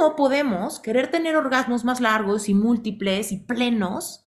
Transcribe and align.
¿cómo 0.00 0.16
podemos 0.16 0.80
querer 0.80 1.10
tener 1.10 1.36
orgasmos 1.36 1.84
más 1.84 2.00
largos 2.00 2.48
y 2.48 2.54
múltiples 2.54 3.32
y 3.32 3.44
plenos, 3.44 4.26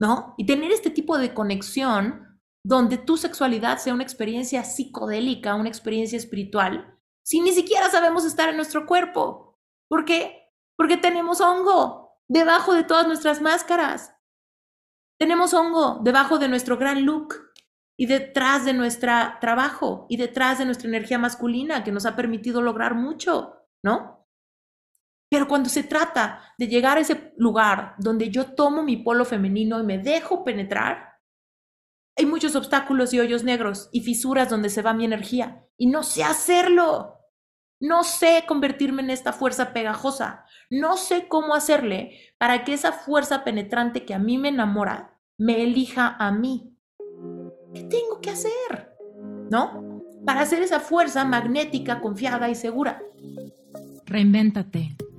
¿no? 0.00 0.36
Y 0.38 0.46
tener 0.46 0.70
este 0.70 0.88
tipo 0.88 1.18
de 1.18 1.34
conexión 1.34 2.40
donde 2.64 2.96
tu 2.96 3.16
sexualidad 3.16 3.78
sea 3.78 3.92
una 3.92 4.04
experiencia 4.04 4.62
psicodélica, 4.62 5.56
una 5.56 5.68
experiencia 5.68 6.16
espiritual, 6.16 6.96
si 7.26 7.40
ni 7.40 7.50
siquiera 7.50 7.90
sabemos 7.90 8.24
estar 8.24 8.50
en 8.50 8.56
nuestro 8.56 8.86
cuerpo? 8.86 9.58
¿Por 9.88 10.04
qué? 10.04 10.48
Porque 10.76 10.96
tenemos 10.96 11.40
hongo 11.40 12.16
debajo 12.28 12.72
de 12.72 12.84
todas 12.84 13.08
nuestras 13.08 13.40
máscaras. 13.40 14.14
Tenemos 15.18 15.52
hongo 15.54 15.98
debajo 16.04 16.38
de 16.38 16.46
nuestro 16.46 16.78
gran 16.78 17.04
look 17.04 17.34
y 17.98 18.06
detrás 18.06 18.64
de 18.64 18.74
nuestro 18.74 19.10
trabajo 19.40 20.06
y 20.08 20.18
detrás 20.18 20.58
de 20.58 20.66
nuestra 20.66 20.86
energía 20.86 21.18
masculina 21.18 21.82
que 21.82 21.90
nos 21.90 22.06
ha 22.06 22.14
permitido 22.14 22.62
lograr 22.62 22.94
mucho, 22.94 23.56
¿no? 23.82 24.19
Pero 25.30 25.46
cuando 25.46 25.68
se 25.68 25.84
trata 25.84 26.42
de 26.58 26.66
llegar 26.66 26.98
a 26.98 27.00
ese 27.00 27.32
lugar 27.36 27.94
donde 27.98 28.30
yo 28.30 28.52
tomo 28.52 28.82
mi 28.82 28.96
polo 28.98 29.24
femenino 29.24 29.80
y 29.80 29.84
me 29.84 29.98
dejo 29.98 30.44
penetrar, 30.44 31.20
hay 32.18 32.26
muchos 32.26 32.56
obstáculos 32.56 33.14
y 33.14 33.20
hoyos 33.20 33.44
negros 33.44 33.88
y 33.92 34.00
fisuras 34.00 34.50
donde 34.50 34.68
se 34.68 34.82
va 34.82 34.92
mi 34.92 35.04
energía 35.04 35.64
y 35.76 35.86
no 35.86 36.02
sé 36.02 36.24
hacerlo. 36.24 37.16
No 37.80 38.04
sé 38.04 38.44
convertirme 38.46 39.00
en 39.00 39.08
esta 39.08 39.32
fuerza 39.32 39.72
pegajosa. 39.72 40.44
No 40.68 40.98
sé 40.98 41.28
cómo 41.28 41.54
hacerle 41.54 42.34
para 42.36 42.64
que 42.64 42.74
esa 42.74 42.92
fuerza 42.92 43.42
penetrante 43.42 44.04
que 44.04 44.12
a 44.12 44.18
mí 44.18 44.36
me 44.36 44.48
enamora 44.48 45.18
me 45.38 45.62
elija 45.62 46.16
a 46.18 46.30
mí. 46.32 46.76
¿Qué 47.72 47.84
tengo 47.84 48.20
que 48.20 48.30
hacer? 48.30 48.94
¿No? 49.50 50.02
Para 50.26 50.42
hacer 50.42 50.60
esa 50.60 50.80
fuerza 50.80 51.24
magnética, 51.24 52.00
confiada 52.00 52.50
y 52.50 52.54
segura. 52.54 53.00
Reinvéntate. 54.04 54.96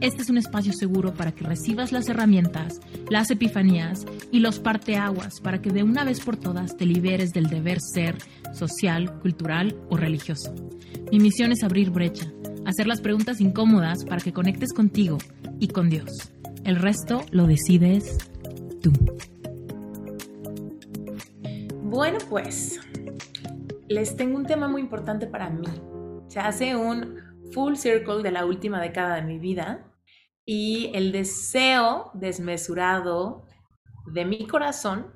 Este 0.00 0.22
es 0.22 0.30
un 0.30 0.38
espacio 0.38 0.72
seguro 0.72 1.12
para 1.12 1.32
que 1.32 1.44
recibas 1.44 1.92
las 1.92 2.08
herramientas, 2.08 2.80
las 3.10 3.30
epifanías 3.30 4.06
y 4.32 4.38
los 4.38 4.58
parteaguas 4.58 5.40
para 5.40 5.60
que 5.60 5.68
de 5.70 5.82
una 5.82 6.04
vez 6.04 6.20
por 6.20 6.38
todas 6.38 6.74
te 6.78 6.86
liberes 6.86 7.32
del 7.32 7.48
deber 7.48 7.80
ser 7.82 8.16
social, 8.54 9.18
cultural 9.18 9.76
o 9.90 9.98
religioso. 9.98 10.54
Mi 11.12 11.18
misión 11.18 11.52
es 11.52 11.62
abrir 11.62 11.90
brecha, 11.90 12.32
hacer 12.64 12.86
las 12.86 13.02
preguntas 13.02 13.42
incómodas 13.42 14.06
para 14.06 14.22
que 14.22 14.32
conectes 14.32 14.72
contigo 14.72 15.18
y 15.58 15.68
con 15.68 15.90
Dios. 15.90 16.32
El 16.64 16.76
resto 16.76 17.26
lo 17.30 17.46
decides 17.46 18.16
tú. 18.80 18.92
Bueno, 21.82 22.16
pues 22.30 22.80
les 23.88 24.16
tengo 24.16 24.38
un 24.38 24.46
tema 24.46 24.66
muy 24.66 24.80
importante 24.80 25.26
para 25.26 25.50
mí. 25.50 25.68
Se 26.28 26.40
hace 26.40 26.74
un 26.74 27.16
full 27.52 27.74
circle 27.74 28.22
de 28.22 28.30
la 28.30 28.46
última 28.46 28.80
década 28.80 29.16
de 29.16 29.22
mi 29.22 29.38
vida 29.38 29.89
y 30.44 30.90
el 30.94 31.12
deseo 31.12 32.10
desmesurado 32.14 33.46
de 34.06 34.24
mi 34.24 34.46
corazón 34.46 35.14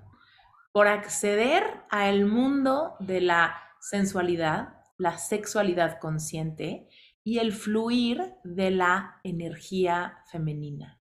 por 0.72 0.88
acceder 0.88 1.62
al 1.90 2.26
mundo 2.26 2.94
de 3.00 3.20
la 3.20 3.56
sensualidad, 3.80 4.74
la 4.98 5.18
sexualidad 5.18 5.98
consciente 6.00 6.88
y 7.22 7.38
el 7.38 7.52
fluir 7.52 8.34
de 8.44 8.70
la 8.70 9.20
energía 9.22 10.18
femenina. 10.30 11.00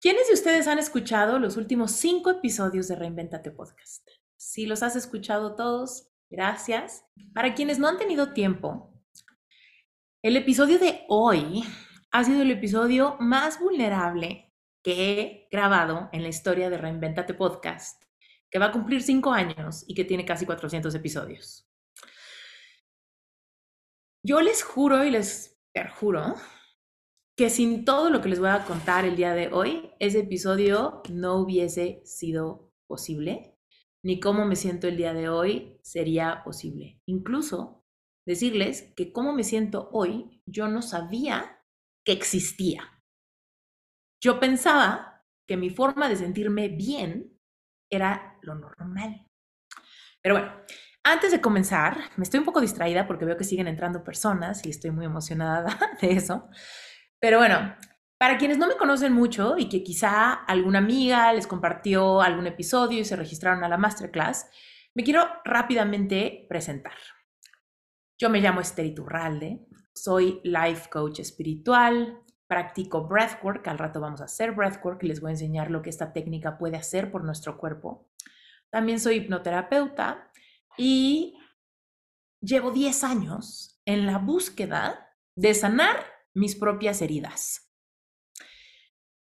¿Quiénes 0.00 0.26
de 0.28 0.34
ustedes 0.34 0.66
han 0.66 0.78
escuchado 0.78 1.38
los 1.38 1.56
últimos 1.56 1.92
cinco 1.92 2.30
episodios 2.30 2.88
de 2.88 2.96
Reinventate 2.96 3.50
Podcast? 3.50 4.08
Si 4.36 4.66
los 4.66 4.82
has 4.82 4.96
escuchado 4.96 5.54
todos, 5.54 6.08
gracias. 6.28 7.04
Para 7.34 7.54
quienes 7.54 7.78
no 7.78 7.88
han 7.88 7.98
tenido 7.98 8.32
tiempo, 8.32 8.92
el 10.22 10.36
episodio 10.36 10.78
de 10.78 11.04
hoy 11.08 11.64
ha 12.12 12.24
sido 12.24 12.42
el 12.42 12.50
episodio 12.50 13.16
más 13.20 13.58
vulnerable 13.58 14.52
que 14.84 15.12
he 15.12 15.48
grabado 15.50 16.10
en 16.12 16.22
la 16.22 16.28
historia 16.28 16.68
de 16.68 16.76
Reinventate 16.76 17.32
Podcast, 17.32 18.04
que 18.50 18.58
va 18.58 18.66
a 18.66 18.72
cumplir 18.72 19.02
cinco 19.02 19.32
años 19.32 19.84
y 19.88 19.94
que 19.94 20.04
tiene 20.04 20.26
casi 20.26 20.44
400 20.44 20.94
episodios. 20.94 21.66
Yo 24.22 24.42
les 24.42 24.62
juro 24.62 25.04
y 25.04 25.10
les 25.10 25.58
perjuro 25.72 26.34
que 27.34 27.48
sin 27.48 27.86
todo 27.86 28.10
lo 28.10 28.20
que 28.20 28.28
les 28.28 28.40
voy 28.40 28.50
a 28.50 28.64
contar 28.66 29.06
el 29.06 29.16
día 29.16 29.32
de 29.32 29.48
hoy, 29.50 29.90
ese 29.98 30.20
episodio 30.20 31.02
no 31.10 31.36
hubiese 31.36 32.02
sido 32.04 32.70
posible, 32.86 33.56
ni 34.04 34.20
cómo 34.20 34.44
me 34.44 34.56
siento 34.56 34.86
el 34.86 34.98
día 34.98 35.14
de 35.14 35.30
hoy 35.30 35.80
sería 35.82 36.42
posible. 36.44 37.00
Incluso 37.06 37.82
decirles 38.26 38.92
que 38.96 39.12
cómo 39.12 39.32
me 39.32 39.44
siento 39.44 39.88
hoy, 39.92 40.42
yo 40.44 40.68
no 40.68 40.82
sabía 40.82 41.61
que 42.04 42.12
existía. 42.12 43.02
Yo 44.22 44.38
pensaba 44.38 45.24
que 45.46 45.56
mi 45.56 45.70
forma 45.70 46.08
de 46.08 46.16
sentirme 46.16 46.68
bien 46.68 47.38
era 47.90 48.38
lo 48.42 48.54
normal. 48.54 49.26
Pero 50.22 50.36
bueno, 50.36 50.52
antes 51.04 51.32
de 51.32 51.40
comenzar, 51.40 51.98
me 52.16 52.22
estoy 52.22 52.38
un 52.38 52.46
poco 52.46 52.60
distraída 52.60 53.06
porque 53.06 53.24
veo 53.24 53.36
que 53.36 53.44
siguen 53.44 53.66
entrando 53.66 54.04
personas 54.04 54.64
y 54.64 54.70
estoy 54.70 54.92
muy 54.92 55.04
emocionada 55.04 55.78
de 56.00 56.12
eso. 56.12 56.48
Pero 57.18 57.38
bueno, 57.38 57.74
para 58.18 58.38
quienes 58.38 58.56
no 58.56 58.68
me 58.68 58.76
conocen 58.76 59.12
mucho 59.12 59.58
y 59.58 59.68
que 59.68 59.82
quizá 59.82 60.32
alguna 60.32 60.78
amiga 60.78 61.32
les 61.32 61.48
compartió 61.48 62.22
algún 62.22 62.46
episodio 62.46 63.00
y 63.00 63.04
se 63.04 63.16
registraron 63.16 63.64
a 63.64 63.68
la 63.68 63.78
masterclass, 63.78 64.48
me 64.94 65.02
quiero 65.02 65.26
rápidamente 65.44 66.46
presentar. 66.48 66.94
Yo 68.20 68.30
me 68.30 68.40
llamo 68.40 68.60
Esther 68.60 68.86
Iturralde, 68.86 69.66
soy 69.94 70.40
life 70.44 70.88
coach 70.90 71.20
espiritual, 71.20 72.22
practico 72.46 73.06
breathwork, 73.06 73.66
al 73.68 73.78
rato 73.78 74.00
vamos 74.00 74.20
a 74.20 74.24
hacer 74.24 74.52
breathwork 74.52 75.02
y 75.02 75.08
les 75.08 75.20
voy 75.20 75.30
a 75.30 75.32
enseñar 75.32 75.70
lo 75.70 75.82
que 75.82 75.90
esta 75.90 76.12
técnica 76.12 76.58
puede 76.58 76.76
hacer 76.76 77.10
por 77.10 77.24
nuestro 77.24 77.56
cuerpo. 77.56 78.08
También 78.70 79.00
soy 79.00 79.16
hipnoterapeuta 79.16 80.30
y 80.76 81.38
llevo 82.40 82.70
10 82.70 83.04
años 83.04 83.80
en 83.84 84.06
la 84.06 84.18
búsqueda 84.18 85.16
de 85.34 85.54
sanar 85.54 86.04
mis 86.34 86.56
propias 86.56 87.02
heridas. 87.02 87.70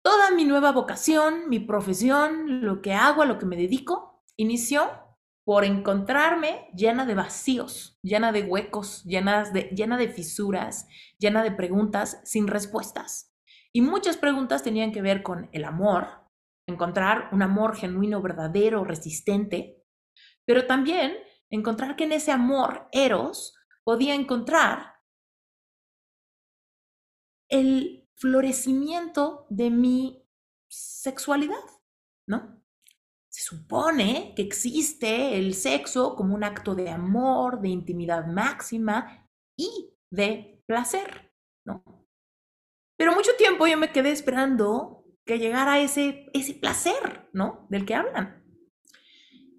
Toda 0.03 0.31
mi 0.31 0.45
nueva 0.45 0.71
vocación, 0.71 1.49
mi 1.49 1.59
profesión, 1.59 2.65
lo 2.65 2.81
que 2.81 2.93
hago, 2.93 3.23
a 3.23 3.27
lo 3.27 3.39
que 3.39 3.47
me 3.47 3.57
dedico, 3.57 4.23
inició 4.37 5.06
por 5.47 5.65
encontrarme 5.65 6.69
llena 6.75 7.07
de 7.07 7.15
vacíos, 7.15 8.01
llena 8.03 8.33
de 8.33 8.43
huecos, 8.43 9.05
de, 9.05 9.71
llena 9.77 9.97
de 9.97 10.09
fisuras, 10.09 10.89
llena 11.21 11.45
de 11.45 11.53
preguntas 11.53 12.21
sin 12.25 12.49
respuestas. 12.49 13.33
Y 13.73 13.81
muchas 13.81 14.17
preguntas 14.17 14.65
tenían 14.65 14.91
que 14.91 15.03
ver 15.03 15.23
con 15.23 15.49
el 15.53 15.65
amor, 15.65 16.29
encontrar 16.67 17.29
un 17.31 17.43
amor 17.43 17.77
genuino, 17.77 18.21
verdadero, 18.21 18.83
resistente, 18.83 19.85
pero 20.45 20.67
también 20.67 21.17
encontrar 21.49 21.95
que 21.95 22.05
en 22.05 22.13
ese 22.13 22.33
amor 22.33 22.89
eros 22.91 23.55
podía 23.85 24.17
encontrar 24.17 24.95
el 27.49 28.09
florecimiento 28.17 29.47
de 29.49 29.71
mi 29.71 30.27
sexualidad, 30.69 31.63
¿no? 32.27 32.66
Se 33.37 33.43
supone 33.43 34.33
que 34.35 34.41
existe 34.41 35.37
el 35.37 35.53
sexo 35.53 36.17
como 36.17 36.35
un 36.35 36.43
acto 36.43 36.75
de 36.75 36.89
amor, 36.89 37.61
de 37.61 37.69
intimidad 37.69 38.27
máxima 38.27 39.29
y 39.55 39.91
de 40.11 40.65
placer, 40.67 41.35
¿no? 41.67 41.85
Pero 42.97 43.15
mucho 43.15 43.33
tiempo 43.37 43.67
yo 43.67 43.77
me 43.77 43.93
quedé 43.93 44.11
esperando 44.11 45.05
que 45.27 45.39
llegara 45.39 45.79
ese, 45.81 46.31
ese 46.33 46.55
placer, 46.55 47.29
¿no? 47.35 47.67
Del 47.69 47.85
que 47.85 47.95
hablan. 47.95 48.43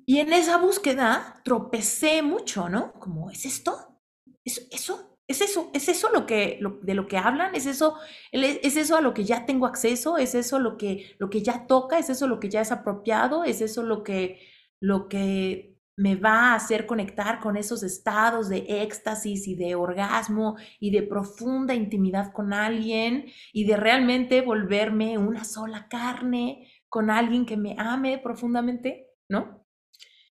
Y 0.07 0.21
en 0.21 0.33
esa 0.33 0.57
búsqueda 0.57 1.39
tropecé 1.45 2.23
mucho, 2.23 2.69
¿no? 2.69 2.93
Como, 2.93 3.29
¿es 3.29 3.45
esto? 3.45 4.01
¿Eso? 4.43 4.61
¿Eso? 4.71 5.16
¿Es 5.27 5.41
eso? 5.41 5.71
¿Es 5.73 5.89
eso 5.89 6.09
lo 6.13 6.25
que, 6.25 6.59
de 6.83 6.93
lo 6.93 7.07
que 7.07 7.17
hablan? 7.17 7.53
¿Es 7.53 7.65
eso, 7.65 7.95
¿Es 8.31 8.77
eso 8.77 8.95
a 8.95 9.01
lo 9.01 9.13
que 9.13 9.25
ya 9.25 9.45
tengo 9.45 9.65
acceso? 9.65 10.17
¿Es 10.17 10.35
eso 10.35 10.59
lo 10.59 10.77
que, 10.77 11.15
lo 11.19 11.29
que 11.29 11.43
ya 11.43 11.67
toca? 11.67 11.99
¿Es 11.99 12.09
eso 12.09 12.27
lo 12.27 12.39
que 12.39 12.49
ya 12.49 12.61
es 12.61 12.71
apropiado? 12.71 13.43
¿Es 13.43 13.59
eso 13.61 13.83
lo 13.83 14.03
que, 14.03 14.39
lo 14.79 15.09
que 15.09 15.77
me 15.97 16.15
va 16.15 16.51
a 16.51 16.55
hacer 16.55 16.85
conectar 16.85 17.39
con 17.41 17.57
esos 17.57 17.83
estados 17.83 18.47
de 18.49 18.65
éxtasis 18.83 19.47
y 19.47 19.55
de 19.55 19.75
orgasmo 19.75 20.55
y 20.79 20.91
de 20.91 21.03
profunda 21.03 21.73
intimidad 21.75 22.31
con 22.31 22.53
alguien 22.53 23.25
y 23.51 23.65
de 23.65 23.75
realmente 23.77 24.41
volverme 24.41 25.17
una 25.17 25.43
sola 25.43 25.87
carne 25.89 26.71
con 26.87 27.09
alguien 27.09 27.45
que 27.45 27.57
me 27.57 27.75
ame 27.77 28.17
profundamente? 28.19 29.07
¿No? 29.27 29.66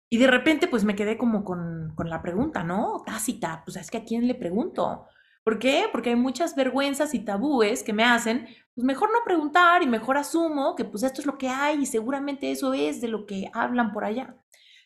Y 0.09 0.19
de 0.19 0.27
repente, 0.29 0.69
pues 0.69 0.85
me 0.85 0.95
quedé 0.95 1.19
como 1.19 1.45
con, 1.45 1.93
con 1.97 2.09
la 2.09 2.23
pregunta, 2.23 2.63
¿no? 2.63 3.03
Tácita, 3.05 3.63
pues 3.65 3.77
es 3.77 3.91
que 3.91 3.99
a 3.99 4.05
quién 4.05 4.27
le 4.27 4.35
pregunto. 4.35 5.07
¿Por 5.43 5.59
qué? 5.59 5.85
Porque 5.93 6.11
hay 6.11 6.17
muchas 6.17 6.57
vergüenzas 6.57 7.15
y 7.15 7.21
tabúes 7.21 7.83
que 7.83 7.93
me 7.93 8.03
hacen, 8.05 8.49
pues 8.75 8.85
mejor 8.85 9.11
no 9.13 9.19
preguntar 9.25 9.83
y 9.83 9.87
mejor 9.87 10.19
asumo 10.19 10.75
que 10.75 10.85
pues 10.85 11.05
esto 11.05 11.21
es 11.21 11.27
lo 11.27 11.39
que 11.39 11.49
hay 11.49 11.83
y 11.83 11.87
seguramente 11.87 12.51
eso 12.51 12.75
es 12.75 13.01
de 13.01 13.09
lo 13.09 13.27
que 13.27 13.51
hablan 13.55 13.93
por 13.93 14.05
allá. 14.05 14.37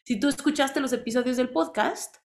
Si 0.04 0.20
tú 0.20 0.28
escuchaste 0.28 0.80
los 0.80 0.92
episodios 0.92 1.38
del 1.38 1.48
podcast, 1.48 2.16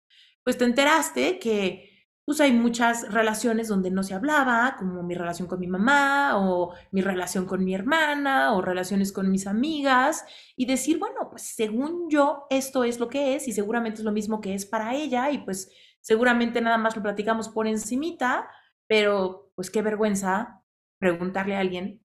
pues 0.43 0.57
te 0.57 0.65
enteraste 0.65 1.39
que 1.39 1.94
pues 2.25 2.41
hay 2.41 2.53
muchas 2.53 3.11
relaciones 3.13 3.67
donde 3.67 3.91
no 3.91 4.01
se 4.01 4.15
hablaba, 4.15 4.75
como 4.79 5.03
mi 5.03 5.13
relación 5.13 5.47
con 5.47 5.59
mi 5.59 5.67
mamá 5.67 6.37
o 6.37 6.73
mi 6.91 7.01
relación 7.01 7.45
con 7.45 7.63
mi 7.63 7.75
hermana 7.75 8.53
o 8.55 8.61
relaciones 8.61 9.11
con 9.13 9.31
mis 9.31 9.45
amigas 9.45 10.25
y 10.55 10.65
decir, 10.65 10.97
bueno, 10.97 11.29
pues 11.29 11.43
según 11.55 12.09
yo 12.09 12.47
esto 12.49 12.83
es 12.83 12.99
lo 12.99 13.09
que 13.09 13.35
es 13.35 13.47
y 13.47 13.51
seguramente 13.51 13.99
es 13.99 14.05
lo 14.05 14.11
mismo 14.11 14.41
que 14.41 14.55
es 14.55 14.65
para 14.65 14.95
ella 14.95 15.29
y 15.31 15.39
pues 15.39 15.71
seguramente 16.01 16.61
nada 16.61 16.79
más 16.79 16.95
lo 16.95 17.03
platicamos 17.03 17.49
por 17.49 17.67
encimita, 17.67 18.49
pero 18.87 19.51
pues 19.55 19.69
qué 19.69 19.83
vergüenza 19.83 20.63
preguntarle 20.99 21.55
a 21.55 21.59
alguien 21.59 22.01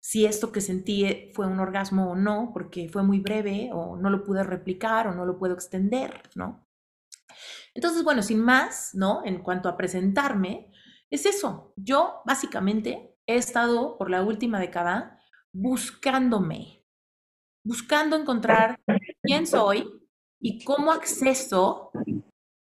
si 0.00 0.26
esto 0.26 0.52
que 0.52 0.60
sentí 0.60 1.30
fue 1.34 1.46
un 1.46 1.60
orgasmo 1.60 2.10
o 2.10 2.14
no, 2.16 2.50
porque 2.52 2.90
fue 2.90 3.02
muy 3.02 3.20
breve 3.20 3.70
o 3.72 3.96
no 3.96 4.10
lo 4.10 4.22
pude 4.22 4.42
replicar 4.44 5.08
o 5.08 5.14
no 5.14 5.24
lo 5.24 5.38
puedo 5.38 5.54
extender, 5.54 6.20
¿no? 6.34 6.63
Entonces, 7.74 8.04
bueno, 8.04 8.22
sin 8.22 8.40
más, 8.40 8.94
¿no? 8.94 9.22
En 9.24 9.42
cuanto 9.42 9.68
a 9.68 9.76
presentarme, 9.76 10.70
es 11.10 11.26
eso. 11.26 11.72
Yo 11.76 12.22
básicamente 12.24 13.16
he 13.26 13.36
estado 13.36 13.98
por 13.98 14.10
la 14.10 14.22
última 14.22 14.60
década 14.60 15.20
buscándome, 15.52 16.84
buscando 17.64 18.16
encontrar 18.16 18.80
quién 19.22 19.46
soy 19.46 19.88
y 20.40 20.64
cómo 20.64 20.92
acceso, 20.92 21.90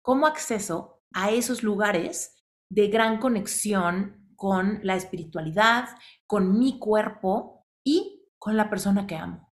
cómo 0.02 0.26
acceso 0.26 1.02
a 1.12 1.30
esos 1.30 1.62
lugares 1.62 2.44
de 2.70 2.88
gran 2.88 3.18
conexión 3.18 4.32
con 4.36 4.80
la 4.82 4.96
espiritualidad, 4.96 5.88
con 6.26 6.58
mi 6.58 6.78
cuerpo 6.78 7.66
y 7.84 8.28
con 8.38 8.56
la 8.56 8.68
persona 8.68 9.06
que 9.06 9.16
amo. 9.16 9.52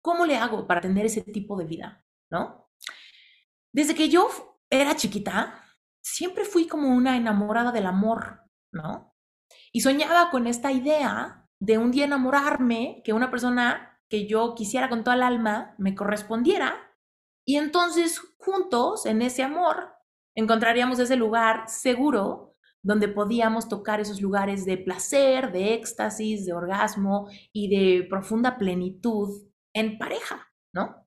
¿Cómo 0.00 0.26
le 0.26 0.36
hago 0.36 0.66
para 0.66 0.80
tener 0.80 1.06
ese 1.06 1.22
tipo 1.22 1.56
de 1.56 1.64
vida? 1.64 2.04
¿No? 2.30 2.63
Desde 3.74 3.96
que 3.96 4.08
yo 4.08 4.28
era 4.70 4.94
chiquita, 4.94 5.60
siempre 6.00 6.44
fui 6.44 6.68
como 6.68 6.94
una 6.94 7.16
enamorada 7.16 7.72
del 7.72 7.86
amor, 7.86 8.44
¿no? 8.72 9.16
Y 9.72 9.80
soñaba 9.80 10.30
con 10.30 10.46
esta 10.46 10.70
idea 10.70 11.48
de 11.58 11.78
un 11.78 11.90
día 11.90 12.04
enamorarme, 12.04 13.02
que 13.04 13.12
una 13.12 13.32
persona 13.32 14.00
que 14.08 14.28
yo 14.28 14.54
quisiera 14.54 14.88
con 14.88 15.02
toda 15.02 15.16
el 15.16 15.24
alma 15.24 15.74
me 15.76 15.96
correspondiera, 15.96 16.76
y 17.44 17.56
entonces 17.56 18.20
juntos, 18.38 19.06
en 19.06 19.22
ese 19.22 19.42
amor, 19.42 19.92
encontraríamos 20.36 21.00
ese 21.00 21.16
lugar 21.16 21.68
seguro 21.68 22.54
donde 22.80 23.08
podíamos 23.08 23.68
tocar 23.68 23.98
esos 23.98 24.20
lugares 24.20 24.64
de 24.64 24.78
placer, 24.78 25.50
de 25.50 25.74
éxtasis, 25.74 26.46
de 26.46 26.52
orgasmo 26.52 27.28
y 27.52 27.68
de 27.68 28.06
profunda 28.08 28.56
plenitud 28.56 29.48
en 29.74 29.98
pareja, 29.98 30.52
¿no? 30.72 31.03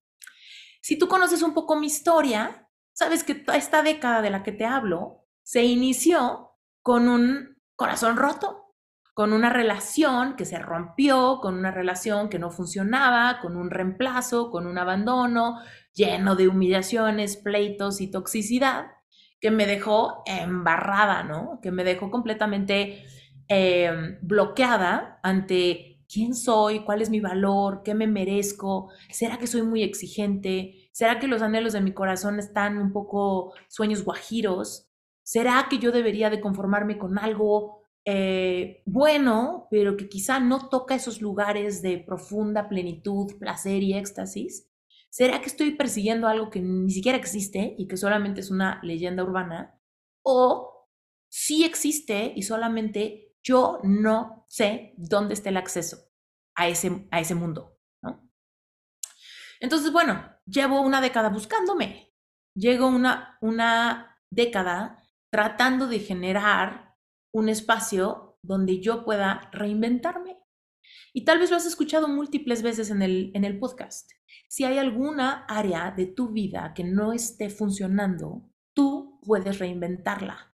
Si 0.80 0.98
tú 0.98 1.08
conoces 1.08 1.42
un 1.42 1.54
poco 1.54 1.76
mi 1.76 1.86
historia, 1.86 2.68
sabes 2.92 3.24
que 3.24 3.44
esta 3.54 3.82
década 3.82 4.22
de 4.22 4.30
la 4.30 4.42
que 4.42 4.52
te 4.52 4.64
hablo 4.64 5.26
se 5.42 5.64
inició 5.64 6.52
con 6.82 7.08
un 7.08 7.58
corazón 7.76 8.16
roto, 8.16 8.74
con 9.14 9.32
una 9.32 9.50
relación 9.50 10.36
que 10.36 10.44
se 10.44 10.58
rompió, 10.58 11.40
con 11.40 11.56
una 11.56 11.70
relación 11.70 12.28
que 12.28 12.38
no 12.38 12.50
funcionaba, 12.50 13.40
con 13.40 13.56
un 13.56 13.70
reemplazo, 13.70 14.50
con 14.50 14.66
un 14.66 14.78
abandono 14.78 15.58
lleno 15.92 16.36
de 16.36 16.48
humillaciones, 16.48 17.36
pleitos 17.36 18.00
y 18.00 18.10
toxicidad, 18.10 18.92
que 19.40 19.50
me 19.50 19.66
dejó 19.66 20.22
embarrada, 20.26 21.24
¿no? 21.24 21.58
Que 21.62 21.70
me 21.70 21.84
dejó 21.84 22.10
completamente 22.10 23.04
eh, 23.48 24.18
bloqueada 24.22 25.18
ante 25.22 25.97
quién 26.08 26.34
soy, 26.34 26.84
cuál 26.84 27.02
es 27.02 27.10
mi 27.10 27.20
valor, 27.20 27.82
qué 27.84 27.94
me 27.94 28.06
merezco, 28.06 28.90
será 29.10 29.38
que 29.38 29.46
soy 29.46 29.62
muy 29.62 29.82
exigente, 29.82 30.88
será 30.92 31.18
que 31.18 31.28
los 31.28 31.42
anhelos 31.42 31.74
de 31.74 31.80
mi 31.80 31.92
corazón 31.92 32.38
están 32.38 32.78
un 32.78 32.92
poco 32.92 33.52
sueños 33.68 34.04
guajiros, 34.04 34.88
será 35.22 35.66
que 35.68 35.78
yo 35.78 35.92
debería 35.92 36.30
de 36.30 36.40
conformarme 36.40 36.98
con 36.98 37.18
algo 37.18 37.78
eh, 38.10 38.82
bueno, 38.86 39.68
pero 39.70 39.98
que 39.98 40.08
quizá 40.08 40.40
no 40.40 40.70
toca 40.70 40.94
esos 40.94 41.20
lugares 41.20 41.82
de 41.82 41.98
profunda 41.98 42.66
plenitud, 42.66 43.36
placer 43.38 43.82
y 43.82 43.92
éxtasis. 43.92 44.66
¿Será 45.10 45.42
que 45.42 45.48
estoy 45.48 45.72
persiguiendo 45.72 46.26
algo 46.26 46.48
que 46.48 46.60
ni 46.60 46.90
siquiera 46.90 47.18
existe 47.18 47.74
y 47.76 47.86
que 47.86 47.98
solamente 47.98 48.40
es 48.40 48.50
una 48.50 48.80
leyenda 48.82 49.24
urbana? 49.24 49.78
¿O 50.22 50.88
sí 51.28 51.64
existe 51.64 52.32
y 52.34 52.42
solamente 52.44 53.27
yo 53.48 53.80
no 53.82 54.44
sé 54.46 54.92
dónde 54.98 55.32
está 55.32 55.48
el 55.48 55.56
acceso 55.56 55.96
a 56.54 56.68
ese, 56.68 57.08
a 57.10 57.18
ese 57.20 57.34
mundo, 57.34 57.78
¿no? 58.02 58.30
Entonces, 59.58 59.90
bueno, 59.90 60.22
llevo 60.44 60.82
una 60.82 61.00
década 61.00 61.30
buscándome, 61.30 62.14
llevo 62.54 62.88
una, 62.88 63.38
una 63.40 64.20
década 64.30 65.02
tratando 65.30 65.86
de 65.86 66.00
generar 66.00 66.94
un 67.32 67.48
espacio 67.48 68.38
donde 68.42 68.82
yo 68.82 69.02
pueda 69.06 69.48
reinventarme. 69.50 70.38
Y 71.14 71.24
tal 71.24 71.38
vez 71.38 71.50
lo 71.50 71.56
has 71.56 71.66
escuchado 71.66 72.06
múltiples 72.06 72.62
veces 72.62 72.90
en 72.90 73.00
el, 73.00 73.30
en 73.34 73.44
el 73.44 73.58
podcast. 73.58 74.10
Si 74.48 74.64
hay 74.64 74.76
alguna 74.76 75.46
área 75.46 75.90
de 75.90 76.06
tu 76.06 76.32
vida 76.32 76.74
que 76.74 76.84
no 76.84 77.14
esté 77.14 77.48
funcionando, 77.48 78.50
tú 78.74 79.20
puedes 79.22 79.58
reinventarla. 79.58 80.54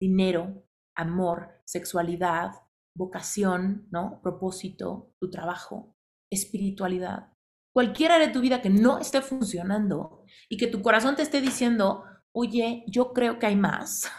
Dinero, 0.00 0.67
amor, 0.98 1.62
sexualidad, 1.64 2.52
vocación, 2.94 3.86
¿no? 3.90 4.20
Propósito, 4.22 5.14
tu 5.18 5.30
trabajo, 5.30 5.96
espiritualidad. 6.30 7.32
Cualquier 7.72 8.12
área 8.12 8.26
de 8.26 8.32
tu 8.32 8.40
vida 8.40 8.60
que 8.60 8.70
no 8.70 8.98
esté 8.98 9.22
funcionando 9.22 10.24
y 10.48 10.56
que 10.56 10.66
tu 10.66 10.82
corazón 10.82 11.14
te 11.14 11.22
esté 11.22 11.40
diciendo, 11.40 12.04
oye, 12.32 12.84
yo 12.88 13.12
creo 13.12 13.38
que 13.38 13.46
hay 13.46 13.56
más, 13.56 14.10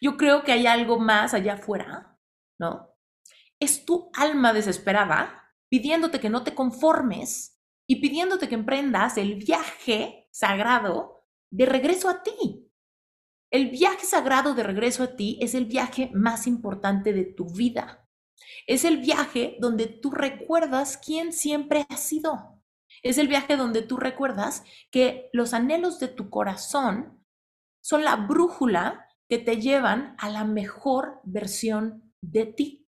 yo 0.00 0.16
creo 0.16 0.42
que 0.42 0.52
hay 0.52 0.66
algo 0.66 0.98
más 0.98 1.34
allá 1.34 1.54
afuera, 1.54 2.18
¿no? 2.58 2.96
Es 3.60 3.84
tu 3.84 4.10
alma 4.14 4.52
desesperada 4.52 5.54
pidiéndote 5.68 6.18
que 6.18 6.30
no 6.30 6.42
te 6.42 6.54
conformes 6.54 7.60
y 7.86 7.96
pidiéndote 7.96 8.48
que 8.48 8.54
emprendas 8.54 9.18
el 9.18 9.36
viaje 9.36 10.28
sagrado 10.32 11.26
de 11.50 11.66
regreso 11.66 12.08
a 12.08 12.22
ti. 12.22 12.61
El 13.52 13.68
viaje 13.68 14.06
sagrado 14.06 14.54
de 14.54 14.62
regreso 14.62 15.02
a 15.02 15.14
ti 15.14 15.38
es 15.42 15.54
el 15.54 15.66
viaje 15.66 16.10
más 16.14 16.46
importante 16.46 17.12
de 17.12 17.26
tu 17.26 17.52
vida. 17.52 18.08
Es 18.66 18.86
el 18.86 18.96
viaje 18.96 19.58
donde 19.60 19.88
tú 19.88 20.10
recuerdas 20.10 20.96
quién 20.96 21.34
siempre 21.34 21.84
has 21.90 22.00
sido. 22.00 22.62
Es 23.02 23.18
el 23.18 23.28
viaje 23.28 23.58
donde 23.58 23.82
tú 23.82 23.98
recuerdas 23.98 24.64
que 24.90 25.28
los 25.34 25.52
anhelos 25.52 26.00
de 26.00 26.08
tu 26.08 26.30
corazón 26.30 27.22
son 27.82 28.04
la 28.04 28.16
brújula 28.16 29.06
que 29.28 29.36
te 29.36 29.60
llevan 29.60 30.16
a 30.18 30.30
la 30.30 30.44
mejor 30.44 31.20
versión 31.22 32.14
de 32.22 32.46
ti. 32.46 32.88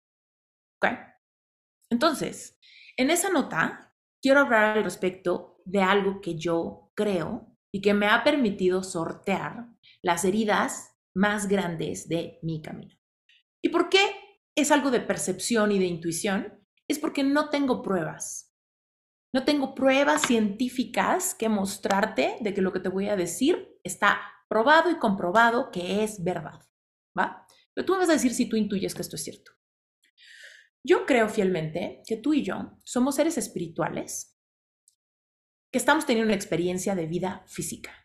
Entonces, 1.89 2.60
en 2.98 3.10
esa 3.10 3.30
nota, 3.30 3.96
quiero 4.22 4.41
hablar 4.41 4.77
al 4.77 4.84
respecto 4.84 5.60
de 5.65 5.82
algo 5.82 6.22
que 6.22 6.36
yo 6.36 6.91
creo 6.94 7.48
y 7.72 7.82
que 7.82 7.96
me 7.96 8.08
ha 8.08 8.24
permitido 8.24 8.84
sortear 8.84 9.68
las 10.01 10.25
heridas 10.25 10.98
más 11.13 11.48
grandes 11.48 12.08
de 12.08 12.39
mi 12.41 12.62
camino. 12.62 12.96
¿Y 13.62 13.70
por 13.70 13.89
qué 13.89 14.00
es 14.55 14.72
algo 14.72 14.91
de 14.91 15.01
percepción 15.01 15.72
y 15.72 15.79
de 15.79 15.86
intuición? 15.86 16.65
Es 16.88 17.00
porque 17.00 17.24
no 17.24 17.50
tengo 17.50 17.81
pruebas. 17.81 18.53
No 19.34 19.46
tengo 19.46 19.75
pruebas 19.75 20.24
científicas 20.24 21.36
que 21.36 21.48
mostrarte 21.48 22.38
de 22.41 22.53
que 22.53 22.62
lo 22.62 22.74
que 22.74 22.79
te 22.79 22.89
voy 22.89 23.08
a 23.08 23.15
decir 23.15 23.79
está 23.84 24.20
probado 24.50 24.91
y 24.91 24.98
comprobado 24.98 25.72
que 25.72 26.03
es 26.03 26.24
verdad. 26.24 26.60
¿Va? 27.17 27.46
Pero 27.74 27.86
tú 27.86 27.93
me 27.93 28.00
vas 28.00 28.10
a 28.10 28.13
decir 28.13 28.34
si 28.34 28.48
tú 28.50 28.58
intuyes 28.58 28.93
que 28.93 29.01
esto 29.01 29.15
es 29.15 29.24
cierto. 29.24 29.51
Yo 30.84 31.05
creo 31.05 31.29
fielmente 31.29 32.01
que 32.05 32.17
tú 32.17 32.34
y 32.34 32.43
yo 32.43 32.77
somos 32.84 33.15
seres 33.15 33.38
espirituales 33.38 34.38
que 35.72 35.77
estamos 35.77 36.05
teniendo 36.05 36.27
una 36.27 36.36
experiencia 36.36 36.96
de 36.96 37.05
vida 37.05 37.46
física. 37.48 38.00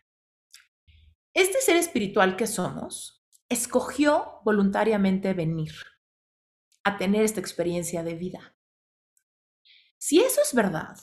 Este 1.37 1.61
ser 1.61 1.75
espiritual 1.75 2.35
que 2.35 2.47
somos 2.47 3.23
escogió 3.47 4.41
voluntariamente 4.43 5.35
venir 5.35 5.71
a 6.83 6.97
tener 6.97 7.23
esta 7.23 7.39
experiencia 7.39 8.01
de 8.01 8.15
vida. 8.15 8.57
Si 9.99 10.19
eso 10.19 10.41
es 10.41 10.55
verdad, 10.55 10.97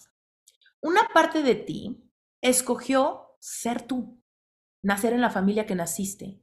una 0.80 1.02
parte 1.14 1.44
de 1.44 1.54
ti 1.54 2.10
escogió 2.42 3.36
ser 3.38 3.82
tú, 3.82 4.24
nacer 4.82 5.12
en 5.12 5.20
la 5.20 5.30
familia 5.30 5.66
que 5.66 5.76
naciste, 5.76 6.42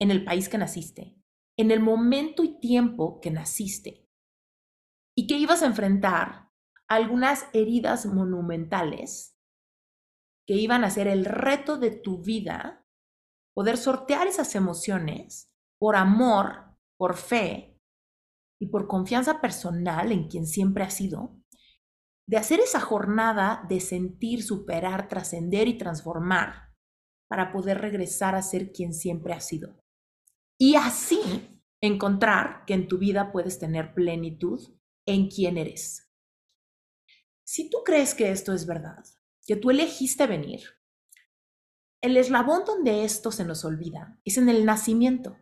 en 0.00 0.10
el 0.10 0.24
país 0.24 0.48
que 0.48 0.58
naciste, 0.58 1.16
en 1.56 1.70
el 1.70 1.78
momento 1.78 2.42
y 2.42 2.58
tiempo 2.58 3.20
que 3.20 3.30
naciste, 3.30 4.10
y 5.14 5.28
que 5.28 5.36
ibas 5.36 5.62
a 5.62 5.66
enfrentar 5.66 6.50
algunas 6.88 7.46
heridas 7.52 8.04
monumentales 8.04 9.38
que 10.44 10.54
iban 10.54 10.82
a 10.82 10.90
ser 10.90 11.06
el 11.06 11.24
reto 11.24 11.78
de 11.78 11.92
tu 11.92 12.20
vida, 12.20 12.81
poder 13.54 13.76
sortear 13.76 14.26
esas 14.26 14.54
emociones 14.54 15.50
por 15.78 15.96
amor, 15.96 16.76
por 16.96 17.16
fe 17.16 17.80
y 18.60 18.68
por 18.68 18.86
confianza 18.86 19.40
personal 19.40 20.12
en 20.12 20.28
quien 20.28 20.46
siempre 20.46 20.84
has 20.84 20.94
sido, 20.94 21.36
de 22.28 22.36
hacer 22.36 22.60
esa 22.60 22.80
jornada 22.80 23.66
de 23.68 23.80
sentir, 23.80 24.42
superar, 24.42 25.08
trascender 25.08 25.68
y 25.68 25.76
transformar 25.76 26.72
para 27.28 27.52
poder 27.52 27.80
regresar 27.80 28.34
a 28.34 28.42
ser 28.42 28.72
quien 28.72 28.94
siempre 28.94 29.32
has 29.32 29.46
sido. 29.46 29.82
Y 30.58 30.76
así 30.76 31.20
encontrar 31.82 32.64
que 32.66 32.74
en 32.74 32.86
tu 32.86 32.98
vida 32.98 33.32
puedes 33.32 33.58
tener 33.58 33.94
plenitud 33.94 34.60
en 35.06 35.28
quien 35.28 35.58
eres. 35.58 36.08
Si 37.44 37.68
tú 37.68 37.78
crees 37.84 38.14
que 38.14 38.30
esto 38.30 38.52
es 38.52 38.66
verdad, 38.66 39.04
que 39.46 39.56
tú 39.56 39.70
elegiste 39.70 40.26
venir, 40.26 40.62
el 42.02 42.16
eslabón 42.16 42.64
donde 42.66 43.04
esto 43.04 43.30
se 43.30 43.44
nos 43.44 43.64
olvida 43.64 44.18
es 44.24 44.36
en 44.36 44.48
el 44.48 44.66
nacimiento. 44.66 45.38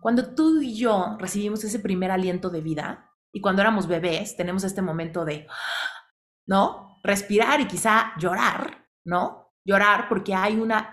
Cuando 0.00 0.34
tú 0.34 0.60
y 0.60 0.76
yo 0.76 1.16
recibimos 1.18 1.64
ese 1.64 1.78
primer 1.78 2.10
aliento 2.10 2.50
de 2.50 2.60
vida 2.60 3.12
y 3.32 3.40
cuando 3.40 3.62
éramos 3.62 3.86
bebés 3.86 4.36
tenemos 4.36 4.64
este 4.64 4.82
momento 4.82 5.24
de, 5.24 5.46
¿no? 6.46 6.98
Respirar 7.02 7.60
y 7.60 7.68
quizá 7.68 8.12
llorar, 8.18 8.88
¿no? 9.04 9.52
Llorar 9.64 10.08
porque 10.08 10.34
hay 10.34 10.56
una, 10.56 10.90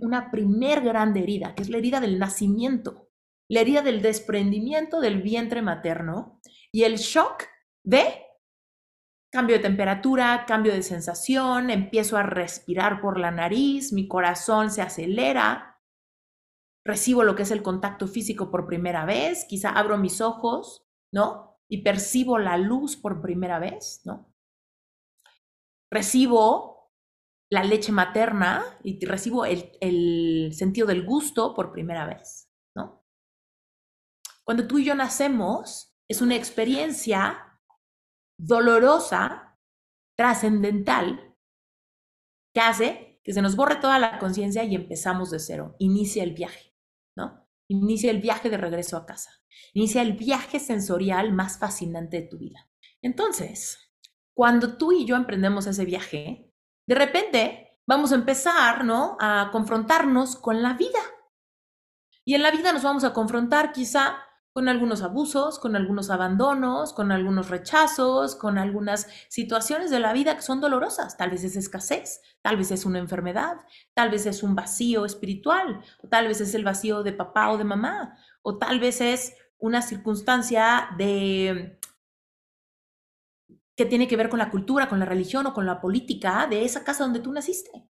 una 0.00 0.30
primer 0.30 0.80
grande 0.80 1.22
herida, 1.22 1.54
que 1.54 1.62
es 1.62 1.68
la 1.68 1.78
herida 1.78 2.00
del 2.00 2.18
nacimiento, 2.18 3.10
la 3.48 3.60
herida 3.60 3.82
del 3.82 4.00
desprendimiento 4.00 5.00
del 5.00 5.22
vientre 5.22 5.60
materno 5.60 6.40
y 6.72 6.84
el 6.84 6.96
shock 6.96 7.44
de 7.84 8.25
cambio 9.30 9.56
de 9.56 9.62
temperatura, 9.62 10.44
cambio 10.46 10.72
de 10.72 10.82
sensación, 10.82 11.70
empiezo 11.70 12.16
a 12.16 12.22
respirar 12.22 13.00
por 13.00 13.18
la 13.18 13.30
nariz, 13.30 13.92
mi 13.92 14.08
corazón 14.08 14.70
se 14.70 14.82
acelera, 14.82 15.80
recibo 16.84 17.24
lo 17.24 17.34
que 17.34 17.42
es 17.42 17.50
el 17.50 17.62
contacto 17.62 18.06
físico 18.06 18.50
por 18.50 18.66
primera 18.66 19.04
vez, 19.04 19.44
quizá 19.48 19.70
abro 19.70 19.98
mis 19.98 20.20
ojos, 20.20 20.86
¿no? 21.12 21.58
Y 21.68 21.82
percibo 21.82 22.38
la 22.38 22.56
luz 22.56 22.96
por 22.96 23.20
primera 23.20 23.58
vez, 23.58 24.00
¿no? 24.04 24.32
Recibo 25.90 26.92
la 27.50 27.64
leche 27.64 27.92
materna 27.92 28.64
y 28.82 29.04
recibo 29.04 29.44
el, 29.44 29.72
el 29.80 30.52
sentido 30.54 30.86
del 30.86 31.04
gusto 31.04 31.54
por 31.54 31.72
primera 31.72 32.06
vez, 32.06 32.48
¿no? 32.74 33.04
Cuando 34.44 34.66
tú 34.66 34.78
y 34.78 34.84
yo 34.84 34.94
nacemos, 34.94 35.96
es 36.08 36.22
una 36.22 36.36
experiencia 36.36 37.45
dolorosa, 38.38 39.58
trascendental, 40.16 41.36
que 42.54 42.60
hace 42.60 43.20
que 43.22 43.32
se 43.32 43.42
nos 43.42 43.56
borre 43.56 43.76
toda 43.76 43.98
la 43.98 44.18
conciencia 44.18 44.62
y 44.62 44.76
empezamos 44.76 45.30
de 45.32 45.40
cero. 45.40 45.74
Inicia 45.80 46.22
el 46.22 46.32
viaje, 46.32 46.76
¿no? 47.16 47.44
Inicia 47.68 48.12
el 48.12 48.20
viaje 48.20 48.50
de 48.50 48.56
regreso 48.56 48.96
a 48.96 49.04
casa. 49.04 49.32
Inicia 49.72 50.00
el 50.02 50.12
viaje 50.12 50.60
sensorial 50.60 51.32
más 51.32 51.58
fascinante 51.58 52.20
de 52.20 52.28
tu 52.28 52.38
vida. 52.38 52.70
Entonces, 53.02 53.92
cuando 54.32 54.76
tú 54.76 54.92
y 54.92 55.04
yo 55.04 55.16
emprendemos 55.16 55.66
ese 55.66 55.84
viaje, 55.84 56.52
de 56.86 56.94
repente 56.94 57.80
vamos 57.84 58.12
a 58.12 58.14
empezar, 58.16 58.84
¿no? 58.84 59.16
A 59.18 59.50
confrontarnos 59.50 60.36
con 60.36 60.62
la 60.62 60.74
vida. 60.74 61.00
Y 62.24 62.34
en 62.34 62.42
la 62.42 62.52
vida 62.52 62.72
nos 62.72 62.84
vamos 62.84 63.02
a 63.02 63.12
confrontar 63.12 63.72
quizá 63.72 64.18
con 64.56 64.70
algunos 64.70 65.02
abusos, 65.02 65.58
con 65.58 65.76
algunos 65.76 66.08
abandonos, 66.08 66.94
con 66.94 67.12
algunos 67.12 67.50
rechazos, 67.50 68.34
con 68.34 68.56
algunas 68.56 69.06
situaciones 69.28 69.90
de 69.90 70.00
la 70.00 70.14
vida 70.14 70.34
que 70.34 70.40
son 70.40 70.62
dolorosas. 70.62 71.18
Tal 71.18 71.28
vez 71.28 71.44
es 71.44 71.56
escasez, 71.56 72.22
tal 72.40 72.56
vez 72.56 72.70
es 72.70 72.86
una 72.86 72.98
enfermedad, 72.98 73.58
tal 73.92 74.08
vez 74.08 74.24
es 74.24 74.42
un 74.42 74.54
vacío 74.54 75.04
espiritual, 75.04 75.82
o 76.02 76.08
tal 76.08 76.28
vez 76.28 76.40
es 76.40 76.54
el 76.54 76.64
vacío 76.64 77.02
de 77.02 77.12
papá 77.12 77.50
o 77.50 77.58
de 77.58 77.64
mamá, 77.64 78.16
o 78.40 78.56
tal 78.56 78.80
vez 78.80 79.02
es 79.02 79.36
una 79.58 79.82
circunstancia 79.82 80.88
de 80.96 81.78
que 83.76 83.84
tiene 83.84 84.08
que 84.08 84.16
ver 84.16 84.30
con 84.30 84.38
la 84.38 84.50
cultura, 84.50 84.88
con 84.88 85.00
la 85.00 85.04
religión 85.04 85.44
o 85.44 85.52
con 85.52 85.66
la 85.66 85.82
política 85.82 86.46
de 86.46 86.64
esa 86.64 86.82
casa 86.82 87.04
donde 87.04 87.20
tú 87.20 87.30
naciste. 87.30 87.90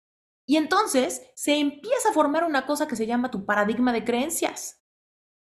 Y 0.45 0.57
entonces 0.57 1.21
se 1.35 1.57
empieza 1.57 2.09
a 2.09 2.13
formar 2.13 2.43
una 2.43 2.65
cosa 2.65 2.85
que 2.85 2.97
se 2.97 3.07
llama 3.07 3.31
tu 3.31 3.45
paradigma 3.45 3.93
de 3.93 4.03
creencias. 4.03 4.78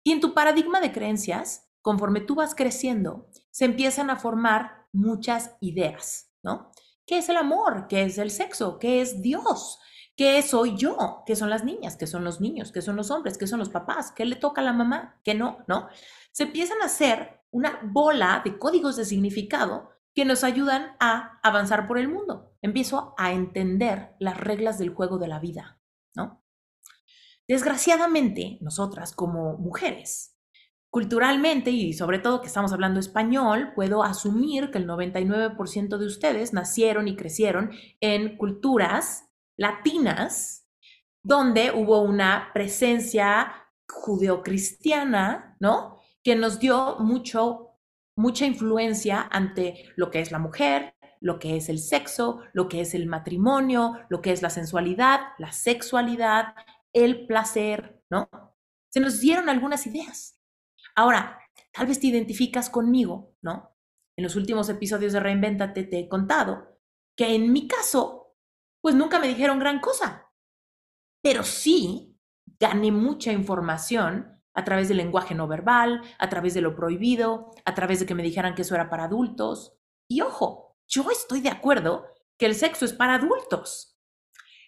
Y 0.08 0.14
en 0.14 0.22
tu 0.22 0.34
paradigma 0.34 0.80
de 0.80 0.94
creencias, 0.94 1.70
conforme 1.82 2.22
tú 2.22 2.36
vas 2.36 2.56
creciendo, 2.56 3.28
se 3.52 3.66
empiezan 3.66 4.10
a 4.10 4.16
formar 4.16 4.88
muchas 4.94 5.58
ideas, 5.60 6.32
¿no? 6.42 6.72
¿Qué 7.06 7.18
es 7.18 7.28
el 7.28 7.36
amor? 7.36 7.88
¿Qué 7.90 8.04
es 8.04 8.18
el 8.18 8.32
sexo? 8.32 8.80
¿Qué 8.80 9.02
es 9.02 9.22
Dios? 9.22 9.80
¿Qué 10.16 10.42
soy 10.44 10.78
yo? 10.78 11.24
¿Qué 11.26 11.36
son 11.36 11.50
las 11.50 11.66
niñas? 11.66 11.98
¿Qué 11.98 12.08
son 12.08 12.24
los 12.24 12.40
niños? 12.40 12.72
¿Qué 12.72 12.82
son 12.82 12.96
los 12.96 13.12
hombres? 13.12 13.38
¿Qué 13.38 13.48
son 13.48 13.60
los 13.60 13.68
papás? 13.68 14.14
¿Qué 14.14 14.24
le 14.24 14.38
toca 14.38 14.62
a 14.62 14.64
la 14.64 14.72
mamá? 14.72 15.20
¿Qué 15.26 15.34
no? 15.34 15.66
¿No? 15.68 15.90
Se 16.32 16.44
empiezan 16.44 16.82
a 16.82 16.86
hacer 16.86 17.42
una 17.52 17.78
bola 17.84 18.42
de 18.46 18.58
códigos 18.58 18.96
de 18.96 19.04
significado 19.04 19.90
que 20.16 20.24
nos 20.24 20.46
ayudan 20.46 20.96
a 21.02 21.38
avanzar 21.44 21.86
por 21.86 21.98
el 21.98 22.08
mundo. 22.08 22.56
Empiezo 22.62 23.14
a 23.18 23.34
entender 23.34 24.16
las 24.22 24.38
reglas 24.38 24.80
del 24.80 24.94
juego 24.96 25.18
de 25.18 25.28
la 25.28 25.40
vida, 25.40 25.82
¿no? 26.16 26.47
Desgraciadamente, 27.48 28.58
nosotras 28.62 29.14
como 29.14 29.58
mujeres, 29.58 30.38
culturalmente 30.90 31.70
y 31.72 31.94
sobre 31.94 32.20
todo 32.20 32.42
que 32.42 32.48
estamos 32.48 32.74
hablando 32.74 33.00
español, 33.00 33.72
puedo 33.76 34.04
asumir 34.04 34.72
que 34.72 34.80
el 34.80 34.88
99% 34.88 35.98
de 35.98 36.06
ustedes 36.06 36.54
nacieron 36.54 37.08
y 37.08 37.16
crecieron 37.16 37.72
en 38.02 38.38
culturas 38.38 39.30
latinas 39.58 40.68
donde 41.24 41.72
hubo 41.72 42.02
una 42.02 42.52
presencia 42.54 43.52
judeocristiana, 43.90 45.56
¿no? 45.60 46.00
Que 46.24 46.36
nos 46.36 46.60
dio 46.60 46.98
mucho, 47.00 47.78
mucha 48.16 48.46
influencia 48.46 49.28
ante 49.32 49.92
lo 49.96 50.10
que 50.10 50.20
es 50.20 50.32
la 50.32 50.40
mujer, 50.40 50.96
lo 51.20 51.40
que 51.40 51.58
es 51.58 51.70
el 51.70 51.80
sexo, 51.80 52.42
lo 52.54 52.70
que 52.70 52.82
es 52.82 52.94
el 52.94 53.08
matrimonio, 53.08 53.94
lo 54.10 54.22
que 54.22 54.32
es 54.32 54.42
la 54.42 54.50
sensualidad, 54.50 55.20
la 55.38 55.52
sexualidad, 55.52 56.54
el 57.04 57.28
placer, 57.28 58.04
¿no? 58.10 58.30
Se 58.90 59.00
nos 59.00 59.20
dieron 59.20 59.50
algunas 59.50 59.86
ideas. 59.88 60.40
Ahora, 60.96 61.40
tal 61.72 61.88
vez 61.88 62.00
te 62.00 62.08
identificas 62.08 62.70
conmigo, 62.70 63.36
¿no? 63.42 63.76
En 64.18 64.24
los 64.24 64.36
últimos 64.36 64.70
episodios 64.70 65.14
de 65.14 65.20
Reinventate 65.20 65.84
te 65.84 66.00
he 66.00 66.10
contado 66.10 66.80
que 67.16 67.36
en 67.36 67.52
mi 67.52 67.68
caso, 67.68 68.36
pues 68.82 68.96
nunca 68.96 69.20
me 69.20 69.28
dijeron 69.28 69.60
gran 69.60 69.80
cosa, 69.80 70.32
pero 71.22 71.44
sí 71.44 72.18
gané 72.60 72.92
mucha 72.92 73.32
información 73.32 74.42
a 74.54 74.64
través 74.64 74.88
del 74.88 74.98
lenguaje 74.98 75.36
no 75.36 75.48
verbal, 75.48 76.02
a 76.18 76.30
través 76.30 76.56
de 76.56 76.62
lo 76.62 76.76
prohibido, 76.76 77.52
a 77.66 77.76
través 77.76 78.00
de 78.00 78.08
que 78.08 78.16
me 78.16 78.24
dijeran 78.24 78.56
que 78.56 78.64
eso 78.64 78.74
era 78.74 78.90
para 78.90 79.04
adultos. 79.04 79.78
Y 80.08 80.22
ojo, 80.22 80.76
yo 80.88 81.12
estoy 81.12 81.42
de 81.42 81.50
acuerdo 81.50 82.08
que 82.40 82.48
el 82.48 82.56
sexo 82.56 82.86
es 82.86 82.94
para 82.94 83.16
adultos. 83.16 84.00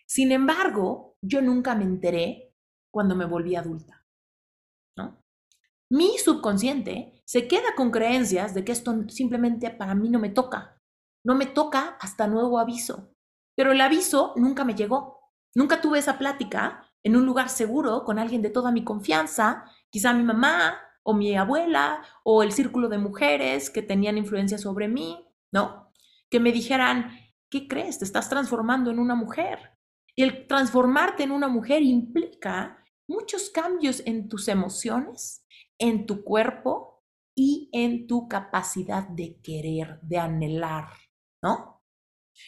Sin 0.05 0.31
embargo, 0.31 1.08
yo 1.21 1.41
nunca 1.41 1.75
me 1.75 1.83
enteré 1.83 2.55
cuando 2.91 3.15
me 3.15 3.25
volví 3.25 3.55
adulta. 3.55 4.05
¿no? 4.95 5.23
Mi 5.89 6.17
subconsciente 6.17 7.21
se 7.25 7.47
queda 7.47 7.75
con 7.75 7.91
creencias 7.91 8.53
de 8.53 8.63
que 8.63 8.71
esto 8.71 8.93
simplemente 9.09 9.69
para 9.71 9.95
mí 9.95 10.09
no 10.09 10.19
me 10.19 10.29
toca. 10.29 10.81
No 11.23 11.35
me 11.35 11.45
toca 11.45 11.97
hasta 11.99 12.27
nuevo 12.27 12.59
aviso. 12.59 13.13
Pero 13.55 13.71
el 13.71 13.81
aviso 13.81 14.33
nunca 14.35 14.63
me 14.63 14.75
llegó. 14.75 15.19
Nunca 15.55 15.81
tuve 15.81 15.99
esa 15.99 16.17
plática 16.17 16.85
en 17.03 17.15
un 17.15 17.25
lugar 17.25 17.49
seguro 17.49 18.03
con 18.03 18.19
alguien 18.19 18.41
de 18.41 18.49
toda 18.49 18.71
mi 18.71 18.83
confianza, 18.83 19.65
quizá 19.89 20.13
mi 20.13 20.23
mamá 20.23 20.79
o 21.03 21.13
mi 21.13 21.35
abuela 21.35 22.03
o 22.23 22.43
el 22.43 22.51
círculo 22.51 22.87
de 22.87 22.97
mujeres 22.97 23.69
que 23.69 23.81
tenían 23.81 24.17
influencia 24.17 24.57
sobre 24.57 24.87
mí, 24.87 25.27
¿no? 25.51 25.91
Que 26.29 26.39
me 26.39 26.51
dijeran, 26.51 27.11
¿qué 27.49 27.67
crees? 27.67 27.99
Te 27.99 28.05
estás 28.05 28.29
transformando 28.29 28.91
en 28.91 28.99
una 28.99 29.15
mujer. 29.15 29.78
Y 30.19 30.23
el 30.23 30.47
transformarte 30.47 31.23
en 31.23 31.31
una 31.31 31.47
mujer 31.47 31.81
implica 31.81 32.83
muchos 33.07 33.49
cambios 33.49 34.03
en 34.05 34.27
tus 34.27 34.49
emociones, 34.49 35.45
en 35.77 36.05
tu 36.05 36.25
cuerpo 36.25 37.05
y 37.33 37.69
en 37.71 38.05
tu 38.05 38.27
capacidad 38.27 39.07
de 39.07 39.39
querer, 39.41 39.97
de 40.01 40.17
anhelar, 40.17 40.89
¿no? 41.41 41.85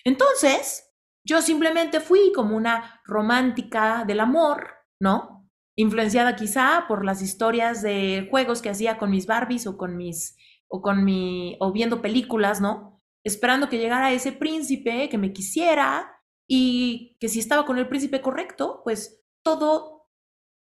Entonces, 0.04 0.94
yo 1.26 1.42
simplemente 1.42 2.02
fui 2.02 2.34
como 2.36 2.58
una 2.58 3.00
romántica 3.06 4.04
del 4.06 4.20
amor, 4.20 4.68
¿no? 5.00 5.50
Influenciada 5.78 6.36
quizá 6.36 6.84
por 6.90 7.06
las 7.06 7.22
historias 7.22 7.82
de 7.82 8.28
juegos 8.30 8.62
que 8.62 8.70
hacía 8.70 8.98
con 8.98 9.12
mis 9.12 9.28
Barbies 9.28 9.66
o 9.66 9.78
con 9.78 9.96
mis 9.96 10.36
o 10.68 10.82
con 10.82 11.06
mi 11.06 11.56
o 11.62 11.72
viendo 11.72 12.02
películas, 12.02 12.60
¿no? 12.60 13.02
Esperando 13.24 13.70
que 13.70 13.78
llegara 13.78 14.12
ese 14.12 14.34
príncipe 14.34 15.08
que 15.08 15.18
me 15.18 15.32
quisiera 15.32 16.18
y 16.54 17.16
que 17.22 17.30
si 17.30 17.40
estaba 17.40 17.66
con 17.66 17.78
el 17.78 17.88
príncipe 17.88 18.20
correcto, 18.20 18.82
pues 18.84 19.24
todo 19.42 20.10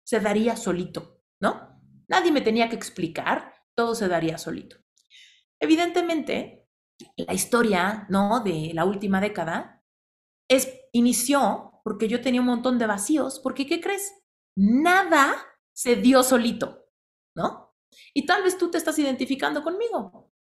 se 0.07 0.21
daría 0.21 0.55
solito, 0.55 1.19
¿no? 1.41 1.77
Nadie 2.07 2.31
me 2.31 2.39
tenía 2.39 2.69
que 2.69 2.77
explicar, 2.77 3.53
todo 3.75 3.93
se 3.93 4.07
daría 4.07 4.37
solito. 4.37 4.77
Evidentemente, 5.59 6.69
la 7.17 7.33
historia, 7.33 8.07
¿no? 8.07 8.39
De 8.39 8.71
la 8.73 8.85
última 8.85 9.19
década 9.19 9.83
es 10.49 10.73
inició 10.93 11.81
porque 11.83 12.07
yo 12.07 12.21
tenía 12.21 12.39
un 12.39 12.47
montón 12.47 12.79
de 12.79 12.87
vacíos, 12.87 13.41
porque 13.41 13.67
¿qué 13.67 13.81
crees? 13.81 14.13
Nada 14.55 15.35
se 15.73 15.97
dio 15.97 16.23
solito, 16.23 16.85
¿no? 17.35 17.75
Y 18.13 18.25
tal 18.25 18.41
vez 18.43 18.57
tú 18.57 18.71
te 18.71 18.77
estás 18.77 18.97
identificando 18.99 19.61
conmigo. 19.61 20.31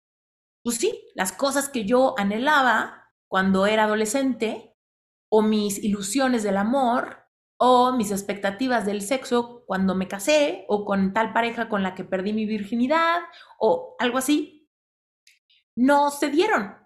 Pues 0.63 0.77
sí, 0.77 1.05
las 1.17 1.33
cosas 1.33 1.69
que 1.69 1.85
yo 1.85 2.15
anhelaba 2.17 3.11
cuando 3.29 3.67
era 3.67 3.85
adolescente, 3.85 4.72
o 5.35 5.41
mis 5.41 5.83
ilusiones 5.83 6.43
del 6.43 6.59
amor, 6.59 7.25
o 7.57 7.93
mis 7.93 8.11
expectativas 8.11 8.85
del 8.85 9.01
sexo 9.01 9.65
cuando 9.67 9.95
me 9.95 10.07
casé, 10.07 10.67
o 10.69 10.85
con 10.85 11.15
tal 11.15 11.33
pareja 11.33 11.71
con 11.71 11.83
la 11.83 11.95
que 11.95 12.05
perdí 12.05 12.35
mi 12.35 12.45
virginidad, 12.45 13.21
o 13.59 13.97
algo 13.99 14.19
así, 14.19 14.69
no 15.75 16.11
se 16.11 16.29
dieron. 16.29 16.77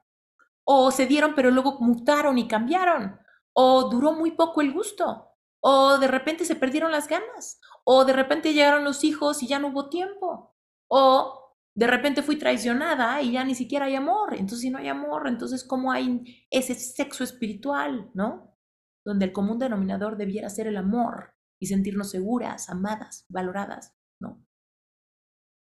O 0.64 0.92
se 0.92 1.06
dieron 1.06 1.34
pero 1.34 1.50
luego 1.50 1.78
mutaron 1.80 2.38
y 2.38 2.46
cambiaron. 2.46 3.18
O 3.52 3.88
duró 3.90 4.12
muy 4.12 4.30
poco 4.30 4.60
el 4.60 4.72
gusto. 4.72 5.32
O 5.60 5.98
de 5.98 6.06
repente 6.06 6.44
se 6.44 6.54
perdieron 6.54 6.92
las 6.92 7.08
ganas. 7.08 7.60
O 7.82 8.04
de 8.04 8.12
repente 8.12 8.52
llegaron 8.52 8.84
los 8.84 9.02
hijos 9.02 9.42
y 9.42 9.48
ya 9.48 9.58
no 9.58 9.68
hubo 9.68 9.88
tiempo. 9.88 10.54
O 10.86 11.45
de 11.76 11.86
repente 11.86 12.22
fui 12.22 12.38
traicionada 12.38 13.20
y 13.20 13.32
ya 13.32 13.44
ni 13.44 13.54
siquiera 13.54 13.84
hay 13.84 13.94
amor. 13.94 14.32
Entonces, 14.32 14.60
si 14.60 14.70
no 14.70 14.78
hay 14.78 14.88
amor, 14.88 15.28
entonces, 15.28 15.62
¿cómo 15.62 15.92
hay 15.92 16.46
ese 16.50 16.74
sexo 16.74 17.22
espiritual, 17.22 18.10
no? 18.14 18.58
Donde 19.04 19.26
el 19.26 19.32
común 19.32 19.58
denominador 19.58 20.16
debiera 20.16 20.48
ser 20.48 20.68
el 20.68 20.78
amor 20.78 21.34
y 21.60 21.66
sentirnos 21.66 22.10
seguras, 22.10 22.70
amadas, 22.70 23.26
valoradas, 23.28 23.94
¿no? 24.18 24.42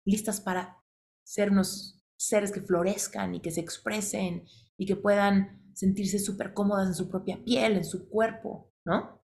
Listas 0.05 0.39
para 0.39 0.81
ser 1.25 1.51
unos 1.51 2.01
seres 2.17 2.53
que 2.53 2.61
florezcan 2.61 3.35
y 3.35 3.41
que 3.41 3.51
se 3.51 3.59
expresen 3.59 4.45
y 4.77 4.85
que 4.85 4.95
puedan 4.95 5.73
sentirse 5.75 6.19
súper 6.19 6.53
cómodas 6.53 6.87
en 6.87 6.95
su 6.95 7.09
propia 7.09 7.43
piel, 7.43 7.75
en 7.75 7.85
su 7.85 8.07
cuerpo, 8.07 8.73
¿no? 8.85 9.25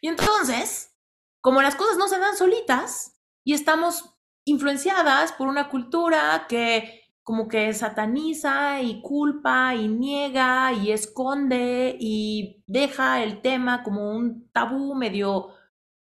Y 0.00 0.06
entonces, 0.06 0.96
como 1.40 1.60
las 1.60 1.74
cosas 1.74 1.96
no 1.98 2.06
se 2.06 2.20
dan 2.20 2.36
solitas 2.36 3.20
y 3.44 3.54
estamos 3.54 4.16
influenciadas 4.44 5.32
por 5.32 5.48
una 5.48 5.68
cultura 5.68 6.46
que 6.48 7.00
como 7.22 7.46
que 7.46 7.72
sataniza 7.74 8.82
y 8.82 9.00
culpa 9.02 9.74
y 9.74 9.88
niega 9.88 10.72
y 10.72 10.90
esconde 10.90 11.96
y 12.00 12.62
deja 12.66 13.22
el 13.22 13.40
tema 13.40 13.82
como 13.82 14.10
un 14.10 14.50
tabú 14.50 14.94
medio, 14.94 15.50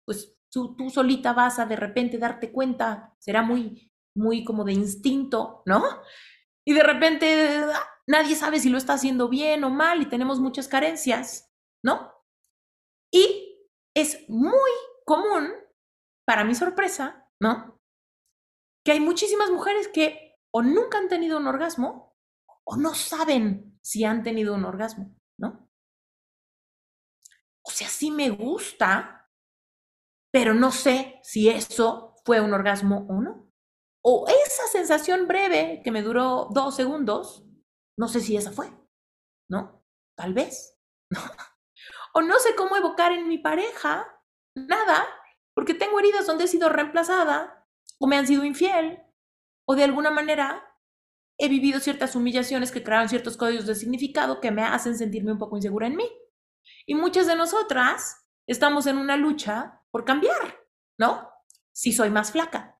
pues 0.06 0.34
tú, 0.50 0.74
tú 0.76 0.88
solita 0.88 1.32
vas 1.32 1.58
a 1.58 1.66
de 1.66 1.76
repente 1.76 2.16
darte 2.16 2.52
cuenta, 2.52 3.14
será 3.18 3.42
muy, 3.42 3.92
muy 4.16 4.44
como 4.44 4.64
de 4.64 4.72
instinto, 4.72 5.62
¿no? 5.66 5.82
Y 6.64 6.72
de 6.72 6.82
repente 6.82 7.64
nadie 8.06 8.34
sabe 8.34 8.58
si 8.60 8.70
lo 8.70 8.78
está 8.78 8.94
haciendo 8.94 9.28
bien 9.28 9.64
o 9.64 9.70
mal 9.70 10.00
y 10.00 10.06
tenemos 10.06 10.40
muchas 10.40 10.68
carencias, 10.68 11.52
¿no? 11.84 12.12
Y 13.12 13.68
es 13.94 14.24
muy 14.28 14.70
común, 15.04 15.50
para 16.24 16.44
mi 16.44 16.54
sorpresa, 16.54 17.28
¿no? 17.40 17.79
Que 18.84 18.92
hay 18.92 19.00
muchísimas 19.00 19.50
mujeres 19.50 19.88
que 19.88 20.38
o 20.52 20.62
nunca 20.62 20.98
han 20.98 21.08
tenido 21.08 21.38
un 21.38 21.46
orgasmo 21.46 22.16
o 22.64 22.76
no 22.76 22.94
saben 22.94 23.78
si 23.82 24.04
han 24.04 24.22
tenido 24.22 24.54
un 24.54 24.64
orgasmo, 24.64 25.16
¿no? 25.38 25.68
O 27.62 27.70
sea, 27.70 27.88
sí 27.88 28.10
me 28.10 28.30
gusta, 28.30 29.30
pero 30.32 30.54
no 30.54 30.70
sé 30.70 31.20
si 31.22 31.48
eso 31.48 32.14
fue 32.24 32.40
un 32.40 32.52
orgasmo 32.52 33.06
o 33.08 33.20
no. 33.20 33.50
O 34.02 34.26
esa 34.28 34.66
sensación 34.68 35.28
breve 35.28 35.82
que 35.84 35.90
me 35.90 36.02
duró 36.02 36.48
dos 36.50 36.74
segundos, 36.74 37.44
no 37.98 38.08
sé 38.08 38.20
si 38.20 38.36
esa 38.36 38.52
fue, 38.52 38.72
¿no? 39.50 39.84
Tal 40.16 40.32
vez, 40.32 40.78
¿no? 41.10 41.20
O 42.14 42.22
no 42.22 42.38
sé 42.38 42.54
cómo 42.56 42.76
evocar 42.76 43.12
en 43.12 43.28
mi 43.28 43.38
pareja 43.38 44.20
nada, 44.56 45.06
porque 45.54 45.74
tengo 45.74 45.98
heridas 46.00 46.26
donde 46.26 46.44
he 46.44 46.48
sido 46.48 46.68
reemplazada, 46.68 47.59
o 48.00 48.06
me 48.06 48.16
han 48.16 48.26
sido 48.26 48.44
infiel, 48.44 49.02
o 49.66 49.74
de 49.76 49.84
alguna 49.84 50.10
manera 50.10 50.64
he 51.38 51.48
vivido 51.48 51.80
ciertas 51.80 52.16
humillaciones 52.16 52.72
que 52.72 52.82
crearon 52.82 53.08
ciertos 53.08 53.36
códigos 53.36 53.66
de 53.66 53.74
significado 53.74 54.40
que 54.40 54.50
me 54.50 54.62
hacen 54.62 54.96
sentirme 54.96 55.32
un 55.32 55.38
poco 55.38 55.56
insegura 55.56 55.86
en 55.86 55.96
mí. 55.96 56.10
Y 56.86 56.94
muchas 56.94 57.26
de 57.26 57.36
nosotras 57.36 58.26
estamos 58.46 58.86
en 58.86 58.98
una 58.98 59.16
lucha 59.16 59.82
por 59.90 60.04
cambiar, 60.04 60.60
¿no? 60.98 61.28
Si 61.72 61.92
soy 61.92 62.10
más 62.10 62.32
flaca, 62.32 62.78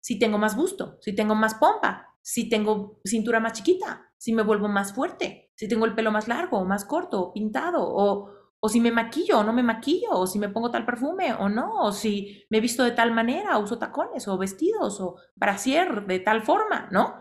si 0.00 0.18
tengo 0.18 0.38
más 0.38 0.56
busto, 0.56 0.98
si 1.00 1.14
tengo 1.14 1.34
más 1.34 1.54
pompa, 1.54 2.16
si 2.20 2.48
tengo 2.48 3.00
cintura 3.04 3.40
más 3.40 3.54
chiquita, 3.54 4.12
si 4.16 4.32
me 4.32 4.42
vuelvo 4.42 4.68
más 4.68 4.94
fuerte, 4.94 5.52
si 5.56 5.68
tengo 5.68 5.84
el 5.84 5.94
pelo 5.94 6.10
más 6.10 6.28
largo 6.28 6.58
o 6.58 6.64
más 6.64 6.84
corto, 6.84 7.20
o 7.20 7.32
pintado, 7.32 7.80
o, 7.82 8.30
o 8.64 8.68
si 8.70 8.80
me 8.80 8.90
maquillo 8.90 9.40
o 9.40 9.44
no 9.44 9.52
me 9.52 9.62
maquillo, 9.62 10.12
o 10.12 10.26
si 10.26 10.38
me 10.38 10.48
pongo 10.48 10.70
tal 10.70 10.86
perfume 10.86 11.34
o 11.34 11.50
no, 11.50 11.82
o 11.82 11.92
si 11.92 12.46
me 12.48 12.60
visto 12.60 12.82
de 12.82 12.92
tal 12.92 13.12
manera, 13.12 13.58
uso 13.58 13.76
tacones 13.76 14.26
o 14.26 14.38
vestidos 14.38 15.02
o 15.02 15.16
brasier 15.34 16.06
de 16.06 16.20
tal 16.20 16.40
forma, 16.42 16.88
¿no? 16.90 17.20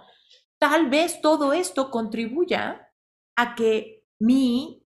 Tal 0.58 0.90
vez 0.90 1.20
todo 1.20 1.52
esto 1.52 1.92
contribuya 1.92 2.90
a 3.36 3.56
que 3.56 4.06
mi 4.20 4.88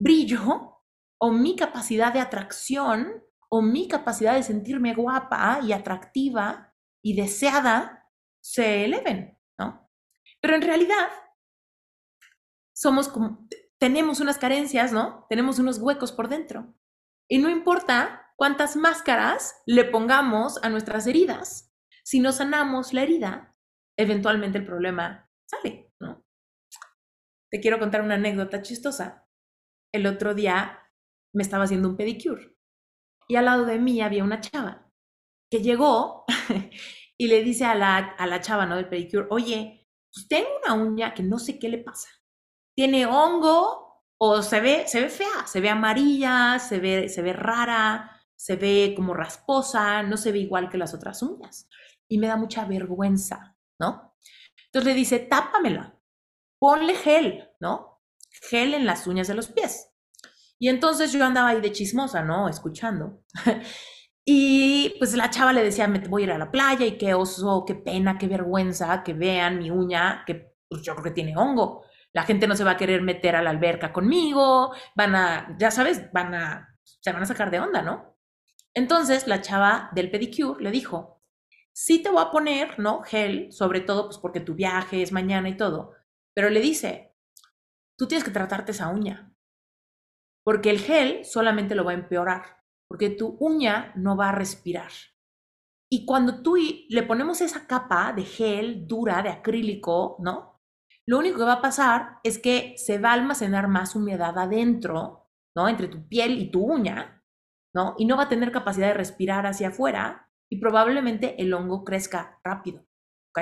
brillo 0.00 0.84
o 1.20 1.32
mi 1.32 1.54
capacidad 1.54 2.14
de 2.14 2.20
atracción 2.20 3.22
o 3.50 3.60
mi 3.60 3.86
capacidad 3.86 4.34
de 4.36 4.42
sentirme 4.42 4.94
guapa 4.94 5.60
y 5.62 5.74
atractiva 5.74 6.72
y 7.04 7.14
deseada 7.14 8.08
se 8.42 8.86
eleven, 8.86 9.38
¿no? 9.58 9.90
Pero 10.40 10.54
en 10.54 10.62
realidad 10.62 11.10
somos 12.72 13.06
como, 13.08 13.46
tenemos 13.80 14.20
unas 14.20 14.38
carencias, 14.38 14.92
¿no? 14.92 15.26
Tenemos 15.30 15.58
unos 15.58 15.78
huecos 15.78 16.12
por 16.12 16.28
dentro. 16.28 16.74
Y 17.28 17.38
no 17.38 17.48
importa 17.48 18.30
cuántas 18.36 18.76
máscaras 18.76 19.62
le 19.66 19.84
pongamos 19.84 20.62
a 20.62 20.68
nuestras 20.68 21.06
heridas, 21.06 21.74
si 22.04 22.20
no 22.20 22.32
sanamos 22.32 22.92
la 22.92 23.02
herida, 23.02 23.56
eventualmente 23.98 24.58
el 24.58 24.66
problema 24.66 25.30
sale, 25.48 25.92
¿no? 26.00 26.24
Te 27.50 27.60
quiero 27.60 27.78
contar 27.78 28.02
una 28.02 28.14
anécdota 28.16 28.62
chistosa. 28.62 29.26
El 29.92 30.06
otro 30.06 30.34
día 30.34 30.78
me 31.34 31.42
estaba 31.42 31.64
haciendo 31.64 31.88
un 31.88 31.96
pedicure 31.96 32.56
y 33.28 33.36
al 33.36 33.46
lado 33.46 33.64
de 33.64 33.78
mí 33.78 34.00
había 34.02 34.24
una 34.24 34.40
chava 34.40 34.90
que 35.50 35.62
llegó 35.62 36.24
y 37.18 37.28
le 37.28 37.42
dice 37.42 37.64
a 37.64 37.74
la, 37.74 37.96
a 37.96 38.26
la 38.26 38.40
chava, 38.40 38.66
¿no? 38.66 38.76
Del 38.76 38.88
pedicure, 38.88 39.26
oye, 39.30 39.88
pues 40.12 40.28
tengo 40.28 40.48
una 40.64 40.74
uña 40.74 41.14
que 41.14 41.22
no 41.22 41.38
sé 41.38 41.58
qué 41.58 41.68
le 41.68 41.78
pasa 41.78 42.19
tiene 42.74 43.06
hongo 43.06 44.02
o 44.18 44.42
se 44.42 44.60
ve, 44.60 44.84
se 44.86 45.00
ve 45.00 45.08
fea, 45.08 45.46
se 45.46 45.60
ve 45.60 45.70
amarilla, 45.70 46.58
se 46.58 46.78
ve, 46.78 47.08
se 47.08 47.22
ve 47.22 47.32
rara, 47.32 48.22
se 48.36 48.56
ve 48.56 48.92
como 48.94 49.14
rasposa, 49.14 50.02
no 50.02 50.16
se 50.16 50.32
ve 50.32 50.40
igual 50.40 50.68
que 50.68 50.78
las 50.78 50.94
otras 50.94 51.22
uñas. 51.22 51.68
Y 52.08 52.18
me 52.18 52.26
da 52.26 52.36
mucha 52.36 52.64
vergüenza, 52.64 53.56
¿no? 53.78 54.14
Entonces 54.66 54.92
le 54.92 54.94
dice, 54.94 55.18
tápamela, 55.20 55.98
ponle 56.58 56.94
gel, 56.94 57.48
¿no? 57.60 58.02
Gel 58.50 58.74
en 58.74 58.86
las 58.86 59.06
uñas 59.06 59.28
de 59.28 59.34
los 59.34 59.48
pies. 59.48 59.90
Y 60.58 60.68
entonces 60.68 61.12
yo 61.12 61.24
andaba 61.24 61.48
ahí 61.48 61.60
de 61.62 61.72
chismosa, 61.72 62.22
¿no? 62.22 62.48
Escuchando. 62.48 63.22
y 64.24 64.94
pues 64.98 65.14
la 65.14 65.30
chava 65.30 65.54
le 65.54 65.64
decía, 65.64 65.88
me 65.88 66.00
voy 66.00 66.22
a 66.22 66.24
ir 66.26 66.32
a 66.32 66.38
la 66.38 66.50
playa 66.50 66.84
y 66.84 66.98
qué 66.98 67.14
oso, 67.14 67.64
qué 67.66 67.74
pena, 67.74 68.18
qué 68.18 68.28
vergüenza 68.28 69.02
que 69.02 69.14
vean 69.14 69.58
mi 69.58 69.70
uña, 69.70 70.24
que 70.26 70.54
pues, 70.68 70.82
yo 70.82 70.92
creo 70.92 71.04
que 71.04 71.10
tiene 71.12 71.36
hongo 71.36 71.84
la 72.12 72.24
gente 72.24 72.46
no 72.46 72.56
se 72.56 72.64
va 72.64 72.72
a 72.72 72.76
querer 72.76 73.02
meter 73.02 73.36
a 73.36 73.42
la 73.42 73.50
alberca 73.50 73.92
conmigo, 73.92 74.74
van 74.94 75.14
a, 75.14 75.56
ya 75.58 75.70
sabes, 75.70 76.10
van 76.12 76.34
a, 76.34 76.76
se 76.82 77.12
van 77.12 77.22
a 77.22 77.26
sacar 77.26 77.50
de 77.50 77.60
onda, 77.60 77.82
¿no? 77.82 78.16
Entonces 78.74 79.26
la 79.26 79.40
chava 79.40 79.90
del 79.94 80.10
pedicure 80.10 80.62
le 80.62 80.70
dijo, 80.70 81.22
sí 81.72 82.02
te 82.02 82.10
voy 82.10 82.22
a 82.22 82.30
poner, 82.30 82.78
¿no? 82.78 83.02
Gel, 83.02 83.52
sobre 83.52 83.80
todo 83.80 84.06
pues 84.06 84.18
porque 84.18 84.40
tu 84.40 84.54
viaje 84.54 85.02
es 85.02 85.12
mañana 85.12 85.48
y 85.48 85.56
todo, 85.56 85.94
pero 86.34 86.50
le 86.50 86.60
dice, 86.60 87.14
tú 87.96 88.06
tienes 88.08 88.24
que 88.24 88.30
tratarte 88.30 88.72
esa 88.72 88.88
uña, 88.88 89.34
porque 90.44 90.70
el 90.70 90.80
gel 90.80 91.24
solamente 91.24 91.74
lo 91.74 91.84
va 91.84 91.92
a 91.92 91.94
empeorar, 91.94 92.64
porque 92.88 93.10
tu 93.10 93.36
uña 93.40 93.92
no 93.96 94.16
va 94.16 94.30
a 94.30 94.32
respirar. 94.32 94.90
Y 95.92 96.06
cuando 96.06 96.42
tú 96.42 96.56
le 96.88 97.02
ponemos 97.02 97.40
esa 97.40 97.66
capa 97.66 98.12
de 98.12 98.24
gel 98.24 98.86
dura, 98.86 99.22
de 99.22 99.28
acrílico, 99.30 100.16
¿no? 100.20 100.49
Lo 101.10 101.18
único 101.18 101.38
que 101.38 101.44
va 101.44 101.54
a 101.54 101.60
pasar 101.60 102.20
es 102.22 102.38
que 102.38 102.74
se 102.76 102.98
va 102.98 103.10
a 103.10 103.14
almacenar 103.14 103.66
más 103.66 103.96
humedad 103.96 104.38
adentro, 104.38 105.28
¿no? 105.56 105.68
Entre 105.68 105.88
tu 105.88 106.06
piel 106.06 106.38
y 106.38 106.52
tu 106.52 106.62
uña, 106.62 107.24
¿no? 107.74 107.96
Y 107.98 108.04
no 108.04 108.16
va 108.16 108.22
a 108.22 108.28
tener 108.28 108.52
capacidad 108.52 108.86
de 108.86 108.94
respirar 108.94 109.44
hacia 109.44 109.70
afuera 109.70 110.30
y 110.48 110.60
probablemente 110.60 111.34
el 111.42 111.52
hongo 111.52 111.82
crezca 111.82 112.38
rápido, 112.44 112.86
¿ok? 113.30 113.40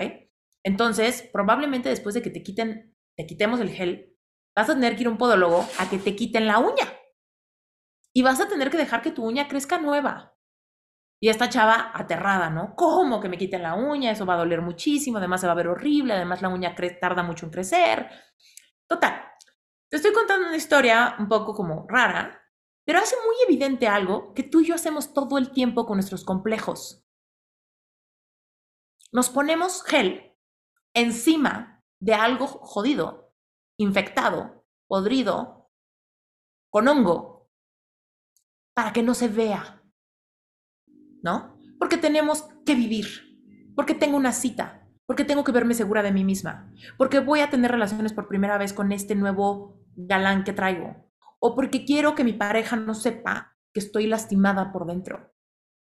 Entonces, 0.64 1.28
probablemente 1.30 1.90
después 1.90 2.14
de 2.14 2.22
que 2.22 2.30
te 2.30 2.42
quiten, 2.42 2.96
te 3.18 3.26
quitemos 3.26 3.60
el 3.60 3.68
gel, 3.68 4.16
vas 4.56 4.70
a 4.70 4.74
tener 4.74 4.96
que 4.96 5.02
ir 5.02 5.08
a 5.08 5.10
un 5.10 5.18
podólogo 5.18 5.68
a 5.78 5.90
que 5.90 5.98
te 5.98 6.16
quiten 6.16 6.46
la 6.46 6.60
uña. 6.60 6.86
Y 8.14 8.22
vas 8.22 8.40
a 8.40 8.48
tener 8.48 8.70
que 8.70 8.78
dejar 8.78 9.02
que 9.02 9.12
tu 9.12 9.26
uña 9.26 9.46
crezca 9.46 9.78
nueva, 9.78 10.37
y 11.20 11.28
esta 11.28 11.48
chava 11.48 11.90
aterrada, 11.94 12.50
¿no? 12.50 12.74
¿Cómo 12.76 13.20
que 13.20 13.28
me 13.28 13.38
quiten 13.38 13.62
la 13.62 13.74
uña? 13.74 14.10
Eso 14.12 14.26
va 14.26 14.34
a 14.34 14.38
doler 14.38 14.62
muchísimo, 14.62 15.18
además 15.18 15.40
se 15.40 15.46
va 15.46 15.52
a 15.52 15.56
ver 15.56 15.68
horrible, 15.68 16.14
además 16.14 16.42
la 16.42 16.48
uña 16.48 16.74
tarda 17.00 17.22
mucho 17.22 17.46
en 17.46 17.52
crecer. 17.52 18.10
Total, 18.86 19.22
te 19.90 19.96
estoy 19.96 20.12
contando 20.12 20.46
una 20.48 20.56
historia 20.56 21.16
un 21.18 21.28
poco 21.28 21.54
como 21.54 21.86
rara, 21.88 22.42
Pero 22.84 23.00
hace 23.00 23.16
muy 23.26 23.36
evidente 23.46 23.86
algo 23.86 24.32
que 24.34 24.42
tú 24.44 24.60
y 24.60 24.66
yo 24.66 24.74
hacemos 24.74 25.12
todo 25.12 25.36
el 25.38 25.50
tiempo 25.52 25.84
con 25.86 25.96
nuestros 25.96 26.24
complejos. 26.24 27.04
Nos 29.12 29.28
ponemos 29.28 29.82
gel 29.84 30.34
encima 30.94 31.84
de 32.00 32.14
algo 32.14 32.46
jodido, 32.46 33.34
infectado, 33.78 34.64
podrido, 34.86 35.70
con 36.70 36.88
hongo, 36.88 37.50
para 38.74 38.92
que 38.92 39.02
no 39.02 39.14
se 39.14 39.28
vea. 39.28 39.77
¿No? 41.22 41.58
Porque 41.78 41.96
tenemos 41.96 42.48
que 42.64 42.74
vivir, 42.74 43.06
porque 43.74 43.94
tengo 43.94 44.16
una 44.16 44.32
cita, 44.32 44.86
porque 45.06 45.24
tengo 45.24 45.44
que 45.44 45.52
verme 45.52 45.74
segura 45.74 46.02
de 46.02 46.12
mí 46.12 46.24
misma, 46.24 46.72
porque 46.96 47.20
voy 47.20 47.40
a 47.40 47.50
tener 47.50 47.70
relaciones 47.70 48.12
por 48.12 48.28
primera 48.28 48.58
vez 48.58 48.72
con 48.72 48.92
este 48.92 49.14
nuevo 49.14 49.80
galán 49.96 50.44
que 50.44 50.52
traigo, 50.52 51.10
o 51.40 51.54
porque 51.54 51.84
quiero 51.84 52.14
que 52.14 52.24
mi 52.24 52.32
pareja 52.32 52.76
no 52.76 52.94
sepa 52.94 53.56
que 53.72 53.80
estoy 53.80 54.06
lastimada 54.06 54.72
por 54.72 54.86
dentro. 54.86 55.32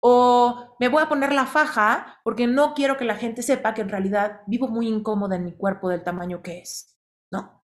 O 0.02 0.76
me 0.80 0.90
voy 0.90 1.02
a 1.02 1.08
poner 1.08 1.32
la 1.32 1.46
faja 1.46 2.20
porque 2.26 2.46
no 2.46 2.74
quiero 2.74 2.98
que 2.98 3.06
la 3.06 3.16
gente 3.16 3.42
sepa 3.42 3.74
que 3.74 3.82
en 3.82 3.90
realidad 3.90 4.42
vivo 4.48 4.68
muy 4.68 4.90
incómoda 4.90 5.38
en 5.38 5.46
mi 5.46 5.56
cuerpo 5.56 5.88
del 5.88 6.04
tamaño 6.04 6.42
que 6.42 6.60
es, 6.60 7.00
¿no? 7.32 7.64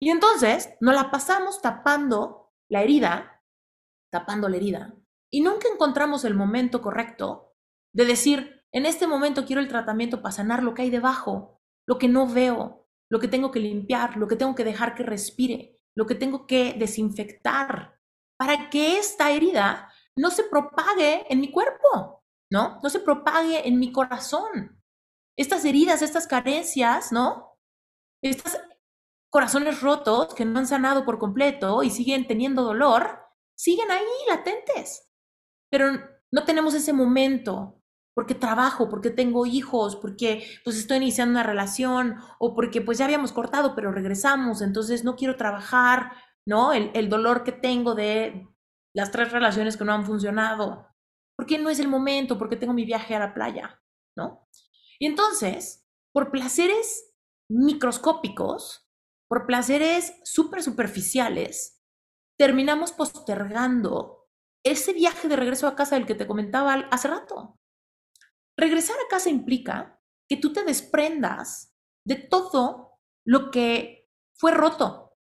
Y 0.00 0.10
entonces 0.10 0.70
nos 0.80 0.94
la 0.94 1.10
pasamos 1.10 1.60
tapando 1.60 2.52
la 2.68 2.82
herida, 2.82 3.42
tapando 4.10 4.48
la 4.48 4.56
herida, 4.56 4.94
y 5.34 5.40
nunca 5.40 5.68
encontramos 5.68 6.24
el 6.24 6.34
momento 6.34 6.80
correcto 6.80 7.52
de 7.92 8.04
decir, 8.04 8.64
en 8.72 8.86
este 8.86 9.06
momento 9.06 9.44
quiero 9.44 9.60
el 9.60 9.68
tratamiento 9.68 10.22
para 10.22 10.32
sanar 10.32 10.62
lo 10.62 10.74
que 10.74 10.82
hay 10.82 10.90
debajo, 10.90 11.60
lo 11.86 11.98
que 11.98 12.08
no 12.08 12.26
veo, 12.26 12.86
lo 13.10 13.20
que 13.20 13.28
tengo 13.28 13.50
que 13.50 13.60
limpiar, 13.60 14.16
lo 14.16 14.26
que 14.28 14.36
tengo 14.36 14.54
que 14.54 14.64
dejar 14.64 14.94
que 14.94 15.02
respire 15.02 15.74
lo 15.94 16.06
que 16.06 16.14
tengo 16.14 16.46
que 16.46 16.74
desinfectar 16.74 17.98
para 18.36 18.68
que 18.68 18.98
esta 18.98 19.30
herida 19.30 19.92
no 20.16 20.30
se 20.30 20.44
propague 20.44 21.24
en 21.32 21.40
mi 21.40 21.50
cuerpo, 21.50 22.24
¿no? 22.50 22.80
No 22.82 22.90
se 22.90 23.00
propague 23.00 23.66
en 23.66 23.78
mi 23.78 23.92
corazón. 23.92 24.82
Estas 25.36 25.64
heridas, 25.64 26.02
estas 26.02 26.26
carencias, 26.26 27.12
¿no? 27.12 27.58
Estos 28.22 28.58
corazones 29.30 29.80
rotos 29.80 30.34
que 30.34 30.44
no 30.44 30.58
han 30.58 30.66
sanado 30.66 31.04
por 31.04 31.18
completo 31.18 31.82
y 31.82 31.90
siguen 31.90 32.26
teniendo 32.26 32.62
dolor, 32.62 33.20
siguen 33.56 33.90
ahí 33.90 34.04
latentes. 34.28 35.08
Pero 35.74 35.90
no 36.30 36.44
tenemos 36.44 36.72
ese 36.72 36.92
momento 36.92 37.82
porque 38.14 38.36
trabajo, 38.36 38.88
porque 38.88 39.10
tengo 39.10 39.44
hijos, 39.44 39.96
porque 39.96 40.46
pues 40.62 40.76
estoy 40.76 40.98
iniciando 40.98 41.32
una 41.32 41.42
relación 41.42 42.14
o 42.38 42.54
porque 42.54 42.80
pues 42.80 42.98
ya 42.98 43.06
habíamos 43.06 43.32
cortado 43.32 43.74
pero 43.74 43.90
regresamos, 43.90 44.62
entonces 44.62 45.02
no 45.02 45.16
quiero 45.16 45.34
trabajar, 45.34 46.12
¿no? 46.46 46.72
El, 46.72 46.92
el 46.94 47.08
dolor 47.08 47.42
que 47.42 47.50
tengo 47.50 47.96
de 47.96 48.46
las 48.94 49.10
tres 49.10 49.32
relaciones 49.32 49.76
que 49.76 49.84
no 49.84 49.92
han 49.92 50.06
funcionado. 50.06 50.86
porque 51.36 51.58
no 51.58 51.70
es 51.70 51.80
el 51.80 51.88
momento? 51.88 52.38
Porque 52.38 52.54
tengo 52.54 52.72
mi 52.72 52.84
viaje 52.84 53.16
a 53.16 53.18
la 53.18 53.34
playa, 53.34 53.82
¿no? 54.16 54.46
Y 55.00 55.06
entonces, 55.06 55.84
por 56.12 56.30
placeres 56.30 57.16
microscópicos, 57.50 58.88
por 59.28 59.44
placeres 59.44 60.20
súper 60.22 60.62
superficiales, 60.62 61.82
terminamos 62.38 62.92
postergando 62.92 64.23
ese 64.64 64.92
viaje 64.92 65.28
de 65.28 65.36
regreso 65.36 65.68
a 65.68 65.76
casa 65.76 65.96
del 65.96 66.06
que 66.06 66.14
te 66.14 66.26
comentaba 66.26 66.74
hace 66.90 67.08
rato. 67.08 67.58
Regresar 68.56 68.96
a 68.96 69.08
casa 69.08 69.28
implica 69.28 70.00
que 70.28 70.36
tú 70.36 70.52
te 70.52 70.64
desprendas 70.64 71.74
de 72.04 72.16
todo 72.16 72.98
lo 73.26 73.50
que 73.50 74.08
fue 74.34 74.52
roto. 74.52 75.16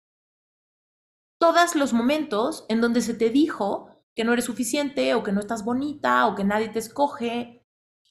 Todos 1.40 1.74
los 1.74 1.92
momentos 1.92 2.66
en 2.68 2.80
donde 2.80 3.00
se 3.00 3.14
te 3.14 3.30
dijo 3.30 4.04
que 4.14 4.24
no 4.24 4.32
eres 4.32 4.44
suficiente 4.44 5.14
o 5.14 5.22
que 5.22 5.32
no 5.32 5.40
estás 5.40 5.64
bonita 5.64 6.26
o 6.26 6.34
que 6.34 6.44
nadie 6.44 6.68
te 6.68 6.78
escoge 6.78 7.66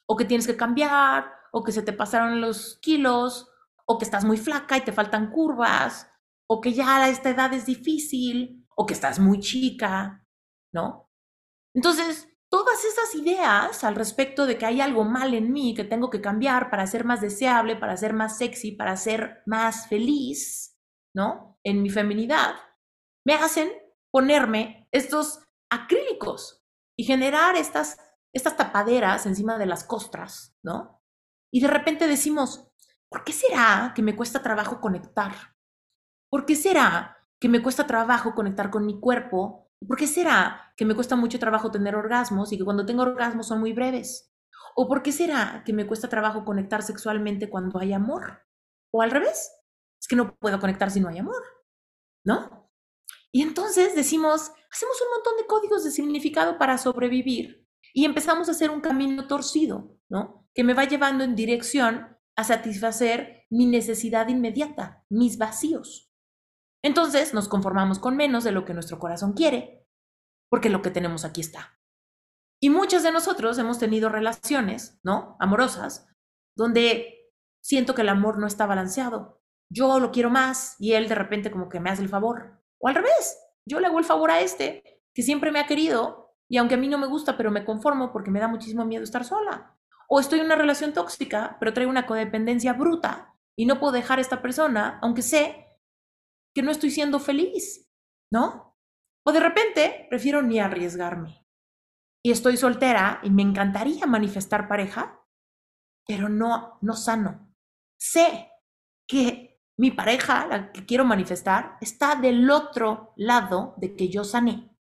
o 0.07 0.15
que 0.15 0.25
tienes 0.25 0.47
que 0.47 0.57
cambiar 0.57 1.31
o 1.51 1.63
que 1.63 1.71
se 1.71 1.83
te 1.83 1.93
pasaron 1.93 2.41
los 2.41 2.79
kilos 2.81 3.47
o 3.85 3.97
que 3.97 4.05
estás 4.05 4.25
muy 4.25 4.37
flaca 4.37 4.77
y 4.77 4.81
te 4.81 4.91
faltan 4.91 5.29
curvas 5.31 6.07
o 6.47 6.61
que 6.61 6.73
ya 6.73 7.03
a 7.03 7.09
esta 7.09 7.29
edad 7.29 7.53
es 7.53 7.65
difícil 7.65 8.65
o 8.75 8.85
que 8.85 8.93
estás 8.93 9.19
muy 9.19 9.39
chica, 9.39 10.25
¿no? 10.73 11.08
Entonces, 11.73 12.27
todas 12.49 12.83
esas 12.83 13.13
ideas 13.15 13.83
al 13.83 13.95
respecto 13.95 14.45
de 14.45 14.57
que 14.57 14.65
hay 14.65 14.81
algo 14.81 15.03
mal 15.03 15.33
en 15.33 15.51
mí 15.51 15.75
que 15.75 15.83
tengo 15.83 16.09
que 16.09 16.21
cambiar 16.21 16.69
para 16.69 16.87
ser 16.87 17.05
más 17.05 17.21
deseable, 17.21 17.75
para 17.75 17.95
ser 17.95 18.13
más 18.13 18.37
sexy, 18.37 18.71
para 18.71 18.97
ser 18.97 19.43
más 19.45 19.87
feliz, 19.87 20.77
¿no? 21.15 21.59
En 21.63 21.81
mi 21.81 21.89
feminidad, 21.89 22.55
me 23.25 23.33
hacen 23.35 23.71
ponerme 24.11 24.87
estos 24.91 25.43
acrílicos 25.71 26.63
y 26.97 27.03
generar 27.03 27.55
estas, 27.55 27.97
estas 28.33 28.57
tapaderas 28.57 29.25
encima 29.25 29.57
de 29.57 29.67
las 29.67 29.83
costras, 29.83 30.55
¿no? 30.63 31.01
Y 31.51 31.61
de 31.61 31.67
repente 31.67 32.07
decimos, 32.07 32.67
¿por 33.09 33.23
qué 33.23 33.33
será 33.33 33.93
que 33.95 34.01
me 34.01 34.15
cuesta 34.15 34.41
trabajo 34.41 34.81
conectar? 34.81 35.33
¿Por 36.31 36.45
qué 36.45 36.55
será 36.55 37.17
que 37.39 37.49
me 37.49 37.61
cuesta 37.61 37.87
trabajo 37.87 38.35
conectar 38.35 38.69
con 38.69 38.85
mi 38.85 38.99
cuerpo 38.99 39.68
¿Por 39.87 39.97
qué 39.97 40.07
será 40.07 40.73
que 40.75 40.85
me 40.85 40.95
cuesta 40.95 41.15
mucho 41.15 41.39
trabajo 41.39 41.71
tener 41.71 41.95
orgasmos 41.95 42.51
y 42.51 42.57
que 42.57 42.65
cuando 42.65 42.85
tengo 42.85 43.03
orgasmos 43.03 43.47
son 43.47 43.59
muy 43.59 43.73
breves? 43.73 44.33
¿O 44.75 44.87
por 44.87 45.01
qué 45.01 45.11
será 45.11 45.63
que 45.65 45.73
me 45.73 45.87
cuesta 45.87 46.09
trabajo 46.09 46.45
conectar 46.45 46.83
sexualmente 46.83 47.49
cuando 47.49 47.79
hay 47.79 47.93
amor? 47.93 48.45
¿O 48.91 49.01
al 49.01 49.11
revés? 49.11 49.51
Es 49.99 50.07
que 50.07 50.15
no 50.15 50.35
puedo 50.35 50.59
conectar 50.59 50.91
si 50.91 50.99
no 50.99 51.09
hay 51.09 51.17
amor, 51.17 51.43
¿no? 52.25 52.71
Y 53.31 53.41
entonces 53.41 53.95
decimos, 53.95 54.51
hacemos 54.71 55.01
un 55.01 55.09
montón 55.15 55.37
de 55.37 55.45
códigos 55.47 55.83
de 55.83 55.91
significado 55.91 56.57
para 56.57 56.77
sobrevivir 56.77 57.67
y 57.93 58.05
empezamos 58.05 58.47
a 58.47 58.51
hacer 58.51 58.69
un 58.69 58.81
camino 58.81 59.27
torcido, 59.27 59.97
¿no? 60.09 60.47
Que 60.53 60.63
me 60.63 60.73
va 60.73 60.85
llevando 60.85 61.23
en 61.23 61.35
dirección 61.35 62.17
a 62.35 62.43
satisfacer 62.43 63.45
mi 63.49 63.65
necesidad 63.65 64.27
inmediata, 64.27 65.05
mis 65.09 65.37
vacíos. 65.37 66.08
Entonces 66.83 67.33
nos 67.33 67.47
conformamos 67.47 67.99
con 67.99 68.15
menos 68.15 68.43
de 68.43 68.51
lo 68.51 68.65
que 68.65 68.73
nuestro 68.73 68.99
corazón 68.99 69.33
quiere, 69.33 69.87
porque 70.49 70.69
lo 70.69 70.81
que 70.81 70.91
tenemos 70.91 71.25
aquí 71.25 71.41
está. 71.41 71.79
Y 72.61 72.69
muchos 72.69 73.03
de 73.03 73.11
nosotros 73.11 73.57
hemos 73.57 73.79
tenido 73.79 74.09
relaciones, 74.09 74.99
¿no? 75.03 75.37
Amorosas, 75.39 76.07
donde 76.55 77.31
siento 77.61 77.95
que 77.95 78.01
el 78.01 78.09
amor 78.09 78.37
no 78.37 78.47
está 78.47 78.65
balanceado. 78.65 79.41
Yo 79.71 79.99
lo 79.99 80.11
quiero 80.11 80.29
más 80.29 80.75
y 80.79 80.93
él 80.93 81.07
de 81.07 81.15
repente 81.15 81.51
como 81.51 81.69
que 81.69 81.79
me 81.79 81.89
hace 81.89 82.01
el 82.01 82.09
favor. 82.09 82.61
O 82.79 82.87
al 82.87 82.95
revés, 82.95 83.37
yo 83.65 83.79
le 83.79 83.87
hago 83.87 83.99
el 83.99 84.05
favor 84.05 84.31
a 84.31 84.41
este, 84.41 85.01
que 85.13 85.21
siempre 85.21 85.51
me 85.51 85.59
ha 85.59 85.67
querido 85.67 86.35
y 86.49 86.57
aunque 86.57 86.75
a 86.75 86.77
mí 86.77 86.87
no 86.87 86.97
me 86.97 87.07
gusta, 87.07 87.37
pero 87.37 87.51
me 87.51 87.63
conformo 87.63 88.11
porque 88.11 88.31
me 88.31 88.39
da 88.39 88.47
muchísimo 88.47 88.83
miedo 88.85 89.03
estar 89.03 89.23
sola. 89.23 89.77
O 90.07 90.19
estoy 90.19 90.39
en 90.39 90.47
una 90.47 90.55
relación 90.55 90.93
tóxica, 90.93 91.57
pero 91.59 91.73
traigo 91.73 91.91
una 91.91 92.07
codependencia 92.07 92.73
bruta 92.73 93.35
y 93.55 93.67
no 93.67 93.79
puedo 93.79 93.93
dejar 93.93 94.17
a 94.17 94.21
esta 94.21 94.41
persona, 94.41 94.97
aunque 95.01 95.21
sé 95.21 95.68
que 96.53 96.61
no 96.61 96.71
estoy 96.71 96.91
siendo 96.91 97.19
feliz, 97.19 97.89
¿no? 98.31 98.77
O 99.25 99.31
de 99.31 99.39
repente 99.39 100.07
prefiero 100.09 100.41
ni 100.41 100.59
arriesgarme. 100.59 101.45
Y 102.23 102.31
estoy 102.31 102.57
soltera 102.57 103.19
y 103.23 103.29
me 103.29 103.41
encantaría 103.41 104.05
manifestar 104.05 104.67
pareja, 104.67 105.25
pero 106.05 106.27
no, 106.27 106.77
no 106.81 106.93
sano. 106.93 107.53
Sé 107.99 108.51
que 109.07 109.61
mi 109.79 109.91
pareja, 109.91 110.45
la 110.47 110.71
que 110.71 110.85
quiero 110.85 111.05
manifestar, 111.05 111.77
está 111.79 112.15
del 112.15 112.49
otro 112.49 113.13
lado 113.15 113.75
de 113.77 113.95
que 113.95 114.09
yo 114.09 114.23
sané. 114.23 114.75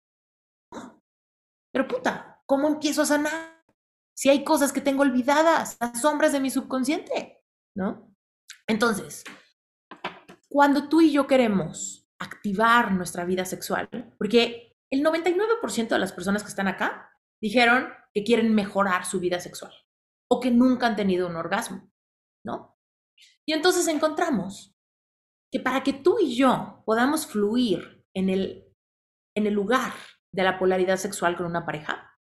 Pero 1.71 1.87
puta, 1.87 2.41
¿cómo 2.45 2.67
empiezo 2.67 3.03
a 3.03 3.05
sanar? 3.05 3.63
Si 4.17 4.29
hay 4.29 4.43
cosas 4.43 4.73
que 4.73 4.81
tengo 4.81 5.03
olvidadas, 5.03 5.77
las 5.79 6.01
sombras 6.01 6.33
de 6.33 6.41
mi 6.41 6.49
subconsciente, 6.49 7.41
¿no? 7.77 8.13
Entonces, 8.67 9.23
cuando 10.49 10.89
tú 10.89 11.01
y 11.01 11.11
yo 11.11 11.27
queremos 11.27 12.09
activar 12.19 12.91
nuestra 12.91 13.23
vida 13.23 13.45
sexual, 13.45 13.87
porque 14.17 14.75
el 14.91 15.03
99% 15.03 15.87
de 15.87 15.99
las 15.99 16.11
personas 16.11 16.43
que 16.43 16.49
están 16.49 16.67
acá 16.67 17.11
dijeron 17.41 17.89
que 18.13 18.23
quieren 18.23 18.53
mejorar 18.53 19.05
su 19.05 19.19
vida 19.19 19.39
sexual 19.39 19.71
o 20.27 20.39
que 20.39 20.51
nunca 20.51 20.87
han 20.87 20.95
tenido 20.95 21.27
un 21.27 21.35
orgasmo, 21.35 21.89
¿no? 22.43 22.77
Y 23.45 23.53
entonces 23.53 23.87
encontramos 23.87 24.75
que 25.51 25.59
para 25.59 25.83
que 25.83 25.93
tú 25.93 26.17
y 26.19 26.35
yo 26.35 26.83
podamos 26.85 27.25
fluir 27.25 28.05
en 28.13 28.29
el, 28.29 28.65
en 29.35 29.47
el 29.47 29.53
lugar 29.53 29.93
de 30.31 30.43
la 30.43 30.59
polaridad 30.59 30.97
sexual 30.97 31.35
con 31.35 31.45
una 31.45 31.65
pareja, 31.65 32.17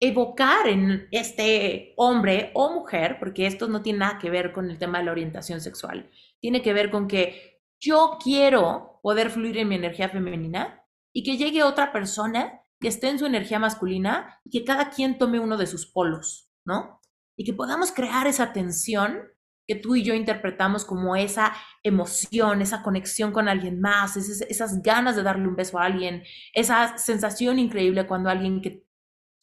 evocar 0.00 0.66
en 0.66 1.06
este 1.12 1.94
hombre 1.96 2.50
o 2.54 2.72
mujer, 2.72 3.18
porque 3.20 3.46
esto 3.46 3.68
no 3.68 3.82
tiene 3.82 4.00
nada 4.00 4.18
que 4.18 4.30
ver 4.30 4.52
con 4.52 4.68
el 4.68 4.78
tema 4.78 4.98
de 4.98 5.04
la 5.04 5.12
orientación 5.12 5.60
sexual, 5.60 6.10
tiene 6.40 6.60
que 6.60 6.72
ver 6.72 6.90
con 6.90 7.06
que 7.06 7.51
yo 7.82 8.16
quiero 8.22 9.00
poder 9.02 9.30
fluir 9.30 9.58
en 9.58 9.68
mi 9.68 9.74
energía 9.74 10.08
femenina 10.08 10.84
y 11.12 11.24
que 11.24 11.36
llegue 11.36 11.64
otra 11.64 11.92
persona 11.92 12.62
que 12.80 12.88
esté 12.88 13.08
en 13.08 13.18
su 13.18 13.26
energía 13.26 13.58
masculina 13.58 14.40
y 14.44 14.50
que 14.50 14.64
cada 14.64 14.90
quien 14.90 15.18
tome 15.18 15.40
uno 15.40 15.56
de 15.56 15.66
sus 15.66 15.86
polos, 15.86 16.48
¿no? 16.64 17.00
Y 17.36 17.44
que 17.44 17.52
podamos 17.52 17.90
crear 17.92 18.26
esa 18.26 18.52
tensión 18.52 19.20
que 19.66 19.74
tú 19.74 19.96
y 19.96 20.04
yo 20.04 20.14
interpretamos 20.14 20.84
como 20.84 21.16
esa 21.16 21.54
emoción, 21.82 22.62
esa 22.62 22.82
conexión 22.82 23.32
con 23.32 23.48
alguien 23.48 23.80
más, 23.80 24.16
esas, 24.16 24.82
ganas 24.82 25.16
de 25.16 25.22
darle 25.22 25.48
un 25.48 25.56
beso 25.56 25.78
a 25.78 25.84
alguien, 25.84 26.22
esa 26.52 26.98
sensación 26.98 27.58
increíble 27.58 28.06
cuando 28.06 28.30
alguien 28.30 28.60
que, 28.60 28.84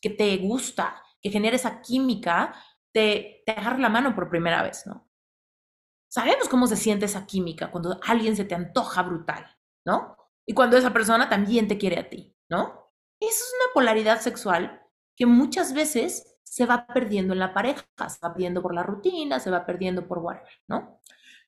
que 0.02 0.10
te 0.10 0.38
gusta, 0.38 1.02
que 1.22 1.30
genera 1.30 1.56
esa 1.56 1.82
química, 1.82 2.54
te, 2.94 3.44
te 3.46 3.56
la 3.56 3.90
mano 3.90 4.16
por 4.16 4.30
primera 4.30 4.64
vez, 4.64 4.86
¿no? 4.86 5.09
Sabemos 6.10 6.50
cómo 6.50 6.68
se 6.68 6.76
siente 6.76 7.06
esa 7.06 7.26
química 7.26 7.72
cuando 7.72 8.00
alguien 8.04 8.36
se 8.36 8.44
te 8.44 8.56
antoja 8.56 9.04
brutal, 9.04 9.46
¿no? 9.86 10.18
Y 10.46 10.54
cuando 10.54 10.76
esa 10.76 10.92
persona 10.92 11.30
también 11.30 11.68
te 11.68 11.78
quiere 11.78 12.00
a 12.00 12.10
ti, 12.10 12.36
¿no? 12.50 12.92
Esa 13.20 13.44
es 13.44 13.54
una 13.64 13.74
polaridad 13.74 14.20
sexual 14.20 14.82
que 15.16 15.26
muchas 15.28 15.74
veces 15.74 16.40
se 16.44 16.66
va 16.66 16.88
perdiendo 16.88 17.34
en 17.34 17.40
la 17.40 17.54
pareja, 17.54 17.86
se 18.08 18.20
va 18.24 18.34
perdiendo 18.34 18.62
por 18.62 18.74
la 18.74 18.82
rutina, 18.82 19.40
se 19.40 19.52
va 19.52 19.66
perdiendo 19.66 20.08
por 20.08 20.18
whatever, 20.18 20.52
¿no? 20.68 21.00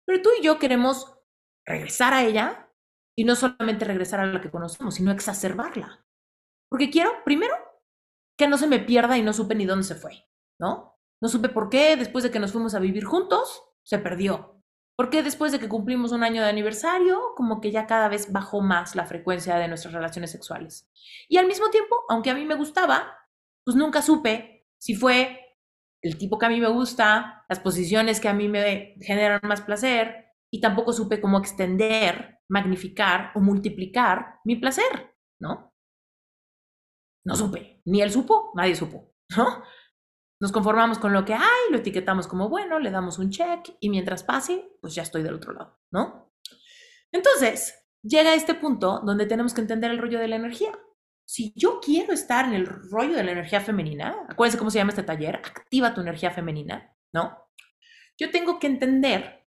Pero 0.05 0.21
tú 0.21 0.29
y 0.39 0.43
yo 0.43 0.59
queremos 0.59 1.17
regresar 1.65 2.13
a 2.13 2.23
ella 2.23 2.69
y 3.15 3.23
no 3.23 3.35
solamente 3.35 3.85
regresar 3.85 4.19
a 4.19 4.27
la 4.27 4.41
que 4.41 4.51
conocemos, 4.51 4.95
sino 4.95 5.11
exacerbarla. 5.11 6.05
Porque 6.69 6.91
quiero, 6.91 7.11
primero, 7.25 7.55
que 8.37 8.47
no 8.47 8.57
se 8.57 8.67
me 8.67 8.79
pierda 8.79 9.17
y 9.17 9.23
no 9.23 9.33
supe 9.33 9.55
ni 9.55 9.65
dónde 9.65 9.85
se 9.85 9.95
fue, 9.95 10.27
¿no? 10.59 10.99
No 11.21 11.29
supe 11.29 11.49
por 11.49 11.69
qué 11.69 11.95
después 11.95 12.23
de 12.23 12.31
que 12.31 12.39
nos 12.39 12.51
fuimos 12.51 12.75
a 12.75 12.79
vivir 12.79 13.05
juntos, 13.05 13.63
se 13.83 13.99
perdió. 13.99 14.50
¿Por 15.01 15.09
qué 15.09 15.23
después 15.23 15.51
de 15.51 15.57
que 15.57 15.67
cumplimos 15.67 16.11
un 16.11 16.23
año 16.23 16.43
de 16.43 16.49
aniversario, 16.49 17.33
como 17.35 17.59
que 17.59 17.71
ya 17.71 17.87
cada 17.87 18.07
vez 18.07 18.31
bajó 18.31 18.61
más 18.61 18.95
la 18.95 19.07
frecuencia 19.07 19.57
de 19.57 19.67
nuestras 19.67 19.95
relaciones 19.95 20.29
sexuales? 20.29 20.87
Y 21.27 21.37
al 21.37 21.47
mismo 21.47 21.71
tiempo, 21.71 21.95
aunque 22.07 22.29
a 22.29 22.35
mí 22.35 22.45
me 22.45 22.53
gustaba, 22.53 23.11
pues 23.63 23.75
nunca 23.75 24.03
supe 24.03 24.67
si 24.77 24.93
fue 24.93 25.57
el 26.03 26.19
tipo 26.19 26.37
que 26.37 26.45
a 26.45 26.49
mí 26.49 26.61
me 26.61 26.67
gusta, 26.67 27.43
las 27.49 27.59
posiciones 27.59 28.19
que 28.19 28.29
a 28.29 28.35
mí 28.35 28.47
me 28.47 28.93
generan 29.01 29.39
más 29.41 29.61
placer, 29.61 30.35
y 30.51 30.61
tampoco 30.61 30.93
supe 30.93 31.19
cómo 31.19 31.39
extender, 31.39 32.37
magnificar 32.47 33.31
o 33.33 33.39
multiplicar 33.39 34.35
mi 34.45 34.57
placer, 34.57 35.15
¿no? 35.39 35.73
No 37.25 37.35
supe, 37.35 37.81
ni 37.85 38.03
él 38.03 38.11
supo, 38.11 38.51
nadie 38.53 38.75
supo, 38.75 39.15
¿no? 39.35 39.63
Nos 40.41 40.51
conformamos 40.51 40.99
con 40.99 41.13
lo 41.13 41.23
que 41.23 41.33
hay, 41.33 41.71
lo 41.71 41.77
etiquetamos 41.77 42.27
como 42.27 42.49
bueno, 42.49 42.79
le 42.79 42.91
damos 42.91 43.17
un 43.19 43.29
check 43.29 43.69
y 43.79 43.89
mientras 43.89 44.23
pase, 44.23 44.75
pues 44.81 44.93
ya 44.93 45.03
estoy 45.03 45.23
del 45.23 45.35
otro 45.35 45.53
lado, 45.53 45.79
¿no? 45.91 46.33
Entonces, 47.13 47.75
llega 48.03 48.33
este 48.33 48.55
punto 48.55 49.01
donde 49.05 49.25
tenemos 49.25 49.53
que 49.53 49.61
entender 49.61 49.91
el 49.91 49.99
rollo 49.99 50.19
de 50.19 50.27
la 50.27 50.35
energía 50.35 50.71
si 51.31 51.53
yo 51.55 51.79
quiero 51.79 52.11
estar 52.11 52.43
en 52.43 52.55
el 52.55 52.65
rollo 52.65 53.15
de 53.15 53.23
la 53.23 53.31
energía 53.31 53.61
femenina, 53.61 54.25
acuérdense 54.27 54.57
cómo 54.57 54.69
se 54.69 54.79
llama 54.79 54.89
este 54.89 55.03
taller, 55.03 55.37
activa 55.37 55.93
tu 55.93 56.01
energía 56.01 56.29
femenina, 56.29 56.93
¿no? 57.13 57.37
Yo 58.17 58.31
tengo 58.31 58.59
que 58.59 58.67
entender 58.67 59.47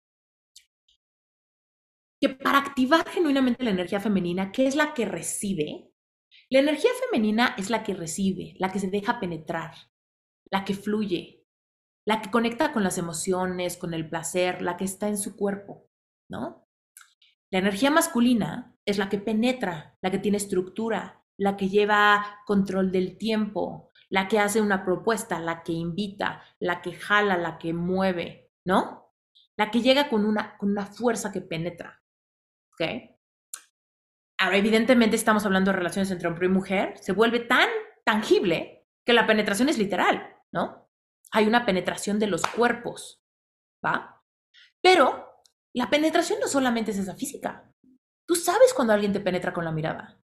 que 2.21 2.29
para 2.29 2.59
activar 2.59 3.05
genuinamente 3.09 3.65
la 3.65 3.71
energía 3.71 3.99
femenina, 3.99 4.53
¿qué 4.53 4.65
es 4.65 4.77
la 4.77 4.93
que 4.93 5.03
recibe? 5.03 5.91
La 6.49 6.59
energía 6.59 6.91
femenina 7.03 7.53
es 7.57 7.69
la 7.69 7.83
que 7.83 7.95
recibe, 7.95 8.55
la 8.59 8.71
que 8.71 8.79
se 8.79 8.89
deja 8.89 9.19
penetrar, 9.19 9.73
la 10.53 10.65
que 10.65 10.75
fluye, 10.75 11.47
la 12.05 12.21
que 12.21 12.29
conecta 12.29 12.71
con 12.73 12.83
las 12.83 12.99
emociones, 12.99 13.75
con 13.75 13.95
el 13.95 14.07
placer, 14.07 14.61
la 14.61 14.77
que 14.77 14.85
está 14.85 15.07
en 15.07 15.17
su 15.17 15.35
cuerpo, 15.35 15.89
¿no? 16.29 16.67
La 17.51 17.57
energía 17.57 17.89
masculina 17.89 18.77
es 18.85 18.99
la 18.99 19.09
que 19.09 19.17
penetra, 19.17 19.97
la 20.03 20.11
que 20.11 20.19
tiene 20.19 20.37
estructura, 20.37 21.25
la 21.39 21.57
que 21.57 21.69
lleva 21.69 22.41
control 22.45 22.91
del 22.91 23.17
tiempo, 23.17 23.91
la 24.09 24.27
que 24.27 24.37
hace 24.37 24.61
una 24.61 24.85
propuesta, 24.85 25.39
la 25.39 25.63
que 25.63 25.71
invita, 25.71 26.43
la 26.59 26.83
que 26.83 26.93
jala, 26.93 27.35
la 27.35 27.57
que 27.57 27.73
mueve, 27.73 28.51
¿no? 28.63 29.11
La 29.57 29.71
que 29.71 29.81
llega 29.81 30.07
con 30.07 30.23
una, 30.23 30.55
con 30.59 30.69
una 30.69 30.85
fuerza 30.85 31.31
que 31.31 31.41
penetra. 31.41 32.03
¿Ok? 32.73 33.09
Ahora, 34.37 34.57
evidentemente 34.57 35.15
estamos 35.15 35.47
hablando 35.47 35.71
de 35.71 35.77
relaciones 35.77 36.11
entre 36.11 36.27
hombre 36.27 36.45
y 36.45 36.49
mujer, 36.49 36.95
se 36.99 37.11
vuelve 37.11 37.39
tan 37.39 37.69
tangible 38.05 38.85
que 39.03 39.13
la 39.13 39.25
penetración 39.25 39.69
es 39.69 39.79
literal, 39.79 40.29
¿no? 40.53 40.89
Hay 41.31 41.47
una 41.47 41.65
penetración 41.65 42.19
de 42.19 42.27
los 42.27 42.43
cuerpos, 42.43 43.21
¿va? 43.85 44.23
Pero 44.81 45.41
la 45.73 45.89
penetración 45.89 46.39
no 46.39 46.47
solamente 46.47 46.91
es 46.91 46.99
esa 46.99 47.15
física. 47.15 47.73
Tú 48.27 48.35
sabes 48.35 48.73
cuando 48.73 48.93
alguien 48.93 49.11
te 49.11 49.19
penetra 49.19 49.51
con 49.51 49.65
la 49.65 49.71
mirada. 49.71 50.21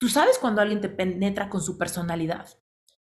Tú 0.00 0.08
sabes 0.08 0.38
cuando 0.38 0.62
alguien 0.62 0.80
te 0.80 0.88
penetra 0.88 1.50
con 1.50 1.60
su 1.60 1.76
personalidad. 1.76 2.48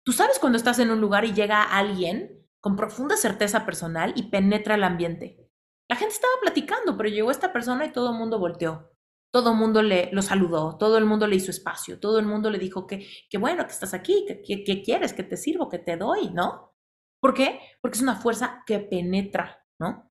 Tú 0.03 0.11
sabes 0.11 0.39
cuando 0.39 0.57
estás 0.57 0.79
en 0.79 0.91
un 0.91 0.99
lugar 0.99 1.25
y 1.25 1.33
llega 1.33 1.63
alguien 1.63 2.45
con 2.59 2.75
profunda 2.75 3.15
certeza 3.15 3.65
personal 3.65 4.13
y 4.15 4.23
penetra 4.23 4.75
el 4.75 4.83
ambiente. 4.83 5.49
La 5.89 5.95
gente 5.95 6.13
estaba 6.13 6.33
platicando, 6.41 6.97
pero 6.97 7.09
llegó 7.09 7.29
esta 7.29 7.53
persona 7.53 7.85
y 7.85 7.91
todo 7.91 8.11
el 8.11 8.17
mundo 8.17 8.39
volteó. 8.39 8.92
Todo 9.33 9.51
el 9.51 9.57
mundo 9.57 9.81
le 9.81 10.11
lo 10.11 10.21
saludó, 10.21 10.77
todo 10.77 10.99
el 10.99 11.05
mundo 11.05 11.25
le 11.25 11.35
hizo 11.35 11.49
espacio, 11.49 11.99
todo 11.99 12.19
el 12.19 12.27
mundo 12.27 12.51
le 12.51 12.59
dijo 12.59 12.85
que, 12.85 13.07
que 13.29 13.39
bueno, 13.39 13.65
que 13.65 13.71
estás 13.71 13.95
aquí, 13.95 14.25
que, 14.27 14.63
que 14.63 14.83
quieres, 14.83 15.13
que 15.13 15.23
te 15.23 15.37
sirvo, 15.37 15.69
que 15.69 15.79
te 15.79 15.97
doy, 15.97 16.29
¿no? 16.29 16.75
¿Por 17.19 17.33
qué? 17.33 17.59
Porque 17.81 17.97
es 17.97 18.03
una 18.03 18.15
fuerza 18.15 18.63
que 18.67 18.79
penetra, 18.79 19.65
¿no? 19.79 20.11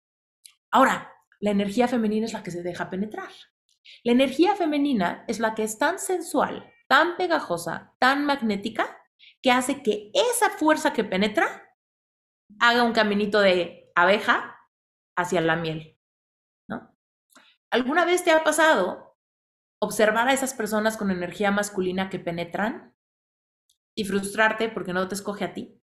Ahora, 0.71 1.13
la 1.41 1.51
energía 1.51 1.89
femenina 1.89 2.27
es 2.27 2.33
la 2.33 2.45
que 2.45 2.53
se 2.53 2.63
deja 2.63 2.91
penetrar. 2.91 3.31
La 4.05 4.13
energía 4.13 4.55
femenina 4.55 5.25
es 5.27 5.41
la 5.41 5.55
que 5.55 5.65
es 5.65 5.79
tan 5.79 5.99
sensual, 5.99 6.73
tan 6.87 7.17
pegajosa, 7.17 7.97
tan 7.99 8.25
magnética, 8.25 8.99
que 9.43 9.51
hace 9.51 9.83
que 9.83 10.11
esa 10.15 10.51
fuerza 10.51 10.93
que 10.93 11.05
penetra 11.05 11.75
haga 12.61 12.83
un 12.83 12.93
caminito 12.93 13.41
de 13.41 13.91
abeja 13.95 14.59
hacia 15.17 15.41
la 15.41 15.57
miel. 15.57 15.99
¿no? 16.69 16.95
¿Alguna 17.71 18.05
vez 18.05 18.25
te 18.25 18.31
ha 18.31 18.45
pasado 18.45 19.08
observar 19.81 20.29
a 20.29 20.33
esas 20.33 20.55
personas 20.55 20.97
con 20.97 21.11
energía 21.11 21.51
masculina 21.51 22.11
que 22.11 22.19
penetran 22.19 22.95
y 23.97 24.05
frustrarte 24.05 24.69
porque 24.69 24.93
no 24.93 25.07
te 25.09 25.15
escoge 25.15 25.45
a 25.45 25.53
ti? 25.53 25.81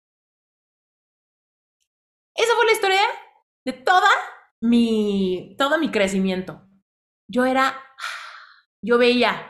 Esa 2.35 2.55
fue 2.55 2.65
la 2.65 2.71
historia 2.71 3.01
de 3.65 3.73
toda 3.73 4.09
mi, 4.61 5.55
todo 5.57 5.77
mi 5.77 5.91
crecimiento. 5.91 6.67
Yo 7.27 7.45
era 7.45 7.75
yo 8.81 8.97
veía, 8.97 9.49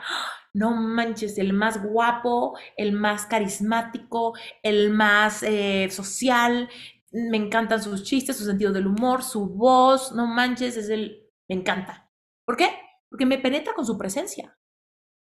no 0.52 0.72
manches, 0.74 1.38
el 1.38 1.52
más 1.52 1.82
guapo, 1.82 2.58
el 2.76 2.92
más 2.92 3.26
carismático, 3.26 4.34
el 4.62 4.90
más 4.90 5.42
eh, 5.42 5.88
social, 5.90 6.68
me 7.12 7.36
encantan 7.36 7.82
sus 7.82 8.02
chistes, 8.02 8.36
su 8.36 8.44
sentido 8.44 8.72
del 8.72 8.86
humor, 8.86 9.22
su 9.22 9.46
voz, 9.46 10.12
no 10.12 10.26
manches, 10.26 10.76
es 10.76 10.88
el, 10.88 11.28
me 11.48 11.56
encanta. 11.56 12.10
¿Por 12.44 12.56
qué? 12.56 12.70
Porque 13.10 13.26
me 13.26 13.38
penetra 13.38 13.74
con 13.74 13.84
su 13.84 13.98
presencia, 13.98 14.58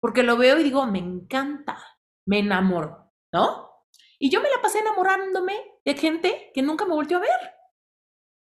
porque 0.01 0.22
lo 0.22 0.37
veo 0.37 0.59
y 0.59 0.64
digo, 0.64 0.87
me 0.87 0.99
encanta, 0.99 1.83
me 2.27 2.40
enamoro, 2.40 3.12
¿no? 3.33 3.70
Y 4.18 4.31
yo 4.31 4.40
me 4.40 4.51
la 4.51 4.61
pasé 4.61 4.81
enamorándome 4.81 5.55
de 5.85 5.94
gente 5.94 6.51
que 6.55 6.62
nunca 6.62 6.85
me 6.85 6.94
volvió 6.94 7.18
a 7.18 7.20
ver, 7.20 7.55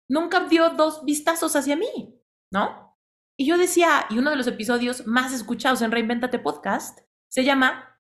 nunca 0.10 0.42
dio 0.48 0.72
dos 0.72 1.06
vistazos 1.06 1.56
hacia 1.56 1.76
mí, 1.76 2.22
¿no? 2.52 2.98
Y 3.38 3.48
yo 3.48 3.58
decía, 3.58 4.06
y 4.10 4.20
uno 4.20 4.30
de 4.30 4.36
los 4.36 4.48
episodios 4.48 5.08
más 5.08 5.34
escuchados 5.34 5.82
en 5.82 5.92
Reinventate 5.92 6.40
Podcast 6.40 7.00
se 7.30 7.44
llama 7.44 8.00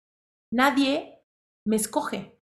Nadie 0.51 1.23
me 1.65 1.77
escoge, 1.77 2.39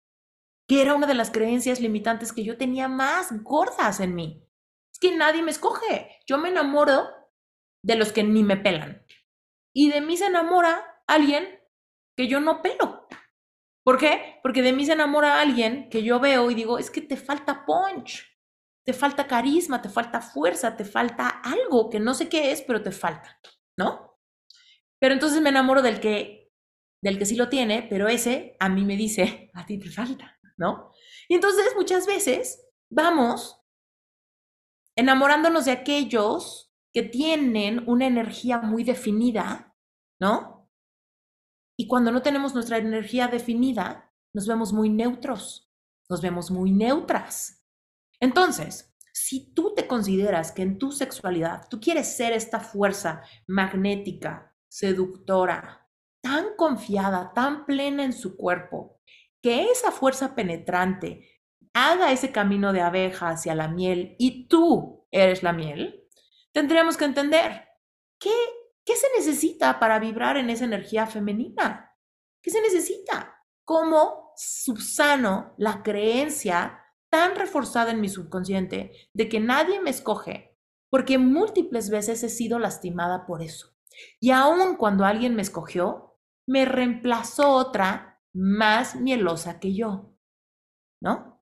que 0.67 0.81
era 0.81 0.95
una 0.95 1.07
de 1.07 1.13
las 1.13 1.31
creencias 1.31 1.79
limitantes 1.79 2.31
que 2.31 2.43
yo 2.43 2.57
tenía 2.57 2.87
más 2.87 3.43
gordas 3.43 3.99
en 3.99 4.15
mí. 4.15 4.47
Es 4.93 4.99
que 4.99 5.15
nadie 5.15 5.43
me 5.43 5.51
escoge. 5.51 6.09
Yo 6.25 6.37
me 6.37 6.49
enamoro 6.49 7.07
de 7.83 7.95
los 7.95 8.11
que 8.11 8.23
ni 8.23 8.43
me 8.43 8.57
pelan. 8.57 9.05
Y 9.73 9.91
de 9.91 10.01
mí 10.01 10.17
se 10.17 10.27
enamora 10.27 11.03
alguien 11.07 11.59
que 12.15 12.27
yo 12.27 12.39
no 12.39 12.61
pelo. 12.61 13.07
¿Por 13.83 13.97
qué? 13.97 14.39
Porque 14.43 14.61
de 14.61 14.73
mí 14.73 14.85
se 14.85 14.93
enamora 14.93 15.39
alguien 15.39 15.89
que 15.89 16.03
yo 16.03 16.19
veo 16.19 16.51
y 16.51 16.55
digo, 16.55 16.79
es 16.79 16.91
que 16.91 17.01
te 17.01 17.15
falta 17.15 17.65
punch 17.65 18.37
te 18.87 18.93
falta 18.93 19.27
carisma, 19.27 19.81
te 19.81 19.89
falta 19.89 20.21
fuerza, 20.21 20.77
te 20.77 20.85
falta 20.85 21.27
algo 21.27 21.89
que 21.89 21.99
no 21.99 22.13
sé 22.13 22.29
qué 22.29 22.53
es, 22.53 22.61
pero 22.61 22.81
te 22.81 22.93
falta, 22.93 23.37
¿no? 23.77 24.17
Pero 24.97 25.13
entonces 25.13 25.41
me 25.41 25.49
enamoro 25.49 25.81
del 25.81 25.99
que, 25.99 26.53
del 27.03 27.19
que 27.19 27.25
sí 27.25 27.35
lo 27.35 27.49
tiene, 27.49 27.85
pero 27.89 28.07
ese 28.07 28.55
a 28.61 28.69
mí 28.69 28.85
me 28.85 28.95
dice, 28.95 29.51
a 29.53 29.65
ti 29.65 29.77
te 29.77 29.89
falta, 29.89 30.39
¿no? 30.55 30.93
Y 31.27 31.35
entonces 31.35 31.65
muchas 31.75 32.07
veces 32.07 32.65
vamos 32.89 33.61
enamorándonos 34.95 35.65
de 35.65 35.71
aquellos 35.71 36.66
que 36.97 37.03
tienen 37.03 37.87
una 37.87 38.07
energía 38.07 38.57
muy 38.57 38.83
definida, 38.83 39.75
¿no? 40.19 40.67
Y 41.77 41.85
cuando 41.85 42.11
no 42.11 42.23
tenemos 42.23 42.55
nuestra 42.55 42.79
energía 42.79 43.27
definida, 43.27 44.11
nos 44.33 44.47
vemos 44.47 44.73
muy 44.73 44.89
neutros, 44.89 45.71
nos 46.09 46.23
vemos 46.23 46.49
muy 46.49 46.71
neutras. 46.71 47.63
Entonces, 48.19 48.97
si 49.13 49.53
tú 49.53 49.75
te 49.75 49.85
consideras 49.85 50.51
que 50.51 50.63
en 50.63 50.79
tu 50.79 50.91
sexualidad 50.91 51.67
tú 51.69 51.79
quieres 51.79 52.17
ser 52.17 52.33
esta 52.33 52.59
fuerza 52.59 53.21
magnética, 53.45 54.55
seductora, 54.67 55.87
tan 56.19 56.55
confiada, 56.57 57.31
tan 57.31 57.67
plena 57.67 58.05
en 58.05 58.13
su 58.13 58.35
cuerpo, 58.35 58.99
que 59.43 59.65
esa 59.65 59.91
fuerza 59.91 60.33
penetrante 60.33 61.29
haga 61.75 62.11
ese 62.11 62.31
camino 62.31 62.73
de 62.73 62.81
abeja 62.81 63.29
hacia 63.29 63.53
la 63.53 63.67
miel 63.67 64.15
y 64.17 64.47
tú 64.47 65.05
eres 65.11 65.43
la 65.43 65.53
miel, 65.53 66.06
tendríamos 66.57 66.97
que 66.97 67.05
entender 67.05 67.67
qué, 68.19 68.33
qué 68.83 68.95
se 68.95 69.05
necesita 69.15 69.79
para 69.79 69.99
vibrar 69.99 70.37
en 70.37 70.49
esa 70.49 70.65
energía 70.65 71.05
femenina. 71.05 71.95
¿Qué 72.41 72.49
se 72.49 72.59
necesita? 72.63 73.45
¿Cómo 73.63 74.33
subsano 74.35 75.53
la 75.59 75.83
creencia 75.83 76.83
tan 77.11 77.35
reforzada 77.35 77.91
en 77.91 78.01
mi 78.01 78.09
subconsciente 78.09 78.91
de 79.13 79.29
que 79.29 79.39
nadie 79.39 79.79
me 79.81 79.91
escoge? 79.91 80.57
Porque 80.89 81.19
múltiples 81.19 81.91
veces 81.91 82.23
he 82.23 82.29
sido 82.29 82.57
lastimada 82.57 83.27
por 83.27 83.43
eso. 83.43 83.77
Y 84.19 84.31
aun 84.31 84.77
cuando 84.77 85.05
alguien 85.05 85.35
me 85.35 85.43
escogió, 85.43 86.17
me 86.47 86.65
reemplazó 86.65 87.51
otra 87.51 88.19
más 88.33 88.95
mielosa 88.95 89.59
que 89.59 89.75
yo. 89.75 90.17
¿No? 91.03 91.39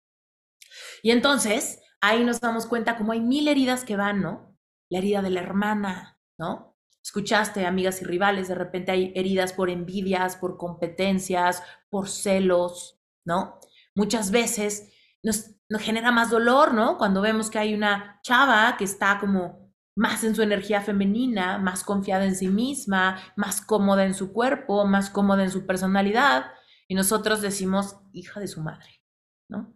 Y 1.02 1.12
entonces, 1.12 1.82
ahí 2.02 2.26
nos 2.26 2.42
damos 2.42 2.66
cuenta 2.66 2.98
como 2.98 3.14
hay 3.14 3.22
mil 3.22 3.48
heridas 3.48 3.86
que 3.86 3.96
van, 3.96 4.22
¿no? 4.22 4.55
La 4.90 5.00
herida 5.00 5.22
de 5.22 5.30
la 5.30 5.42
hermana, 5.42 6.20
¿no? 6.38 6.78
Escuchaste, 7.04 7.66
amigas 7.66 8.02
y 8.02 8.06
rivales, 8.06 8.48
de 8.48 8.56
repente 8.56 8.92
hay 8.92 9.14
heridas 9.16 9.54
por 9.54 9.70
envidias, 9.70 10.38
por 10.38 10.58
competencias, 10.58 11.62
por 11.90 12.10
celos, 12.10 13.00
¿no? 13.26 13.60
Muchas 13.96 14.32
veces 14.32 14.92
nos, 15.24 15.56
genera 15.80 16.12
más 16.12 16.30
dolor, 16.30 16.74
¿no? 16.74 16.98
Cuando 16.98 17.22
vemos 17.22 17.50
que 17.50 17.60
hay 17.60 17.74
una 17.74 18.20
chava 18.24 18.76
que 18.78 18.84
está 18.84 19.20
como 19.20 19.74
más 19.98 20.24
en 20.24 20.36
su 20.36 20.42
energía 20.42 20.82
femenina, 20.82 21.58
más 21.58 21.84
confiada 21.84 22.26
en 22.26 22.36
sí 22.36 22.48
misma, 22.48 23.20
más 23.36 23.62
cómoda 23.62 24.06
en 24.06 24.14
su 24.14 24.34
cuerpo, 24.34 24.86
más 24.86 25.10
cómoda 25.10 25.44
en 25.44 25.52
su 25.52 25.66
personalidad, 25.66 26.52
y 26.88 26.96
nosotros 26.96 27.42
decimos, 27.42 27.98
hija 28.14 28.40
de 28.40 28.48
su 28.48 28.62
madre, 28.62 29.02
¿no? 29.50 29.74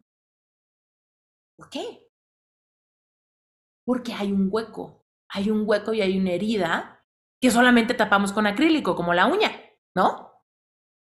¿Por 1.58 1.70
qué? 1.70 2.08
Porque 3.86 4.14
hay 4.14 4.32
un 4.32 4.50
hueco, 4.52 4.99
hay 5.30 5.50
un 5.50 5.64
hueco 5.66 5.94
y 5.94 6.02
hay 6.02 6.18
una 6.18 6.32
herida 6.32 7.06
que 7.42 7.52
solamente 7.52 7.94
tapamos 7.94 8.34
con 8.34 8.48
acrílico, 8.48 8.96
como 8.96 9.14
la 9.14 9.28
uña, 9.28 9.52
¿no? 9.96 10.34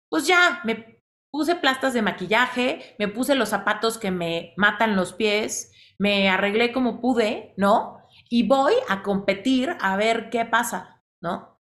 Pues 0.10 0.28
ya, 0.28 0.62
me 0.64 1.04
puse 1.32 1.56
plastas 1.56 1.94
de 1.94 2.02
maquillaje, 2.02 2.96
me 3.00 3.08
puse 3.08 3.36
los 3.36 3.50
zapatos 3.50 3.98
que 3.98 4.12
me 4.12 4.54
matan 4.58 4.96
los 4.96 5.14
pies, 5.14 5.72
me 6.00 6.30
arreglé 6.30 6.74
como 6.74 7.00
pude, 7.00 7.54
¿no? 7.58 8.04
Y 8.30 8.48
voy 8.48 8.74
a 8.90 9.04
competir 9.04 9.76
a 9.80 9.96
ver 9.96 10.30
qué 10.30 10.46
pasa, 10.46 11.04
¿no? 11.22 11.62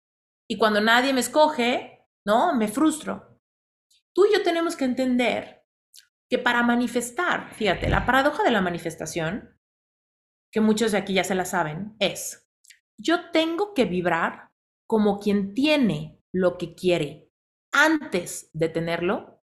Y 0.49 0.59
cuando 0.59 0.81
nadie 0.81 1.13
me 1.13 1.21
escoge, 1.21 2.07
¿no? 2.27 2.55
Me 2.55 2.69
frustro. 2.69 3.39
Tú 4.13 4.27
y 4.27 4.33
yo 4.33 4.43
tenemos 4.43 4.77
que 4.77 4.85
entender 4.85 5.65
que 6.29 6.39
para 6.39 6.63
manifestar, 6.63 7.53
fíjate, 7.55 7.89
la 7.89 8.07
paradoja 8.07 8.43
de 8.43 8.51
la 8.51 8.61
manifestación, 8.61 9.60
que 10.53 10.61
muchos 10.61 10.93
de 10.93 10.99
aquí 10.99 11.15
ya 11.15 11.25
se 11.25 11.35
la 11.35 11.45
saben, 11.45 11.97
es, 11.99 12.49
yo 12.99 13.31
tengo 13.31 13.75
que 13.75 13.85
vibrar 13.85 14.51
como 14.87 15.21
quien 15.21 15.55
tiene 15.55 16.21
lo 16.33 16.59
que 16.59 16.75
quiere 16.75 17.31
antes 17.73 18.51
de 18.53 18.69
tenerlo 18.69 19.43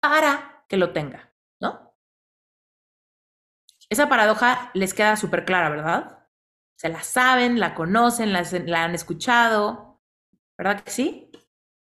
para 0.00 0.64
que 0.68 0.76
lo 0.76 0.92
tenga, 0.92 1.34
¿no? 1.60 1.94
Esa 3.88 4.08
paradoja 4.08 4.70
les 4.74 4.94
queda 4.94 5.16
súper 5.16 5.44
clara, 5.44 5.68
¿verdad? 5.68 6.28
Se 6.78 6.88
la 6.88 7.02
saben, 7.02 7.60
la 7.60 7.74
conocen, 7.74 8.32
la, 8.32 8.42
la, 8.66 8.84
han 8.84 8.94
escuchado, 8.94 10.00
¿verdad 10.58 10.82
que 10.82 10.90
sí? 10.90 11.30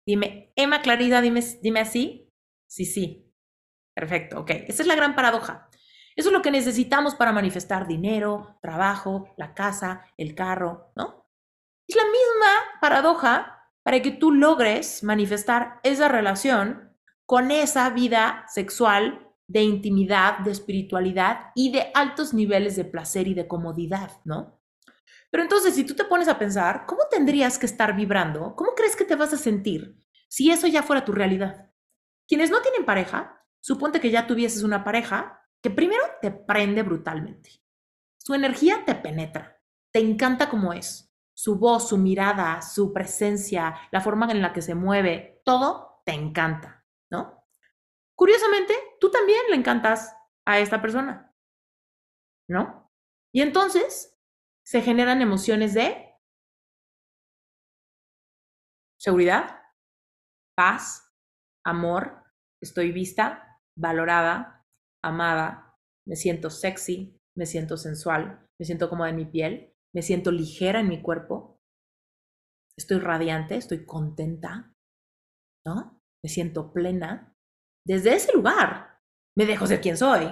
Dime, 0.06 0.52
Emma 0.56 0.82
Clarida, 0.82 1.22
dime, 1.22 1.42
dime 1.62 1.82
así. 1.82 2.30
Sí, 2.68 2.86
sí, 2.86 3.24
Perfecto, 3.96 4.40
ok. 4.40 4.52
Esa 4.68 4.82
es 4.84 4.88
la 4.88 4.96
gran 4.96 5.16
paradoja. 5.16 5.70
Eso 6.16 6.30
es 6.30 6.34
lo 6.34 6.42
que 6.42 6.52
necesitamos 6.52 7.16
para 7.16 7.32
manifestar 7.32 7.88
dinero, 7.88 8.58
trabajo, 8.62 9.34
la 9.38 9.54
casa, 9.54 10.06
el 10.18 10.36
carro, 10.36 10.92
¿no? 10.96 11.28
Es 11.88 11.96
la 11.96 12.04
misma 12.04 12.80
paradoja 12.82 13.70
para 13.84 14.02
que 14.02 14.12
tú 14.12 14.32
logres 14.32 15.04
manifestar 15.04 15.80
esa 15.84 16.08
relación 16.08 16.96
con 17.26 17.52
esa 17.52 17.90
vida 17.90 18.46
sexual 18.48 19.28
de 19.48 19.64
intimidad, 19.64 20.40
de 20.40 20.52
espiritualidad 20.52 21.52
y 21.56 21.72
de 21.72 21.92
altos 21.94 22.34
niveles 22.34 22.76
de 22.76 22.86
placer 22.86 23.28
y 23.28 23.34
de 23.34 23.48
comodidad, 23.48 24.12
¿no? 24.24 24.62
Pero 25.32 25.44
entonces, 25.44 25.74
si 25.74 25.84
tú 25.84 25.96
te 25.96 26.06
pones 26.06 26.28
a 26.28 26.38
pensar, 26.38 26.86
¿cómo 26.86 27.02
tendrías 27.10 27.58
que 27.58 27.66
estar 27.66 27.96
vibrando? 27.96 28.56
¿Cómo 28.56 28.74
crees 28.76 28.96
que 28.96 29.04
te 29.04 29.16
vas 29.16 29.34
a 29.34 29.38
sentir 29.38 29.96
si 30.28 30.52
eso 30.52 30.68
ya 30.68 30.84
fuera 30.84 31.04
tu 31.04 31.12
realidad? 31.12 31.72
Quienes 32.28 32.52
no 32.52 32.62
tienen 32.62 32.86
pareja 32.86 33.44
Suponte 33.64 34.02
que 34.02 34.12
ya 34.12 34.28
tuvieses 34.28 34.64
una 34.64 34.84
pareja 34.84 35.43
que 35.64 35.72
primero 35.72 36.04
te 36.22 36.30
prende 36.30 36.84
brutalmente. 36.84 37.50
Su 38.18 38.34
energía 38.34 38.84
te 38.86 38.96
penetra, 38.96 39.62
te 39.94 40.00
encanta 40.00 40.50
como 40.50 40.74
es. 40.74 41.10
Su 41.34 41.58
voz, 41.58 41.88
su 41.90 41.98
mirada, 41.98 42.62
su 42.62 42.94
presencia, 42.94 43.76
la 43.92 44.02
forma 44.02 44.30
en 44.30 44.42
la 44.42 44.52
que 44.52 44.62
se 44.62 44.76
mueve, 44.76 45.42
todo 45.46 46.02
te 46.06 46.12
encanta, 46.12 46.86
¿no? 47.10 47.48
Curiosamente, 48.14 48.76
tú 49.00 49.10
también 49.10 49.40
le 49.50 49.56
encantas 49.56 50.16
a 50.46 50.60
esta 50.60 50.82
persona, 50.82 51.34
¿no? 52.48 52.92
Y 53.34 53.42
entonces 53.42 54.20
se 54.66 54.82
generan 54.82 55.22
emociones 55.22 55.74
de 55.74 56.14
seguridad, 59.00 59.62
paz, 60.56 61.12
amor, 61.66 62.24
estoy 62.62 62.92
vista, 62.92 63.60
valorada, 63.76 64.63
amada, 65.04 65.78
me 66.08 66.16
siento 66.16 66.50
sexy, 66.50 67.20
me 67.38 67.46
siento 67.46 67.78
sensual, 67.78 68.48
me 68.60 68.66
siento 68.66 68.90
cómoda 68.90 69.10
en 69.10 69.16
mi 69.18 69.26
piel, 69.26 69.74
me 69.94 70.02
siento 70.02 70.32
ligera 70.32 70.80
en 70.80 70.90
mi 70.90 71.02
cuerpo, 71.02 71.60
estoy 72.78 73.00
radiante, 73.00 73.56
estoy 73.56 73.86
contenta, 73.86 74.74
¿no? 75.66 76.02
Me 76.24 76.30
siento 76.30 76.74
plena. 76.74 77.36
Desde 77.86 78.16
ese 78.16 78.34
lugar 78.34 79.00
me 79.38 79.46
dejo 79.46 79.68
ser 79.68 79.82
quien 79.82 79.98
soy 79.98 80.30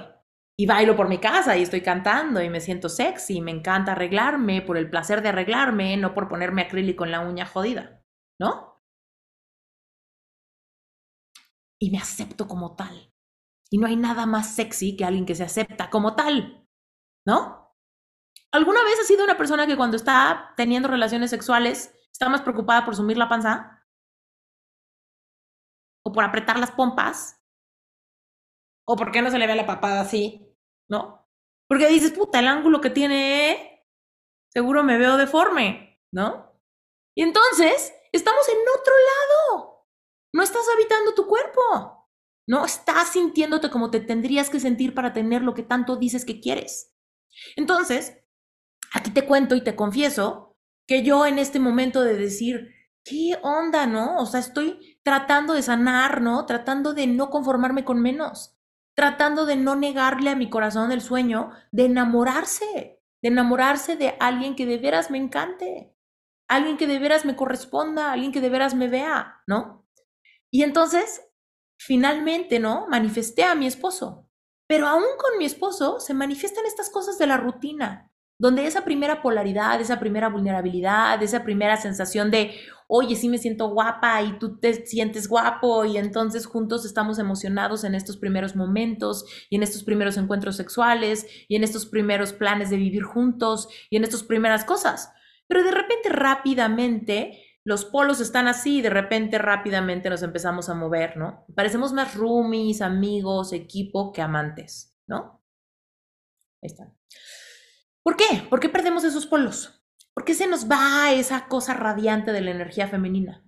y 0.57 0.65
bailo 0.65 0.95
por 0.95 1.09
mi 1.09 1.19
casa 1.19 1.57
y 1.57 1.63
estoy 1.63 1.81
cantando 1.81 2.41
y 2.41 2.49
me 2.49 2.61
siento 2.61 2.87
sexy, 2.89 3.41
me 3.41 3.51
encanta 3.51 3.93
arreglarme 3.93 4.61
por 4.61 4.77
el 4.77 4.89
placer 4.89 5.21
de 5.21 5.29
arreglarme, 5.29 5.97
no 5.97 6.13
por 6.13 6.29
ponerme 6.29 6.61
acrílico 6.61 7.03
en 7.05 7.11
la 7.11 7.21
uña 7.21 7.45
jodida, 7.45 8.03
¿no? 8.39 8.81
Y 11.79 11.89
me 11.91 11.97
acepto 11.97 12.47
como 12.47 12.75
tal. 12.75 13.10
Y 13.71 13.77
no 13.77 13.87
hay 13.87 13.95
nada 13.95 14.25
más 14.25 14.53
sexy 14.55 14.97
que 14.97 15.05
alguien 15.05 15.25
que 15.25 15.35
se 15.35 15.43
acepta 15.43 15.89
como 15.89 16.15
tal, 16.15 16.67
¿no? 17.25 17.61
¿Alguna 18.53 18.83
vez 18.83 18.99
has 18.99 19.07
sido 19.07 19.23
una 19.23 19.37
persona 19.37 19.65
que 19.65 19.77
cuando 19.77 19.95
está 19.95 20.53
teniendo 20.57 20.89
relaciones 20.89 21.29
sexuales 21.29 21.97
está 22.11 22.27
más 22.27 22.41
preocupada 22.41 22.83
por 22.83 22.95
sumir 22.95 23.17
la 23.17 23.29
panza? 23.29 23.87
¿O 26.05 26.11
por 26.11 26.23
apretar 26.25 26.59
las 26.59 26.71
pompas? 26.71 27.41
¿O 28.85 28.97
por 28.97 29.11
qué 29.11 29.21
no 29.21 29.31
se 29.31 29.39
le 29.39 29.47
ve 29.47 29.55
la 29.55 29.65
papada 29.65 30.01
así? 30.01 30.53
¿No? 30.89 31.29
Porque 31.69 31.87
dices, 31.87 32.11
puta, 32.11 32.39
el 32.39 32.49
ángulo 32.49 32.81
que 32.81 32.89
tiene, 32.89 33.87
seguro 34.51 34.83
me 34.83 34.97
veo 34.97 35.15
deforme, 35.15 36.01
¿no? 36.11 36.59
Y 37.15 37.23
entonces, 37.23 37.93
estamos 38.11 38.47
en 38.49 38.57
otro 38.77 38.93
lado. 38.93 39.87
No 40.33 40.43
estás 40.43 40.65
habitando 40.73 41.13
tu 41.13 41.25
cuerpo. 41.25 42.00
No 42.51 42.65
estás 42.65 43.13
sintiéndote 43.13 43.69
como 43.69 43.91
te 43.91 44.01
tendrías 44.01 44.49
que 44.49 44.59
sentir 44.59 44.93
para 44.93 45.13
tener 45.13 45.41
lo 45.41 45.53
que 45.53 45.63
tanto 45.63 45.95
dices 45.95 46.25
que 46.25 46.41
quieres. 46.41 46.93
Entonces, 47.55 48.25
aquí 48.93 49.09
te 49.09 49.25
cuento 49.25 49.55
y 49.55 49.63
te 49.63 49.73
confieso 49.73 50.57
que 50.85 51.01
yo 51.01 51.25
en 51.25 51.39
este 51.39 51.61
momento 51.61 52.01
de 52.01 52.17
decir, 52.17 52.67
¿qué 53.05 53.39
onda, 53.41 53.87
no? 53.87 54.17
O 54.17 54.25
sea, 54.25 54.41
estoy 54.41 54.99
tratando 55.01 55.53
de 55.53 55.61
sanar, 55.61 56.19
¿no? 56.19 56.45
Tratando 56.45 56.93
de 56.93 57.07
no 57.07 57.29
conformarme 57.29 57.85
con 57.85 58.01
menos, 58.01 58.57
tratando 58.95 59.45
de 59.45 59.55
no 59.55 59.77
negarle 59.77 60.29
a 60.29 60.35
mi 60.35 60.49
corazón 60.49 60.91
el 60.91 60.99
sueño 60.99 61.51
de 61.71 61.85
enamorarse, 61.85 62.99
de 63.21 63.29
enamorarse 63.29 63.95
de 63.95 64.17
alguien 64.19 64.57
que 64.57 64.65
de 64.65 64.77
veras 64.77 65.09
me 65.09 65.19
encante, 65.19 65.95
alguien 66.49 66.75
que 66.75 66.87
de 66.87 66.99
veras 66.99 67.23
me 67.23 67.37
corresponda, 67.37 68.11
alguien 68.11 68.33
que 68.33 68.41
de 68.41 68.49
veras 68.49 68.75
me 68.75 68.89
vea, 68.89 69.41
¿no? 69.47 69.87
Y 70.49 70.63
entonces 70.63 71.30
finalmente, 71.83 72.59
¿no? 72.59 72.85
Manifesté 72.89 73.43
a 73.43 73.55
mi 73.55 73.65
esposo. 73.65 74.27
Pero 74.67 74.87
aún 74.87 75.03
con 75.17 75.37
mi 75.39 75.45
esposo 75.45 75.99
se 75.99 76.13
manifiestan 76.13 76.65
estas 76.65 76.89
cosas 76.89 77.17
de 77.17 77.27
la 77.27 77.37
rutina, 77.37 78.11
donde 78.37 78.67
esa 78.67 78.85
primera 78.85 79.21
polaridad, 79.21 79.81
esa 79.81 79.99
primera 79.99 80.29
vulnerabilidad, 80.29 81.21
esa 81.23 81.43
primera 81.43 81.77
sensación 81.77 82.29
de, 82.29 82.53
oye, 82.87 83.15
sí 83.15 83.29
me 83.29 83.39
siento 83.39 83.69
guapa 83.69 84.21
y 84.21 84.37
tú 84.37 84.59
te 84.59 84.85
sientes 84.85 85.27
guapo 85.27 85.83
y 85.83 85.97
entonces 85.97 86.45
juntos 86.45 86.85
estamos 86.85 87.17
emocionados 87.17 87.83
en 87.83 87.95
estos 87.95 88.17
primeros 88.17 88.55
momentos 88.55 89.25
y 89.49 89.55
en 89.55 89.63
estos 89.63 89.83
primeros 89.83 90.17
encuentros 90.17 90.57
sexuales 90.57 91.25
y 91.47 91.55
en 91.55 91.63
estos 91.63 91.87
primeros 91.87 92.31
planes 92.31 92.69
de 92.69 92.77
vivir 92.77 93.03
juntos 93.03 93.67
y 93.89 93.97
en 93.97 94.03
estas 94.03 94.23
primeras 94.23 94.65
cosas. 94.65 95.11
Pero 95.47 95.63
de 95.63 95.71
repente 95.71 96.09
rápidamente 96.09 97.50
los 97.63 97.85
polos 97.85 98.19
están 98.19 98.47
así 98.47 98.77
y 98.77 98.81
de 98.81 98.89
repente 98.89 99.37
rápidamente 99.37 100.09
nos 100.09 100.23
empezamos 100.23 100.69
a 100.69 100.73
mover, 100.73 101.17
¿no? 101.17 101.45
Parecemos 101.55 101.93
más 101.93 102.15
roomies, 102.15 102.81
amigos, 102.81 103.53
equipo 103.53 104.11
que 104.11 104.21
amantes, 104.21 104.97
¿no? 105.07 105.43
Ahí 106.61 106.67
está. 106.67 106.91
¿Por 108.03 108.17
qué? 108.17 108.47
¿Por 108.49 108.59
qué 108.59 108.69
perdemos 108.69 109.03
esos 109.03 109.27
polos? 109.27 109.83
¿Por 110.13 110.25
qué 110.25 110.33
se 110.33 110.47
nos 110.47 110.69
va 110.69 111.11
esa 111.13 111.47
cosa 111.47 111.73
radiante 111.73 112.31
de 112.31 112.41
la 112.41 112.51
energía 112.51 112.87
femenina? 112.87 113.45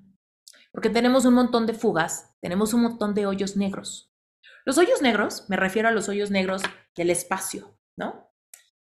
Porque 0.72 0.90
tenemos 0.90 1.26
un 1.26 1.34
montón 1.34 1.66
de 1.66 1.74
fugas, 1.74 2.36
tenemos 2.40 2.74
un 2.74 2.84
montón 2.84 3.14
de 3.14 3.26
hoyos 3.26 3.58
negros. 3.58 4.14
Los 4.66 4.78
hoyos 4.78 5.02
negros, 5.02 5.46
me 5.50 5.58
refiero 5.58 5.90
a 5.90 5.92
los 5.92 6.08
hoyos 6.08 6.32
negros 6.32 6.62
del 6.96 7.10
espacio, 7.10 7.78
¿no? 7.98 8.23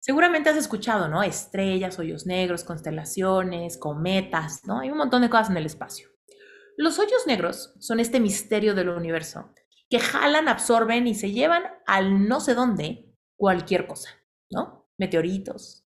Seguramente 0.05 0.49
has 0.49 0.57
escuchado, 0.57 1.07
¿no? 1.07 1.23
Estrellas, 1.23 1.97
hoyos 1.97 2.25
negros, 2.25 2.65
constelaciones, 2.65 3.77
cometas, 3.77 4.65
¿no? 4.65 4.79
Hay 4.79 4.91
un 4.91 4.97
montón 4.97 5.21
de 5.21 5.29
cosas 5.29 5.49
en 5.51 5.55
el 5.55 5.65
espacio. 5.65 6.09
Los 6.75 6.99
hoyos 6.99 7.25
negros 7.25 7.73
son 7.79 8.01
este 8.01 8.19
misterio 8.19 8.75
del 8.75 8.89
universo 8.89 9.53
que 9.89 10.01
jalan, 10.01 10.49
absorben 10.49 11.07
y 11.07 11.15
se 11.15 11.31
llevan 11.31 11.63
al 11.87 12.27
no 12.27 12.41
sé 12.41 12.53
dónde 12.53 13.15
cualquier 13.37 13.87
cosa, 13.87 14.09
¿no? 14.51 14.89
Meteoritos, 14.97 15.85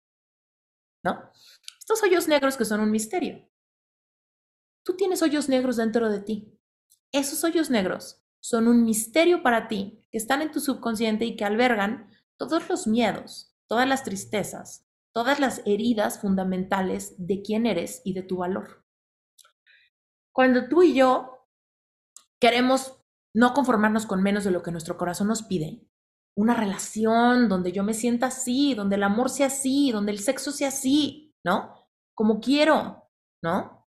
¿no? 1.04 1.30
Estos 1.78 2.02
hoyos 2.02 2.26
negros 2.26 2.56
que 2.56 2.64
son 2.64 2.80
un 2.80 2.90
misterio. 2.90 3.48
Tú 4.82 4.96
tienes 4.96 5.22
hoyos 5.22 5.48
negros 5.48 5.76
dentro 5.76 6.10
de 6.10 6.18
ti. 6.18 6.58
Esos 7.12 7.44
hoyos 7.44 7.70
negros 7.70 8.24
son 8.40 8.66
un 8.66 8.82
misterio 8.82 9.44
para 9.44 9.68
ti 9.68 10.04
que 10.10 10.18
están 10.18 10.42
en 10.42 10.50
tu 10.50 10.58
subconsciente 10.58 11.24
y 11.24 11.36
que 11.36 11.44
albergan 11.44 12.10
todos 12.36 12.68
los 12.68 12.88
miedos, 12.88 13.47
todas 13.68 13.88
las 13.88 14.02
tristezas, 14.02 14.86
todas 15.14 15.38
las 15.40 15.62
heridas 15.66 16.20
fundamentales 16.20 17.14
de 17.18 17.42
quién 17.42 17.66
eres 17.66 18.02
y 18.04 18.14
de 18.14 18.22
tu 18.22 18.38
valor. 18.38 18.84
Cuando 20.32 20.68
tú 20.68 20.82
y 20.82 20.94
yo 20.94 21.46
queremos 22.40 22.96
no 23.34 23.52
conformarnos 23.54 24.06
con 24.06 24.22
menos 24.22 24.44
de 24.44 24.50
lo 24.50 24.62
que 24.62 24.70
nuestro 24.70 24.96
corazón 24.96 25.28
nos 25.28 25.42
pide, 25.42 25.88
una 26.36 26.54
relación 26.54 27.48
donde 27.48 27.72
yo 27.72 27.82
me 27.82 27.94
sienta 27.94 28.26
así, 28.26 28.74
donde 28.74 28.96
el 28.96 29.02
amor 29.02 29.28
sea 29.28 29.48
así, 29.48 29.90
donde 29.90 30.12
el 30.12 30.20
sexo 30.20 30.52
sea 30.52 30.68
así, 30.68 31.34
¿no? 31.44 31.74
Como 32.14 32.40
quiero, 32.40 33.10
¿no? 33.42 33.88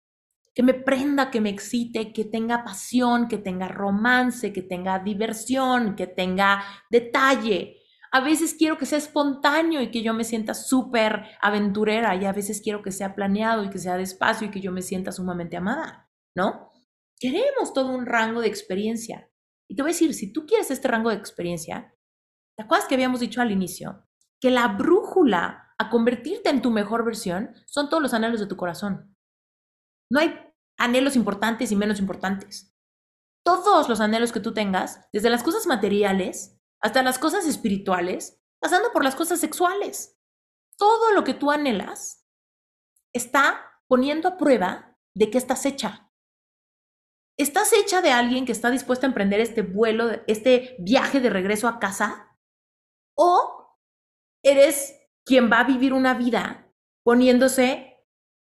Que 0.55 0.63
me 0.63 0.73
prenda, 0.73 1.30
que 1.30 1.41
me 1.41 1.49
excite, 1.49 2.13
que 2.13 2.23
tenga 2.23 2.63
pasión, 2.63 3.28
que 3.28 3.38
tenga 3.38 3.67
romance, 3.67 4.53
que 4.53 4.61
tenga 4.61 4.99
diversión, 4.99 5.95
que 5.95 6.07
tenga 6.07 6.63
detalle, 6.89 7.76
a 8.11 8.21
veces 8.21 8.55
quiero 8.57 8.77
que 8.77 8.85
sea 8.85 8.97
espontáneo 8.97 9.81
y 9.81 9.91
que 9.91 10.01
yo 10.01 10.13
me 10.13 10.23
sienta 10.23 10.53
súper 10.53 11.25
aventurera 11.41 12.15
y 12.15 12.25
a 12.25 12.33
veces 12.33 12.61
quiero 12.61 12.81
que 12.81 12.91
sea 12.91 13.15
planeado 13.15 13.63
y 13.63 13.69
que 13.69 13.79
sea 13.79 13.97
despacio 13.97 14.47
y 14.47 14.51
que 14.51 14.61
yo 14.61 14.71
me 14.71 14.81
sienta 14.81 15.11
sumamente 15.11 15.57
amada, 15.57 16.09
¿no? 16.35 16.71
Queremos 17.19 17.73
todo 17.73 17.89
un 17.89 18.05
rango 18.05 18.41
de 18.41 18.47
experiencia. 18.47 19.29
Y 19.69 19.75
te 19.75 19.81
voy 19.81 19.91
a 19.91 19.93
decir, 19.93 20.13
si 20.13 20.31
tú 20.31 20.45
quieres 20.45 20.71
este 20.71 20.87
rango 20.87 21.09
de 21.09 21.17
experiencia, 21.17 21.93
¿te 22.55 22.63
acuerdas 22.63 22.87
que 22.87 22.95
habíamos 22.95 23.19
dicho 23.19 23.41
al 23.41 23.51
inicio? 23.51 24.05
Que 24.39 24.51
la 24.51 24.67
brújula 24.67 25.73
a 25.77 25.89
convertirte 25.89 26.49
en 26.49 26.61
tu 26.61 26.71
mejor 26.71 27.03
versión 27.03 27.53
son 27.65 27.89
todos 27.89 28.01
los 28.01 28.13
anhelos 28.13 28.39
de 28.39 28.47
tu 28.47 28.55
corazón. 28.55 29.15
No 30.09 30.19
hay 30.19 30.39
anhelos 30.77 31.15
importantes 31.15 31.71
y 31.71 31.75
menos 31.75 31.99
importantes. 31.99 32.73
Todos 33.43 33.89
los 33.89 33.99
anhelos 33.99 34.31
que 34.31 34.39
tú 34.39 34.53
tengas, 34.53 35.07
desde 35.11 35.29
las 35.29 35.43
cosas 35.43 35.67
materiales 35.67 36.56
hasta 36.82 37.03
las 37.03 37.19
cosas 37.19 37.45
espirituales, 37.45 38.41
pasando 38.59 38.91
por 38.91 39.03
las 39.03 39.15
cosas 39.15 39.39
sexuales. 39.39 40.19
Todo 40.78 41.11
lo 41.11 41.23
que 41.23 41.34
tú 41.34 41.51
anhelas 41.51 42.28
está 43.13 43.82
poniendo 43.88 44.28
a 44.28 44.38
prueba 44.38 44.97
de 45.15 45.32
que 45.32 45.38
estás 45.38 45.65
hecha. 45.65 46.11
¿Estás 47.38 47.71
hecha 47.73 48.01
de 48.01 48.11
alguien 48.11 48.45
que 48.45 48.51
está 48.51 48.71
dispuesto 48.71 49.05
a 49.05 49.09
emprender 49.09 49.39
este 49.39 49.61
vuelo, 49.61 50.09
este 50.28 50.75
viaje 50.80 51.19
de 51.19 51.30
regreso 51.30 51.67
a 51.67 51.80
casa? 51.80 52.36
¿O 53.15 53.78
eres 54.43 54.95
quien 55.25 55.51
va 55.51 55.59
a 55.59 55.63
vivir 55.63 55.93
una 55.93 56.13
vida 56.13 56.73
poniéndose 57.03 58.05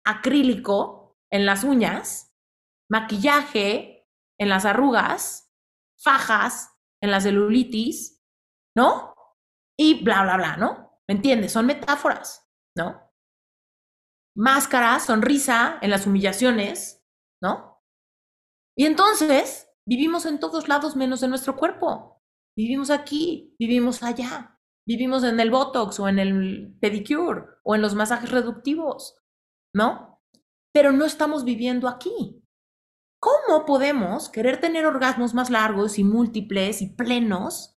acrílico 0.04 1.18
en 1.30 1.46
las 1.46 1.64
uñas, 1.64 2.34
maquillaje 2.90 4.06
en 4.38 4.48
las 4.48 4.64
arrugas, 4.64 5.52
fajas 5.96 6.70
en 7.00 7.10
la 7.10 7.20
celulitis, 7.20 8.13
¿no? 8.76 9.14
Y 9.78 10.04
bla, 10.04 10.22
bla, 10.22 10.36
bla, 10.36 10.56
¿no? 10.56 11.00
¿Me 11.08 11.16
entiendes? 11.16 11.52
Son 11.52 11.66
metáforas, 11.66 12.48
¿no? 12.76 13.10
Máscara, 14.36 14.98
sonrisa 15.00 15.78
en 15.80 15.90
las 15.90 16.06
humillaciones, 16.06 17.04
¿no? 17.42 17.82
Y 18.76 18.86
entonces 18.86 19.68
vivimos 19.86 20.26
en 20.26 20.40
todos 20.40 20.68
lados 20.68 20.96
menos 20.96 21.22
en 21.22 21.30
nuestro 21.30 21.56
cuerpo. 21.56 22.22
Vivimos 22.56 22.90
aquí, 22.90 23.54
vivimos 23.58 24.02
allá, 24.02 24.60
vivimos 24.86 25.24
en 25.24 25.38
el 25.40 25.50
Botox 25.50 25.98
o 26.00 26.08
en 26.08 26.18
el 26.18 26.76
pedicure 26.80 27.44
o 27.64 27.74
en 27.74 27.82
los 27.82 27.94
masajes 27.94 28.30
reductivos, 28.30 29.16
¿no? 29.74 30.20
Pero 30.72 30.92
no 30.92 31.04
estamos 31.04 31.44
viviendo 31.44 31.88
aquí. 31.88 32.42
¿Cómo 33.20 33.64
podemos 33.64 34.28
querer 34.28 34.60
tener 34.60 34.86
orgasmos 34.86 35.34
más 35.34 35.50
largos 35.50 35.98
y 35.98 36.04
múltiples 36.04 36.82
y 36.82 36.94
plenos 36.94 37.73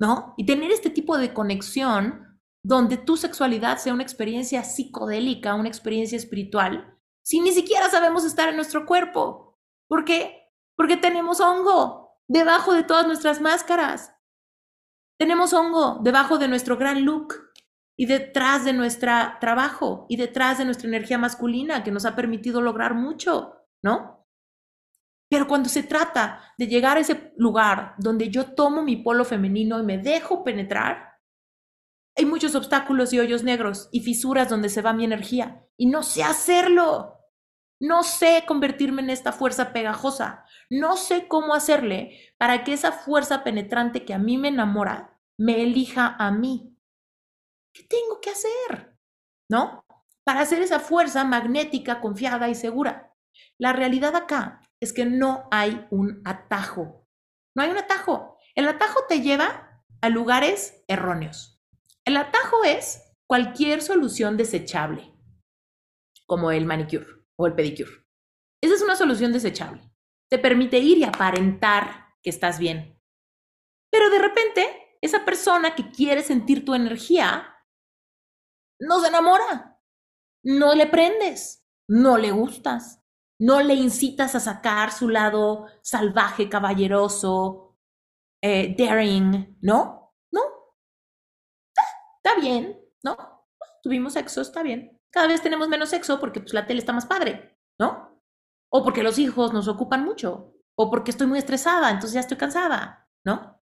¿no? 0.00 0.34
Y 0.36 0.46
tener 0.46 0.70
este 0.70 0.90
tipo 0.90 1.18
de 1.18 1.32
conexión 1.32 2.40
donde 2.64 2.96
tu 2.96 3.16
sexualidad 3.16 3.78
sea 3.78 3.92
una 3.92 4.02
experiencia 4.02 4.64
psicodélica, 4.64 5.54
una 5.54 5.68
experiencia 5.68 6.16
espiritual, 6.16 6.98
si 7.22 7.40
ni 7.40 7.52
siquiera 7.52 7.88
sabemos 7.90 8.24
estar 8.24 8.48
en 8.48 8.56
nuestro 8.56 8.86
cuerpo. 8.86 9.58
¿Por 9.88 10.04
qué? 10.04 10.50
Porque 10.76 10.96
tenemos 10.96 11.40
hongo 11.40 12.18
debajo 12.28 12.72
de 12.72 12.82
todas 12.82 13.06
nuestras 13.06 13.40
máscaras. 13.40 14.14
Tenemos 15.18 15.52
hongo 15.52 16.00
debajo 16.02 16.38
de 16.38 16.48
nuestro 16.48 16.76
gran 16.76 17.04
look 17.04 17.34
y 17.96 18.06
detrás 18.06 18.64
de 18.64 18.72
nuestro 18.72 19.12
trabajo 19.40 20.06
y 20.08 20.16
detrás 20.16 20.58
de 20.58 20.64
nuestra 20.64 20.88
energía 20.88 21.18
masculina 21.18 21.84
que 21.84 21.92
nos 21.92 22.04
ha 22.04 22.16
permitido 22.16 22.60
lograr 22.60 22.94
mucho, 22.94 23.54
¿no? 23.82 24.23
Pero 25.34 25.48
cuando 25.48 25.68
se 25.68 25.82
trata 25.82 26.54
de 26.56 26.68
llegar 26.68 26.96
a 26.96 27.00
ese 27.00 27.32
lugar 27.36 27.96
donde 27.98 28.30
yo 28.30 28.54
tomo 28.54 28.84
mi 28.84 28.94
polo 28.94 29.24
femenino 29.24 29.80
y 29.80 29.82
me 29.82 29.98
dejo 29.98 30.44
penetrar, 30.44 31.18
hay 32.16 32.24
muchos 32.24 32.54
obstáculos 32.54 33.12
y 33.12 33.18
hoyos 33.18 33.42
negros 33.42 33.88
y 33.90 33.98
fisuras 33.98 34.48
donde 34.48 34.68
se 34.68 34.80
va 34.80 34.92
mi 34.92 35.04
energía. 35.04 35.66
Y 35.76 35.86
no 35.86 36.04
sé 36.04 36.22
hacerlo. 36.22 37.18
No 37.80 38.04
sé 38.04 38.44
convertirme 38.46 39.02
en 39.02 39.10
esta 39.10 39.32
fuerza 39.32 39.72
pegajosa. 39.72 40.44
No 40.70 40.96
sé 40.96 41.26
cómo 41.26 41.52
hacerle 41.52 42.32
para 42.38 42.62
que 42.62 42.72
esa 42.72 42.92
fuerza 42.92 43.42
penetrante 43.42 44.04
que 44.04 44.14
a 44.14 44.18
mí 44.18 44.38
me 44.38 44.46
enamora 44.46 45.18
me 45.36 45.64
elija 45.64 46.14
a 46.16 46.30
mí. 46.30 46.78
¿Qué 47.74 47.82
tengo 47.82 48.20
que 48.20 48.30
hacer? 48.30 48.96
¿No? 49.50 49.84
Para 50.22 50.42
hacer 50.42 50.62
esa 50.62 50.78
fuerza 50.78 51.24
magnética, 51.24 52.00
confiada 52.00 52.48
y 52.48 52.54
segura. 52.54 53.12
La 53.58 53.72
realidad 53.72 54.14
acá 54.14 54.60
es 54.84 54.92
que 54.92 55.06
no 55.06 55.48
hay 55.50 55.86
un 55.90 56.20
atajo. 56.24 57.08
No 57.56 57.62
hay 57.62 57.70
un 57.70 57.78
atajo. 57.78 58.38
El 58.54 58.68
atajo 58.68 59.00
te 59.08 59.20
lleva 59.20 59.84
a 60.00 60.08
lugares 60.10 60.84
erróneos. 60.88 61.60
El 62.04 62.16
atajo 62.16 62.62
es 62.64 63.02
cualquier 63.26 63.80
solución 63.80 64.36
desechable, 64.36 65.14
como 66.26 66.50
el 66.50 66.66
manicure 66.66 67.06
o 67.36 67.46
el 67.46 67.54
pedicure. 67.54 68.04
Esa 68.62 68.74
es 68.74 68.82
una 68.82 68.96
solución 68.96 69.32
desechable. 69.32 69.82
Te 70.30 70.38
permite 70.38 70.78
ir 70.78 70.98
y 70.98 71.04
aparentar 71.04 72.14
que 72.22 72.30
estás 72.30 72.58
bien. 72.58 73.00
Pero 73.90 74.10
de 74.10 74.18
repente, 74.18 74.98
esa 75.00 75.24
persona 75.24 75.74
que 75.74 75.90
quiere 75.90 76.22
sentir 76.22 76.64
tu 76.64 76.74
energía 76.74 77.56
no 78.80 79.00
se 79.00 79.08
enamora. 79.08 79.80
No 80.42 80.74
le 80.74 80.86
prendes. 80.86 81.66
No 81.88 82.16
le 82.18 82.30
gustas 82.30 83.03
no 83.38 83.62
le 83.62 83.74
incitas 83.74 84.34
a 84.34 84.40
sacar 84.40 84.92
su 84.92 85.08
lado 85.08 85.66
salvaje, 85.82 86.48
caballeroso, 86.48 87.76
eh, 88.42 88.74
daring, 88.76 89.58
¿no? 89.60 90.14
No. 90.30 90.40
Está, 92.22 92.40
bien, 92.40 92.80
¿no? 93.02 93.16
Tuvimos 93.82 94.12
sexo, 94.14 94.40
está 94.40 94.62
bien. 94.62 95.00
Cada 95.10 95.26
vez 95.26 95.42
tenemos 95.42 95.68
menos 95.68 95.90
sexo 95.90 96.20
porque 96.20 96.40
pues, 96.40 96.54
la 96.54 96.66
tele 96.66 96.80
está 96.80 96.92
más 96.92 97.06
padre, 97.06 97.58
¿no? 97.78 98.20
O 98.70 98.82
porque 98.82 99.02
los 99.02 99.18
hijos 99.18 99.52
nos 99.52 99.68
ocupan 99.68 100.04
mucho, 100.04 100.54
o 100.76 100.90
porque 100.90 101.10
estoy 101.10 101.26
muy 101.26 101.38
estresada, 101.38 101.90
entonces 101.90 102.14
ya 102.14 102.20
estoy 102.20 102.36
cansada, 102.36 103.08
¿no? 103.24 103.60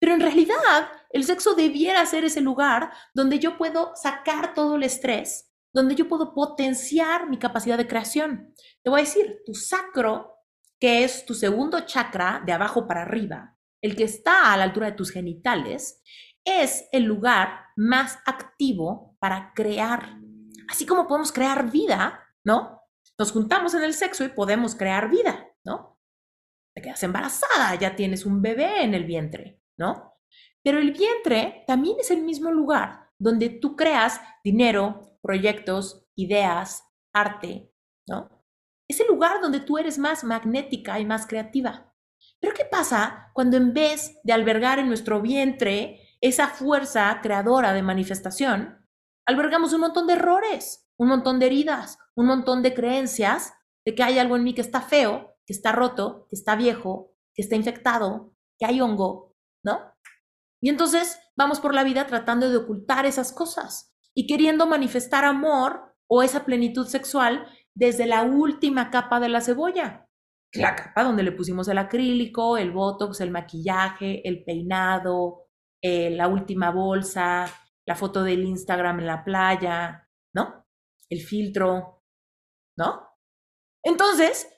Pero 0.00 0.14
en 0.14 0.20
realidad, 0.20 0.90
el 1.10 1.24
sexo 1.24 1.54
debiera 1.54 2.04
ser 2.06 2.24
ese 2.24 2.40
lugar 2.40 2.92
donde 3.14 3.38
yo 3.38 3.56
puedo 3.56 3.92
sacar 3.94 4.54
todo 4.54 4.76
el 4.76 4.82
estrés 4.82 5.51
donde 5.72 5.94
yo 5.94 6.08
puedo 6.08 6.34
potenciar 6.34 7.28
mi 7.28 7.38
capacidad 7.38 7.78
de 7.78 7.88
creación. 7.88 8.54
Te 8.82 8.90
voy 8.90 9.00
a 9.00 9.04
decir, 9.04 9.40
tu 9.46 9.54
sacro, 9.54 10.36
que 10.78 11.04
es 11.04 11.24
tu 11.24 11.34
segundo 11.34 11.80
chakra 11.80 12.42
de 12.44 12.52
abajo 12.52 12.86
para 12.86 13.02
arriba, 13.02 13.56
el 13.80 13.96
que 13.96 14.04
está 14.04 14.52
a 14.52 14.56
la 14.56 14.64
altura 14.64 14.86
de 14.86 14.96
tus 14.96 15.10
genitales, 15.10 16.02
es 16.44 16.88
el 16.92 17.04
lugar 17.04 17.66
más 17.76 18.18
activo 18.26 19.16
para 19.20 19.52
crear. 19.54 20.18
Así 20.68 20.86
como 20.86 21.06
podemos 21.06 21.32
crear 21.32 21.70
vida, 21.70 22.20
¿no? 22.44 22.80
Nos 23.18 23.32
juntamos 23.32 23.74
en 23.74 23.82
el 23.82 23.94
sexo 23.94 24.24
y 24.24 24.28
podemos 24.28 24.74
crear 24.74 25.08
vida, 25.08 25.46
¿no? 25.64 26.00
Te 26.74 26.82
quedas 26.82 27.02
embarazada, 27.02 27.74
ya 27.76 27.94
tienes 27.94 28.26
un 28.26 28.42
bebé 28.42 28.82
en 28.82 28.94
el 28.94 29.04
vientre, 29.04 29.60
¿no? 29.76 30.18
Pero 30.62 30.78
el 30.78 30.92
vientre 30.92 31.64
también 31.66 31.96
es 32.00 32.10
el 32.10 32.22
mismo 32.22 32.50
lugar 32.50 33.10
donde 33.18 33.50
tú 33.50 33.76
creas 33.76 34.20
dinero, 34.42 35.11
proyectos, 35.22 36.04
ideas, 36.16 36.84
arte, 37.12 37.72
¿no? 38.06 38.44
Es 38.88 39.00
el 39.00 39.06
lugar 39.06 39.40
donde 39.40 39.60
tú 39.60 39.78
eres 39.78 39.98
más 39.98 40.24
magnética 40.24 41.00
y 41.00 41.06
más 41.06 41.26
creativa. 41.26 41.94
Pero 42.40 42.52
¿qué 42.54 42.64
pasa 42.64 43.30
cuando 43.32 43.56
en 43.56 43.72
vez 43.72 44.20
de 44.24 44.32
albergar 44.32 44.78
en 44.78 44.88
nuestro 44.88 45.22
vientre 45.22 46.00
esa 46.20 46.48
fuerza 46.48 47.20
creadora 47.22 47.72
de 47.72 47.82
manifestación, 47.82 48.86
albergamos 49.26 49.72
un 49.72 49.80
montón 49.80 50.06
de 50.06 50.14
errores, 50.14 50.90
un 50.96 51.08
montón 51.08 51.38
de 51.38 51.46
heridas, 51.46 51.98
un 52.14 52.26
montón 52.26 52.62
de 52.62 52.74
creencias 52.74 53.54
de 53.84 53.94
que 53.94 54.02
hay 54.02 54.18
algo 54.18 54.36
en 54.36 54.44
mí 54.44 54.54
que 54.54 54.60
está 54.60 54.80
feo, 54.80 55.36
que 55.46 55.52
está 55.52 55.72
roto, 55.72 56.26
que 56.28 56.36
está 56.36 56.54
viejo, 56.54 57.14
que 57.34 57.42
está 57.42 57.56
infectado, 57.56 58.34
que 58.58 58.66
hay 58.66 58.80
hongo, 58.80 59.34
¿no? 59.64 59.94
Y 60.60 60.68
entonces 60.68 61.18
vamos 61.34 61.60
por 61.60 61.74
la 61.74 61.82
vida 61.82 62.06
tratando 62.06 62.50
de 62.50 62.56
ocultar 62.56 63.06
esas 63.06 63.32
cosas 63.32 63.91
y 64.14 64.26
queriendo 64.26 64.66
manifestar 64.66 65.24
amor 65.24 65.94
o 66.08 66.22
esa 66.22 66.44
plenitud 66.44 66.86
sexual 66.86 67.46
desde 67.74 68.06
la 68.06 68.22
última 68.22 68.90
capa 68.90 69.20
de 69.20 69.28
la 69.28 69.40
cebolla. 69.40 70.08
La 70.54 70.76
capa 70.76 71.04
donde 71.04 71.22
le 71.22 71.32
pusimos 71.32 71.68
el 71.68 71.78
acrílico, 71.78 72.58
el 72.58 72.72
botox, 72.72 73.20
el 73.20 73.30
maquillaje, 73.30 74.26
el 74.28 74.44
peinado, 74.44 75.46
eh, 75.82 76.10
la 76.10 76.28
última 76.28 76.70
bolsa, 76.70 77.46
la 77.86 77.96
foto 77.96 78.22
del 78.22 78.44
Instagram 78.44 79.00
en 79.00 79.06
la 79.06 79.24
playa, 79.24 80.08
¿no? 80.34 80.66
El 81.08 81.20
filtro, 81.20 82.02
¿no? 82.76 83.08
Entonces, 83.82 84.48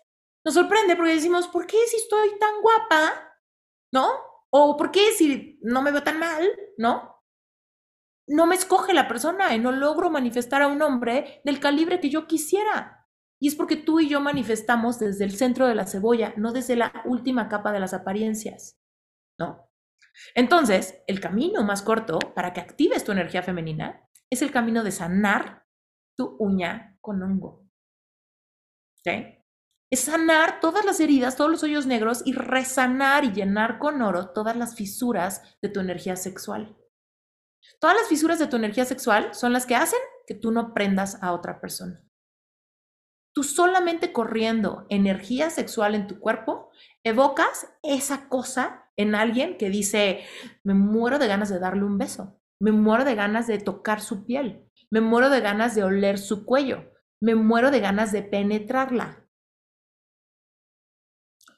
nos 0.45 0.55
sorprende 0.55 0.97
porque 0.97 1.15
decimos, 1.15 1.49
¿por 1.49 1.67
qué 1.67 1.79
si 1.87 1.97
estoy 1.97 2.39
tan 2.39 2.61
guapa? 2.61 3.39
¿No? 3.93 4.09
O 4.51 4.77
¿por 4.77 4.91
qué 4.91 5.13
si 5.13 5.59
no 5.63 5.81
me 5.81 5.91
veo 5.91 6.03
tan 6.03 6.19
mal? 6.19 6.49
¿No? 6.77 7.14
No 8.27 8.47
me 8.47 8.55
escoge 8.55 8.95
la 8.95 9.09
persona 9.09 9.55
y 9.55 9.59
no 9.59 9.73
logro 9.73 10.11
manifestar 10.11 10.63
a 10.63 10.69
un 10.69 10.81
hombre 10.83 11.41
del 11.45 11.61
calibre 11.61 12.01
que 12.01 12.11
yo 12.11 12.27
quisiera. 12.27 13.07
Y 13.41 13.49
es 13.49 13.55
porque 13.55 13.77
tú 13.77 14.01
y 14.01 14.09
yo 14.09 14.21
manifestamos 14.21 14.99
desde 14.99 15.25
el 15.25 15.37
centro 15.37 15.67
de 15.67 15.75
la 15.75 15.87
cebolla, 15.87 16.33
no 16.37 16.53
desde 16.53 16.77
la 16.77 16.93
última 17.05 17.49
capa 17.49 17.73
de 17.73 17.81
las 17.81 17.93
apariencias. 17.93 18.81
¿No? 19.39 19.69
Entonces, 20.35 21.03
el 21.07 21.21
camino 21.21 21.65
más 21.65 21.83
corto 21.83 22.19
para 22.19 22.53
que 22.53 22.61
actives 22.61 23.05
tu 23.05 23.13
energía 23.13 23.43
femenina 23.43 24.09
es 24.31 24.43
el 24.43 24.51
camino 24.51 24.83
de 24.83 24.93
sanar 24.93 25.67
tu 26.17 26.37
uña 26.39 26.97
con 27.01 27.23
hongo. 27.23 27.69
Es 29.91 30.01
sanar 30.01 30.61
todas 30.61 30.85
las 30.85 30.99
heridas, 31.01 31.37
todos 31.37 31.51
los 31.51 31.63
hoyos 31.63 31.87
negros 31.87 32.23
y 32.25 32.33
resanar 32.33 33.25
y 33.25 33.33
llenar 33.33 33.79
con 33.79 34.01
oro 34.01 34.31
todas 34.31 34.57
las 34.57 34.75
fisuras 34.75 35.59
de 35.61 35.69
tu 35.69 35.81
energía 35.81 36.17
sexual. 36.17 36.77
Todas 37.81 37.97
las 37.97 38.09
fisuras 38.09 38.39
de 38.39 38.47
tu 38.47 38.57
energía 38.57 38.85
sexual 38.85 39.35
son 39.35 39.53
las 39.53 39.67
que 39.67 39.77
hacen 39.77 40.01
que 40.27 40.35
tú 40.35 40.51
no 40.51 40.73
prendas 40.73 41.23
a 41.23 41.33
otra 41.33 41.61
persona. 41.61 42.03
Tú 43.35 43.43
solamente 43.43 44.13
corriendo 44.13 44.87
energía 44.91 45.51
sexual 45.51 45.95
en 45.95 46.07
tu 46.07 46.21
cuerpo, 46.21 46.71
evocas 47.03 47.67
esa 47.83 48.29
cosa 48.29 48.91
en 48.97 49.15
alguien 49.15 49.59
que 49.59 49.71
dice, 49.71 50.25
me 50.63 50.75
muero 50.75 51.19
de 51.19 51.27
ganas 51.27 51.49
de 51.49 51.59
darle 51.59 51.85
un 51.85 51.99
beso, 51.99 52.41
me 52.61 52.71
muero 52.71 53.05
de 53.05 53.17
ganas 53.17 53.49
de 53.49 53.59
tocar 53.59 54.01
su 54.01 54.25
piel, 54.25 54.71
me 54.91 55.01
muero 55.01 55.31
de 55.31 55.41
ganas 55.41 55.75
de 55.75 55.83
oler 55.83 56.19
su 56.19 56.45
cuello, 56.45 56.93
me 57.21 57.35
muero 57.35 57.73
de 57.73 57.81
ganas 57.81 58.13
de 58.13 58.23
penetrarla. 58.23 59.29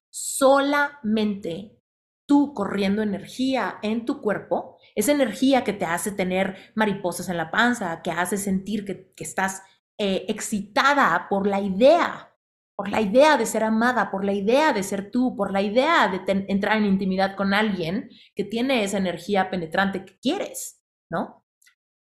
Solamente 0.09 1.79
tú 2.27 2.55
corriendo 2.55 3.03
energía 3.03 3.79
en 3.83 4.07
tu 4.07 4.23
cuerpo, 4.23 4.76
esa 4.97 5.13
energía 5.13 5.63
que 5.63 5.75
te 5.75 5.85
hace 5.85 6.11
tener 6.11 6.73
mariposas 6.75 7.29
en 7.29 7.37
la 7.37 7.51
panza, 7.51 8.01
que 8.03 8.11
hace 8.11 8.39
sentir 8.39 8.85
que, 8.85 9.13
que 9.15 9.25
estás 9.25 9.63
eh, 9.99 10.25
excitada 10.29 11.27
por 11.29 11.47
la 11.47 11.61
idea, 11.61 12.35
por 12.77 12.89
la 12.89 13.03
idea 13.03 13.37
de 13.37 13.47
ser 13.47 13.63
amada, 13.63 14.11
por 14.11 14.25
la 14.25 14.33
idea 14.33 14.73
de 14.73 14.83
ser 14.83 15.11
tú, 15.11 15.37
por 15.37 15.53
la 15.53 15.61
idea 15.61 16.09
de 16.09 16.45
entrar 16.49 16.79
en 16.79 16.87
intimidad 16.87 17.37
con 17.37 17.53
alguien 17.53 18.09
que 18.35 18.45
tiene 18.45 18.85
esa 18.85 18.97
energía 18.99 19.51
penetrante 19.51 20.05
que 20.05 20.19
quieres, 20.19 20.83
¿no? 21.11 21.45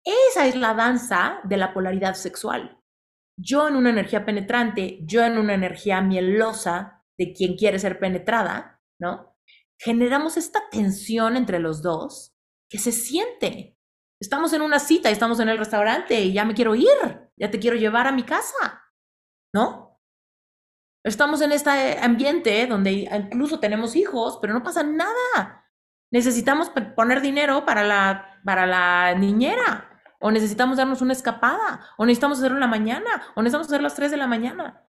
Esa 0.05 0.47
es 0.47 0.55
la 0.55 0.73
danza 0.73 1.39
de 1.43 1.57
la 1.57 1.73
polaridad 1.73 2.13
sexual. 2.13 2.79
Yo 3.37 3.67
en 3.67 3.75
una 3.75 3.89
energía 3.89 4.23
penetrante, 4.25 4.99
yo 5.03 5.23
en 5.23 5.37
una 5.37 5.53
energía 5.53 5.99
mielosa 6.01 7.03
de 7.17 7.33
quien 7.33 7.57
quiere 7.57 7.79
ser 7.79 7.99
penetrada, 7.99 8.81
¿no? 8.99 9.35
Generamos 9.81 10.37
esta 10.37 10.69
tensión 10.69 11.35
entre 11.35 11.59
los 11.59 11.81
dos 11.81 12.34
que 12.69 12.79
se 12.79 12.91
siente, 12.91 13.75
Estamos 14.19 14.53
en 14.53 14.61
una 14.61 14.79
cita 14.79 15.09
estamos 15.09 15.39
en 15.39 15.49
el 15.49 15.57
restaurante 15.57 16.21
y 16.21 16.33
ya 16.33 16.45
me 16.45 16.53
quiero 16.53 16.73
ir, 16.73 17.31
ya 17.35 17.51
te 17.51 17.59
quiero 17.59 17.75
llevar 17.75 18.07
a 18.07 18.11
mi 18.11 18.23
casa, 18.23 18.83
¿no? 19.53 19.99
Estamos 21.03 21.41
en 21.41 21.51
este 21.51 21.99
ambiente 21.99 22.65
donde 22.65 22.91
incluso 22.93 23.59
tenemos 23.59 23.95
hijos, 23.95 24.39
pero 24.41 24.53
no 24.53 24.63
pasa 24.63 24.83
nada. 24.83 25.69
Necesitamos 26.11 26.71
poner 26.95 27.21
dinero 27.21 27.65
para 27.65 27.83
la, 27.83 28.39
para 28.43 28.65
la 28.65 29.13
niñera, 29.15 30.01
o 30.19 30.31
necesitamos 30.31 30.77
darnos 30.77 31.01
una 31.01 31.13
escapada, 31.13 31.85
o 31.97 32.05
necesitamos 32.05 32.39
hacerlo 32.39 32.57
en 32.57 32.61
la 32.61 32.67
mañana, 32.67 33.21
o 33.35 33.41
necesitamos 33.41 33.67
hacerlo 33.67 33.85
a 33.85 33.89
las 33.89 33.95
3 33.95 34.11
de 34.11 34.17
la 34.17 34.27
mañana. 34.27 34.87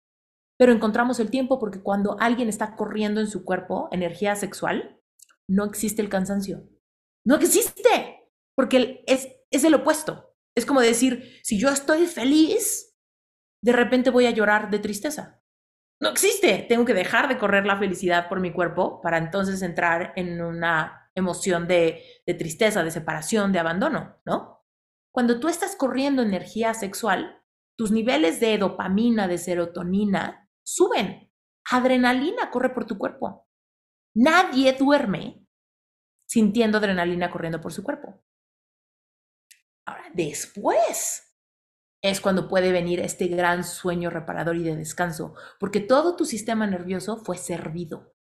Pero 0.58 0.72
encontramos 0.72 1.20
el 1.20 1.30
tiempo 1.30 1.60
porque 1.60 1.82
cuando 1.82 2.16
alguien 2.18 2.48
está 2.48 2.74
corriendo 2.74 3.20
en 3.20 3.28
su 3.28 3.44
cuerpo 3.44 3.88
energía 3.92 4.34
sexual, 4.34 5.00
no 5.46 5.64
existe 5.64 6.02
el 6.02 6.08
cansancio. 6.08 6.64
No 7.24 7.36
existe. 7.36 8.28
Porque 8.56 9.04
es, 9.06 9.28
es 9.50 9.64
el 9.64 9.74
opuesto. 9.74 10.34
Es 10.54 10.66
como 10.66 10.80
decir, 10.80 11.40
si 11.42 11.58
yo 11.58 11.68
estoy 11.70 12.06
feliz, 12.06 12.96
de 13.62 13.72
repente 13.72 14.10
voy 14.10 14.26
a 14.26 14.30
llorar 14.30 14.70
de 14.70 14.78
tristeza. 14.78 15.42
No 16.00 16.08
existe. 16.08 16.66
Tengo 16.68 16.84
que 16.84 16.94
dejar 16.94 17.28
de 17.28 17.38
correr 17.38 17.66
la 17.66 17.78
felicidad 17.78 18.28
por 18.28 18.40
mi 18.40 18.52
cuerpo 18.52 19.00
para 19.00 19.18
entonces 19.18 19.62
entrar 19.62 20.12
en 20.16 20.40
una 20.40 21.10
emoción 21.14 21.66
de, 21.68 22.02
de 22.26 22.34
tristeza, 22.34 22.82
de 22.82 22.90
separación, 22.90 23.52
de 23.52 23.58
abandono, 23.58 24.16
¿no? 24.24 24.64
Cuando 25.12 25.40
tú 25.40 25.48
estás 25.48 25.76
corriendo 25.76 26.22
energía 26.22 26.72
sexual, 26.72 27.42
tus 27.76 27.90
niveles 27.90 28.40
de 28.40 28.58
dopamina, 28.58 29.26
de 29.26 29.38
serotonina, 29.38 30.48
suben. 30.62 31.32
Adrenalina 31.70 32.50
corre 32.50 32.70
por 32.70 32.86
tu 32.86 32.96
cuerpo. 32.96 33.48
Nadie 34.14 34.72
duerme 34.72 35.46
sintiendo 36.30 36.78
adrenalina 36.78 37.28
corriendo 37.28 37.60
por 37.60 37.72
su 37.72 37.82
cuerpo. 37.82 38.22
Ahora, 39.84 40.04
después 40.14 41.36
es 42.04 42.20
cuando 42.20 42.46
puede 42.46 42.70
venir 42.70 43.00
este 43.00 43.26
gran 43.26 43.64
sueño 43.64 44.10
reparador 44.10 44.54
y 44.54 44.62
de 44.62 44.76
descanso, 44.76 45.34
porque 45.58 45.80
todo 45.80 46.14
tu 46.14 46.24
sistema 46.24 46.68
nervioso 46.68 47.16
fue 47.16 47.36
servido. 47.36 48.14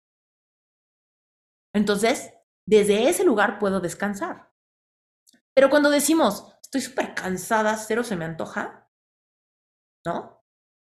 Entonces, 1.76 2.34
desde 2.66 3.10
ese 3.10 3.26
lugar 3.26 3.60
puedo 3.60 3.82
descansar. 3.82 4.54
Pero 5.54 5.70
cuando 5.70 5.90
decimos, 5.90 6.54
estoy 6.62 6.80
súper 6.80 7.14
cansada, 7.14 7.76
cero 7.76 8.06
se 8.06 8.16
me 8.16 8.24
antoja, 8.24 8.90
¿no? 10.06 10.46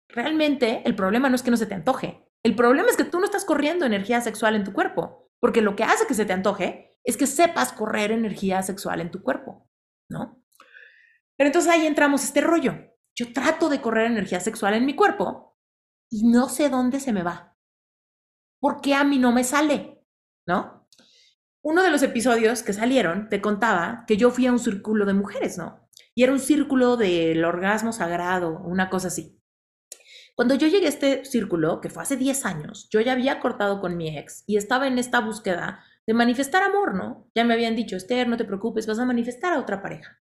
Realmente 0.07 0.83
el 0.85 0.95
problema 0.95 1.29
no 1.29 1.35
es 1.35 1.41
que 1.41 1.49
no 1.51 1.57
se 1.57 1.65
te 1.65 1.73
antoje. 1.73 2.29
El 2.43 2.55
problema 2.55 2.91
es 2.91 2.95
que 2.95 3.05
tú 3.05 3.19
no 3.19 3.25
estás 3.25 3.43
corriendo 3.43 3.87
energía 3.87 4.21
sexual 4.21 4.55
en 4.55 4.63
tu 4.63 4.71
cuerpo, 4.71 5.31
porque 5.39 5.61
lo 5.61 5.75
que 5.75 5.83
hace 5.83 6.05
que 6.05 6.13
se 6.13 6.25
te 6.25 6.33
antoje 6.33 6.86
es 7.07 7.15
que 7.15 7.25
sepas 7.25 7.71
correr 7.71 8.11
energía 8.11 8.61
sexual 8.61 8.99
en 8.99 9.11
tu 9.11 9.23
cuerpo, 9.23 9.69
¿no? 10.09 10.43
Pero 11.37 11.47
entonces 11.47 11.71
ahí 11.71 11.87
entramos 11.87 12.23
este 12.25 12.41
rollo. 12.41 12.75
Yo 13.15 13.31
trato 13.31 13.69
de 13.69 13.81
correr 13.81 14.07
energía 14.07 14.41
sexual 14.41 14.73
en 14.73 14.85
mi 14.85 14.93
cuerpo 14.93 15.57
y 16.11 16.27
no 16.27 16.49
sé 16.49 16.69
dónde 16.69 16.99
se 16.99 17.13
me 17.13 17.23
va. 17.23 17.57
¿Por 18.59 18.81
qué 18.81 18.93
a 18.93 19.05
mí 19.05 19.19
no 19.19 19.31
me 19.31 19.45
sale? 19.45 20.03
¿No? 20.45 20.89
Uno 21.63 21.81
de 21.81 21.91
los 21.91 22.03
episodios 22.03 22.61
que 22.61 22.73
salieron 22.73 23.29
te 23.29 23.39
contaba 23.39 24.03
que 24.05 24.17
yo 24.17 24.29
fui 24.29 24.45
a 24.45 24.51
un 24.51 24.59
círculo 24.59 25.05
de 25.05 25.13
mujeres, 25.13 25.57
¿no? 25.57 25.89
Y 26.13 26.23
era 26.23 26.33
un 26.33 26.39
círculo 26.39 26.97
del 26.97 27.45
orgasmo 27.45 27.93
sagrado, 27.93 28.59
una 28.59 28.89
cosa 28.89 29.07
así. 29.07 29.41
Cuando 30.35 30.55
yo 30.55 30.67
llegué 30.67 30.87
a 30.87 30.89
este 30.89 31.23
círculo, 31.23 31.79
que 31.79 31.89
fue 31.89 32.03
hace 32.03 32.17
10 32.17 32.45
años, 32.45 32.89
yo 32.91 32.99
ya 32.99 33.13
había 33.13 33.39
cortado 33.39 33.79
con 33.79 33.95
mi 33.95 34.17
ex 34.17 34.43
y 34.45 34.57
estaba 34.57 34.87
en 34.87 34.99
esta 34.99 35.21
búsqueda 35.21 35.83
de 36.07 36.13
manifestar 36.13 36.63
amor, 36.63 36.95
¿no? 36.95 37.29
Ya 37.35 37.43
me 37.43 37.53
habían 37.53 37.75
dicho, 37.75 37.97
Esther, 37.97 38.27
no 38.27 38.37
te 38.37 38.45
preocupes, 38.45 38.87
vas 38.87 38.99
a 38.99 39.05
manifestar 39.05 39.53
a 39.53 39.59
otra 39.59 39.81
pareja. 39.81 40.19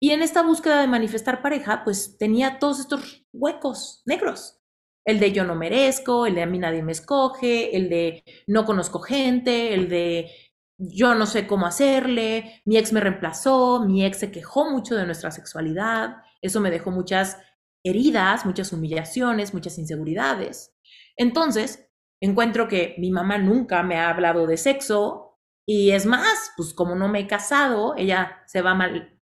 Y 0.00 0.10
en 0.10 0.22
esta 0.22 0.42
búsqueda 0.42 0.80
de 0.80 0.88
manifestar 0.88 1.42
pareja, 1.42 1.82
pues 1.84 2.16
tenía 2.18 2.58
todos 2.58 2.80
estos 2.80 3.26
huecos 3.32 4.02
negros. 4.06 4.60
El 5.04 5.18
de 5.20 5.32
yo 5.32 5.44
no 5.44 5.56
merezco, 5.56 6.26
el 6.26 6.36
de 6.36 6.42
a 6.42 6.46
mí 6.46 6.58
nadie 6.58 6.82
me 6.82 6.92
escoge, 6.92 7.76
el 7.76 7.88
de 7.88 8.24
no 8.46 8.64
conozco 8.64 9.00
gente, 9.00 9.74
el 9.74 9.88
de 9.88 10.30
yo 10.78 11.14
no 11.14 11.26
sé 11.26 11.46
cómo 11.46 11.66
hacerle, 11.66 12.62
mi 12.64 12.76
ex 12.76 12.92
me 12.92 13.00
reemplazó, 13.00 13.84
mi 13.84 14.04
ex 14.04 14.18
se 14.18 14.32
quejó 14.32 14.70
mucho 14.70 14.96
de 14.96 15.06
nuestra 15.06 15.30
sexualidad, 15.30 16.16
eso 16.40 16.60
me 16.60 16.70
dejó 16.70 16.90
muchas 16.90 17.38
heridas, 17.84 18.46
muchas 18.46 18.72
humillaciones, 18.72 19.54
muchas 19.54 19.78
inseguridades. 19.78 20.74
Entonces, 21.16 21.88
encuentro 22.22 22.68
que 22.68 22.94
mi 22.98 23.10
mamá 23.10 23.36
nunca 23.38 23.82
me 23.82 23.96
ha 23.96 24.08
hablado 24.08 24.46
de 24.46 24.56
sexo 24.56 25.38
y 25.66 25.90
es 25.90 26.06
más, 26.06 26.52
pues 26.56 26.72
como 26.72 26.94
no 26.94 27.08
me 27.08 27.20
he 27.20 27.26
casado, 27.26 27.94
ella 27.96 28.42
se 28.46 28.62
va 28.62 28.74
mal, 28.74 29.20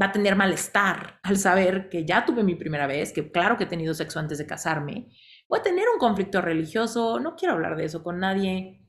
va 0.00 0.06
a 0.06 0.12
tener 0.12 0.36
malestar 0.36 1.18
al 1.22 1.36
saber 1.38 1.88
que 1.88 2.04
ya 2.04 2.24
tuve 2.24 2.42
mi 2.42 2.54
primera 2.54 2.86
vez, 2.86 3.12
que 3.12 3.30
claro 3.30 3.56
que 3.56 3.64
he 3.64 3.68
tenido 3.68 3.94
sexo 3.94 4.18
antes 4.18 4.38
de 4.38 4.46
casarme. 4.46 5.08
Voy 5.48 5.60
a 5.60 5.62
tener 5.62 5.84
un 5.92 5.98
conflicto 5.98 6.40
religioso, 6.40 7.20
no 7.20 7.36
quiero 7.36 7.54
hablar 7.54 7.76
de 7.76 7.86
eso 7.86 8.02
con 8.02 8.20
nadie. 8.20 8.86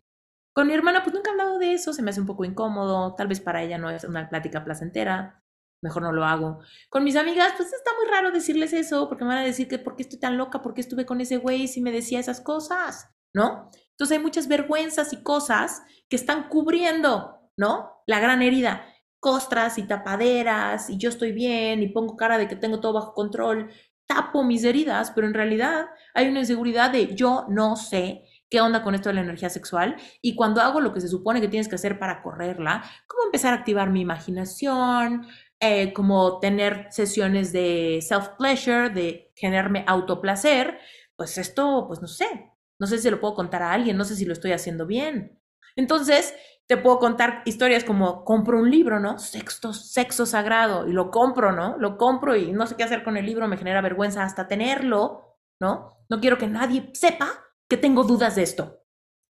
Con 0.54 0.68
mi 0.68 0.74
hermana, 0.74 1.02
pues 1.04 1.14
nunca 1.16 1.30
he 1.30 1.32
hablado 1.32 1.58
de 1.58 1.74
eso, 1.74 1.94
se 1.94 2.02
me 2.02 2.12
hace 2.12 2.20
un 2.20 2.28
poco 2.28 2.44
incómodo, 2.44 3.16
tal 3.16 3.28
vez 3.28 3.40
para 3.40 3.64
ella 3.64 3.78
no 3.78 3.90
es 3.90 4.04
una 4.04 4.30
plática 4.30 4.64
placentera, 4.66 5.42
mejor 5.82 6.04
no 6.04 6.12
lo 6.12 6.26
hago. 6.26 6.60
Con 6.90 7.06
mis 7.06 7.16
amigas, 7.16 7.54
pues 7.56 7.72
está 7.72 7.92
muy 7.98 8.10
raro 8.12 8.32
decirles 8.32 8.74
eso, 8.74 9.08
porque 9.08 9.24
me 9.24 9.30
van 9.30 9.40
a 9.40 9.46
decir 9.46 9.70
que 9.70 9.80
por 9.80 9.96
qué 9.96 10.04
estoy 10.04 10.20
tan 10.20 10.38
loca, 10.38 10.62
por 10.62 10.74
qué 10.74 10.82
estuve 10.82 11.06
con 11.06 11.22
ese 11.22 11.38
güey 11.38 11.68
si 11.68 11.82
me 11.82 11.92
decía 11.92 12.20
esas 12.20 12.42
cosas, 12.42 13.10
¿no? 13.34 13.70
Entonces 13.92 14.18
hay 14.18 14.24
muchas 14.24 14.48
vergüenzas 14.48 15.14
y 15.14 15.24
cosas 15.24 15.84
que 16.10 16.16
están 16.16 16.50
cubriendo, 16.50 17.52
¿no? 17.58 18.04
La 18.08 18.20
gran 18.20 18.42
herida 18.42 18.86
costras 19.22 19.78
y 19.78 19.84
tapaderas 19.84 20.90
y 20.90 20.98
yo 20.98 21.10
estoy 21.10 21.32
bien 21.32 21.82
y 21.84 21.90
pongo 21.90 22.18
cara 22.18 22.38
de 22.40 22.48
que 22.48 22.56
tengo 22.58 22.82
todo 22.82 22.94
bajo 22.94 23.14
control, 23.14 23.72
tapo 24.08 24.44
mis 24.44 24.64
heridas, 24.64 25.12
pero 25.12 25.28
en 25.28 25.36
realidad 25.36 25.86
hay 26.16 26.28
una 26.28 26.40
inseguridad 26.40 26.90
de 26.90 27.16
yo 27.16 27.46
no 27.48 27.76
sé 27.76 28.26
qué 28.50 28.60
onda 28.62 28.82
con 28.82 28.96
esto 28.96 29.10
de 29.10 29.16
la 29.16 29.22
energía 29.22 29.52
sexual 29.52 29.96
y 30.24 30.36
cuando 30.36 30.60
hago 30.60 30.82
lo 30.82 30.92
que 30.92 31.00
se 31.02 31.08
supone 31.08 31.40
que 31.40 31.48
tienes 31.48 31.70
que 31.70 31.76
hacer 31.76 32.00
para 32.00 32.24
correrla, 32.24 32.84
cómo 33.06 33.26
empezar 33.26 33.54
a 33.54 33.58
activar 33.58 33.92
mi 33.92 34.02
imaginación, 34.02 35.28
eh, 35.60 35.94
como 35.94 36.40
tener 36.40 36.88
sesiones 36.90 37.54
de 37.54 38.00
self-pleasure, 38.02 38.90
de 38.90 39.32
generarme 39.36 39.86
autoplacer, 39.88 40.80
pues 41.16 41.38
esto, 41.38 41.86
pues 41.88 42.02
no 42.02 42.08
sé, 42.08 42.51
no 42.82 42.88
sé 42.88 42.98
si 42.98 43.12
lo 43.12 43.22
puedo 43.22 43.36
contar 43.36 43.62
a 43.62 43.74
alguien, 43.74 43.96
no 43.96 44.04
sé 44.04 44.16
si 44.16 44.26
lo 44.26 44.34
estoy 44.34 44.54
haciendo 44.54 44.88
bien. 44.88 45.40
Entonces, 45.76 46.34
te 46.68 46.78
puedo 46.78 46.98
contar 46.98 47.44
historias 47.46 47.84
como 47.84 48.26
compro 48.26 48.58
un 48.58 48.72
libro, 48.72 49.00
¿no? 49.00 49.20
Sexto, 49.20 49.72
sexo 49.72 50.26
sagrado, 50.26 50.88
y 50.88 50.92
lo 50.92 51.12
compro, 51.12 51.52
¿no? 51.52 51.78
Lo 51.78 51.96
compro 51.96 52.36
y 52.36 52.52
no 52.52 52.66
sé 52.66 52.76
qué 52.76 52.84
hacer 52.84 53.04
con 53.04 53.18
el 53.18 53.26
libro, 53.28 53.48
me 53.48 53.58
genera 53.58 53.82
vergüenza 53.82 54.24
hasta 54.24 54.48
tenerlo, 54.48 55.38
¿no? 55.62 55.96
No 56.10 56.20
quiero 56.20 56.40
que 56.40 56.48
nadie 56.48 56.90
sepa 56.94 57.30
que 57.70 57.78
tengo 57.78 58.04
dudas 58.04 58.36
de 58.36 58.42
esto, 58.42 58.84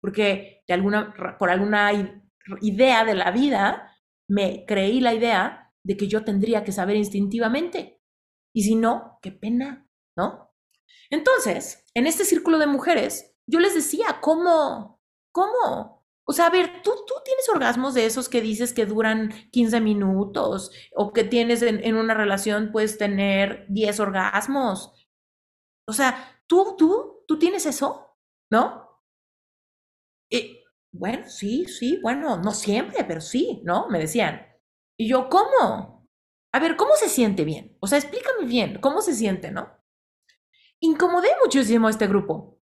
porque 0.02 0.64
de 0.66 0.74
alguna, 0.74 1.14
por 1.38 1.50
alguna 1.50 1.92
idea 2.62 3.04
de 3.04 3.14
la 3.14 3.32
vida, 3.32 3.94
me 4.30 4.64
creí 4.66 5.02
la 5.02 5.14
idea 5.14 5.70
de 5.84 5.98
que 5.98 6.08
yo 6.08 6.24
tendría 6.24 6.64
que 6.64 6.72
saber 6.72 6.96
instintivamente. 6.96 8.00
Y 8.56 8.64
si 8.64 8.76
no, 8.76 9.20
qué 9.22 9.34
pena, 9.34 9.86
¿no? 10.16 10.54
Entonces, 11.10 11.84
en 11.94 12.08
este 12.08 12.24
círculo 12.24 12.58
de 12.58 12.68
mujeres, 12.68 13.33
yo 13.48 13.60
les 13.60 13.74
decía, 13.74 14.20
¿cómo? 14.22 15.02
¿Cómo? 15.32 16.04
O 16.26 16.32
sea, 16.32 16.48
a 16.48 16.50
ver, 16.50 16.82
¿tú, 16.84 16.92
tú 17.06 17.14
tienes 17.26 17.50
orgasmos 17.50 17.94
de 17.94 18.06
esos 18.06 18.30
que 18.30 18.42
dices 18.42 18.74
que 18.74 18.86
duran 18.86 19.34
15 19.52 19.82
minutos 19.82 20.72
o 20.96 21.12
que 21.12 21.24
tienes 21.26 21.62
en, 21.62 21.96
una 21.96 22.14
relación, 22.14 22.72
puedes 22.72 22.98
tener 22.98 23.66
10 23.70 24.00
orgasmos. 24.00 25.08
O 25.86 25.94
sea, 25.94 26.42
¿tú, 26.48 26.76
tú, 26.78 27.26
tú 27.28 27.38
tienes 27.38 27.66
eso? 27.66 28.18
¿No? 28.50 29.02
Y, 30.32 30.64
bueno, 30.94 31.28
sí, 31.28 31.66
sí, 31.66 32.00
bueno, 32.02 32.38
no 32.38 32.52
siempre, 32.52 33.04
pero 33.04 33.20
sí, 33.20 33.62
¿no? 33.66 33.90
Me 33.90 34.00
decían. 34.00 34.48
Y 34.98 35.10
yo, 35.10 35.28
¿cómo? 35.30 36.08
A 36.54 36.60
ver, 36.60 36.78
¿cómo 36.78 36.96
se 36.96 37.10
siente 37.10 37.44
bien? 37.44 37.76
O 37.82 37.88
sea, 37.88 37.98
explícame 37.98 38.46
bien, 38.46 38.80
¿cómo 38.80 39.02
se 39.02 39.14
siente, 39.14 39.52
no? 39.52 39.76
Incomodé 40.80 41.30
muchísimo 41.44 41.88
a 41.88 41.90
este 41.90 42.08
grupo 42.08 42.63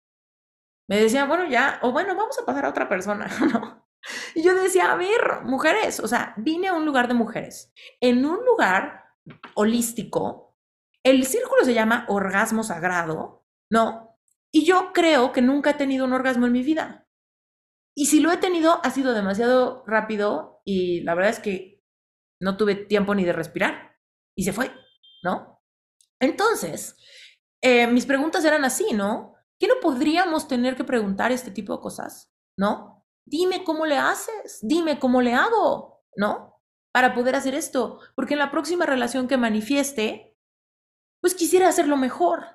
me 0.88 0.98
decían, 0.98 1.28
bueno, 1.28 1.46
ya, 1.46 1.78
o 1.82 1.92
bueno, 1.92 2.14
vamos 2.16 2.38
a 2.38 2.44
pasar 2.44 2.64
a 2.64 2.70
otra 2.70 2.88
persona, 2.88 3.28
¿no? 3.52 3.86
Y 4.34 4.42
yo 4.42 4.54
decía, 4.54 4.92
a 4.92 4.96
ver, 4.96 5.42
mujeres, 5.44 6.00
o 6.00 6.08
sea, 6.08 6.34
vine 6.36 6.68
a 6.68 6.74
un 6.74 6.86
lugar 6.86 7.08
de 7.08 7.14
mujeres, 7.14 7.72
en 8.00 8.24
un 8.24 8.44
lugar 8.44 9.04
holístico, 9.54 10.56
el 11.04 11.26
círculo 11.26 11.64
se 11.64 11.74
llama 11.74 12.06
orgasmo 12.08 12.62
sagrado, 12.62 13.44
¿no? 13.70 14.18
Y 14.50 14.64
yo 14.64 14.92
creo 14.92 15.32
que 15.32 15.42
nunca 15.42 15.70
he 15.70 15.74
tenido 15.74 16.04
un 16.04 16.12
orgasmo 16.12 16.46
en 16.46 16.52
mi 16.52 16.62
vida. 16.62 17.06
Y 17.94 18.06
si 18.06 18.20
lo 18.20 18.32
he 18.32 18.36
tenido, 18.36 18.80
ha 18.84 18.90
sido 18.90 19.12
demasiado 19.12 19.84
rápido 19.86 20.62
y 20.64 21.00
la 21.02 21.14
verdad 21.14 21.32
es 21.32 21.40
que 21.40 21.82
no 22.40 22.56
tuve 22.56 22.74
tiempo 22.74 23.14
ni 23.14 23.24
de 23.24 23.32
respirar. 23.32 23.96
Y 24.36 24.44
se 24.44 24.52
fue, 24.52 24.70
¿no? 25.22 25.60
Entonces, 26.20 26.96
eh, 27.60 27.86
mis 27.88 28.06
preguntas 28.06 28.44
eran 28.44 28.64
así, 28.64 28.92
¿no? 28.92 29.34
¿Qué 29.58 29.66
no 29.66 29.74
podríamos 29.80 30.48
tener 30.48 30.76
que 30.76 30.84
preguntar 30.84 31.32
este 31.32 31.50
tipo 31.50 31.74
de 31.74 31.82
cosas? 31.82 32.32
¿No? 32.56 33.04
Dime 33.24 33.64
cómo 33.64 33.86
le 33.86 33.98
haces, 33.98 34.60
dime 34.62 34.98
cómo 34.98 35.20
le 35.20 35.34
hago, 35.34 36.04
¿no? 36.16 36.62
Para 36.92 37.14
poder 37.14 37.36
hacer 37.36 37.54
esto, 37.54 38.00
porque 38.14 38.34
en 38.34 38.38
la 38.38 38.50
próxima 38.50 38.86
relación 38.86 39.28
que 39.28 39.36
manifieste, 39.36 40.36
pues 41.20 41.34
quisiera 41.34 41.68
hacerlo 41.68 41.96
mejor. 41.96 42.46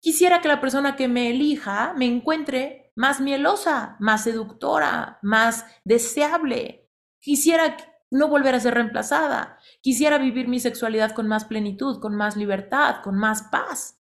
Quisiera 0.00 0.40
que 0.40 0.48
la 0.48 0.60
persona 0.60 0.96
que 0.96 1.08
me 1.08 1.30
elija 1.30 1.94
me 1.96 2.06
encuentre 2.06 2.92
más 2.96 3.20
mielosa, 3.20 3.96
más 4.00 4.24
seductora, 4.24 5.18
más 5.22 5.66
deseable. 5.84 6.90
Quisiera 7.20 7.76
no 8.10 8.28
volver 8.28 8.54
a 8.54 8.60
ser 8.60 8.74
reemplazada. 8.74 9.58
Quisiera 9.82 10.18
vivir 10.18 10.48
mi 10.48 10.60
sexualidad 10.60 11.12
con 11.12 11.28
más 11.28 11.44
plenitud, 11.44 12.00
con 12.00 12.16
más 12.16 12.36
libertad, 12.36 13.02
con 13.02 13.16
más 13.16 13.42
paz. 13.50 13.97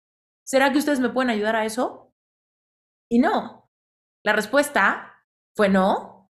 ¿Será 0.45 0.73
que 0.73 0.79
ustedes 0.79 1.01
me 1.01 1.11
pueden 1.11 1.31
ayudar 1.31 1.57
a 1.57 1.65
eso? 1.65 2.13
Y 3.11 3.19
no. 3.19 3.71
La 4.25 4.33
respuesta 4.33 5.15
fue 5.57 5.69
no, 5.69 6.31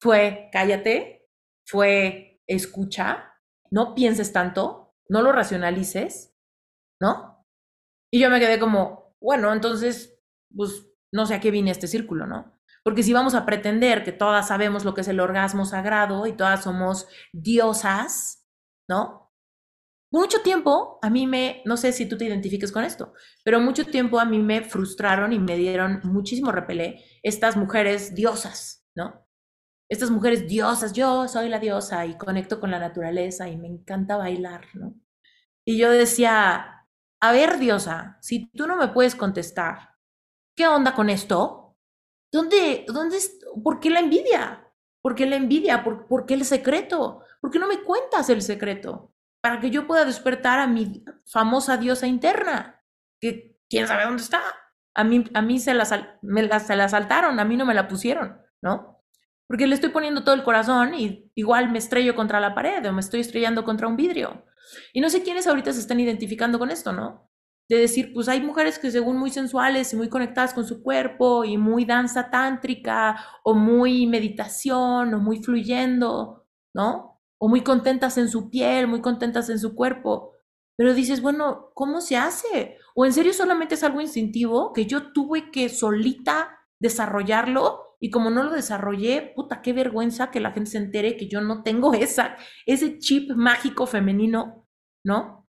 fue 0.00 0.48
cállate, 0.52 1.28
fue 1.66 2.40
escucha, 2.46 3.34
no 3.70 3.94
pienses 3.94 4.32
tanto, 4.32 4.94
no 5.08 5.22
lo 5.22 5.32
racionalices, 5.32 6.34
¿no? 7.00 7.46
Y 8.12 8.20
yo 8.20 8.30
me 8.30 8.40
quedé 8.40 8.58
como, 8.58 9.16
bueno, 9.20 9.52
entonces, 9.52 10.18
pues 10.54 10.86
no 11.12 11.26
sé 11.26 11.34
a 11.34 11.40
qué 11.40 11.50
vine 11.50 11.70
este 11.70 11.88
círculo, 11.88 12.26
¿no? 12.26 12.58
Porque 12.84 13.02
si 13.02 13.12
vamos 13.12 13.34
a 13.34 13.44
pretender 13.44 14.04
que 14.04 14.12
todas 14.12 14.48
sabemos 14.48 14.84
lo 14.84 14.94
que 14.94 15.02
es 15.02 15.08
el 15.08 15.20
orgasmo 15.20 15.66
sagrado 15.66 16.26
y 16.26 16.32
todas 16.32 16.62
somos 16.64 17.08
diosas, 17.32 18.46
¿no? 18.88 19.27
Mucho 20.10 20.40
tiempo 20.40 20.98
a 21.02 21.10
mí 21.10 21.26
me, 21.26 21.62
no 21.66 21.76
sé 21.76 21.92
si 21.92 22.06
tú 22.06 22.16
te 22.16 22.24
identifiques 22.24 22.72
con 22.72 22.82
esto, 22.82 23.12
pero 23.44 23.60
mucho 23.60 23.84
tiempo 23.84 24.18
a 24.18 24.24
mí 24.24 24.38
me 24.38 24.62
frustraron 24.62 25.32
y 25.34 25.38
me 25.38 25.56
dieron 25.56 26.00
muchísimo 26.04 26.50
repelé 26.50 27.04
estas 27.22 27.56
mujeres 27.56 28.14
diosas, 28.14 28.86
¿no? 28.94 29.26
Estas 29.90 30.10
mujeres 30.10 30.46
diosas, 30.46 30.92
yo 30.94 31.28
soy 31.28 31.48
la 31.48 31.58
diosa 31.58 32.06
y 32.06 32.16
conecto 32.16 32.58
con 32.60 32.70
la 32.70 32.78
naturaleza 32.78 33.48
y 33.48 33.58
me 33.58 33.68
encanta 33.68 34.16
bailar, 34.16 34.66
¿no? 34.74 34.94
Y 35.66 35.76
yo 35.78 35.90
decía, 35.90 36.86
a 37.20 37.32
ver, 37.32 37.58
diosa, 37.58 38.18
si 38.22 38.50
tú 38.52 38.66
no 38.66 38.76
me 38.76 38.88
puedes 38.88 39.14
contestar, 39.14 39.96
¿qué 40.56 40.66
onda 40.68 40.94
con 40.94 41.10
esto? 41.10 41.76
¿Dónde, 42.32 42.86
dónde, 42.88 43.18
por 43.62 43.78
qué 43.80 43.90
la 43.90 44.00
envidia? 44.00 44.72
¿Por 45.02 45.14
qué 45.14 45.26
la 45.26 45.36
envidia? 45.36 45.84
¿Por, 45.84 46.06
¿Por 46.06 46.24
qué 46.24 46.34
el 46.34 46.44
secreto? 46.46 47.22
¿Por 47.40 47.50
qué 47.50 47.58
no 47.58 47.68
me 47.68 47.82
cuentas 47.82 48.30
el 48.30 48.40
secreto? 48.40 49.12
Para 49.48 49.60
que 49.62 49.70
yo 49.70 49.86
pueda 49.86 50.04
despertar 50.04 50.58
a 50.58 50.66
mi 50.66 51.02
famosa 51.24 51.78
diosa 51.78 52.06
interna, 52.06 52.84
que 53.18 53.58
quién 53.70 53.86
sabe 53.86 54.04
dónde 54.04 54.22
está. 54.22 54.42
A 54.94 55.04
mí, 55.04 55.24
a 55.32 55.40
mí 55.40 55.58
se, 55.58 55.72
la, 55.72 56.18
me 56.20 56.60
se 56.60 56.76
la 56.76 56.88
saltaron, 56.90 57.40
a 57.40 57.46
mí 57.46 57.56
no 57.56 57.64
me 57.64 57.72
la 57.72 57.88
pusieron, 57.88 58.42
¿no? 58.60 59.02
Porque 59.46 59.66
le 59.66 59.74
estoy 59.74 59.88
poniendo 59.88 60.22
todo 60.22 60.34
el 60.34 60.42
corazón 60.42 60.94
y 60.94 61.32
igual 61.34 61.70
me 61.70 61.78
estrello 61.78 62.14
contra 62.14 62.40
la 62.40 62.54
pared 62.54 62.86
o 62.86 62.92
me 62.92 63.00
estoy 63.00 63.20
estrellando 63.20 63.64
contra 63.64 63.88
un 63.88 63.96
vidrio. 63.96 64.44
Y 64.92 65.00
no 65.00 65.08
sé 65.08 65.22
quiénes 65.22 65.46
ahorita 65.46 65.72
se 65.72 65.80
están 65.80 65.98
identificando 65.98 66.58
con 66.58 66.70
esto, 66.70 66.92
¿no? 66.92 67.30
De 67.70 67.78
decir, 67.78 68.12
pues 68.12 68.28
hay 68.28 68.42
mujeres 68.42 68.78
que 68.78 68.90
según 68.90 69.16
muy 69.16 69.30
sensuales 69.30 69.90
y 69.94 69.96
muy 69.96 70.10
conectadas 70.10 70.52
con 70.52 70.66
su 70.66 70.82
cuerpo 70.82 71.46
y 71.46 71.56
muy 71.56 71.86
danza 71.86 72.28
tántrica 72.28 73.16
o 73.44 73.54
muy 73.54 74.06
meditación 74.06 75.14
o 75.14 75.18
muy 75.20 75.42
fluyendo, 75.42 76.46
¿no? 76.74 77.07
O 77.38 77.48
muy 77.48 77.62
contentas 77.62 78.18
en 78.18 78.28
su 78.28 78.50
piel, 78.50 78.86
muy 78.86 79.00
contentas 79.00 79.48
en 79.48 79.58
su 79.58 79.74
cuerpo. 79.74 80.34
Pero 80.76 80.94
dices, 80.94 81.20
bueno, 81.20 81.70
¿cómo 81.74 82.00
se 82.00 82.16
hace? 82.16 82.78
¿O 82.94 83.04
en 83.04 83.12
serio 83.12 83.32
solamente 83.32 83.74
es 83.74 83.84
algo 83.84 84.00
instintivo 84.00 84.72
que 84.72 84.86
yo 84.86 85.12
tuve 85.12 85.50
que 85.50 85.68
solita 85.68 86.58
desarrollarlo? 86.80 87.96
Y 88.00 88.10
como 88.10 88.30
no 88.30 88.44
lo 88.44 88.52
desarrollé, 88.52 89.32
puta, 89.34 89.60
qué 89.60 89.72
vergüenza 89.72 90.30
que 90.30 90.40
la 90.40 90.52
gente 90.52 90.70
se 90.70 90.78
entere 90.78 91.16
que 91.16 91.28
yo 91.28 91.40
no 91.40 91.62
tengo 91.62 91.92
esa, 91.94 92.36
ese 92.66 92.98
chip 92.98 93.32
mágico 93.32 93.86
femenino, 93.86 94.68
¿no? 95.04 95.48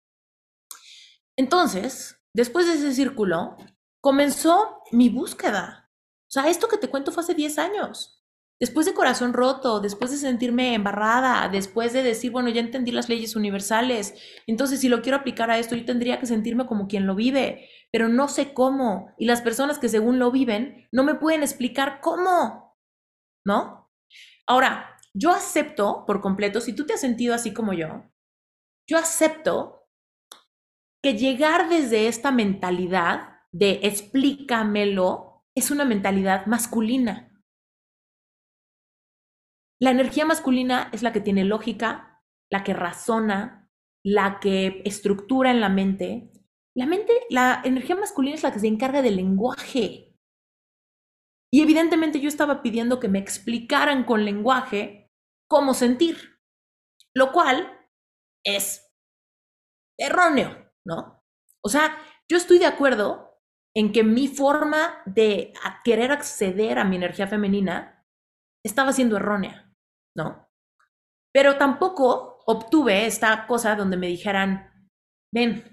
Entonces, 1.38 2.20
después 2.34 2.66
de 2.66 2.74
ese 2.74 2.94
círculo, 2.94 3.56
comenzó 4.02 4.82
mi 4.92 5.10
búsqueda. 5.10 5.92
O 6.28 6.32
sea, 6.32 6.50
esto 6.50 6.68
que 6.68 6.78
te 6.78 6.90
cuento 6.90 7.12
fue 7.12 7.24
hace 7.24 7.34
10 7.34 7.60
años 7.60 8.19
después 8.60 8.86
de 8.86 8.94
corazón 8.94 9.34
roto, 9.34 9.80
después 9.80 10.12
de 10.12 10.18
sentirme 10.18 10.74
embarrada, 10.74 11.48
después 11.50 11.94
de 11.94 12.04
decir, 12.04 12.32
bueno, 12.32 12.50
ya 12.50 12.60
entendí 12.62 12.92
las 12.92 13.10
leyes 13.10 13.36
universales, 13.36 14.16
entonces 14.48 14.80
si 14.82 14.90
lo 14.90 15.02
quiero 15.02 15.18
aplicar 15.18 15.50
a 15.50 15.60
esto, 15.60 15.76
yo 15.76 15.86
tendría 15.86 16.20
que 16.20 16.26
sentirme 16.26 16.66
como 16.66 16.88
quien 16.88 17.08
lo 17.08 17.16
vive, 17.16 17.70
pero 17.92 18.10
no 18.10 18.28
sé 18.28 18.54
cómo. 18.54 19.14
Y 19.18 19.26
las 19.26 19.42
personas 19.42 19.80
que 19.80 19.90
según 19.90 20.20
lo 20.20 20.32
viven 20.32 20.88
no 20.92 21.04
me 21.04 21.16
pueden 21.16 21.42
explicar 21.42 22.00
cómo, 22.02 22.78
¿no? 23.46 23.90
Ahora, 24.46 24.98
yo 25.14 25.32
acepto 25.32 26.06
por 26.06 26.22
completo, 26.22 26.62
si 26.62 26.74
tú 26.74 26.86
te 26.86 26.94
has 26.94 27.02
sentido 27.02 27.34
así 27.34 27.54
como 27.54 27.74
yo, 27.74 28.04
yo 28.88 28.98
acepto 28.98 29.88
que 31.02 31.14
llegar 31.14 31.70
desde 31.70 32.08
esta 32.08 32.32
mentalidad 32.32 33.40
de 33.52 33.80
explícamelo 33.84 35.46
es 35.56 35.72
una 35.72 35.86
mentalidad 35.86 36.46
masculina. 36.46 37.29
La 39.82 39.92
energía 39.92 40.26
masculina 40.26 40.90
es 40.92 41.04
la 41.04 41.14
que 41.14 41.22
tiene 41.22 41.46
lógica, 41.46 42.22
la 42.52 42.64
que 42.64 42.74
razona, 42.74 43.70
la 44.04 44.40
que 44.40 44.82
estructura 44.86 45.52
en 45.52 45.62
la 45.62 45.70
mente. 45.70 46.32
La 46.76 46.86
mente, 46.86 47.14
la 47.30 47.62
energía 47.64 47.96
masculina 47.96 48.36
es 48.36 48.44
la 48.44 48.52
que 48.52 48.60
se 48.60 48.68
encarga 48.68 49.02
del 49.02 49.16
lenguaje. 49.16 50.18
Y 51.52 51.62
evidentemente 51.62 52.20
yo 52.20 52.28
estaba 52.28 52.62
pidiendo 52.62 53.00
que 53.00 53.08
me 53.08 53.20
explicaran 53.20 54.04
con 54.04 54.26
lenguaje 54.26 55.10
cómo 55.50 55.74
sentir, 55.74 56.40
lo 57.16 57.32
cual 57.32 57.90
es 58.46 58.94
erróneo, 59.98 60.72
¿no? 60.86 61.24
O 61.64 61.70
sea, 61.70 61.98
yo 62.30 62.38
estoy 62.38 62.60
de 62.60 62.68
acuerdo 62.68 63.42
en 63.76 63.92
que 63.92 64.04
mi 64.04 64.28
forma 64.28 65.02
de 65.06 65.54
querer 65.84 66.12
acceder 66.12 66.80
a 66.80 66.86
mi 66.86 66.98
energía 66.98 67.28
femenina 67.28 68.06
estaba 68.64 68.94
siendo 68.94 69.18
errónea, 69.18 69.69
¿no? 70.20 70.50
Pero 71.34 71.58
tampoco 71.58 72.44
obtuve 72.46 73.06
esta 73.06 73.48
cosa 73.48 73.76
donde 73.76 73.96
me 73.96 74.08
dijeran, 74.08 74.90
ven, 75.34 75.64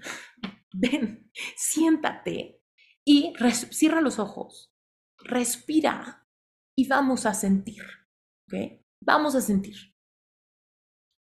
ven, 0.73 1.29
siéntate 1.55 2.61
y 3.05 3.33
cierra 3.71 3.99
los 3.99 4.19
ojos, 4.19 4.71
respira 5.19 6.27
y 6.77 6.87
vamos 6.87 7.25
a 7.25 7.33
sentir. 7.33 7.83
Vamos 9.03 9.35
a 9.35 9.41
sentir. 9.41 9.75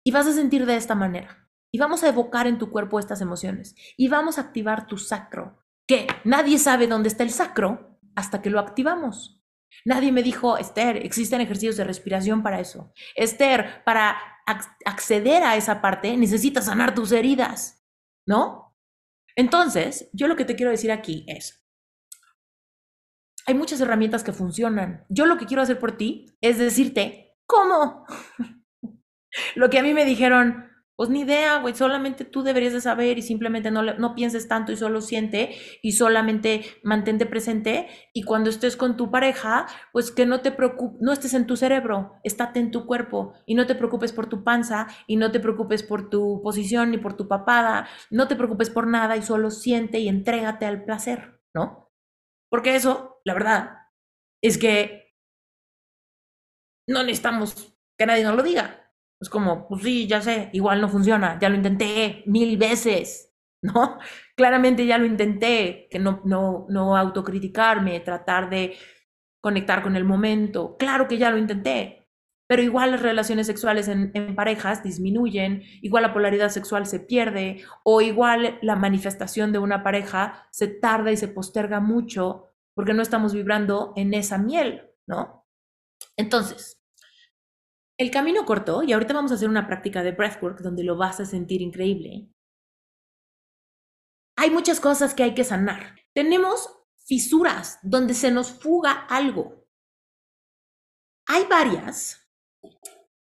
Y 0.07 0.11
vas 0.13 0.27
a 0.27 0.33
sentir 0.33 0.65
de 0.65 0.77
esta 0.77 0.95
manera. 0.95 1.51
Y 1.73 1.79
vamos 1.79 2.03
a 2.03 2.09
evocar 2.09 2.47
en 2.47 2.59
tu 2.59 2.71
cuerpo 2.71 2.99
estas 2.99 3.21
emociones. 3.21 3.75
Y 3.97 4.09
vamos 4.09 4.39
a 4.39 4.43
activar 4.43 4.87
tu 4.87 4.97
sacro, 4.97 5.63
que 5.87 6.07
nadie 6.25 6.59
sabe 6.59 6.87
dónde 6.87 7.09
está 7.09 7.23
el 7.23 7.31
sacro 7.31 8.01
hasta 8.17 8.41
que 8.43 8.51
lo 8.51 8.59
activamos. 8.59 9.40
Nadie 9.85 10.13
me 10.13 10.23
dijo, 10.23 10.59
Esther, 10.59 10.99
existen 10.99 11.41
ejercicios 11.41 11.77
de 11.77 11.85
respiración 11.85 12.43
para 12.43 12.61
eso. 12.61 12.93
Esther, 13.15 13.83
para 13.85 14.17
acceder 14.85 15.43
a 15.43 15.57
esa 15.57 15.81
parte 15.81 16.17
necesitas 16.17 16.67
sanar 16.67 16.95
tus 16.95 17.13
heridas, 17.13 17.85
¿no? 18.27 18.77
Entonces, 19.37 20.11
yo 20.13 20.29
lo 20.29 20.37
que 20.37 20.45
te 20.45 20.57
quiero 20.57 20.71
decir 20.71 20.91
aquí 20.91 21.25
es, 21.29 21.65
hay 23.47 23.55
muchas 23.55 23.81
herramientas 23.81 24.23
que 24.23 24.33
funcionan. 24.33 25.05
Yo 25.09 25.27
lo 25.27 25.39
que 25.39 25.47
quiero 25.47 25.63
hacer 25.63 25.79
por 25.79 25.97
ti 25.97 26.37
es 26.41 26.59
decirte 26.59 27.39
cómo. 27.47 28.07
lo 29.55 29.71
que 29.71 29.79
a 29.79 29.83
mí 29.83 29.95
me 29.95 30.05
dijeron, 30.05 30.70
pues 31.01 31.09
ni 31.09 31.21
idea, 31.21 31.57
güey, 31.61 31.75
solamente 31.75 32.27
tú 32.27 32.43
deberías 32.43 32.75
de 32.75 32.83
saber 32.83 33.17
y 33.17 33.23
simplemente 33.23 33.71
no, 33.71 33.83
no 33.83 34.15
pienses 34.15 34.49
tanto 34.49 34.71
y 34.71 34.77
solo 34.77 35.01
siente 35.01 35.57
y 35.81 35.93
solamente 35.93 36.63
mantente 36.83 37.25
presente 37.25 37.89
y 38.13 38.23
cuando 38.23 38.51
estés 38.51 38.77
con 38.77 38.99
tu 38.99 39.11
pareja, 39.11 39.67
pues 39.95 40.11
que 40.11 40.27
no 40.27 40.43
te 40.43 40.53
preocupes, 40.53 41.01
no 41.01 41.11
estés 41.15 41.33
en 41.33 41.47
tu 41.47 41.57
cerebro, 41.57 42.17
estate 42.23 42.61
en 42.61 42.71
tu 42.71 42.85
cuerpo 42.85 43.33
y 43.47 43.55
no 43.55 43.67
te 43.67 43.75
preocupes 43.77 44.13
por 44.13 44.29
tu 44.29 44.45
panza 44.45 44.89
y 45.07 45.17
no 45.17 45.33
te 45.33 45.41
preocupes 45.41 45.83
por 45.83 46.11
tu 46.11 46.43
posición 46.43 46.91
ni 46.91 46.99
por 46.99 47.17
tu 47.17 47.29
papada, 47.29 47.89
no 48.11 48.29
te 48.29 48.37
preocupes 48.37 48.69
por 48.69 48.87
nada 48.87 49.17
y 49.17 49.23
solo 49.23 49.51
siente 49.51 50.01
y 50.01 50.09
entrégate 50.09 50.67
al 50.67 50.85
placer, 50.85 51.41
¿no? 51.55 51.91
Porque 52.51 52.75
eso, 52.77 53.23
la 53.25 53.33
verdad, 53.33 53.71
es 54.43 54.59
que 54.59 55.15
no 56.87 57.03
necesitamos 57.05 57.75
que 57.99 58.05
nadie 58.05 58.23
nos 58.23 58.37
lo 58.37 58.43
diga. 58.43 58.90
Es 59.21 59.29
como, 59.29 59.69
pues 59.69 59.83
sí, 59.83 60.07
ya 60.07 60.23
sé, 60.23 60.49
igual 60.53 60.81
no 60.81 60.89
funciona, 60.89 61.39
ya 61.39 61.49
lo 61.49 61.57
intenté 61.57 62.23
mil 62.27 62.57
veces, 62.57 63.35
¿no? 63.63 63.99
Claramente 64.35 64.87
ya 64.87 64.99
lo 64.99 65.05
intenté, 65.05 65.89
que 65.91 65.99
no, 65.99 66.23
no, 66.25 66.67
no 66.71 66.97
autocriticarme, 66.97 68.01
tratar 68.01 68.49
de 68.49 68.77
conectar 69.43 69.83
con 69.83 69.97
el 69.97 70.05
momento. 70.05 70.77
Claro 70.79 71.09
que 71.09 71.19
ya 71.19 71.31
lo 71.31 71.39
intenté, 71.39 72.09
pero 72.49 72.63
igual 72.63 72.93
las 72.93 73.03
relaciones 73.03 73.47
sexuales 73.47 73.89
en, 73.89 74.11
en, 74.15 74.35
parejas 74.35 74.83
disminuyen, 74.83 75.63
igual 75.83 76.03
la 76.03 76.15
polaridad 76.15 76.49
sexual 76.49 76.87
se 76.87 77.01
pierde, 77.01 77.63
o 77.85 78.01
igual 78.01 78.59
la 78.63 78.77
manifestación 78.77 79.53
de 79.53 79.59
una 79.59 79.83
pareja 79.83 80.49
se 80.51 80.69
tarda 80.69 81.13
y 81.13 81.17
se 81.19 81.29
posterga 81.29 81.81
mucho 81.81 82.47
porque 82.75 82.95
no 82.95 83.03
estamos 83.03 83.35
vibrando 83.35 83.93
en 83.97 84.15
esa 84.15 84.39
miel, 84.39 84.91
¿no? 85.07 85.47
Entonces, 86.17 86.80
el 88.01 88.11
camino 88.11 88.47
corto, 88.47 88.83
y 88.83 88.95
ahorita 88.95 89.13
vamos 89.13 89.31
a 89.31 89.35
hacer 89.35 89.51
una 89.51 89.67
práctica 89.67 90.03
de 90.03 90.13
breathwork 90.13 90.61
donde 90.61 90.83
lo 90.83 90.97
vas 90.97 91.21
a 91.21 91.27
sentir 91.27 91.61
increíble. 91.61 92.33
Hay 94.39 94.51
muchas 94.51 94.81
cosas 94.81 95.13
que 95.13 95.23
hay 95.23 95.35
que 95.35 95.45
sanar. 95.45 95.97
Tenemos 96.15 96.75
fisuras 97.07 97.79
donde 97.83 98.15
se 98.15 98.31
nos 98.31 98.53
fuga 98.53 98.93
algo. 98.93 99.67
Hay 101.27 101.45
varias 101.45 102.27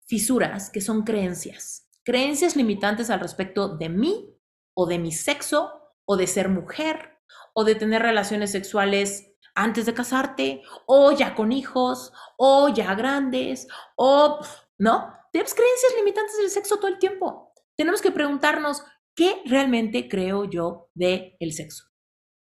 fisuras 0.06 0.68
que 0.68 0.82
son 0.82 1.04
creencias. 1.04 1.90
Creencias 2.04 2.54
limitantes 2.54 3.08
al 3.08 3.20
respecto 3.20 3.78
de 3.78 3.88
mí 3.88 4.38
o 4.74 4.84
de 4.84 4.98
mi 4.98 5.10
sexo 5.10 5.94
o 6.04 6.18
de 6.18 6.26
ser 6.26 6.50
mujer 6.50 7.18
o 7.54 7.64
de 7.64 7.76
tener 7.76 8.02
relaciones 8.02 8.50
sexuales 8.50 9.32
antes 9.54 9.86
de 9.86 9.94
casarte 9.94 10.62
o 10.86 11.12
ya 11.12 11.34
con 11.34 11.50
hijos 11.50 12.12
o 12.36 12.68
ya 12.68 12.94
grandes 12.94 13.68
o 13.96 14.38
¿no? 14.78 15.12
Tenemos 15.32 15.54
creencias 15.54 15.94
limitantes 15.96 16.36
del 16.38 16.50
sexo 16.50 16.76
todo 16.76 16.88
el 16.88 16.98
tiempo. 16.98 17.52
Tenemos 17.76 18.00
que 18.00 18.10
preguntarnos, 18.10 18.82
¿qué 19.14 19.42
realmente 19.44 20.08
creo 20.08 20.44
yo 20.44 20.90
del 20.94 21.36
el 21.40 21.52
sexo? 21.52 21.84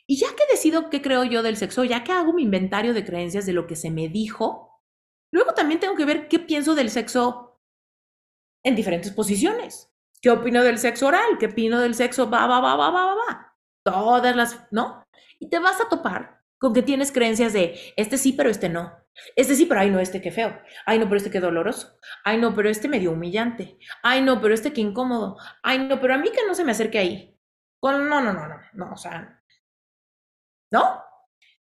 Y 0.07 0.17
ya 0.17 0.29
que 0.35 0.45
decido 0.51 0.91
qué 0.91 1.03
creo 1.03 1.25
yo 1.25 1.43
del 1.43 1.57
sexo, 1.57 1.85
ya 1.85 2.03
que 2.03 2.13
hago 2.13 2.33
mi 2.33 2.43
inventario 2.43 2.95
de 2.95 3.05
creencias 3.05 3.47
de 3.47 3.53
lo 3.53 3.67
que 3.67 3.77
se 3.77 3.91
me 3.91 4.09
dijo, 4.09 4.83
luego 5.33 5.55
también 5.55 5.79
tengo 5.79 5.95
que 5.95 6.05
ver 6.05 6.29
qué 6.29 6.39
pienso 6.39 6.75
del 6.75 6.91
sexo 6.91 7.61
en 8.65 8.75
diferentes 8.75 9.13
posiciones. 9.13 9.91
¿Qué 10.21 10.31
opino 10.31 10.63
del 10.63 10.79
sexo 10.79 11.07
oral? 11.07 11.39
¿Qué 11.39 11.47
opino 11.47 11.79
del 11.81 11.95
sexo 11.95 12.29
va, 12.29 12.47
va, 12.47 12.61
va, 12.61 12.77
va, 12.77 12.91
va, 12.91 13.15
va? 13.15 13.57
Todas 13.85 14.37
las, 14.37 14.67
¿no? 14.71 15.05
Y 15.39 15.49
te 15.49 15.59
vas 15.59 15.81
a 15.81 15.89
topar 15.89 16.43
con 16.59 16.75
que 16.75 16.83
tienes 16.83 17.11
creencias 17.11 17.53
de 17.55 17.79
este 17.97 18.19
sí, 18.19 18.33
pero 18.33 18.51
este 18.51 18.69
no. 18.69 18.93
Este 19.37 19.55
sí, 19.55 19.67
pero 19.67 19.81
ay 19.81 19.91
no, 19.91 20.01
este 20.01 20.21
qué 20.21 20.31
feo. 20.31 20.61
Ay 20.87 20.99
no, 20.99 21.05
pero 21.07 21.17
este 21.17 21.31
qué 21.31 21.41
doloroso. 21.41 21.99
Ay 22.25 22.39
no, 22.39 22.55
pero 22.55 22.69
este 22.69 22.89
medio 22.89 23.13
humillante. 23.13 23.79
Ay 24.03 24.23
no, 24.23 24.41
pero 24.41 24.55
este 24.55 24.73
qué 24.73 24.81
incómodo. 24.81 25.37
Ay 25.63 25.79
no, 25.79 26.01
pero 26.01 26.15
a 26.15 26.19
mí 26.19 26.31
que 26.31 26.47
no 26.47 26.55
se 26.55 26.65
me 26.65 26.73
acerque 26.73 26.99
ahí. 26.99 27.39
Con, 27.81 28.09
no, 28.09 28.21
no, 28.21 28.33
no, 28.33 28.47
no, 28.47 28.57
no, 28.75 28.93
o 28.93 28.97
sea, 28.97 29.43
¿no? 30.71 31.03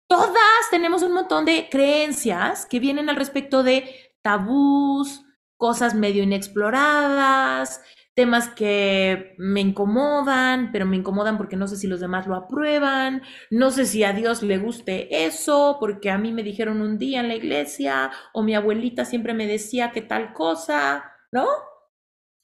Todas 0.09 0.71
tenemos 0.71 1.03
un 1.03 1.13
montón 1.13 1.45
de 1.45 1.69
creencias 1.71 2.67
que 2.67 2.81
vienen 2.81 3.09
al 3.09 3.17
respecto 3.17 3.63
de 3.63 4.15
tabús, 4.23 5.25
cosas 5.57 5.95
medio 5.95 6.23
inexploradas, 6.23 7.83
temas 8.19 8.49
que 8.49 9.37
me 9.39 9.61
incomodan, 9.61 10.73
pero 10.73 10.85
me 10.87 10.97
incomodan 10.97 11.37
porque 11.37 11.55
no 11.55 11.69
sé 11.69 11.77
si 11.77 11.87
los 11.87 12.01
demás 12.01 12.27
lo 12.27 12.35
aprueban, 12.35 13.23
no 13.49 13.71
sé 13.71 13.87
si 13.87 14.03
a 14.03 14.12
Dios 14.12 14.43
le 14.43 14.59
guste 14.59 15.25
eso, 15.25 15.77
porque 15.79 16.11
a 16.11 16.19
mí 16.19 16.33
me 16.33 16.43
dijeron 16.43 16.81
un 16.81 16.99
día 16.99 17.21
en 17.21 17.29
la 17.29 17.37
iglesia, 17.37 18.11
o 18.33 18.43
mi 18.43 18.57
abuelita 18.57 19.05
siempre 19.05 19.35
me 19.35 19.47
decía 19.47 19.93
que 19.93 20.03
tal 20.03 20.33
cosa, 20.33 21.12
¿no? 21.31 21.47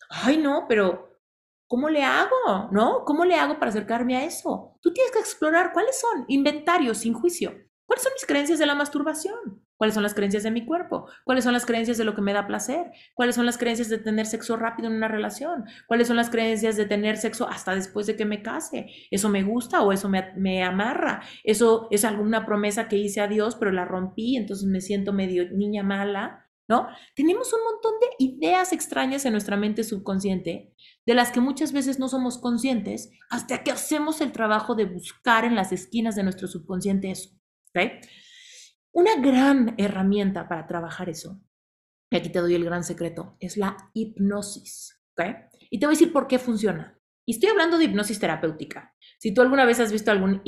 Ay, 0.09 0.37
no, 0.37 0.67
pero 0.69 1.19
¿cómo 1.67 1.89
le 1.89 2.05
hago? 2.05 2.69
¿No? 2.71 3.05
¿Cómo 3.05 3.25
le 3.25 3.35
hago 3.35 3.59
para 3.59 3.71
acercarme 3.71 4.17
a 4.17 4.25
eso? 4.25 4.79
Tú 4.81 4.93
tienes 4.93 5.11
que 5.11 5.19
explorar 5.19 5.73
cuáles 5.73 6.01
son, 6.01 6.25
inventarios 6.29 6.99
sin 6.99 7.15
juicio. 7.15 7.51
¿Cuáles 7.85 8.05
son 8.05 8.13
mis 8.13 8.27
creencias 8.27 8.61
de 8.61 8.67
la 8.67 8.77
masturbación? 8.77 9.64
¿Cuáles 9.77 9.95
son 9.95 10.05
las 10.05 10.15
creencias 10.15 10.45
de 10.45 10.53
mi 10.53 10.65
cuerpo? 10.65 11.07
¿Cuáles 11.25 11.45
son 11.45 11.53
las 11.53 11.67
creencias 11.67 11.99
de 11.99 12.05
lo 12.05 12.15
que 12.15 12.23
me 12.23 12.33
da 12.33 12.47
placer? 12.47 12.93
¿Cuáles 13.15 13.35
son 13.35 13.45
las 13.45 13.59
creencias 13.59 13.89
de 13.89 13.99
tener 13.99 14.27
sexo 14.27 14.57
rápido 14.57 14.89
en 14.89 14.95
una 14.95 15.09
relación? 15.09 15.65
¿Cuáles 15.89 16.07
son 16.07 16.17
las 16.17 16.31
creencias 16.31 16.77
de 16.77 16.87
tener 16.87 17.17
sexo 17.17 17.49
hasta 17.49 17.75
después 17.75 18.07
de 18.07 18.15
que 18.15 18.25
me 18.25 18.43
case? 18.43 18.87
¿Eso 19.11 19.29
me 19.29 19.43
gusta 19.43 19.83
o 19.83 19.93
eso 19.93 20.09
me, 20.09 20.63
amarra? 20.63 21.23
¿Eso 21.43 21.89
es 21.91 22.05
alguna 22.05 22.47
promesa 22.47 22.89
que 22.89 22.97
hice 22.97 23.21
a 23.21 23.27
Dios 23.27 23.57
pero 23.57 23.73
la 23.73 23.85
rompí, 23.85 24.37
entonces 24.37 24.67
me 24.67 24.81
siento 24.81 25.13
medio 25.13 25.51
niña 25.51 25.83
mala? 25.83 26.41
¿No? 26.67 26.89
Tenemos 27.15 27.53
un 27.53 27.61
montón 27.63 27.93
de 28.01 28.25
ideas 28.25 28.73
extrañas 28.73 29.27
en 29.27 29.33
nuestra 29.33 29.57
mente 29.57 29.85
subconsciente 29.85 30.73
de 31.05 31.15
las 31.15 31.31
que 31.31 31.41
muchas 31.41 31.73
veces 31.73 31.99
no 31.99 32.09
somos 32.09 32.39
conscientes 32.39 33.11
hasta 33.29 33.63
que 33.63 33.71
hacemos 33.71 34.23
el 34.23 34.33
trabajo 34.33 34.75
de 34.75 34.87
buscar 34.87 35.45
en 35.45 35.57
las 35.57 35.73
esquinas 35.73 36.17
de 36.17 36.23
nuestro 36.23 36.49
subconsciente 36.49 37.11
eso. 37.11 37.31
Una 38.95 39.17
gran 39.17 39.75
herramienta 39.77 40.49
para 40.49 40.69
trabajar 40.69 41.09
eso, 41.09 41.43
y 42.13 42.17
aquí 42.17 42.29
te 42.29 42.39
doy 42.39 42.55
el 42.55 42.65
gran 42.65 42.85
secreto, 42.85 43.37
es 43.41 43.57
la 43.57 43.77
hipnosis. 43.93 45.01
Y 45.69 45.81
te 45.81 45.87
voy 45.87 45.95
a 45.95 45.99
decir 45.99 46.13
por 46.13 46.29
qué 46.29 46.39
funciona. 46.39 46.97
Y 47.27 47.33
estoy 47.33 47.51
hablando 47.51 47.77
de 47.77 47.87
hipnosis 47.87 48.21
terapéutica. 48.21 48.95
Si 49.19 49.35
tú 49.35 49.43
alguna 49.43 49.65
vez 49.65 49.81
has 49.81 49.91
visto 49.91 50.13
algún, 50.13 50.43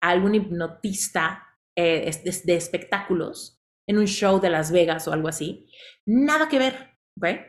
algún 0.00 0.34
hipnotista 0.34 1.44
eh, 1.76 2.10
de, 2.44 2.56
espectáculos 2.56 3.62
en 3.86 3.98
un 3.98 4.06
show 4.06 4.40
de 4.40 4.50
Las 4.50 4.72
Vegas 4.72 5.06
o 5.06 5.12
algo 5.12 5.28
así, 5.28 5.70
nada 6.04 6.48
que 6.48 6.58
ver. 6.58 7.46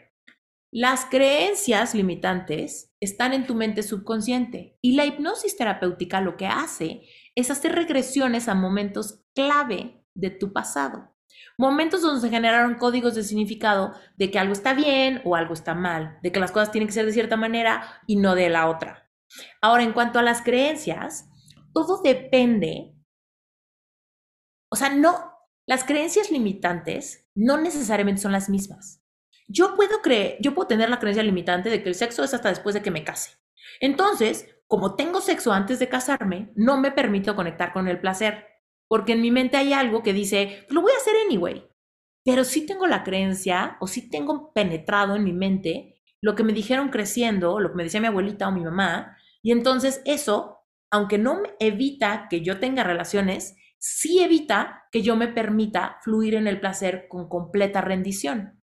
Las 0.72 1.05
creencias 1.05 1.95
limitantes 1.95 2.93
están 2.99 3.34
en 3.34 3.47
tu 3.47 3.55
mente 3.55 3.82
subconsciente 3.82 4.78
y 4.82 4.95
la 4.95 5.05
hipnosis 5.05 5.57
terapéutica 5.57 6.22
lo 6.22 6.38
que 6.38 6.45
hace 6.45 7.01
es 7.36 7.49
hacer 7.49 7.74
regresiones 7.74 8.47
a 8.47 8.53
momentos 8.53 9.24
clave 9.34 10.03
de 10.14 10.30
tu 10.30 10.53
pasado. 10.53 11.14
Momentos 11.57 12.01
donde 12.01 12.22
se 12.22 12.30
generaron 12.30 12.76
códigos 12.76 13.16
de 13.16 13.24
significado 13.24 13.93
de 14.18 14.32
que 14.32 14.39
algo 14.39 14.53
está 14.53 14.74
bien 14.74 15.22
o 15.26 15.36
algo 15.36 15.53
está 15.53 15.74
mal, 15.74 16.20
de 16.22 16.32
que 16.32 16.39
las 16.39 16.51
cosas 16.51 16.72
tienen 16.72 16.88
que 16.88 16.93
ser 16.93 17.05
de 17.05 17.14
cierta 17.14 17.38
manera 17.38 18.01
y 18.07 18.16
no 18.18 18.36
de 18.36 18.49
la 18.49 18.70
otra. 18.70 19.09
Ahora, 19.61 19.84
en 19.84 19.93
cuanto 19.93 20.20
a 20.20 20.24
las 20.24 20.41
creencias, 20.41 21.30
todo 21.74 22.01
depende, 22.01 22.93
o 24.70 24.76
sea, 24.76 24.89
no, 24.89 25.34
las 25.66 25.84
creencias 25.84 26.32
limitantes 26.32 27.30
no 27.36 27.57
necesariamente 27.57 28.22
son 28.22 28.32
las 28.32 28.49
mismas. 28.49 29.03
Yo 29.47 29.76
puedo 29.76 30.01
creer, 30.01 30.38
yo 30.41 30.53
puedo 30.53 30.68
tener 30.68 30.89
la 30.89 30.99
creencia 30.99 31.24
limitante 31.24 31.70
de 31.70 31.84
que 31.84 31.89
el 31.89 31.95
sexo 31.95 32.24
es 32.24 32.34
hasta 32.34 32.49
después 32.49 32.74
de 32.74 32.82
que 32.82 32.91
me 32.91 33.03
case. 33.03 33.38
Entonces, 33.80 34.47
como 34.68 34.95
tengo 34.95 35.22
sexo 35.22 35.51
antes 35.51 35.80
de 35.80 35.89
casarme, 35.89 36.51
no 36.55 36.78
me 36.78 36.91
permito 36.91 37.36
conectar 37.36 37.74
con 37.74 37.88
el 37.88 37.99
placer, 37.99 38.47
porque 38.88 39.14
en 39.14 39.22
mi 39.22 39.32
mente 39.32 39.58
hay 39.58 39.74
algo 39.74 40.04
que 40.04 40.14
dice, 40.14 40.66
lo 40.70 40.82
voy 40.82 40.92
a 40.92 40.98
hacer 40.98 41.14
anyway. 41.26 41.68
Pero 42.26 42.44
sí 42.44 42.66
tengo 42.66 42.88
la 42.88 43.04
creencia 43.04 43.78
o 43.82 43.88
sí 43.88 44.10
tengo 44.10 44.54
penetrado 44.54 45.16
en 45.16 45.24
mi 45.24 45.34
mente 45.34 45.94
lo 46.22 46.36
que 46.36 46.44
me 46.44 46.54
dijeron 46.54 46.88
creciendo, 46.88 47.60
lo 47.60 47.72
que 47.72 47.76
me 47.76 47.84
decía 47.84 48.00
mi 48.00 48.08
abuelita 48.08 48.48
o 48.48 48.52
mi 48.54 48.64
mamá, 48.64 49.18
y 49.42 49.52
entonces 49.52 50.02
eso, 50.06 50.60
aunque 50.90 51.18
no 51.18 51.44
evita 51.60 52.28
que 52.30 52.40
yo 52.40 52.62
tenga 52.62 52.86
relaciones, 52.86 53.58
sí 53.78 54.24
evita 54.24 54.86
que 54.90 55.02
yo 55.02 55.18
me 55.18 55.28
permita 55.28 55.98
fluir 56.02 56.36
en 56.36 56.48
el 56.48 56.62
placer 56.62 57.08
con 57.10 57.28
completa 57.28 57.82
rendición. 57.82 58.62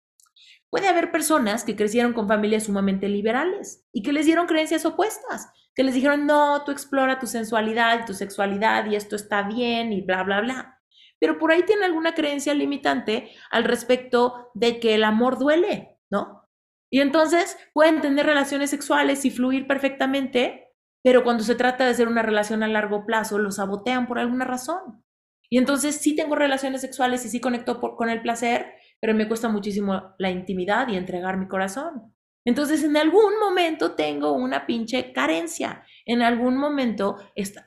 Puede 0.69 0.87
haber 0.87 1.11
personas 1.11 1.63
que 1.63 1.75
crecieron 1.75 2.13
con 2.13 2.27
familias 2.27 2.63
sumamente 2.63 3.07
liberales 3.07 3.85
y 3.93 4.03
que 4.03 4.11
les 4.11 4.25
dieron 4.25 4.47
creencias 4.47 4.85
opuestas, 4.85 5.49
que 5.73 5.83
les 5.83 5.93
dijeron, 5.93 6.25
no, 6.25 6.63
tú 6.65 6.71
explora 6.71 7.19
tu 7.19 7.27
sensualidad 7.27 8.05
tu 8.05 8.13
sexualidad 8.13 8.85
y 8.87 8.95
esto 8.95 9.15
está 9.15 9.43
bien 9.43 9.93
y 9.93 10.01
bla, 10.01 10.23
bla, 10.23 10.41
bla. 10.41 10.81
Pero 11.19 11.39
por 11.39 11.51
ahí 11.51 11.63
tiene 11.63 11.85
alguna 11.85 12.13
creencia 12.13 12.53
limitante 12.53 13.31
al 13.49 13.63
respecto 13.63 14.51
de 14.53 14.79
que 14.79 14.95
el 14.95 15.03
amor 15.03 15.39
duele, 15.39 15.97
¿no? 16.09 16.47
Y 16.89 17.01
entonces 17.01 17.57
pueden 17.73 18.01
tener 18.01 18.25
relaciones 18.25 18.69
sexuales 18.69 19.25
y 19.25 19.31
fluir 19.31 19.67
perfectamente, 19.67 20.69
pero 21.03 21.23
cuando 21.23 21.43
se 21.43 21.55
trata 21.55 21.85
de 21.85 21.91
hacer 21.91 22.07
una 22.07 22.21
relación 22.21 22.63
a 22.63 22.67
largo 22.67 23.05
plazo, 23.05 23.39
lo 23.39 23.51
sabotean 23.51 24.07
por 24.07 24.19
alguna 24.19 24.45
razón. 24.45 25.03
Y 25.49 25.57
entonces 25.57 25.95
sí 25.97 26.15
tengo 26.15 26.35
relaciones 26.35 26.81
sexuales 26.81 27.25
y 27.25 27.29
sí 27.29 27.39
conecto 27.39 27.79
con 27.79 28.09
el 28.09 28.21
placer, 28.21 28.73
pero 28.99 29.13
me 29.13 29.27
cuesta 29.27 29.49
muchísimo 29.49 30.15
la 30.17 30.31
intimidad 30.31 30.87
y 30.87 30.95
entregar 30.95 31.37
mi 31.37 31.47
corazón. 31.47 32.13
Entonces, 32.45 32.83
en 32.83 32.95
algún 32.95 33.39
momento 33.39 33.91
tengo 33.91 34.31
una 34.31 34.65
pinche 34.65 35.11
carencia. 35.11 35.83
En 36.05 36.21
algún 36.21 36.57
momento 36.57 37.17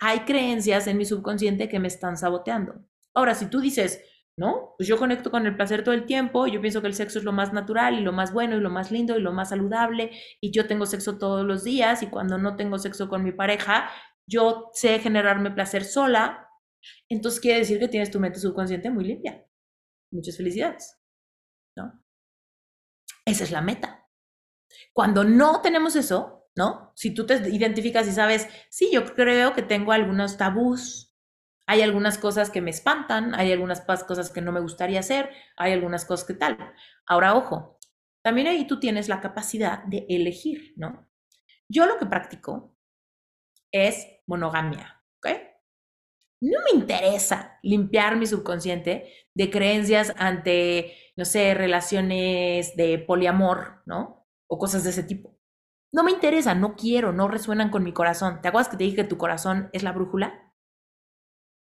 hay 0.00 0.20
creencias 0.20 0.86
en 0.86 0.96
mi 0.96 1.04
subconsciente 1.04 1.68
que 1.68 1.78
me 1.78 1.88
están 1.88 2.16
saboteando. 2.16 2.82
Ahora, 3.14 3.34
si 3.34 3.46
tú 3.46 3.60
dices, 3.60 4.02
no, 4.38 4.74
pues 4.78 4.88
yo 4.88 4.96
conecto 4.96 5.30
con 5.30 5.46
el 5.46 5.54
placer 5.54 5.84
todo 5.84 5.94
el 5.94 6.06
tiempo, 6.06 6.46
yo 6.46 6.62
pienso 6.62 6.80
que 6.80 6.86
el 6.86 6.94
sexo 6.94 7.18
es 7.18 7.24
lo 7.24 7.32
más 7.32 7.52
natural 7.52 7.98
y 7.98 8.00
lo 8.00 8.12
más 8.12 8.32
bueno 8.32 8.56
y 8.56 8.60
lo 8.60 8.70
más 8.70 8.90
lindo 8.90 9.18
y 9.18 9.20
lo 9.20 9.32
más 9.32 9.50
saludable, 9.50 10.12
y 10.40 10.50
yo 10.50 10.66
tengo 10.66 10.86
sexo 10.86 11.18
todos 11.18 11.44
los 11.44 11.62
días 11.62 12.02
y 12.02 12.06
cuando 12.06 12.38
no 12.38 12.56
tengo 12.56 12.78
sexo 12.78 13.10
con 13.10 13.22
mi 13.22 13.32
pareja, 13.32 13.90
yo 14.26 14.70
sé 14.72 14.98
generarme 15.00 15.50
placer 15.50 15.84
sola, 15.84 16.48
entonces 17.10 17.40
quiere 17.40 17.58
decir 17.58 17.78
que 17.78 17.88
tienes 17.88 18.10
tu 18.10 18.18
mente 18.18 18.38
subconsciente 18.38 18.88
muy 18.88 19.04
limpia. 19.04 19.44
Muchas 20.10 20.38
felicidades. 20.38 20.99
Esa 23.24 23.44
es 23.44 23.50
la 23.50 23.60
meta. 23.60 24.08
Cuando 24.92 25.24
no 25.24 25.60
tenemos 25.60 25.96
eso, 25.96 26.48
¿no? 26.56 26.92
Si 26.94 27.12
tú 27.14 27.26
te 27.26 27.36
identificas 27.48 28.06
y 28.08 28.12
sabes, 28.12 28.48
sí, 28.70 28.90
yo 28.92 29.14
creo 29.14 29.54
que 29.54 29.62
tengo 29.62 29.92
algunos 29.92 30.36
tabús, 30.36 31.16
hay 31.66 31.82
algunas 31.82 32.18
cosas 32.18 32.50
que 32.50 32.60
me 32.60 32.70
espantan, 32.70 33.34
hay 33.34 33.52
algunas 33.52 33.82
cosas 33.82 34.30
que 34.30 34.40
no 34.40 34.52
me 34.52 34.60
gustaría 34.60 35.00
hacer, 35.00 35.30
hay 35.56 35.72
algunas 35.72 36.04
cosas 36.04 36.26
que 36.26 36.34
tal. 36.34 36.58
Ahora, 37.06 37.34
ojo, 37.36 37.78
también 38.22 38.48
ahí 38.48 38.66
tú 38.66 38.80
tienes 38.80 39.08
la 39.08 39.20
capacidad 39.20 39.84
de 39.84 40.06
elegir, 40.08 40.74
¿no? 40.76 41.08
Yo 41.68 41.86
lo 41.86 41.98
que 41.98 42.06
practico 42.06 42.76
es 43.70 44.06
monogamia, 44.26 45.00
¿ok? 45.18 45.49
No 46.42 46.58
me 46.64 46.78
interesa 46.80 47.58
limpiar 47.62 48.16
mi 48.16 48.26
subconsciente 48.26 49.12
de 49.34 49.50
creencias 49.50 50.14
ante 50.16 50.94
no 51.20 51.26
sé, 51.26 51.52
relaciones 51.52 52.74
de 52.76 52.98
poliamor, 52.98 53.82
¿no? 53.84 54.26
O 54.48 54.58
cosas 54.58 54.84
de 54.84 54.90
ese 54.90 55.02
tipo. 55.02 55.38
No 55.92 56.02
me 56.02 56.12
interesa, 56.12 56.54
no 56.54 56.76
quiero, 56.76 57.12
no 57.12 57.28
resuenan 57.28 57.68
con 57.68 57.84
mi 57.84 57.92
corazón. 57.92 58.40
¿Te 58.40 58.48
acuerdas 58.48 58.70
que 58.70 58.78
te 58.78 58.84
dije 58.84 58.96
que 58.96 59.04
tu 59.04 59.18
corazón 59.18 59.68
es 59.74 59.82
la 59.82 59.92
brújula? 59.92 60.54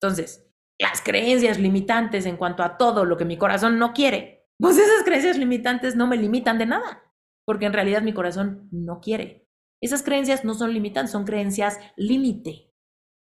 Entonces, 0.00 0.48
las 0.78 1.02
creencias 1.02 1.58
limitantes 1.58 2.24
en 2.26 2.36
cuanto 2.36 2.62
a 2.62 2.76
todo 2.78 3.04
lo 3.04 3.16
que 3.16 3.24
mi 3.24 3.36
corazón 3.36 3.80
no 3.80 3.92
quiere, 3.92 4.46
pues 4.60 4.78
esas 4.78 5.02
creencias 5.04 5.38
limitantes 5.38 5.96
no 5.96 6.06
me 6.06 6.16
limitan 6.16 6.58
de 6.58 6.66
nada, 6.66 7.02
porque 7.44 7.66
en 7.66 7.72
realidad 7.72 8.02
mi 8.02 8.14
corazón 8.14 8.68
no 8.70 9.00
quiere. 9.00 9.48
Esas 9.80 10.04
creencias 10.04 10.44
no 10.44 10.54
son 10.54 10.72
limitantes, 10.72 11.10
son 11.10 11.24
creencias 11.24 11.80
límite. 11.96 12.71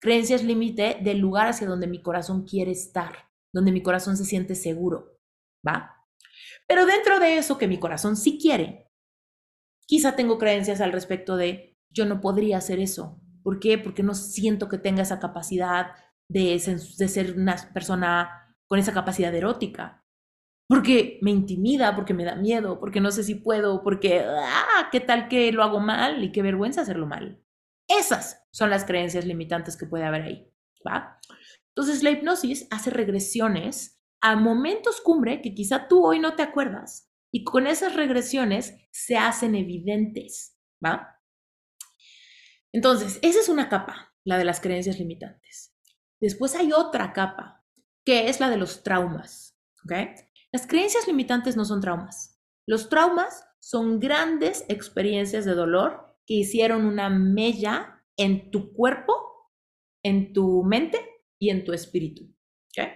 Creencias 0.00 0.44
límite 0.44 0.98
del 1.02 1.18
lugar 1.18 1.48
hacia 1.48 1.66
donde 1.66 1.86
mi 1.86 2.02
corazón 2.02 2.44
quiere 2.44 2.70
estar, 2.70 3.28
donde 3.52 3.72
mi 3.72 3.82
corazón 3.82 4.16
se 4.16 4.24
siente 4.24 4.54
seguro. 4.54 5.18
¿Va? 5.66 6.06
Pero 6.66 6.86
dentro 6.86 7.18
de 7.18 7.38
eso 7.38 7.58
que 7.58 7.66
mi 7.66 7.78
corazón 7.78 8.16
sí 8.16 8.38
quiere, 8.40 8.90
quizá 9.86 10.14
tengo 10.14 10.38
creencias 10.38 10.80
al 10.80 10.92
respecto 10.92 11.36
de 11.36 11.76
yo 11.90 12.04
no 12.04 12.20
podría 12.20 12.58
hacer 12.58 12.78
eso. 12.78 13.20
¿Por 13.42 13.58
qué? 13.58 13.78
Porque 13.78 14.02
no 14.02 14.14
siento 14.14 14.68
que 14.68 14.78
tenga 14.78 15.02
esa 15.02 15.18
capacidad 15.18 15.92
de, 16.28 16.50
de 16.98 17.08
ser 17.08 17.36
una 17.36 17.56
persona 17.72 18.54
con 18.68 18.78
esa 18.78 18.92
capacidad 18.92 19.34
erótica. 19.34 20.04
Porque 20.68 21.18
me 21.22 21.30
intimida, 21.30 21.96
porque 21.96 22.12
me 22.12 22.24
da 22.24 22.36
miedo, 22.36 22.78
porque 22.78 23.00
no 23.00 23.10
sé 23.10 23.24
si 23.24 23.34
puedo, 23.34 23.82
porque, 23.82 24.20
ah, 24.20 24.88
¿qué 24.92 25.00
tal 25.00 25.28
que 25.28 25.50
lo 25.50 25.62
hago 25.62 25.80
mal 25.80 26.22
y 26.22 26.30
qué 26.30 26.42
vergüenza 26.42 26.82
hacerlo 26.82 27.06
mal? 27.06 27.42
Esas 27.88 28.44
son 28.50 28.70
las 28.70 28.84
creencias 28.84 29.24
limitantes 29.24 29.76
que 29.76 29.86
puede 29.86 30.04
haber 30.04 30.22
ahí, 30.22 30.52
¿va? 30.86 31.18
Entonces 31.74 32.02
la 32.02 32.10
hipnosis 32.10 32.66
hace 32.70 32.90
regresiones 32.90 34.00
a 34.20 34.36
momentos 34.36 35.00
cumbre 35.00 35.40
que 35.40 35.54
quizá 35.54 35.88
tú 35.88 36.04
hoy 36.04 36.18
no 36.18 36.34
te 36.34 36.42
acuerdas 36.42 37.10
y 37.32 37.44
con 37.44 37.66
esas 37.66 37.94
regresiones 37.94 38.74
se 38.90 39.16
hacen 39.16 39.54
evidentes, 39.54 40.56
¿va? 40.84 41.20
Entonces, 42.72 43.18
esa 43.22 43.40
es 43.40 43.48
una 43.48 43.68
capa, 43.68 44.14
la 44.24 44.38
de 44.38 44.44
las 44.44 44.60
creencias 44.60 44.98
limitantes. 44.98 45.74
Después 46.20 46.54
hay 46.54 46.72
otra 46.72 47.12
capa, 47.12 47.64
que 48.04 48.28
es 48.28 48.40
la 48.40 48.50
de 48.50 48.56
los 48.56 48.82
traumas. 48.82 49.58
Las 50.52 50.66
creencias 50.66 51.06
limitantes 51.06 51.56
no 51.56 51.64
son 51.64 51.80
traumas. 51.80 52.38
Los 52.66 52.88
traumas 52.88 53.46
son 53.58 54.00
grandes 54.00 54.64
experiencias 54.68 55.44
de 55.44 55.54
dolor 55.54 56.07
que 56.28 56.34
hicieron 56.34 56.84
una 56.84 57.08
mella 57.08 58.04
en 58.18 58.50
tu 58.50 58.74
cuerpo, 58.74 59.14
en 60.04 60.34
tu 60.34 60.62
mente 60.62 61.00
y 61.40 61.48
en 61.48 61.64
tu 61.64 61.72
espíritu. 61.72 62.24
¿ok? 62.24 62.86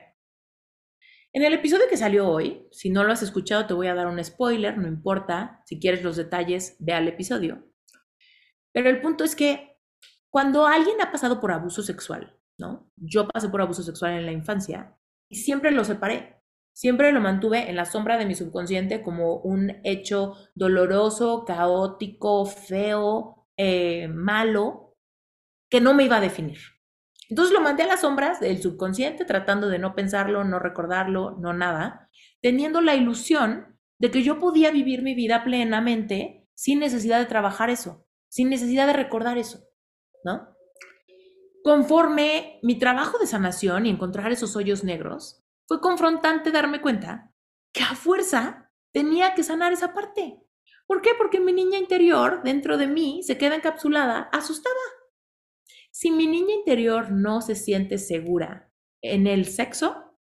En 1.33 1.43
el 1.43 1.55
episodio 1.55 1.87
que 1.89 1.97
salió 1.97 2.29
hoy, 2.29 2.69
si 2.73 2.91
no 2.91 3.05
lo 3.05 3.13
has 3.13 3.23
escuchado 3.23 3.67
te 3.67 3.73
voy 3.73 3.87
a 3.87 3.95
dar 3.95 4.07
un 4.07 4.23
spoiler, 4.23 4.77
no 4.77 4.87
importa, 4.87 5.63
si 5.65 5.81
quieres 5.81 6.05
los 6.05 6.17
detalles, 6.17 6.77
ve 6.79 6.93
al 6.93 7.09
episodio. 7.09 7.73
Pero 8.71 8.91
el 8.91 9.01
punto 9.01 9.25
es 9.25 9.35
que 9.35 9.79
cuando 10.29 10.67
alguien 10.67 11.01
ha 11.01 11.11
pasado 11.11 11.41
por 11.41 11.53
abuso 11.53 11.83
sexual, 11.83 12.39
¿no? 12.59 12.93
Yo 12.97 13.27
pasé 13.29 13.49
por 13.49 13.63
abuso 13.63 13.83
sexual 13.83 14.13
en 14.13 14.27
la 14.27 14.33
infancia 14.33 14.95
y 15.31 15.37
siempre 15.37 15.71
lo 15.71 15.85
separé. 15.85 16.42
Siempre 16.73 17.13
lo 17.13 17.21
mantuve 17.21 17.69
en 17.69 17.77
la 17.77 17.85
sombra 17.85 18.17
de 18.17 18.27
mi 18.27 18.35
subconsciente 18.35 19.03
como 19.03 19.37
un 19.37 19.81
hecho 19.85 20.37
doloroso, 20.55 21.45
caótico, 21.45 22.47
feo, 22.47 23.47
eh, 23.57 24.09
malo, 24.09 24.97
que 25.69 25.81
no 25.81 25.95
me 25.95 26.05
iba 26.05 26.17
a 26.17 26.21
definir. 26.21 26.59
Entonces 27.29 27.55
lo 27.55 27.61
mandé 27.61 27.83
a 27.83 27.87
las 27.87 28.01
sombras 28.01 28.41
del 28.41 28.61
subconsciente, 28.61 29.25
tratando 29.25 29.69
de 29.69 29.79
no 29.79 29.95
pensarlo, 29.95 30.45
no 30.45 30.59
recordarlo, 30.59 31.37
no 31.39 31.53
nada, 31.53 32.11
teniendo 32.41 32.81
la 32.81 32.95
ilusión 32.95 33.79
de 33.99 34.11
que 34.11 34.23
yo 34.23 34.39
podía 34.39 34.71
vivir 34.71 35.03
mi 35.03 35.15
vida 35.15 35.45
plenamente 35.45 36.49
sin 36.55 36.81
necesidad 36.81 37.19
de 37.19 37.27
trabajar 37.27 37.71
eso, 37.71 38.07
sin 38.29 38.51
necesidad 38.51 38.87
de 38.87 38.93
recordar 38.93 39.39
eso, 39.39 39.61
¿no? 40.25 40.49
Conforme 41.63 42.59
mi 42.63 42.79
trabajo 42.79 43.19
de 43.19 43.27
sanación 43.27 43.87
y 43.87 43.91
encontrar 43.91 44.33
esos 44.33 44.57
hoyos 44.57 44.85
negros, 44.85 45.42
fue 45.67 45.81
confrontante 45.81 46.51
darme 46.51 46.81
cuenta 46.81 47.33
que 47.73 47.83
a 47.83 47.95
fuerza 47.95 48.71
tenía 48.93 49.35
que 49.35 49.43
sanar 49.43 49.73
esa 49.73 49.95
parte. 49.95 50.41
¿Por 50.87 51.01
qué? 51.01 51.11
Porque 51.17 51.41
mi 51.41 51.53
niña 51.53 51.79
interior 51.79 52.43
dentro 52.45 52.77
de 52.77 52.87
mí 52.87 53.23
se 53.23 53.39
queda 53.39 53.55
encapsulada, 53.55 54.29
asustada. 54.33 54.75
Si 55.91 56.11
mi 56.11 56.27
niña 56.27 56.55
interior 56.55 57.11
no 57.11 57.41
se 57.41 57.55
siente 57.55 57.99
segura 57.99 58.71
en 59.03 59.27
el 59.27 59.47
sexo, 59.47 60.19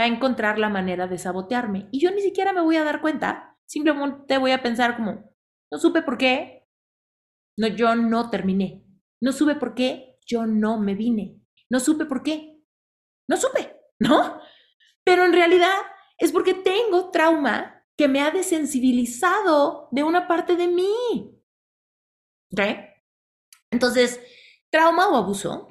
va 0.00 0.04
a 0.04 0.06
encontrar 0.06 0.58
la 0.58 0.68
manera 0.68 1.06
de 1.06 1.18
sabotearme. 1.18 1.88
Y 1.90 2.00
yo 2.00 2.10
ni 2.10 2.22
siquiera 2.22 2.52
me 2.52 2.60
voy 2.60 2.76
a 2.76 2.84
dar 2.84 3.00
cuenta. 3.00 3.58
Simplemente 3.66 4.38
voy 4.38 4.52
a 4.52 4.62
pensar 4.62 4.96
como, 4.96 5.34
No 5.70 5.78
supe 5.78 6.02
por 6.02 6.18
qué. 6.18 6.66
No, 7.56 7.68
yo 7.68 7.94
no 7.94 8.30
terminé. 8.30 8.84
No 9.20 9.32
supe 9.32 9.54
por 9.54 9.74
qué. 9.74 10.18
Yo 10.26 10.46
no 10.46 10.78
me 10.78 10.94
vine. 10.94 11.40
No 11.68 11.80
supe 11.80 12.04
por 12.04 12.22
qué. 12.22 12.60
No 13.28 13.36
supe, 13.36 13.79
¿no? 14.00 14.40
Pero 15.04 15.24
en 15.24 15.32
realidad 15.32 15.76
es 16.18 16.32
porque 16.32 16.54
tengo 16.54 17.10
trauma 17.10 17.84
que 17.96 18.08
me 18.08 18.20
ha 18.20 18.30
desensibilizado 18.30 19.88
de 19.92 20.02
una 20.02 20.26
parte 20.26 20.56
de 20.56 20.66
mí. 20.66 21.38
¿Ok? 22.52 22.60
Entonces, 23.70 24.20
trauma 24.70 25.08
o 25.08 25.16
abuso 25.16 25.68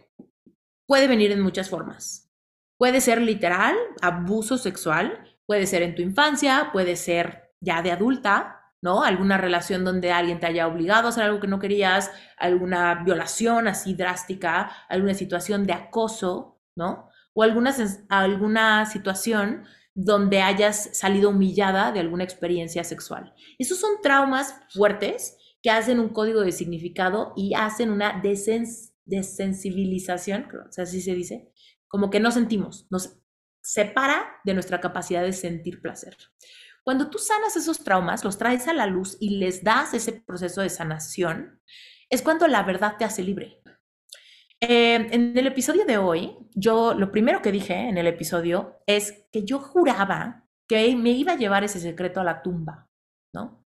puede 0.87 1.07
venir 1.07 1.31
en 1.31 1.41
muchas 1.41 1.69
formas. 1.69 2.31
Puede 2.77 3.01
ser 3.01 3.21
literal, 3.21 3.75
abuso 4.01 4.57
sexual, 4.57 5.37
puede 5.45 5.67
ser 5.67 5.81
en 5.81 5.95
tu 5.95 6.01
infancia, 6.01 6.69
puede 6.71 6.95
ser 6.95 7.51
ya 7.59 7.81
de 7.81 7.91
adulta, 7.91 8.73
¿no? 8.81 9.03
Alguna 9.03 9.37
relación 9.37 9.83
donde 9.83 10.11
alguien 10.11 10.39
te 10.39 10.45
haya 10.45 10.67
obligado 10.67 11.07
a 11.07 11.09
hacer 11.09 11.23
algo 11.23 11.41
que 11.41 11.47
no 11.47 11.59
querías, 11.59 12.11
alguna 12.37 13.03
violación 13.03 13.67
así 13.67 13.95
drástica, 13.95 14.71
alguna 14.87 15.13
situación 15.13 15.65
de 15.65 15.73
acoso, 15.73 16.61
¿no? 16.75 17.08
O 17.33 17.43
alguna, 17.43 17.75
alguna 18.09 18.85
situación 18.85 19.65
donde 19.93 20.41
hayas 20.41 20.97
salido 20.97 21.29
humillada 21.29 21.91
de 21.91 21.99
alguna 21.99 22.23
experiencia 22.23 22.83
sexual. 22.83 23.33
Esos 23.57 23.79
son 23.79 24.01
traumas 24.01 24.55
fuertes 24.73 25.37
que 25.61 25.71
hacen 25.71 25.99
un 25.99 26.09
código 26.09 26.41
de 26.41 26.51
significado 26.53 27.33
y 27.35 27.53
hacen 27.53 27.91
una 27.91 28.21
desensibilización, 29.05 30.47
o 30.67 30.71
sea, 30.71 30.85
así 30.85 31.01
se 31.01 31.13
dice, 31.13 31.51
como 31.87 32.09
que 32.09 32.19
no 32.21 32.31
sentimos, 32.31 32.87
nos 32.89 33.19
separa 33.61 34.37
de 34.45 34.53
nuestra 34.53 34.79
capacidad 34.79 35.21
de 35.21 35.33
sentir 35.33 35.81
placer. 35.81 36.15
Cuando 36.83 37.09
tú 37.09 37.17
sanas 37.17 37.57
esos 37.57 37.83
traumas, 37.83 38.23
los 38.23 38.37
traes 38.37 38.67
a 38.67 38.73
la 38.73 38.87
luz 38.87 39.17
y 39.19 39.37
les 39.37 39.63
das 39.63 39.93
ese 39.93 40.13
proceso 40.13 40.61
de 40.61 40.69
sanación, 40.69 41.61
es 42.09 42.21
cuando 42.21 42.47
la 42.47 42.63
verdad 42.63 42.95
te 42.97 43.03
hace 43.05 43.21
libre. 43.21 43.61
Eh, 44.61 44.95
en 44.95 45.37
el 45.37 45.47
episodio 45.47 45.85
de 45.85 45.97
hoy, 45.97 46.37
yo 46.53 46.93
lo 46.93 47.11
primero 47.11 47.41
que 47.41 47.51
dije 47.51 47.73
en 47.73 47.97
el 47.97 48.07
episodio 48.07 48.81
es 48.85 49.25
que 49.31 49.45
yo 49.45 49.59
juraba 49.59 50.45
que 50.67 50.95
me 50.97 51.11
iba 51.11 51.33
a 51.33 51.37
llevar 51.37 51.63
ese 51.63 51.79
secreto 51.79 52.19
a 52.19 52.25
la 52.25 52.41
tumba, 52.41 52.89
¿no? 53.33 53.65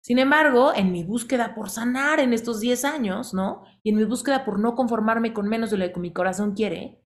Sin 0.00 0.18
embargo, 0.18 0.72
en 0.74 0.92
mi 0.92 1.04
búsqueda 1.04 1.54
por 1.54 1.70
sanar 1.70 2.20
en 2.20 2.32
estos 2.32 2.60
10 2.60 2.84
años, 2.84 3.34
¿no? 3.34 3.64
Y 3.82 3.90
en 3.90 3.96
mi 3.96 4.04
búsqueda 4.04 4.44
por 4.44 4.58
no 4.58 4.74
conformarme 4.74 5.34
con 5.34 5.48
menos 5.48 5.70
de 5.70 5.78
lo 5.78 5.92
que 5.92 6.00
mi 6.00 6.12
corazón 6.12 6.54
quiere, 6.54 7.02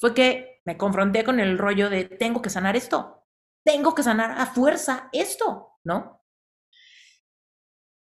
fue 0.00 0.14
que 0.14 0.60
me 0.64 0.76
confronté 0.76 1.24
con 1.24 1.40
el 1.40 1.58
rollo 1.58 1.90
de 1.90 2.04
tengo 2.04 2.42
que 2.42 2.50
sanar 2.50 2.76
esto, 2.76 3.26
tengo 3.64 3.94
que 3.94 4.02
sanar 4.04 4.40
a 4.40 4.46
fuerza 4.46 5.08
esto, 5.12 5.78
¿no? 5.84 6.20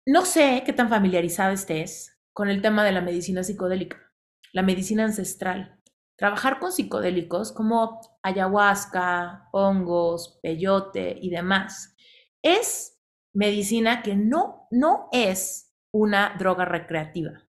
No 0.05 0.25
sé 0.25 0.63
qué 0.65 0.71
tan 0.73 0.89
familiarizada 0.89 1.51
estés 1.51 2.17
con 2.33 2.49
el 2.49 2.61
tema 2.61 2.85
de 2.85 2.93
la 2.93 3.01
medicina 3.01 3.43
psicodélica, 3.43 4.06
la 4.53 4.63
medicina 4.63 5.03
ancestral. 5.03 5.79
Trabajar 6.17 6.59
con 6.59 6.71
psicodélicos 6.71 7.51
como 7.51 8.01
ayahuasca, 8.23 9.49
hongos, 9.51 10.39
peyote 10.41 11.17
y 11.21 11.29
demás 11.29 11.95
es 12.41 12.99
medicina 13.33 14.01
que 14.01 14.15
no, 14.15 14.67
no 14.71 15.09
es 15.11 15.75
una 15.93 16.35
droga 16.37 16.65
recreativa. 16.65 17.47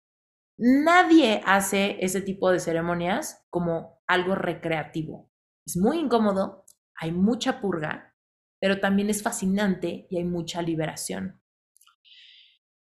Nadie 0.59 1.41
hace 1.47 1.99
ese 2.01 2.21
tipo 2.21 2.51
de 2.51 2.61
ceremonias 2.61 3.47
como 3.49 4.03
algo 4.07 4.35
recreativo. 4.35 5.31
Es 5.65 5.77
muy 5.77 5.99
incómodo, 5.99 6.65
hay 6.97 7.13
mucha 7.13 7.61
purga, 7.61 8.17
pero 8.61 8.81
también 8.81 9.09
es 9.09 9.23
fascinante 9.23 10.07
y 10.11 10.19
hay 10.19 10.25
mucha 10.25 10.63
liberación. 10.63 11.41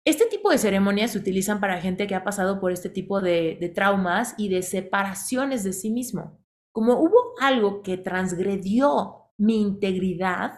Este 0.04 0.26
tipo 0.26 0.50
de 0.50 0.58
ceremonias 0.58 1.12
se 1.12 1.18
utilizan 1.18 1.60
para 1.60 1.80
gente 1.80 2.06
que 2.06 2.14
ha 2.14 2.24
pasado 2.24 2.60
por 2.60 2.72
este 2.72 2.88
tipo 2.88 3.20
de, 3.20 3.58
de, 3.60 3.68
traumas 3.68 4.34
y 4.38 4.48
de 4.48 4.62
separaciones 4.62 5.62
de 5.62 5.72
sí 5.72 5.90
mismo. 5.90 6.42
Como 6.72 7.00
hubo 7.00 7.34
algo 7.40 7.82
que 7.82 7.98
transgredió 7.98 9.32
mi 9.36 9.60
integridad, 9.60 10.52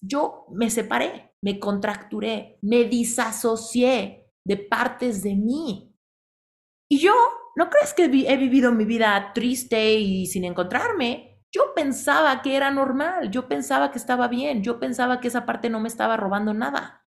yo 0.00 0.46
me 0.50 0.70
separé 0.70 1.34
me 1.44 1.60
contracturé, 1.60 2.58
me 2.62 2.84
disasocié 2.84 4.32
de 4.46 4.56
partes 4.56 5.22
de 5.22 5.34
mí. 5.34 5.94
Y 6.90 6.98
yo, 6.98 7.12
¿no 7.54 7.68
crees 7.68 7.92
que 7.92 8.04
he 8.04 8.36
vivido 8.38 8.72
mi 8.72 8.86
vida 8.86 9.32
triste 9.34 9.92
y 9.92 10.24
sin 10.24 10.46
encontrarme? 10.46 11.42
Yo 11.52 11.74
pensaba 11.76 12.40
que 12.40 12.56
era 12.56 12.70
normal, 12.70 13.30
yo 13.30 13.46
pensaba 13.46 13.90
que 13.90 13.98
estaba 13.98 14.26
bien, 14.26 14.62
yo 14.62 14.80
pensaba 14.80 15.20
que 15.20 15.28
esa 15.28 15.44
parte 15.44 15.68
no 15.68 15.80
me 15.80 15.88
estaba 15.88 16.16
robando 16.16 16.54
nada. 16.54 17.03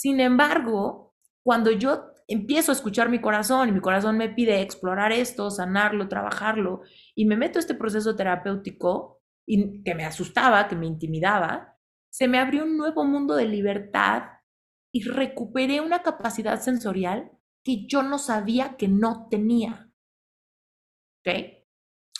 Sin 0.00 0.20
embargo, 0.20 1.16
cuando 1.42 1.72
yo 1.72 2.12
empiezo 2.28 2.70
a 2.70 2.76
escuchar 2.76 3.08
mi 3.08 3.20
corazón 3.20 3.68
y 3.68 3.72
mi 3.72 3.80
corazón 3.80 4.16
me 4.16 4.28
pide 4.28 4.60
explorar 4.60 5.10
esto, 5.10 5.50
sanarlo, 5.50 6.06
trabajarlo, 6.06 6.82
y 7.16 7.24
me 7.24 7.36
meto 7.36 7.58
a 7.58 7.62
este 7.62 7.74
proceso 7.74 8.14
terapéutico 8.14 9.20
y 9.44 9.82
que 9.82 9.96
me 9.96 10.04
asustaba, 10.04 10.68
que 10.68 10.76
me 10.76 10.86
intimidaba, 10.86 11.76
se 12.10 12.28
me 12.28 12.38
abrió 12.38 12.62
un 12.62 12.76
nuevo 12.76 13.04
mundo 13.04 13.34
de 13.34 13.46
libertad 13.46 14.22
y 14.94 15.02
recuperé 15.02 15.80
una 15.80 16.04
capacidad 16.04 16.60
sensorial 16.60 17.32
que 17.64 17.88
yo 17.88 18.04
no 18.04 18.20
sabía 18.20 18.76
que 18.76 18.86
no 18.86 19.26
tenía. 19.28 19.90
¿Ok? 21.26 21.34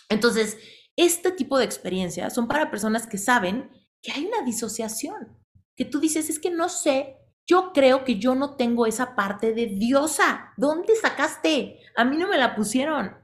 Entonces, 0.08 0.58
este 0.96 1.30
tipo 1.30 1.56
de 1.56 1.64
experiencias 1.64 2.34
son 2.34 2.48
para 2.48 2.72
personas 2.72 3.06
que 3.06 3.18
saben 3.18 3.70
que 4.02 4.10
hay 4.10 4.26
una 4.26 4.42
disociación, 4.42 5.38
que 5.76 5.84
tú 5.84 6.00
dices, 6.00 6.28
es 6.28 6.40
que 6.40 6.50
no 6.50 6.68
sé, 6.68 7.18
yo 7.48 7.72
creo 7.72 8.04
que 8.04 8.18
yo 8.18 8.34
no 8.34 8.56
tengo 8.56 8.86
esa 8.86 9.16
parte 9.16 9.54
de 9.54 9.66
diosa. 9.66 10.52
¿Dónde 10.58 10.94
sacaste? 10.96 11.80
A 11.96 12.04
mí 12.04 12.18
no 12.18 12.28
me 12.28 12.36
la 12.36 12.54
pusieron, 12.54 13.16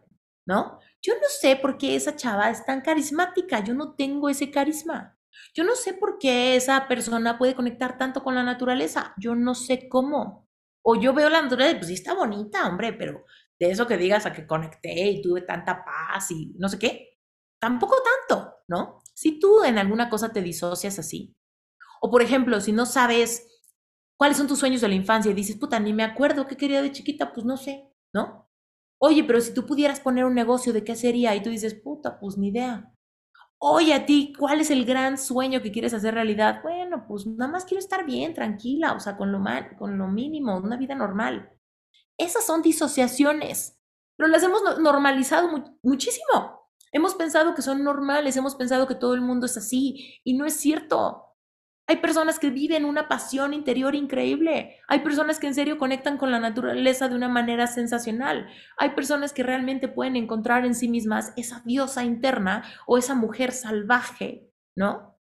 ¿no? 0.46 0.80
Yo 1.02 1.12
no 1.14 1.28
sé 1.28 1.56
por 1.56 1.76
qué 1.76 1.94
esa 1.94 2.16
chava 2.16 2.48
es 2.50 2.64
tan 2.64 2.80
carismática, 2.80 3.62
yo 3.62 3.74
no 3.74 3.94
tengo 3.94 4.30
ese 4.30 4.50
carisma. 4.50 5.18
Yo 5.52 5.62
no 5.62 5.74
sé 5.74 5.92
por 5.92 6.18
qué 6.18 6.56
esa 6.56 6.88
persona 6.88 7.36
puede 7.36 7.54
conectar 7.54 7.98
tanto 7.98 8.24
con 8.24 8.34
la 8.34 8.42
naturaleza. 8.42 9.14
Yo 9.18 9.34
no 9.34 9.54
sé 9.54 9.88
cómo. 9.88 10.48
O 10.82 10.96
yo 10.96 11.12
veo 11.12 11.28
la 11.28 11.42
naturaleza, 11.42 11.76
pues 11.76 11.88
sí 11.88 11.94
está 11.94 12.14
bonita, 12.14 12.66
hombre, 12.66 12.94
pero 12.94 13.24
de 13.58 13.70
eso 13.70 13.86
que 13.86 13.98
digas 13.98 14.24
a 14.24 14.32
que 14.32 14.46
conecté 14.46 15.08
y 15.10 15.22
tuve 15.22 15.42
tanta 15.42 15.84
paz 15.84 16.30
y 16.30 16.54
no 16.58 16.68
sé 16.68 16.78
qué, 16.78 17.18
tampoco 17.58 17.96
tanto, 18.28 18.54
¿no? 18.68 19.00
Si 19.14 19.38
tú 19.38 19.64
en 19.64 19.78
alguna 19.78 20.08
cosa 20.08 20.32
te 20.32 20.42
disocias 20.42 20.98
así. 20.98 21.36
O 22.00 22.10
por 22.10 22.22
ejemplo, 22.22 22.60
si 22.60 22.72
no 22.72 22.86
sabes 22.86 23.53
cuáles 24.16 24.36
son 24.36 24.46
tus 24.46 24.58
sueños 24.58 24.80
de 24.80 24.88
la 24.88 24.94
infancia 24.94 25.30
y 25.30 25.34
dices, 25.34 25.56
puta, 25.56 25.80
ni 25.80 25.92
me 25.92 26.02
acuerdo 26.04 26.46
qué 26.46 26.56
quería 26.56 26.82
de 26.82 26.92
chiquita, 26.92 27.32
pues 27.32 27.46
no 27.46 27.56
sé, 27.56 27.90
¿no? 28.12 28.48
Oye, 28.98 29.24
pero 29.24 29.40
si 29.40 29.52
tú 29.54 29.66
pudieras 29.66 30.00
poner 30.00 30.24
un 30.24 30.34
negocio, 30.34 30.72
¿de 30.72 30.84
qué 30.84 30.96
sería? 30.96 31.34
Y 31.34 31.42
tú 31.42 31.50
dices, 31.50 31.74
puta, 31.74 32.18
pues 32.18 32.38
ni 32.38 32.48
idea 32.48 32.94
oye, 33.66 33.94
a 33.94 34.04
ti, 34.04 34.34
¿cuál 34.38 34.60
es 34.60 34.70
el 34.70 34.84
gran 34.84 35.16
sueño 35.16 35.62
que 35.62 35.72
quieres 35.72 35.94
hacer 35.94 36.12
realidad? 36.12 36.60
Bueno, 36.62 37.06
pues 37.08 37.26
nada 37.26 37.50
más 37.50 37.64
quiero 37.64 37.78
estar 37.78 38.04
bien, 38.04 38.34
tranquila, 38.34 38.92
o 38.92 39.00
sea, 39.00 39.16
con 39.16 39.32
lo, 39.32 39.42
con 39.78 39.96
lo 39.96 40.06
mínimo, 40.06 40.58
una 40.58 40.76
vida 40.76 40.94
normal. 40.94 41.50
Esas 42.18 42.44
son 42.44 42.60
disociaciones, 42.60 43.78
pero 44.16 44.28
las 44.28 44.42
hemos 44.42 44.60
normalizado 44.80 45.48
muchísimo. 45.82 46.68
Hemos 46.92 47.14
pensado 47.14 47.54
que 47.54 47.62
son 47.62 47.82
normales, 47.82 48.36
hemos 48.36 48.54
pensado 48.54 48.86
que 48.86 48.94
todo 48.94 49.14
el 49.14 49.22
mundo 49.22 49.46
es 49.46 49.56
así, 49.56 50.20
y 50.24 50.34
no 50.34 50.44
es 50.44 50.54
cierto. 50.56 51.23
Hay 51.86 51.96
personas 51.96 52.38
que 52.38 52.50
viven 52.50 52.86
una 52.86 53.08
pasión 53.08 53.52
interior 53.52 53.94
increíble. 53.94 54.80
Hay 54.88 55.00
personas 55.00 55.38
que 55.38 55.46
en 55.46 55.54
serio 55.54 55.78
conectan 55.78 56.16
con 56.16 56.30
la 56.30 56.40
naturaleza 56.40 57.08
de 57.08 57.14
una 57.14 57.28
manera 57.28 57.66
sensacional. 57.66 58.48
Hay 58.78 58.90
personas 58.90 59.34
que 59.34 59.42
realmente 59.42 59.88
pueden 59.88 60.16
encontrar 60.16 60.64
en 60.64 60.74
sí 60.74 60.88
mismas 60.88 61.34
esa 61.36 61.60
diosa 61.66 62.02
interna 62.02 62.64
o 62.86 62.96
esa 62.96 63.14
mujer 63.14 63.52
salvaje, 63.52 64.50
¿no? 64.74 65.20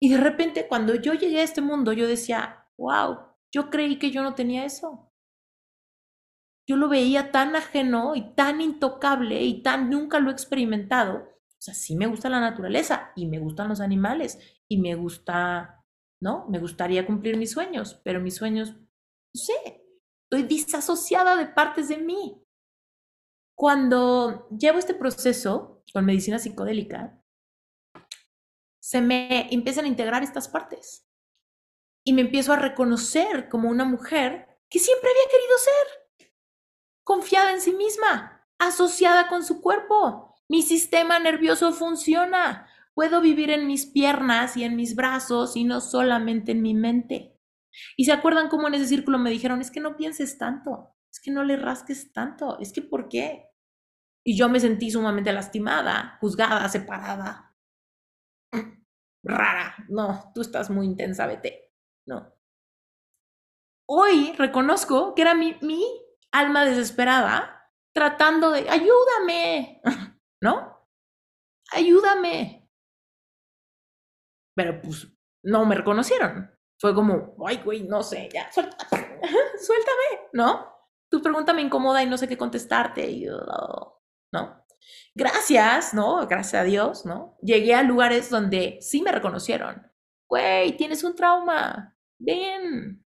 Y 0.00 0.10
de 0.10 0.16
repente 0.16 0.66
cuando 0.66 0.96
yo 0.96 1.14
llegué 1.14 1.40
a 1.40 1.44
este 1.44 1.60
mundo, 1.60 1.92
yo 1.92 2.08
decía, 2.08 2.66
wow, 2.76 3.18
yo 3.52 3.70
creí 3.70 4.00
que 4.00 4.10
yo 4.10 4.24
no 4.24 4.34
tenía 4.34 4.64
eso. 4.64 5.12
Yo 6.68 6.76
lo 6.76 6.88
veía 6.88 7.30
tan 7.30 7.54
ajeno 7.54 8.16
y 8.16 8.34
tan 8.34 8.60
intocable 8.60 9.42
y 9.42 9.62
tan 9.62 9.90
nunca 9.90 10.18
lo 10.18 10.30
he 10.30 10.32
experimentado. 10.32 11.18
O 11.18 11.64
sea, 11.64 11.74
sí 11.74 11.94
me 11.94 12.06
gusta 12.06 12.28
la 12.28 12.40
naturaleza 12.40 13.12
y 13.14 13.26
me 13.26 13.38
gustan 13.38 13.68
los 13.68 13.80
animales 13.80 14.40
y 14.68 14.78
me 14.78 14.94
gusta, 14.94 15.84
¿no? 16.20 16.46
Me 16.48 16.58
gustaría 16.58 17.06
cumplir 17.06 17.36
mis 17.36 17.52
sueños, 17.52 18.00
pero 18.04 18.20
mis 18.20 18.36
sueños, 18.36 18.74
no 18.74 19.40
sé, 19.40 19.86
estoy 20.24 20.42
disasociada 20.48 21.36
de 21.36 21.46
partes 21.46 21.88
de 21.88 21.98
mí. 21.98 22.42
Cuando 23.54 24.48
llevo 24.50 24.78
este 24.78 24.94
proceso 24.94 25.82
con 25.92 26.04
medicina 26.04 26.38
psicodélica, 26.38 27.22
se 28.82 29.00
me 29.00 29.52
empiezan 29.52 29.84
a 29.84 29.88
integrar 29.88 30.22
estas 30.22 30.48
partes 30.48 31.06
y 32.04 32.12
me 32.12 32.22
empiezo 32.22 32.52
a 32.52 32.56
reconocer 32.56 33.48
como 33.48 33.68
una 33.68 33.84
mujer 33.84 34.58
que 34.68 34.78
siempre 34.78 35.10
había 35.10 35.30
querido 35.30 35.58
ser, 35.58 36.30
confiada 37.04 37.52
en 37.52 37.60
sí 37.60 37.72
misma, 37.74 38.48
asociada 38.58 39.28
con 39.28 39.44
su 39.44 39.60
cuerpo. 39.60 40.34
Mi 40.48 40.62
sistema 40.62 41.18
nervioso 41.18 41.72
funciona, 41.72 42.68
Puedo 42.94 43.20
vivir 43.20 43.50
en 43.50 43.66
mis 43.66 43.86
piernas 43.86 44.56
y 44.56 44.64
en 44.64 44.76
mis 44.76 44.94
brazos 44.94 45.56
y 45.56 45.64
no 45.64 45.80
solamente 45.80 46.52
en 46.52 46.62
mi 46.62 46.74
mente. 46.74 47.38
Y 47.96 48.04
se 48.04 48.12
acuerdan 48.12 48.48
cómo 48.48 48.68
en 48.68 48.74
ese 48.74 48.86
círculo 48.86 49.18
me 49.18 49.30
dijeron, 49.30 49.60
es 49.60 49.70
que 49.70 49.80
no 49.80 49.96
pienses 49.96 50.36
tanto, 50.38 50.94
es 51.10 51.20
que 51.20 51.30
no 51.30 51.42
le 51.44 51.56
rasques 51.56 52.12
tanto, 52.12 52.58
es 52.58 52.72
que 52.72 52.82
¿por 52.82 53.08
qué? 53.08 53.48
Y 54.24 54.36
yo 54.36 54.48
me 54.48 54.60
sentí 54.60 54.90
sumamente 54.90 55.32
lastimada, 55.32 56.18
juzgada, 56.20 56.68
separada. 56.68 57.56
Rara, 59.24 59.76
no, 59.88 60.32
tú 60.34 60.40
estás 60.40 60.68
muy 60.68 60.86
intensa, 60.86 61.26
vete, 61.26 61.72
no. 62.06 62.34
Hoy 63.88 64.32
reconozco 64.36 65.14
que 65.14 65.22
era 65.22 65.34
mi, 65.34 65.56
mi 65.60 65.84
alma 66.32 66.64
desesperada 66.64 67.70
tratando 67.94 68.50
de, 68.50 68.68
ayúdame, 68.68 69.80
¿no? 70.42 70.88
Ayúdame. 71.72 72.61
Pero 74.54 74.80
pues 74.82 75.08
no 75.44 75.64
me 75.64 75.74
reconocieron. 75.74 76.50
Fue 76.80 76.94
como, 76.94 77.36
ay, 77.46 77.60
güey, 77.64 77.84
no 77.84 78.02
sé, 78.02 78.28
ya, 78.32 78.50
suéltame, 78.50 79.20
suéltame, 79.58 80.28
¿no? 80.32 80.68
Tu 81.10 81.22
pregunta 81.22 81.52
me 81.52 81.62
incomoda 81.62 82.02
y 82.02 82.06
no 82.06 82.18
sé 82.18 82.26
qué 82.26 82.36
contestarte, 82.36 83.08
y, 83.08 83.26
¿no? 84.32 84.64
Gracias, 85.14 85.94
¿no? 85.94 86.26
Gracias 86.26 86.62
a 86.62 86.64
Dios, 86.64 87.06
¿no? 87.06 87.36
Llegué 87.42 87.74
a 87.74 87.82
lugares 87.82 88.30
donde 88.30 88.78
sí 88.80 89.02
me 89.02 89.12
reconocieron. 89.12 89.90
Güey, 90.28 90.76
tienes 90.76 91.04
un 91.04 91.14
trauma. 91.14 91.96
Ven. 92.18 93.04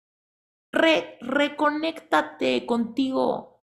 Re 0.73 1.17
reconéctate 1.21 2.65
contigo. 2.65 3.63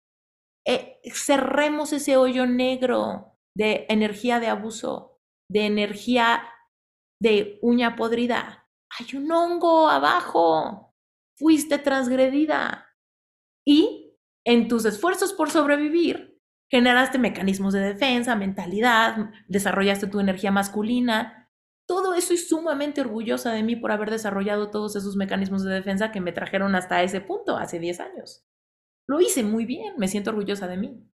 Eh, 0.67 1.01
cerremos 1.13 1.93
ese 1.93 2.17
hoyo 2.17 2.47
negro 2.47 3.39
de 3.55 3.87
energía 3.89 4.41
de 4.41 4.49
abuso, 4.49 5.21
de 5.49 5.67
energía 5.67 6.43
de 7.25 7.59
uña 7.63 7.97
podrida 7.97 8.69
hay 8.99 9.17
un 9.17 9.33
hongo 9.33 9.89
abajo, 9.89 10.95
fuiste 11.37 11.79
transgredida. 11.79 12.87
Y 13.67 14.17
en 14.45 14.69
tus 14.69 14.85
esfuerzos 14.85 15.33
por 15.33 15.51
sobrevivir, 15.51 16.39
generaste 16.71 17.19
mecanismos 17.19 17.73
de 17.73 17.81
defensa, 17.81 18.37
mentalidad, 18.37 19.31
desarrollaste 19.49 20.07
tu 20.07 20.21
energía 20.21 20.53
masculina. 20.53 21.51
Todo 21.89 22.15
eso 22.15 22.35
y 22.35 22.37
sumamente 22.37 23.01
orgullosa 23.01 23.53
de 23.53 23.63
mí 23.63 23.75
por 23.75 23.91
haber 23.91 24.11
desarrollado 24.11 24.71
todos 24.71 24.95
esos 24.95 25.17
mecanismos 25.17 25.65
de 25.65 25.75
defensa 25.75 26.13
que 26.13 26.21
me 26.21 26.33
trajeron 26.33 26.75
hasta 26.75 27.03
ese 27.03 27.21
punto 27.21 27.57
hace 27.57 27.79
10 27.79 28.01
años. 28.01 28.47
Lo 29.07 29.21
hice 29.21 29.43
muy 29.43 29.67
bien, 29.67 29.95
me 29.99 30.09
siento 30.09 30.31
orgullosa 30.31 30.69
de 30.69 30.77
mí. 30.77 31.11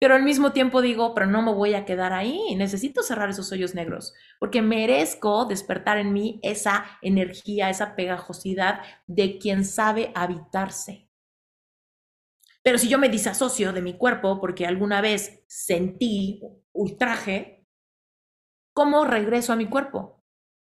Pero 0.00 0.14
al 0.14 0.22
mismo 0.22 0.52
tiempo 0.52 0.80
digo, 0.80 1.12
pero 1.14 1.26
no 1.26 1.42
me 1.42 1.52
voy 1.52 1.74
a 1.74 1.84
quedar 1.84 2.14
ahí, 2.14 2.56
necesito 2.56 3.02
cerrar 3.02 3.28
esos 3.28 3.52
hoyos 3.52 3.74
negros, 3.74 4.14
porque 4.38 4.62
merezco 4.62 5.44
despertar 5.44 5.98
en 5.98 6.14
mí 6.14 6.40
esa 6.42 6.86
energía, 7.02 7.68
esa 7.68 7.94
pegajosidad 7.94 8.80
de 9.06 9.38
quien 9.38 9.62
sabe 9.62 10.10
habitarse. 10.14 11.10
Pero 12.62 12.78
si 12.78 12.88
yo 12.88 12.98
me 12.98 13.10
disasocio 13.10 13.74
de 13.74 13.82
mi 13.82 13.98
cuerpo 13.98 14.40
porque 14.40 14.66
alguna 14.66 15.02
vez 15.02 15.42
sentí 15.46 16.42
ultraje, 16.72 17.66
¿cómo 18.72 19.04
regreso 19.04 19.52
a 19.52 19.56
mi 19.56 19.66
cuerpo? 19.66 20.24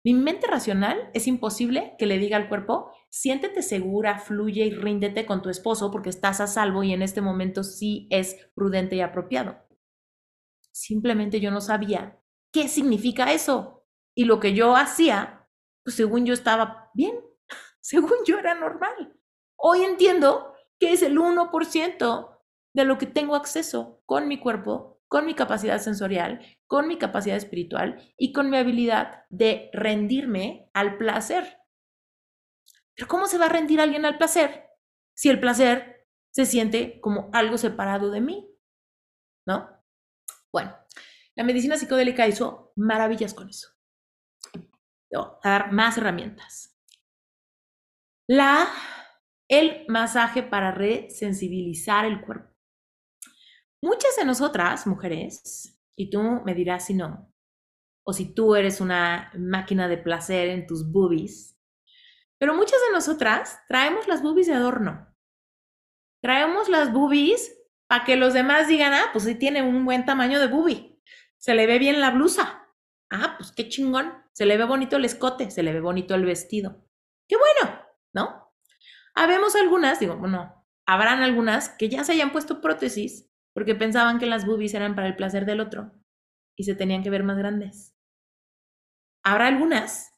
Mi 0.05 0.13
mente 0.13 0.47
racional 0.47 1.11
es 1.15 1.27
imposible 1.27 1.95
que 1.99 2.05
le 2.05 2.19
diga 2.19 2.37
al 2.37 2.51
cuerpo, 2.51 2.93
siéntete 3.15 3.63
segura, 3.63 4.19
fluye 4.19 4.67
y 4.67 4.71
ríndete 4.73 5.25
con 5.25 5.41
tu 5.41 5.49
esposo 5.49 5.93
porque 5.93 6.11
estás 6.11 6.41
a 6.41 6.49
salvo 6.49 6.83
y 6.83 6.93
en 6.93 7.01
este 7.01 7.21
momento 7.21 7.63
sí 7.63 8.09
es 8.11 8.37
prudente 8.55 8.97
y 8.97 9.03
apropiado. 9.03 9.57
Simplemente 10.73 11.39
yo 11.39 11.53
no 11.53 11.61
sabía 11.61 12.21
qué 12.53 12.67
significa 12.67 13.33
eso. 13.33 13.87
Y 14.17 14.25
lo 14.25 14.41
que 14.41 14.53
yo 14.53 14.75
hacía, 14.75 15.49
pues 15.85 15.95
según 15.95 16.27
yo 16.27 16.35
estaba 16.35 16.91
bien, 16.93 17.21
según 17.81 18.17
yo 18.27 18.37
era 18.41 18.57
normal. 18.57 19.17
Hoy 19.57 19.85
entiendo 19.85 20.53
que 20.81 20.93
es 20.93 21.03
el 21.03 21.17
1% 21.17 22.41
de 22.75 22.85
lo 22.85 22.99
que 22.99 23.07
tengo 23.07 23.37
acceso 23.37 24.03
con 24.07 24.27
mi 24.27 24.41
cuerpo 24.41 24.95
con 25.07 25.27
mi 25.27 25.35
capacidad 25.35 25.79
sensorial, 25.79 26.41
con 26.67 26.89
mi 26.89 26.99
capacidad 26.99 27.37
espiritual 27.37 28.03
y 28.17 28.33
con 28.33 28.51
mi 28.51 28.57
habilidad 28.57 29.23
de 29.31 29.71
rendirme 29.73 30.69
al 30.75 30.99
placer. 30.99 31.59
Pero 32.97 33.09
¿cómo 33.09 33.27
se 33.27 33.39
va 33.39 33.47
a 33.47 33.51
rendir 33.51 33.81
alguien 33.81 34.05
al 34.05 34.19
placer 34.19 34.69
si 35.15 35.29
el 35.29 35.41
placer 35.41 36.07
se 36.33 36.47
siente 36.47 37.01
como 37.01 37.31
algo 37.33 37.59
separado 37.59 38.11
de 38.11 38.21
mí? 38.21 38.51
¿No? 39.47 39.69
Bueno, 40.53 40.77
la 41.37 41.45
medicina 41.45 41.77
psicodélica 41.77 42.27
hizo 42.27 42.73
maravillas 42.77 43.35
con 43.35 43.49
eso. 43.49 43.69
Voy 45.11 45.25
a 45.43 45.49
dar 45.49 45.73
más 45.73 45.99
herramientas. 45.99 46.79
La, 48.29 48.69
el 49.49 49.85
masaje 49.89 50.43
para 50.43 50.71
resensibilizar 50.71 52.05
el 52.05 52.21
cuerpo. 52.23 52.55
Muchas 53.83 54.17
de 54.17 54.25
nosotras, 54.25 54.87
mujeres, 54.87 55.79
y 55.97 56.09
tú 56.09 56.23
me 56.45 56.55
dirás 56.55 56.87
si 56.87 56.95
no, 56.95 57.31
o 58.07 58.13
si 58.13 58.35
tú 58.35 58.55
eres 58.55 58.81
una 58.81 59.31
máquina 59.37 59.89
de 59.89 59.99
placer 59.99 60.49
en 60.49 60.67
tus 60.67 60.91
boobies, 60.91 61.54
pero 62.39 62.55
muchas 62.55 62.81
de 62.87 62.93
nosotras 62.93 63.61
traemos 63.69 64.09
las 64.09 64.23
boobies 64.23 64.47
de 64.47 64.55
adorno. 64.55 65.15
Traemos 66.23 66.69
las 66.69 66.93
boobies 66.93 67.57
para 67.87 68.05
que 68.05 68.17
los 68.17 68.35
demás 68.35 68.69
digan, 68.69 68.93
ah, 68.95 69.11
pues 69.13 69.25
sí 69.25 69.35
tiene 69.35 69.63
un 69.63 69.85
buen 69.85 70.05
tamaño 70.05 70.41
de 70.41 70.49
boobie. 70.49 71.01
Se 71.39 71.55
le 71.55 71.67
ve 71.67 71.79
bien 71.79 72.01
la 72.01 72.11
blusa. 72.11 72.67
Ah, 73.11 73.35
pues 73.37 73.53
qué 73.53 73.69
chingón. 73.69 74.13
Se 74.33 74.47
le 74.47 74.57
ve 74.57 74.65
bonito 74.65 74.97
el 74.97 75.05
escote, 75.05 75.51
se 75.51 75.63
le 75.63 75.73
ve 75.73 75.81
bonito 75.81 76.15
el 76.15 76.25
vestido. 76.25 76.85
Qué 77.29 77.37
bueno, 77.37 77.79
¿no? 78.13 78.53
Habemos 79.15 79.55
algunas, 79.55 80.01
digo, 80.01 80.17
bueno, 80.17 80.67
habrán 80.87 81.23
algunas 81.23 81.69
que 81.69 81.89
ya 81.89 82.05
se 82.05 82.13
hayan 82.13 82.33
puesto 82.33 82.61
prótesis 82.61 83.31
porque 83.55 83.75
pensaban 83.75 84.19
que 84.19 84.27
las 84.27 84.47
boobies 84.47 84.75
eran 84.75 84.95
para 84.95 85.07
el 85.07 85.17
placer 85.17 85.47
del 85.47 85.61
otro 85.61 85.93
y 86.57 86.65
se 86.65 86.75
tenían 86.75 87.03
que 87.03 87.11
ver 87.11 87.23
más 87.23 87.37
grandes. 87.37 87.97
Habrá 89.23 89.47
algunas 89.47 90.13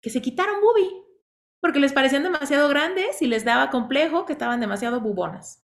que 0.00 0.10
se 0.10 0.22
quitaron 0.22 0.60
boobie 0.60 1.01
porque 1.62 1.78
les 1.78 1.92
parecían 1.92 2.24
demasiado 2.24 2.68
grandes 2.68 3.22
y 3.22 3.28
les 3.28 3.44
daba 3.44 3.70
complejo 3.70 4.26
que 4.26 4.32
estaban 4.32 4.60
demasiado 4.60 5.00
bubonas, 5.00 5.64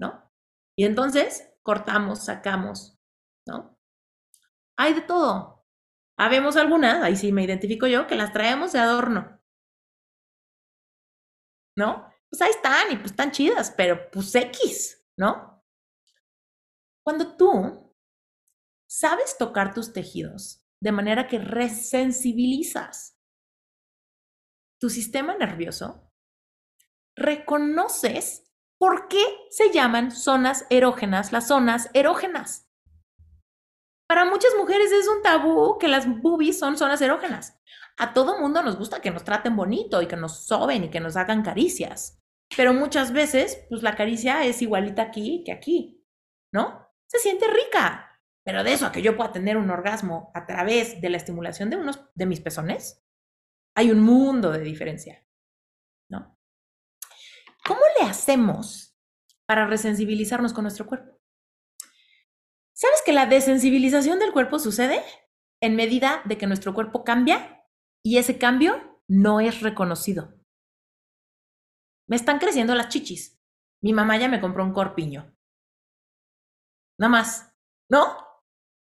¿no? 0.00 0.32
Y 0.76 0.86
entonces 0.86 1.54
cortamos, 1.62 2.24
sacamos, 2.24 2.98
¿no? 3.46 3.78
Hay 4.78 4.94
de 4.94 5.02
todo. 5.02 5.64
Habemos 6.18 6.56
algunas, 6.56 7.02
ahí 7.02 7.14
sí 7.14 7.30
me 7.30 7.44
identifico 7.44 7.86
yo, 7.86 8.06
que 8.06 8.16
las 8.16 8.32
traemos 8.32 8.72
de 8.72 8.78
adorno. 8.78 9.40
¿No? 11.76 12.10
Pues 12.30 12.40
ahí 12.40 12.50
están 12.50 12.92
y 12.92 12.96
pues 12.96 13.10
están 13.10 13.30
chidas, 13.30 13.72
pero 13.76 14.10
pues 14.10 14.34
X, 14.34 15.06
¿no? 15.18 15.62
Cuando 17.04 17.36
tú 17.36 17.94
sabes 18.88 19.36
tocar 19.36 19.74
tus 19.74 19.92
tejidos 19.92 20.66
de 20.80 20.92
manera 20.92 21.28
que 21.28 21.38
resensibilizas 21.38 23.13
tu 24.84 24.90
sistema 24.90 25.34
nervioso, 25.34 26.12
reconoces 27.16 28.52
por 28.78 29.08
qué 29.08 29.24
se 29.48 29.72
llaman 29.72 30.10
zonas 30.10 30.66
erógenas 30.68 31.32
las 31.32 31.48
zonas 31.48 31.88
erógenas. 31.94 32.70
Para 34.06 34.26
muchas 34.26 34.52
mujeres 34.58 34.92
es 34.92 35.08
un 35.08 35.22
tabú 35.22 35.78
que 35.78 35.88
las 35.88 36.06
boobies 36.06 36.58
son 36.58 36.76
zonas 36.76 37.00
erógenas. 37.00 37.58
A 37.96 38.12
todo 38.12 38.38
mundo 38.38 38.62
nos 38.62 38.76
gusta 38.76 39.00
que 39.00 39.10
nos 39.10 39.24
traten 39.24 39.56
bonito 39.56 40.02
y 40.02 40.06
que 40.06 40.16
nos 40.16 40.44
soben 40.44 40.84
y 40.84 40.90
que 40.90 41.00
nos 41.00 41.16
hagan 41.16 41.42
caricias. 41.42 42.22
Pero 42.54 42.74
muchas 42.74 43.10
veces, 43.10 43.64
pues 43.70 43.82
la 43.82 43.96
caricia 43.96 44.44
es 44.44 44.60
igualita 44.60 45.00
aquí 45.00 45.44
que 45.46 45.52
aquí, 45.52 46.04
¿no? 46.52 46.92
se 47.06 47.20
siente 47.20 47.46
rica. 47.48 48.20
Pero 48.44 48.62
de 48.62 48.74
eso 48.74 48.84
a 48.84 48.92
que 48.92 49.00
yo 49.00 49.16
pueda 49.16 49.32
tener 49.32 49.56
un 49.56 49.70
orgasmo 49.70 50.30
a 50.34 50.44
través 50.44 51.00
de 51.00 51.08
la 51.08 51.16
estimulación 51.16 51.70
de 51.70 51.76
unos 51.76 52.04
de 52.14 52.26
mis 52.26 52.42
pezones, 52.42 53.03
hay 53.76 53.90
un 53.90 54.00
mundo 54.00 54.50
de 54.50 54.60
diferencia. 54.60 55.26
¿No? 56.10 56.38
¿Cómo 57.66 57.80
le 57.98 58.06
hacemos 58.06 58.96
para 59.46 59.66
resensibilizarnos 59.66 60.52
con 60.52 60.64
nuestro 60.64 60.86
cuerpo? 60.86 61.20
¿Sabes 62.74 63.02
que 63.04 63.12
la 63.12 63.26
desensibilización 63.26 64.18
del 64.18 64.32
cuerpo 64.32 64.58
sucede 64.58 65.02
en 65.62 65.76
medida 65.76 66.22
de 66.24 66.36
que 66.36 66.46
nuestro 66.46 66.74
cuerpo 66.74 67.04
cambia 67.04 67.64
y 68.04 68.18
ese 68.18 68.38
cambio 68.38 69.00
no 69.08 69.40
es 69.40 69.60
reconocido? 69.60 70.34
Me 72.08 72.16
están 72.16 72.38
creciendo 72.38 72.74
las 72.74 72.88
chichis. 72.88 73.40
Mi 73.82 73.92
mamá 73.92 74.18
ya 74.18 74.28
me 74.28 74.40
compró 74.40 74.64
un 74.64 74.72
corpiño 74.72 75.34
nada 76.98 77.10
más, 77.10 77.54
¿no? 77.90 78.16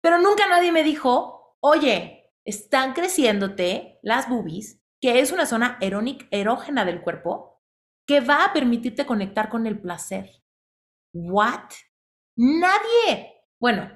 Pero 0.02 0.18
nunca 0.18 0.48
nadie 0.48 0.72
me 0.72 0.82
dijo, 0.82 1.56
oye, 1.60 2.21
están 2.44 2.92
creciéndote 2.92 3.98
las 4.02 4.28
boobies, 4.28 4.82
que 5.00 5.20
es 5.20 5.32
una 5.32 5.46
zona 5.46 5.78
erógena 5.80 6.84
del 6.84 7.02
cuerpo, 7.02 7.60
que 8.06 8.20
va 8.20 8.44
a 8.44 8.52
permitirte 8.52 9.06
conectar 9.06 9.48
con 9.48 9.66
el 9.66 9.80
placer. 9.80 10.42
¿What? 11.14 11.70
Nadie. 12.36 13.32
Bueno, 13.60 13.90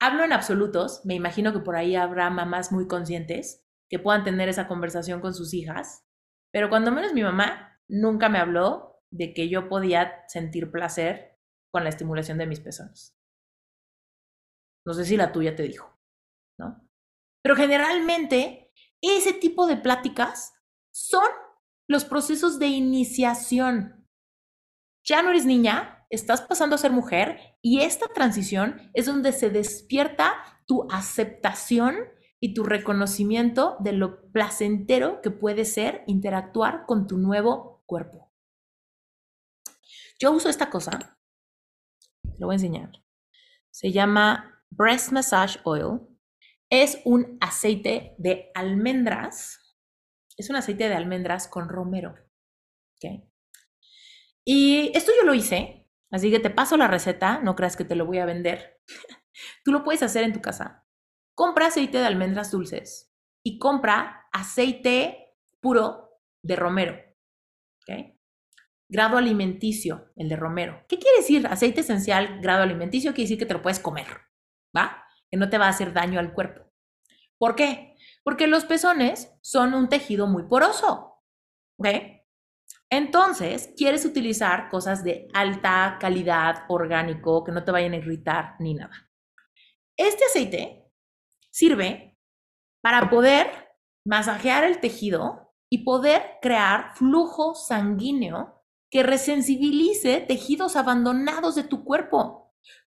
hablo 0.00 0.24
en 0.24 0.32
absolutos, 0.32 1.02
me 1.04 1.14
imagino 1.14 1.52
que 1.52 1.60
por 1.60 1.76
ahí 1.76 1.94
habrá 1.94 2.30
mamás 2.30 2.72
muy 2.72 2.86
conscientes 2.86 3.64
que 3.90 3.98
puedan 3.98 4.24
tener 4.24 4.48
esa 4.48 4.68
conversación 4.68 5.20
con 5.20 5.34
sus 5.34 5.54
hijas, 5.54 6.04
pero 6.52 6.68
cuando 6.68 6.92
menos 6.92 7.14
mi 7.14 7.22
mamá 7.22 7.80
nunca 7.88 8.28
me 8.28 8.38
habló 8.38 9.02
de 9.10 9.32
que 9.32 9.48
yo 9.48 9.68
podía 9.68 10.24
sentir 10.28 10.70
placer 10.70 11.38
con 11.70 11.84
la 11.84 11.90
estimulación 11.90 12.38
de 12.38 12.46
mis 12.46 12.60
pezones. 12.60 13.16
No 14.86 14.94
sé 14.94 15.04
si 15.04 15.16
la 15.16 15.32
tuya 15.32 15.54
te 15.54 15.62
dijo, 15.64 15.98
¿no? 16.58 16.87
Pero 17.42 17.56
generalmente 17.56 18.72
ese 19.00 19.32
tipo 19.32 19.66
de 19.66 19.76
pláticas 19.76 20.52
son 20.90 21.28
los 21.88 22.04
procesos 22.04 22.58
de 22.58 22.66
iniciación. 22.66 24.06
Ya 25.04 25.22
no 25.22 25.30
eres 25.30 25.46
niña, 25.46 26.06
estás 26.10 26.42
pasando 26.42 26.74
a 26.74 26.78
ser 26.78 26.90
mujer 26.90 27.56
y 27.62 27.80
esta 27.80 28.08
transición 28.08 28.90
es 28.94 29.06
donde 29.06 29.32
se 29.32 29.50
despierta 29.50 30.34
tu 30.66 30.86
aceptación 30.90 31.96
y 32.40 32.54
tu 32.54 32.64
reconocimiento 32.64 33.76
de 33.80 33.92
lo 33.92 34.30
placentero 34.30 35.20
que 35.22 35.30
puede 35.30 35.64
ser 35.64 36.04
interactuar 36.06 36.84
con 36.86 37.06
tu 37.06 37.18
nuevo 37.18 37.82
cuerpo. 37.86 38.32
Yo 40.20 40.32
uso 40.32 40.48
esta 40.48 40.68
cosa, 40.68 41.16
te 42.22 42.38
lo 42.38 42.46
voy 42.46 42.54
a 42.54 42.56
enseñar. 42.56 42.92
Se 43.70 43.92
llama 43.92 44.64
Breast 44.70 45.12
Massage 45.12 45.60
Oil. 45.64 46.00
Es 46.70 47.00
un 47.04 47.38
aceite 47.40 48.14
de 48.18 48.50
almendras. 48.54 49.76
Es 50.36 50.50
un 50.50 50.56
aceite 50.56 50.88
de 50.88 50.94
almendras 50.94 51.48
con 51.48 51.68
romero. 51.68 52.14
Y 54.44 54.96
esto 54.96 55.12
yo 55.14 55.26
lo 55.26 55.34
hice, 55.34 55.86
así 56.10 56.30
que 56.30 56.40
te 56.40 56.48
paso 56.48 56.78
la 56.78 56.88
receta, 56.88 57.38
no 57.40 57.54
creas 57.54 57.76
que 57.76 57.84
te 57.84 57.94
lo 57.94 58.06
voy 58.06 58.18
a 58.18 58.24
vender. 58.24 58.80
Tú 59.64 59.72
lo 59.72 59.84
puedes 59.84 60.02
hacer 60.02 60.24
en 60.24 60.32
tu 60.32 60.40
casa. 60.40 60.86
Compra 61.34 61.66
aceite 61.66 61.98
de 61.98 62.06
almendras 62.06 62.50
dulces 62.50 63.12
y 63.44 63.58
compra 63.58 64.26
aceite 64.32 65.36
puro 65.60 66.08
de 66.42 66.56
romero. 66.56 66.96
Grado 68.90 69.18
alimenticio, 69.18 70.12
el 70.16 70.30
de 70.30 70.36
romero. 70.36 70.82
¿Qué 70.88 70.98
quiere 70.98 71.18
decir 71.18 71.46
aceite 71.46 71.82
esencial, 71.82 72.40
grado 72.40 72.62
alimenticio? 72.62 73.12
Quiere 73.12 73.24
decir 73.24 73.38
que 73.38 73.44
te 73.44 73.52
lo 73.52 73.60
puedes 73.60 73.80
comer, 73.80 74.06
¿va? 74.74 75.04
Que 75.30 75.36
no 75.36 75.48
te 75.48 75.58
va 75.58 75.66
a 75.66 75.70
hacer 75.70 75.92
daño 75.92 76.20
al 76.20 76.32
cuerpo. 76.32 76.70
¿Por 77.38 77.54
qué? 77.54 77.96
Porque 78.24 78.46
los 78.46 78.64
pezones 78.64 79.32
son 79.42 79.74
un 79.74 79.88
tejido 79.88 80.26
muy 80.26 80.44
poroso. 80.44 81.22
¿Ok? 81.78 81.88
Entonces, 82.90 83.72
quieres 83.76 84.04
utilizar 84.04 84.68
cosas 84.70 85.04
de 85.04 85.28
alta 85.34 85.98
calidad, 86.00 86.64
orgánico, 86.68 87.44
que 87.44 87.52
no 87.52 87.62
te 87.62 87.70
vayan 87.70 87.92
a 87.92 87.96
irritar 87.96 88.56
ni 88.60 88.74
nada. 88.74 89.10
Este 89.96 90.24
aceite 90.24 90.90
sirve 91.50 92.16
para 92.80 93.10
poder 93.10 93.68
masajear 94.06 94.64
el 94.64 94.80
tejido 94.80 95.54
y 95.70 95.84
poder 95.84 96.38
crear 96.40 96.94
flujo 96.94 97.54
sanguíneo 97.54 98.64
que 98.90 99.02
resensibilice 99.02 100.20
tejidos 100.20 100.76
abandonados 100.76 101.54
de 101.56 101.64
tu 101.64 101.84
cuerpo. 101.84 102.47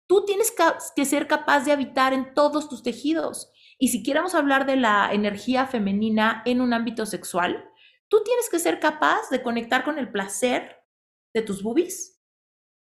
Tú 0.07 0.25
tienes 0.25 0.53
que 0.95 1.05
ser 1.05 1.27
capaz 1.27 1.65
de 1.65 1.71
habitar 1.71 2.13
en 2.13 2.33
todos 2.33 2.69
tus 2.69 2.83
tejidos. 2.83 3.51
Y 3.79 3.89
si 3.89 4.03
queremos 4.03 4.35
hablar 4.35 4.65
de 4.65 4.75
la 4.75 5.11
energía 5.11 5.67
femenina 5.67 6.43
en 6.45 6.61
un 6.61 6.73
ámbito 6.73 7.05
sexual, 7.05 7.69
tú 8.07 8.21
tienes 8.23 8.49
que 8.49 8.59
ser 8.59 8.79
capaz 8.79 9.29
de 9.29 9.41
conectar 9.41 9.83
con 9.83 9.97
el 9.97 10.11
placer 10.11 10.77
de 11.33 11.41
tus 11.41 11.63
boobies 11.63 12.21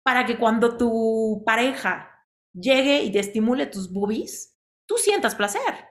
para 0.03 0.25
que 0.25 0.37
cuando 0.37 0.77
tu 0.77 1.43
pareja 1.45 2.09
llegue 2.53 3.03
y 3.03 3.11
te 3.11 3.19
estimule 3.19 3.65
tus 3.65 3.91
boobies, 3.91 4.57
tú 4.85 4.95
sientas 4.95 5.35
placer. 5.35 5.85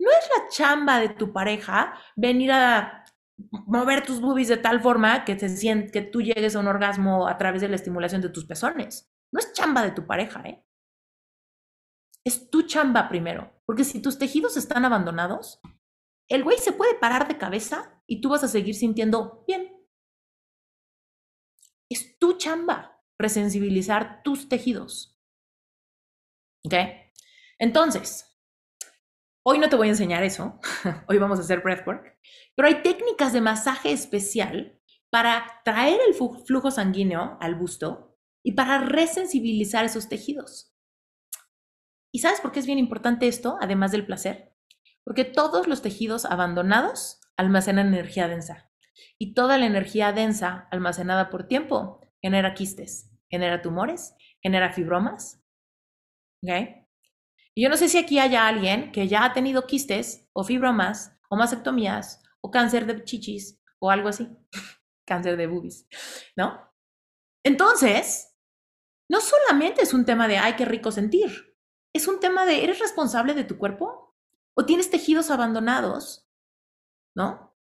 No 0.00 0.10
es 0.10 0.28
la 0.36 0.48
chamba 0.48 0.98
de 0.98 1.10
tu 1.10 1.32
pareja 1.32 1.94
venir 2.16 2.50
a 2.50 3.04
mover 3.50 4.04
tus 4.04 4.20
boobies 4.20 4.48
de 4.48 4.56
tal 4.56 4.80
forma 4.80 5.24
que, 5.24 5.36
te 5.36 5.46
que 5.92 6.02
tú 6.02 6.22
llegues 6.22 6.56
a 6.56 6.58
un 6.58 6.66
orgasmo 6.66 7.28
a 7.28 7.38
través 7.38 7.60
de 7.60 7.68
la 7.68 7.76
estimulación 7.76 8.20
de 8.20 8.30
tus 8.30 8.46
pezones. 8.46 9.11
No 9.32 9.40
es 9.40 9.52
chamba 9.52 9.82
de 9.82 9.92
tu 9.92 10.06
pareja, 10.06 10.42
¿eh? 10.42 10.64
Es 12.24 12.50
tu 12.50 12.62
chamba 12.62 13.08
primero. 13.08 13.60
Porque 13.66 13.84
si 13.84 14.00
tus 14.00 14.18
tejidos 14.18 14.56
están 14.56 14.84
abandonados, 14.84 15.60
el 16.28 16.44
güey 16.44 16.58
se 16.58 16.72
puede 16.72 16.94
parar 16.94 17.28
de 17.28 17.38
cabeza 17.38 18.02
y 18.06 18.20
tú 18.20 18.28
vas 18.28 18.44
a 18.44 18.48
seguir 18.48 18.74
sintiendo 18.74 19.44
bien. 19.46 19.86
Es 21.90 22.18
tu 22.18 22.36
chamba 22.38 23.02
resensibilizar 23.18 24.22
tus 24.22 24.48
tejidos. 24.48 25.20
¿Ok? 26.64 26.74
Entonces, 27.58 28.32
Hoy 29.44 29.58
no 29.58 29.68
te 29.68 29.74
voy 29.74 29.88
a 29.88 29.90
enseñar 29.90 30.22
eso, 30.22 30.60
hoy 31.08 31.18
vamos 31.18 31.38
a 31.38 31.42
hacer 31.42 31.62
breathwork, 31.62 32.16
pero 32.54 32.68
hay 32.68 32.80
técnicas 32.82 33.32
de 33.32 33.40
masaje 33.40 33.90
especial 33.90 34.80
para 35.10 35.60
traer 35.64 36.00
el 36.06 36.14
flujo 36.14 36.70
sanguíneo 36.70 37.38
al 37.40 37.56
busto 37.56 38.11
y 38.42 38.52
para 38.52 38.78
resensibilizar 38.78 39.84
esos 39.84 40.08
tejidos. 40.08 40.74
¿Y 42.12 42.18
sabes 42.18 42.40
por 42.40 42.52
qué 42.52 42.60
es 42.60 42.66
bien 42.66 42.78
importante 42.78 43.26
esto, 43.26 43.56
además 43.60 43.92
del 43.92 44.06
placer? 44.06 44.54
Porque 45.04 45.24
todos 45.24 45.66
los 45.66 45.82
tejidos 45.82 46.24
abandonados 46.24 47.20
almacenan 47.36 47.88
energía 47.88 48.28
densa 48.28 48.70
y 49.18 49.34
toda 49.34 49.58
la 49.58 49.66
energía 49.66 50.12
densa 50.12 50.68
almacenada 50.70 51.30
por 51.30 51.48
tiempo 51.48 52.00
genera 52.20 52.54
quistes, 52.54 53.10
genera 53.30 53.62
tumores, 53.62 54.14
genera 54.42 54.72
fibromas. 54.72 55.42
¿Okay? 56.42 56.86
Y 57.54 57.62
yo 57.62 57.68
no 57.68 57.76
sé 57.76 57.88
si 57.88 57.98
aquí 57.98 58.18
haya 58.18 58.46
alguien 58.46 58.92
que 58.92 59.08
ya 59.08 59.24
ha 59.24 59.32
tenido 59.32 59.66
quistes 59.66 60.28
o 60.32 60.44
fibromas 60.44 61.18
o 61.28 61.36
mastectomías 61.36 62.22
o 62.40 62.50
cáncer 62.50 62.86
de 62.86 63.04
chichis 63.04 63.60
o 63.78 63.90
algo 63.90 64.08
así, 64.08 64.28
cáncer 65.06 65.36
de 65.36 65.46
boobies, 65.46 65.86
¿no? 66.36 66.70
Entonces, 67.44 68.31
no 69.12 69.20
solamente 69.20 69.82
es 69.82 69.92
un 69.92 70.06
tema 70.06 70.26
de, 70.26 70.38
ay, 70.38 70.56
qué 70.56 70.64
rico 70.64 70.90
sentir, 70.90 71.54
es 71.92 72.08
un 72.08 72.18
tema 72.18 72.46
de, 72.46 72.64
¿eres 72.64 72.78
responsable 72.78 73.34
de 73.34 73.44
tu 73.44 73.58
cuerpo? 73.58 74.16
¿O 74.54 74.64
tienes 74.64 74.88
tejidos 74.88 75.30
abandonados, 75.30 76.26
¿no? 77.14 77.54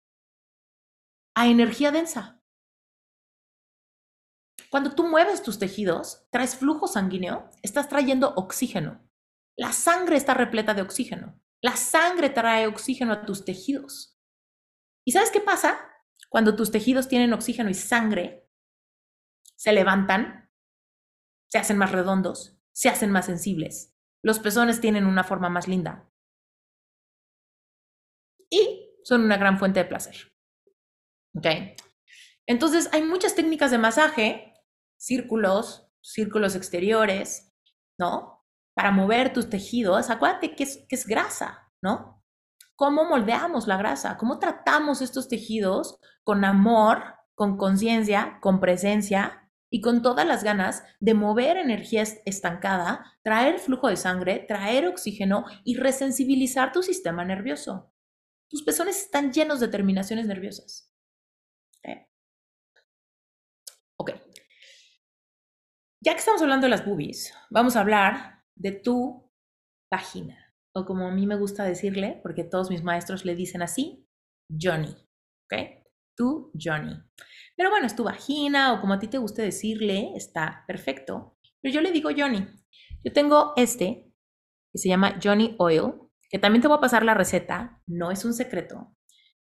A 1.34 1.48
energía 1.48 1.90
densa. 1.90 2.40
Cuando 4.70 4.94
tú 4.94 5.08
mueves 5.08 5.42
tus 5.42 5.58
tejidos, 5.58 6.28
traes 6.30 6.54
flujo 6.54 6.86
sanguíneo, 6.86 7.50
estás 7.62 7.88
trayendo 7.88 8.32
oxígeno. 8.36 9.04
La 9.56 9.72
sangre 9.72 10.16
está 10.16 10.34
repleta 10.34 10.72
de 10.72 10.82
oxígeno. 10.82 11.42
La 11.60 11.74
sangre 11.74 12.30
trae 12.30 12.68
oxígeno 12.68 13.12
a 13.12 13.26
tus 13.26 13.44
tejidos. 13.44 14.16
¿Y 15.04 15.10
sabes 15.10 15.32
qué 15.32 15.40
pasa? 15.40 15.80
Cuando 16.28 16.54
tus 16.54 16.70
tejidos 16.70 17.08
tienen 17.08 17.32
oxígeno 17.32 17.70
y 17.70 17.74
sangre, 17.74 18.48
se 19.56 19.72
levantan, 19.72 20.39
se 21.50 21.58
hacen 21.58 21.78
más 21.78 21.92
redondos, 21.92 22.58
se 22.72 22.88
hacen 22.88 23.10
más 23.10 23.26
sensibles. 23.26 23.94
Los 24.22 24.38
pezones 24.38 24.80
tienen 24.80 25.06
una 25.06 25.24
forma 25.24 25.48
más 25.48 25.68
linda. 25.68 26.10
Y 28.50 28.94
son 29.04 29.22
una 29.22 29.36
gran 29.36 29.58
fuente 29.58 29.80
de 29.80 29.86
placer. 29.86 30.32
¿Ok? 31.36 31.46
Entonces, 32.46 32.88
hay 32.92 33.02
muchas 33.02 33.34
técnicas 33.34 33.70
de 33.70 33.78
masaje, 33.78 34.54
círculos, 34.98 35.88
círculos 36.02 36.56
exteriores, 36.56 37.52
¿no? 37.98 38.40
para 38.74 38.92
mover 38.92 39.32
tus 39.32 39.50
tejidos, 39.50 40.08
acuérdate 40.08 40.54
que 40.54 40.64
es, 40.64 40.86
que 40.88 40.96
es 40.96 41.06
grasa, 41.06 41.70
¿no? 41.82 42.24
¿Cómo 42.76 43.04
moldeamos 43.04 43.66
la 43.66 43.76
grasa? 43.76 44.16
¿Cómo 44.16 44.38
tratamos 44.38 45.02
estos 45.02 45.28
tejidos 45.28 45.98
con 46.24 46.46
amor, 46.46 47.02
con 47.34 47.58
conciencia, 47.58 48.38
con 48.40 48.58
presencia 48.58 49.39
y 49.70 49.80
con 49.80 50.02
todas 50.02 50.26
las 50.26 50.44
ganas 50.44 50.82
de 50.98 51.14
mover 51.14 51.56
energía 51.56 52.02
estancada, 52.24 53.16
traer 53.22 53.58
flujo 53.58 53.88
de 53.88 53.96
sangre, 53.96 54.40
traer 54.40 54.88
oxígeno 54.88 55.44
y 55.64 55.76
resensibilizar 55.76 56.72
tu 56.72 56.82
sistema 56.82 57.24
nervioso? 57.24 57.92
Tus 58.48 58.62
pezones 58.62 59.00
están 59.00 59.32
llenos 59.32 59.60
de 59.60 59.68
terminaciones 59.68 60.26
nerviosas. 60.26 60.90
Ok. 64.00 64.12
Ya 66.02 66.12
que 66.14 66.18
estamos 66.18 66.40
hablando 66.40 66.64
de 66.64 66.70
las 66.70 66.86
boobies, 66.86 67.34
vamos 67.50 67.76
a 67.76 67.80
hablar 67.80 68.42
de 68.56 68.72
tu 68.72 69.30
vagina, 69.92 70.54
o 70.74 70.86
como 70.86 71.06
a 71.06 71.10
mí 71.10 71.26
me 71.26 71.36
gusta 71.36 71.64
decirle, 71.64 72.18
porque 72.22 72.44
todos 72.44 72.70
mis 72.70 72.82
maestros 72.82 73.26
le 73.26 73.34
dicen 73.34 73.60
así, 73.60 74.08
Johnny, 74.50 74.96
¿ok? 75.44 75.79
Tu 76.20 76.52
Johnny. 76.52 76.92
Pero 77.56 77.70
bueno, 77.70 77.86
es 77.86 77.96
tu 77.96 78.04
vagina, 78.04 78.74
o 78.74 78.80
como 78.82 78.92
a 78.92 78.98
ti 78.98 79.08
te 79.08 79.16
guste 79.16 79.40
decirle, 79.40 80.12
está 80.14 80.64
perfecto. 80.66 81.38
Pero 81.62 81.72
yo 81.72 81.80
le 81.80 81.92
digo 81.92 82.10
Johnny. 82.14 82.46
Yo 83.02 83.10
tengo 83.14 83.54
este, 83.56 84.12
que 84.70 84.78
se 84.78 84.90
llama 84.90 85.18
Johnny 85.22 85.56
Oil, 85.58 85.94
que 86.28 86.38
también 86.38 86.60
te 86.60 86.68
voy 86.68 86.76
a 86.76 86.80
pasar 86.82 87.06
la 87.06 87.14
receta, 87.14 87.80
no 87.86 88.10
es 88.10 88.26
un 88.26 88.34
secreto. 88.34 88.94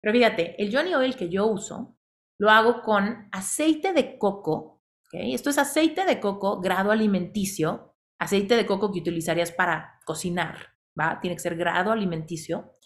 Pero 0.01 0.13
fíjate, 0.13 0.59
el 0.59 0.75
Johnny 0.75 0.95
Oil 0.95 1.15
que 1.15 1.29
yo 1.29 1.45
uso, 1.45 1.95
lo 2.39 2.49
hago 2.49 2.81
con 2.81 3.29
aceite 3.31 3.93
de 3.93 4.17
coco, 4.17 4.81
¿ok? 5.05 5.13
Esto 5.13 5.51
es 5.51 5.59
aceite 5.59 6.05
de 6.05 6.19
coco, 6.19 6.59
grado 6.59 6.89
alimenticio, 6.89 7.95
aceite 8.17 8.55
de 8.55 8.65
coco 8.65 8.91
que 8.91 8.99
utilizarías 8.99 9.51
para 9.51 9.99
cocinar, 10.05 10.69
¿va? 10.99 11.19
Tiene 11.21 11.35
que 11.35 11.43
ser 11.43 11.55
grado 11.55 11.91
alimenticio, 11.91 12.77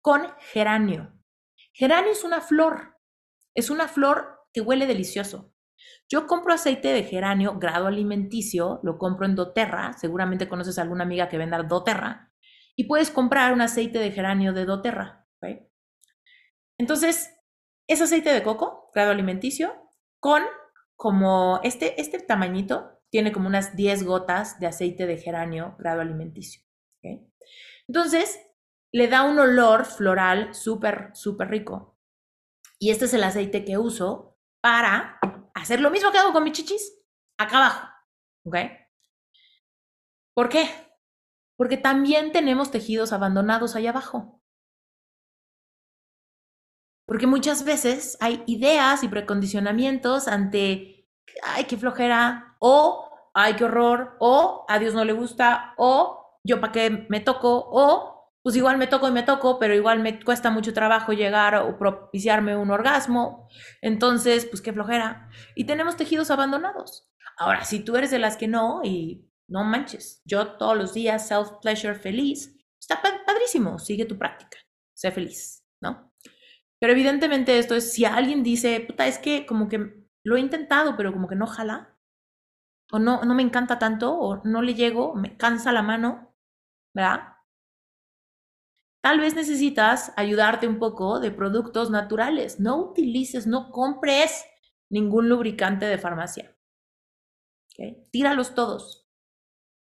con 0.00 0.22
geranio. 0.52 1.14
Geranio 1.72 2.10
es 2.10 2.24
una 2.24 2.40
flor, 2.40 2.97
es 3.58 3.70
una 3.70 3.88
flor 3.88 4.46
que 4.52 4.60
huele 4.60 4.86
delicioso. 4.86 5.52
Yo 6.08 6.26
compro 6.26 6.54
aceite 6.54 6.88
de 6.88 7.02
geranio 7.02 7.58
grado 7.58 7.88
alimenticio, 7.88 8.80
lo 8.82 8.98
compro 8.98 9.26
en 9.26 9.34
doTERRA, 9.34 9.94
seguramente 9.94 10.48
conoces 10.48 10.78
a 10.78 10.82
alguna 10.82 11.04
amiga 11.04 11.28
que 11.28 11.38
venda 11.38 11.62
doTERRA, 11.62 12.32
y 12.76 12.84
puedes 12.84 13.10
comprar 13.10 13.52
un 13.52 13.60
aceite 13.60 13.98
de 13.98 14.12
geranio 14.12 14.52
de 14.52 14.64
doTERRA. 14.64 15.26
Entonces, 16.78 17.34
es 17.88 18.00
aceite 18.00 18.32
de 18.32 18.44
coco, 18.44 18.90
grado 18.94 19.10
alimenticio, 19.10 19.74
con 20.20 20.44
como 20.94 21.58
este, 21.64 22.00
este 22.00 22.20
tamañito, 22.20 23.00
tiene 23.10 23.32
como 23.32 23.48
unas 23.48 23.74
10 23.74 24.04
gotas 24.04 24.60
de 24.60 24.68
aceite 24.68 25.06
de 25.06 25.18
geranio, 25.18 25.74
grado 25.78 26.00
alimenticio. 26.00 26.62
Entonces, 27.88 28.38
le 28.92 29.08
da 29.08 29.24
un 29.24 29.38
olor 29.38 29.84
floral 29.84 30.54
súper, 30.54 31.10
súper 31.14 31.48
rico. 31.48 31.97
Y 32.80 32.90
este 32.90 33.06
es 33.06 33.14
el 33.14 33.24
aceite 33.24 33.64
que 33.64 33.78
uso 33.78 34.36
para 34.60 35.18
hacer 35.54 35.80
lo 35.80 35.90
mismo 35.90 36.12
que 36.12 36.18
hago 36.18 36.32
con 36.32 36.44
mis 36.44 36.52
chichis, 36.52 37.00
acá 37.38 37.56
abajo. 37.56 37.88
¿Ok? 38.44 38.56
¿Por 40.34 40.48
qué? 40.48 40.68
Porque 41.56 41.76
también 41.76 42.30
tenemos 42.30 42.70
tejidos 42.70 43.12
abandonados 43.12 43.74
allá 43.74 43.90
abajo. 43.90 44.40
Porque 47.06 47.26
muchas 47.26 47.64
veces 47.64 48.16
hay 48.20 48.44
ideas 48.46 49.02
y 49.02 49.08
precondicionamientos 49.08 50.28
ante, 50.28 51.08
ay, 51.42 51.64
qué 51.64 51.76
flojera, 51.76 52.56
o, 52.60 53.10
ay, 53.34 53.56
qué 53.56 53.64
horror, 53.64 54.16
o, 54.20 54.66
a 54.68 54.78
Dios 54.78 54.94
no 54.94 55.04
le 55.04 55.14
gusta, 55.14 55.74
o, 55.78 56.38
yo 56.44 56.60
para 56.60 56.72
qué 56.72 57.06
me 57.08 57.20
toco, 57.20 57.66
o, 57.70 58.17
pues 58.48 58.56
igual 58.56 58.78
me 58.78 58.86
toco 58.86 59.06
y 59.06 59.12
me 59.12 59.22
toco, 59.22 59.58
pero 59.58 59.74
igual 59.74 60.00
me 60.00 60.24
cuesta 60.24 60.48
mucho 60.48 60.72
trabajo 60.72 61.12
llegar 61.12 61.54
o 61.56 61.76
propiciarme 61.76 62.56
un 62.56 62.70
orgasmo. 62.70 63.46
Entonces, 63.82 64.46
pues 64.46 64.62
qué 64.62 64.72
flojera. 64.72 65.28
Y 65.54 65.64
tenemos 65.64 65.98
tejidos 65.98 66.30
abandonados. 66.30 67.12
Ahora, 67.36 67.66
si 67.66 67.80
tú 67.80 67.98
eres 67.98 68.10
de 68.10 68.18
las 68.18 68.38
que 68.38 68.48
no 68.48 68.80
y 68.82 69.30
no 69.48 69.64
manches, 69.64 70.22
yo 70.24 70.52
todos 70.52 70.78
los 70.78 70.94
días 70.94 71.30
self-pleasure 71.30 71.96
feliz, 71.96 72.56
está 72.80 73.02
padrísimo, 73.02 73.78
sigue 73.78 74.06
tu 74.06 74.16
práctica, 74.16 74.56
sé 74.94 75.12
feliz, 75.12 75.62
¿no? 75.82 76.10
Pero 76.80 76.94
evidentemente 76.94 77.58
esto 77.58 77.74
es, 77.74 77.92
si 77.92 78.06
alguien 78.06 78.42
dice, 78.42 78.80
puta, 78.80 79.06
es 79.06 79.18
que 79.18 79.44
como 79.44 79.68
que 79.68 80.08
lo 80.24 80.36
he 80.38 80.40
intentado, 80.40 80.96
pero 80.96 81.12
como 81.12 81.28
que 81.28 81.36
no 81.36 81.46
jala, 81.46 81.98
o 82.92 82.98
no, 82.98 83.22
no 83.24 83.34
me 83.34 83.42
encanta 83.42 83.78
tanto, 83.78 84.18
o 84.18 84.42
no 84.42 84.62
le 84.62 84.72
llego, 84.72 85.14
me 85.14 85.36
cansa 85.36 85.70
la 85.70 85.82
mano, 85.82 86.34
¿verdad? 86.94 87.34
Tal 89.00 89.20
vez 89.20 89.34
necesitas 89.34 90.12
ayudarte 90.16 90.66
un 90.66 90.78
poco 90.78 91.20
de 91.20 91.30
productos 91.30 91.90
naturales. 91.90 92.58
No 92.58 92.76
utilices, 92.76 93.46
no 93.46 93.70
compres 93.70 94.44
ningún 94.90 95.28
lubricante 95.28 95.86
de 95.86 95.98
farmacia. 95.98 96.56
Tíralos 98.10 98.54
todos. 98.54 99.08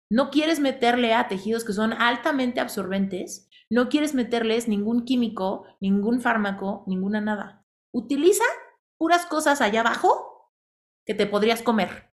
No 0.10 0.30
quieres 0.30 0.60
meterle 0.60 1.14
a 1.14 1.28
tejidos 1.28 1.64
que 1.64 1.74
son 1.74 1.94
altamente 1.94 2.60
absorbentes, 2.60 3.50
no 3.70 3.90
quieres 3.90 4.14
meterles 4.14 4.68
ningún 4.68 5.06
químico, 5.06 5.66
ningún 5.80 6.22
fármaco, 6.22 6.84
ninguna 6.88 7.22
nada. 7.22 7.66
Utiliza 7.92 8.44
puras 8.98 9.26
cosas 9.26 9.62
allá 9.62 9.82
abajo 9.82 10.52
que 11.06 11.14
te 11.14 11.26
podrías 11.26 11.62
comer. 11.62 12.12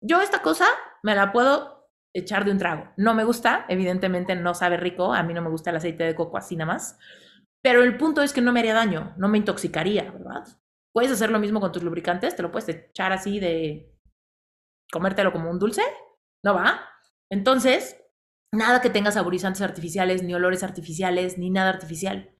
Yo 0.00 0.20
esta 0.20 0.42
cosa 0.42 0.66
me 1.02 1.14
la 1.14 1.32
puedo 1.32 1.77
echar 2.20 2.44
de 2.44 2.52
un 2.52 2.58
trago. 2.58 2.90
No 2.96 3.14
me 3.14 3.24
gusta, 3.24 3.64
evidentemente 3.68 4.34
no 4.34 4.54
sabe 4.54 4.76
rico, 4.76 5.12
a 5.12 5.22
mí 5.22 5.34
no 5.34 5.42
me 5.42 5.50
gusta 5.50 5.70
el 5.70 5.76
aceite 5.76 6.04
de 6.04 6.14
coco 6.14 6.36
así 6.36 6.56
nada 6.56 6.72
más, 6.72 6.98
pero 7.62 7.82
el 7.82 7.96
punto 7.96 8.22
es 8.22 8.32
que 8.32 8.40
no 8.40 8.52
me 8.52 8.60
haría 8.60 8.74
daño, 8.74 9.14
no 9.16 9.28
me 9.28 9.38
intoxicaría, 9.38 10.10
¿verdad? 10.10 10.46
Puedes 10.92 11.12
hacer 11.12 11.30
lo 11.30 11.38
mismo 11.38 11.60
con 11.60 11.72
tus 11.72 11.82
lubricantes, 11.82 12.36
te 12.36 12.42
lo 12.42 12.50
puedes 12.50 12.68
echar 12.68 13.12
así 13.12 13.40
de 13.40 13.94
comértelo 14.90 15.32
como 15.32 15.50
un 15.50 15.58
dulce, 15.58 15.82
¿no 16.44 16.54
va? 16.54 16.80
Entonces, 17.30 17.96
nada 18.52 18.80
que 18.80 18.90
tenga 18.90 19.10
saborizantes 19.10 19.62
artificiales, 19.62 20.22
ni 20.22 20.34
olores 20.34 20.62
artificiales, 20.62 21.38
ni 21.38 21.50
nada 21.50 21.70
artificial. 21.70 22.34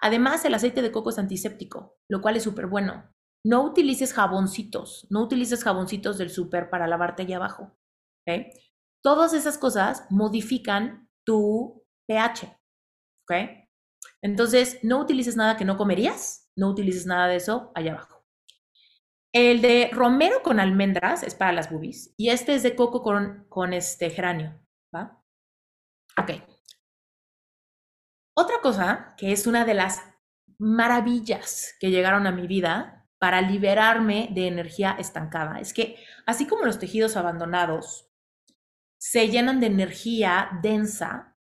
Además, 0.00 0.44
el 0.44 0.54
aceite 0.54 0.82
de 0.82 0.92
coco 0.92 1.10
es 1.10 1.18
antiséptico, 1.18 1.96
lo 2.10 2.20
cual 2.20 2.36
es 2.36 2.42
súper 2.42 2.66
bueno. 2.66 3.10
No 3.46 3.62
utilices 3.62 4.12
jaboncitos, 4.12 5.06
no 5.10 5.22
utilices 5.22 5.62
jaboncitos 5.62 6.18
del 6.18 6.30
súper 6.30 6.70
para 6.70 6.86
lavarte 6.86 7.22
allá 7.22 7.36
abajo. 7.36 7.76
¿okay? 8.22 8.50
Todas 9.04 9.34
esas 9.34 9.58
cosas 9.58 10.06
modifican 10.08 11.10
tu 11.24 11.84
pH. 12.08 12.58
¿Ok? 13.24 13.36
Entonces, 14.22 14.78
no 14.82 15.00
utilices 15.00 15.36
nada 15.36 15.58
que 15.58 15.66
no 15.66 15.76
comerías, 15.76 16.50
no 16.56 16.70
utilices 16.70 17.04
nada 17.04 17.26
de 17.28 17.36
eso 17.36 17.70
allá 17.74 17.92
abajo. 17.92 18.24
El 19.34 19.60
de 19.60 19.90
romero 19.92 20.42
con 20.42 20.58
almendras 20.58 21.22
es 21.22 21.34
para 21.34 21.52
las 21.52 21.70
boobies 21.70 22.14
y 22.16 22.30
este 22.30 22.54
es 22.54 22.62
de 22.62 22.76
coco 22.76 23.02
con, 23.02 23.46
con 23.48 23.74
este 23.74 24.08
geranio. 24.08 24.58
¿va? 24.94 25.22
Ok. 26.16 26.30
Otra 28.36 28.56
cosa 28.62 29.14
que 29.18 29.32
es 29.32 29.46
una 29.46 29.66
de 29.66 29.74
las 29.74 30.00
maravillas 30.58 31.74
que 31.78 31.90
llegaron 31.90 32.26
a 32.26 32.32
mi 32.32 32.46
vida 32.46 33.06
para 33.18 33.42
liberarme 33.42 34.28
de 34.32 34.46
energía 34.46 34.96
estancada 34.98 35.60
es 35.60 35.74
que 35.74 35.96
así 36.26 36.46
como 36.46 36.64
los 36.64 36.78
tejidos 36.78 37.16
abandonados 37.16 38.13
se 39.04 39.28
llenan 39.28 39.60
de 39.60 39.66
energía 39.66 40.48
densa, 40.62 41.36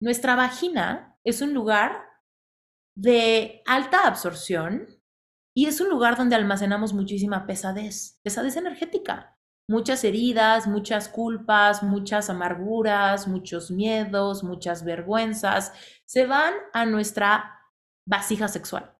nuestra 0.00 0.36
vagina 0.36 1.18
es 1.24 1.42
un 1.42 1.52
lugar 1.52 2.04
de 2.96 3.62
alta 3.66 4.06
absorción 4.06 4.86
y 5.56 5.66
es 5.66 5.80
un 5.80 5.88
lugar 5.88 6.16
donde 6.16 6.36
almacenamos 6.36 6.94
muchísima 6.94 7.46
pesadez, 7.46 8.20
pesadez 8.22 8.54
energética, 8.54 9.36
muchas 9.68 10.04
heridas, 10.04 10.68
muchas 10.68 11.08
culpas, 11.08 11.82
muchas 11.82 12.30
amarguras, 12.30 13.26
muchos 13.26 13.72
miedos, 13.72 14.44
muchas 14.44 14.84
vergüenzas, 14.84 15.72
se 16.04 16.26
van 16.26 16.54
a 16.72 16.86
nuestra 16.86 17.58
vasija 18.08 18.46
sexual, 18.46 18.96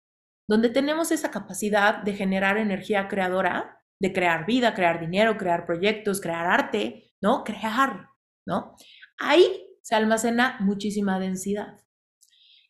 donde 0.50 0.68
tenemos 0.68 1.12
esa 1.12 1.30
capacidad 1.30 2.02
de 2.02 2.14
generar 2.14 2.56
energía 2.56 3.06
creadora, 3.06 3.73
de 4.00 4.12
crear 4.12 4.46
vida, 4.46 4.74
crear 4.74 5.00
dinero, 5.00 5.36
crear 5.36 5.66
proyectos, 5.66 6.20
crear 6.20 6.46
arte, 6.46 7.12
¿no? 7.22 7.44
Crear, 7.44 8.08
¿no? 8.46 8.76
Ahí 9.18 9.64
se 9.82 9.94
almacena 9.94 10.56
muchísima 10.60 11.18
densidad. 11.18 11.78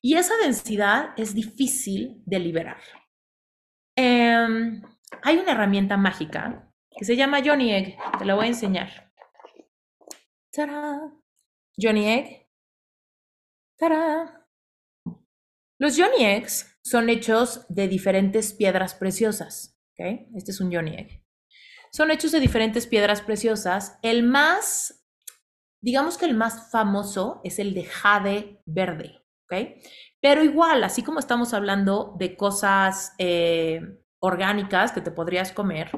Y 0.02 0.16
esa 0.16 0.36
densidad 0.36 1.14
es 1.16 1.34
difícil 1.34 2.22
de 2.26 2.38
liberar. 2.38 2.82
Em, 3.96 4.82
hay 5.22 5.36
una 5.38 5.52
herramienta 5.52 5.96
mágica 5.96 6.70
que 6.90 7.04
se 7.04 7.16
llama 7.16 7.40
Johnny 7.44 7.72
Egg. 7.72 7.96
Te 8.18 8.24
la 8.24 8.34
voy 8.34 8.46
a 8.46 8.48
enseñar. 8.48 9.12
¡Tará! 10.52 11.00
Johnny 11.76 12.06
Egg. 12.06 12.48
¡Tará! 13.78 14.46
Los 15.78 15.98
Johnny 15.98 16.24
Eggs 16.24 16.78
son 16.84 17.08
hechos 17.08 17.66
de 17.68 17.88
diferentes 17.88 18.52
piedras 18.52 18.94
preciosas. 18.94 19.73
Este 19.96 20.50
es 20.50 20.60
un 20.60 20.72
Johnny 20.72 20.96
Egg. 20.96 21.22
Son 21.92 22.10
hechos 22.10 22.32
de 22.32 22.40
diferentes 22.40 22.86
piedras 22.86 23.20
preciosas. 23.20 23.98
El 24.02 24.24
más, 24.24 25.06
digamos 25.80 26.18
que 26.18 26.26
el 26.26 26.34
más 26.34 26.70
famoso 26.70 27.40
es 27.44 27.58
el 27.58 27.74
de 27.74 27.84
jade 27.84 28.60
verde. 28.66 29.24
Pero 30.20 30.42
igual, 30.42 30.84
así 30.84 31.02
como 31.02 31.18
estamos 31.18 31.54
hablando 31.54 32.16
de 32.18 32.36
cosas 32.36 33.14
eh, 33.18 33.80
orgánicas 34.18 34.92
que 34.92 35.00
te 35.00 35.10
podrías 35.10 35.52
comer, 35.52 35.90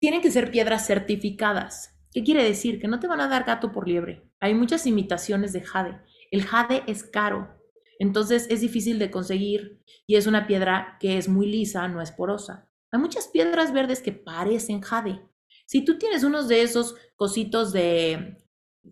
tienen 0.00 0.20
que 0.20 0.30
ser 0.30 0.50
piedras 0.50 0.86
certificadas. 0.86 1.92
¿Qué 2.12 2.22
quiere 2.22 2.44
decir? 2.44 2.80
Que 2.80 2.88
no 2.88 3.00
te 3.00 3.08
van 3.08 3.20
a 3.20 3.28
dar 3.28 3.44
gato 3.44 3.72
por 3.72 3.86
liebre. 3.86 4.30
Hay 4.40 4.54
muchas 4.54 4.86
imitaciones 4.86 5.52
de 5.52 5.62
jade. 5.62 6.00
El 6.30 6.44
jade 6.44 6.82
es 6.86 7.04
caro, 7.04 7.56
entonces 7.98 8.46
es 8.50 8.60
difícil 8.60 8.98
de 8.98 9.10
conseguir 9.10 9.82
y 10.06 10.16
es 10.16 10.26
una 10.26 10.46
piedra 10.46 10.96
que 11.00 11.18
es 11.18 11.28
muy 11.28 11.46
lisa, 11.46 11.88
no 11.88 12.02
es 12.02 12.12
porosa. 12.12 12.65
Hay 12.92 13.00
muchas 13.00 13.28
piedras 13.28 13.72
verdes 13.72 14.00
que 14.00 14.12
parecen 14.12 14.80
jade. 14.80 15.20
Si 15.66 15.84
tú 15.84 15.98
tienes 15.98 16.24
unos 16.24 16.48
de 16.48 16.62
esos 16.62 16.94
cositos 17.16 17.72
de 17.72 18.38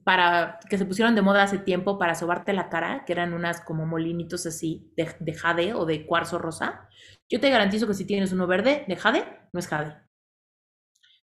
para 0.02 0.58
que 0.68 0.76
se 0.76 0.86
pusieron 0.86 1.14
de 1.14 1.22
moda 1.22 1.44
hace 1.44 1.58
tiempo 1.58 1.98
para 1.98 2.16
sobarte 2.16 2.52
la 2.52 2.68
cara, 2.68 3.04
que 3.04 3.12
eran 3.12 3.32
unas 3.32 3.60
como 3.60 3.86
molinitos 3.86 4.44
así 4.44 4.92
de, 4.96 5.08
de, 5.20 5.34
jade 5.34 5.72
o 5.74 5.86
de 5.86 6.04
cuarzo 6.04 6.38
rosa, 6.38 6.88
yo 7.28 7.40
te 7.40 7.50
garantizo 7.50 7.86
que 7.86 7.94
si 7.94 8.04
tienes 8.04 8.32
uno 8.32 8.46
verde 8.46 8.84
de 8.88 8.96
jade, 8.96 9.24
no 9.52 9.60
es 9.60 9.68
jade. 9.68 9.96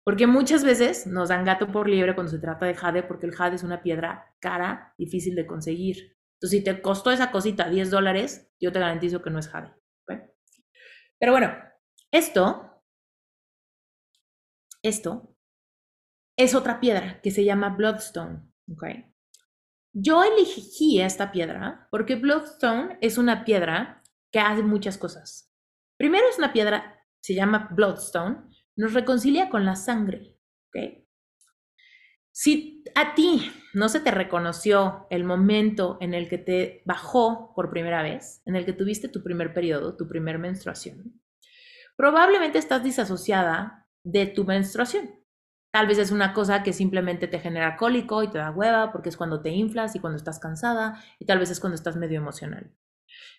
Porque 0.04 0.28
muchas 0.28 0.64
veces 0.64 1.08
nos 1.08 1.30
dan 1.30 1.46
gato 1.46 1.68
por 1.68 1.90
liebre 1.90 2.16
cuando 2.16 2.32
se 2.32 2.40
trata 2.40 2.66
de 2.66 2.76
jade, 2.76 3.04
porque 3.04 3.26
el 3.26 3.36
jade 3.36 3.56
es 3.56 3.64
una 3.64 3.82
piedra 3.82 4.34
cara, 4.40 4.94
difícil 4.98 5.36
de 5.36 5.46
conseguir. 5.46 6.18
Entonces, 6.36 6.60
si 6.60 6.64
te 6.64 6.82
costó 6.82 7.12
esa 7.12 7.32
cosita 7.32 7.70
10 7.70 7.90
dólares, 7.90 8.50
yo 8.60 8.72
te 8.72 8.80
garantizo 8.80 9.22
que 9.22 9.30
no 9.30 9.40
es 9.40 9.50
jade. 9.50 9.74
Pero 11.20 11.32
bueno, 11.32 11.52
esto, 12.12 12.84
esto 14.82 15.36
es 16.38 16.56
otra 16.56 16.80
piedra 16.80 17.20
que 17.22 17.32
se 17.32 17.44
llama 17.44 17.70
Bloodstone. 17.70 18.42
Okay. 18.72 19.14
Yo 19.94 20.24
elegí 20.24 21.02
esta 21.02 21.32
piedra 21.32 21.88
porque 21.90 22.16
Bloodstone 22.16 22.98
es 23.02 23.18
una 23.18 23.44
piedra 23.44 24.04
que 24.32 24.40
hace 24.40 24.62
muchas 24.62 24.98
cosas. 24.98 25.52
Primero 25.98 26.28
es 26.30 26.38
una 26.38 26.54
piedra, 26.54 27.04
se 27.22 27.34
llama 27.34 27.70
Bloodstone, 27.72 28.44
nos 28.76 28.94
reconcilia 28.94 29.50
con 29.50 29.66
la 29.66 29.76
sangre. 29.76 30.38
¿ok? 30.68 31.08
Si 32.32 32.84
a 32.94 33.16
ti 33.16 33.52
no 33.74 33.90
se 33.90 34.00
te 34.00 34.12
reconoció 34.12 35.08
el 35.10 35.24
momento 35.24 35.98
en 36.02 36.14
el 36.14 36.30
que 36.30 36.38
te 36.38 36.84
bajó 36.86 37.52
por 37.56 37.72
primera 37.72 38.04
vez, 38.04 38.44
en 38.46 38.56
el 38.56 38.64
que 38.64 38.74
tuviste 38.74 39.10
tu 39.10 39.24
primer 39.24 39.56
periodo, 39.56 39.98
tu 39.98 40.08
primer 40.08 40.38
menstruación, 40.38 41.20
probablemente 41.98 42.60
estás 42.60 42.84
disasociada 42.84 43.88
de 44.06 44.28
tu 44.28 44.46
menstruación. 44.46 45.10
Tal 45.74 45.88
vez 45.88 45.98
es 45.98 46.12
una 46.12 46.34
cosa 46.34 46.64
que 46.64 46.72
simplemente 46.72 47.28
te 47.28 47.40
genera 47.40 47.76
cólico 47.76 48.24
y 48.24 48.30
te 48.30 48.38
da 48.38 48.52
hueva 48.52 48.92
porque 48.92 49.10
es 49.10 49.18
cuando 49.18 49.42
te 49.42 49.50
inflas 49.50 49.96
y 49.96 50.00
cuando 50.00 50.18
estás 50.18 50.40
cansada 50.40 51.04
y 51.20 51.26
tal 51.26 51.40
vez 51.40 51.52
es 51.52 51.60
cuando 51.60 51.76
estás 51.76 51.98
medio 51.98 52.20
emocional. 52.20 52.72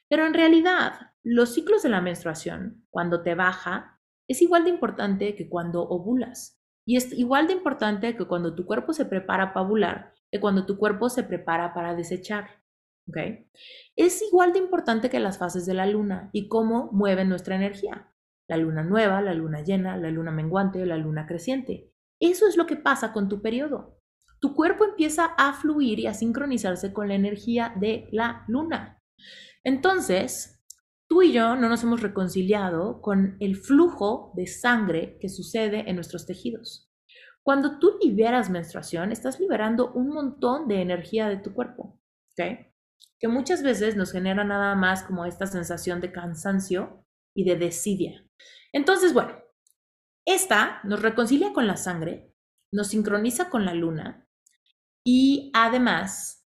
Pero 0.09 0.27
en 0.27 0.35
realidad, 0.35 1.13
los 1.23 1.55
ciclos 1.55 1.83
de 1.83 1.89
la 1.89 2.01
menstruación, 2.01 2.87
cuando 2.91 3.23
te 3.23 3.35
baja, 3.35 4.01
es 4.29 4.43
igual 4.43 4.65
de 4.65 4.71
importante 4.71 5.35
que 5.37 5.49
cuando 5.49 5.83
ovulas. 5.83 6.61
Y 6.87 6.97
es 6.97 7.13
igual 7.13 7.47
de 7.47 7.55
importante 7.55 8.17
que 8.17 8.25
cuando 8.27 8.55
tu 8.55 8.67
cuerpo 8.67 8.93
se 8.93 9.05
prepara 9.05 9.53
para 9.53 9.67
ovular, 9.67 10.15
que 10.31 10.41
cuando 10.41 10.67
tu 10.67 10.79
cuerpo 10.79 11.09
se 11.11 11.23
prepara 11.23 11.75
para 11.75 11.95
desechar. 11.95 12.63
¿okay? 13.09 13.51
Es 13.97 14.23
igual 14.23 14.53
de 14.53 14.59
importante 14.59 15.11
que 15.11 15.21
las 15.21 15.39
fases 15.39 15.67
de 15.67 15.75
la 15.75 15.87
luna 15.87 16.31
y 16.33 16.49
cómo 16.49 16.91
mueven 16.93 17.29
nuestra 17.29 17.57
energía. 17.57 18.11
La 18.49 18.57
luna 18.57 18.83
nueva, 18.83 19.21
la 19.23 19.35
luna 19.35 19.63
llena, 19.63 19.97
la 19.97 20.11
luna 20.11 20.31
menguante, 20.31 20.85
la 20.87 20.97
luna 20.97 21.27
creciente. 21.27 21.93
Eso 22.21 22.49
es 22.49 22.57
lo 22.57 22.67
que 22.67 22.77
pasa 22.77 23.13
con 23.13 23.29
tu 23.29 23.43
periodo. 23.43 24.01
Tu 24.41 24.55
cuerpo 24.55 24.85
empieza 24.85 25.27
a 25.37 25.53
fluir 25.53 25.99
y 25.99 26.07
a 26.07 26.15
sincronizarse 26.15 26.93
con 26.93 27.09
la 27.09 27.15
energía 27.15 27.75
de 27.77 28.09
la 28.11 28.45
luna. 28.49 29.03
Entonces, 29.65 30.61
tú 31.09 31.23
y 31.23 31.33
yo 31.33 31.57
no 31.57 31.69
nos 31.69 31.83
hemos 31.83 32.01
reconciliado 32.01 33.01
con 33.03 33.37
el 33.41 33.57
flujo 33.57 34.33
de 34.35 34.47
sangre 34.47 35.19
que 35.21 35.29
sucede 35.29 35.89
en 35.89 35.97
nuestros 35.97 36.27
tejidos. 36.27 36.89
Cuando 37.43 37.79
tú 37.79 37.99
liberas 38.03 38.51
menstruación, 38.51 39.11
estás 39.11 39.41
liberando 39.41 39.93
un 39.93 40.09
montón 40.09 40.69
de 40.69 40.83
energía 40.83 41.29
de 41.29 41.39
tu 41.39 41.53
cuerpo. 41.53 41.99
Que 42.37 43.27
muchas 43.27 43.63
veces 43.63 43.97
nos 43.97 44.13
genera 44.13 44.45
nada 44.45 44.75
más 44.77 45.03
como 45.03 45.25
esta 45.25 45.47
sensación 45.47 46.01
de 46.01 46.13
cansancio 46.13 47.05
y 47.35 47.45
de 47.45 47.57
desidia. 47.57 48.28
Entonces, 48.73 49.13
bueno, 49.13 49.33
esta 50.27 50.81
nos 50.85 51.03
reconcilia 51.03 51.53
con 51.53 51.67
la 51.67 51.77
sangre, 51.77 52.35
nos 52.73 52.89
sincroniza 52.89 53.49
con 53.51 53.65
la 53.65 53.75
luna 53.75 54.29
y 55.11 55.51
además, 55.55 56.47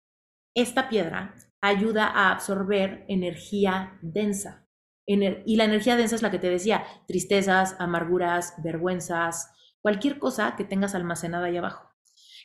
esta 0.54 0.88
piedra 0.88 1.34
ayuda 1.60 2.06
a 2.06 2.30
absorber 2.30 3.04
energía 3.08 3.98
densa. 4.00 4.68
Y 5.06 5.56
la 5.56 5.64
energía 5.64 5.96
densa 5.96 6.14
es 6.14 6.22
la 6.22 6.30
que 6.30 6.38
te 6.38 6.48
decía, 6.48 6.84
tristezas, 7.08 7.74
amarguras, 7.80 8.54
vergüenzas, 8.62 9.50
cualquier 9.82 10.20
cosa 10.20 10.54
que 10.56 10.64
tengas 10.64 10.94
almacenada 10.94 11.46
ahí 11.46 11.56
abajo. 11.56 11.90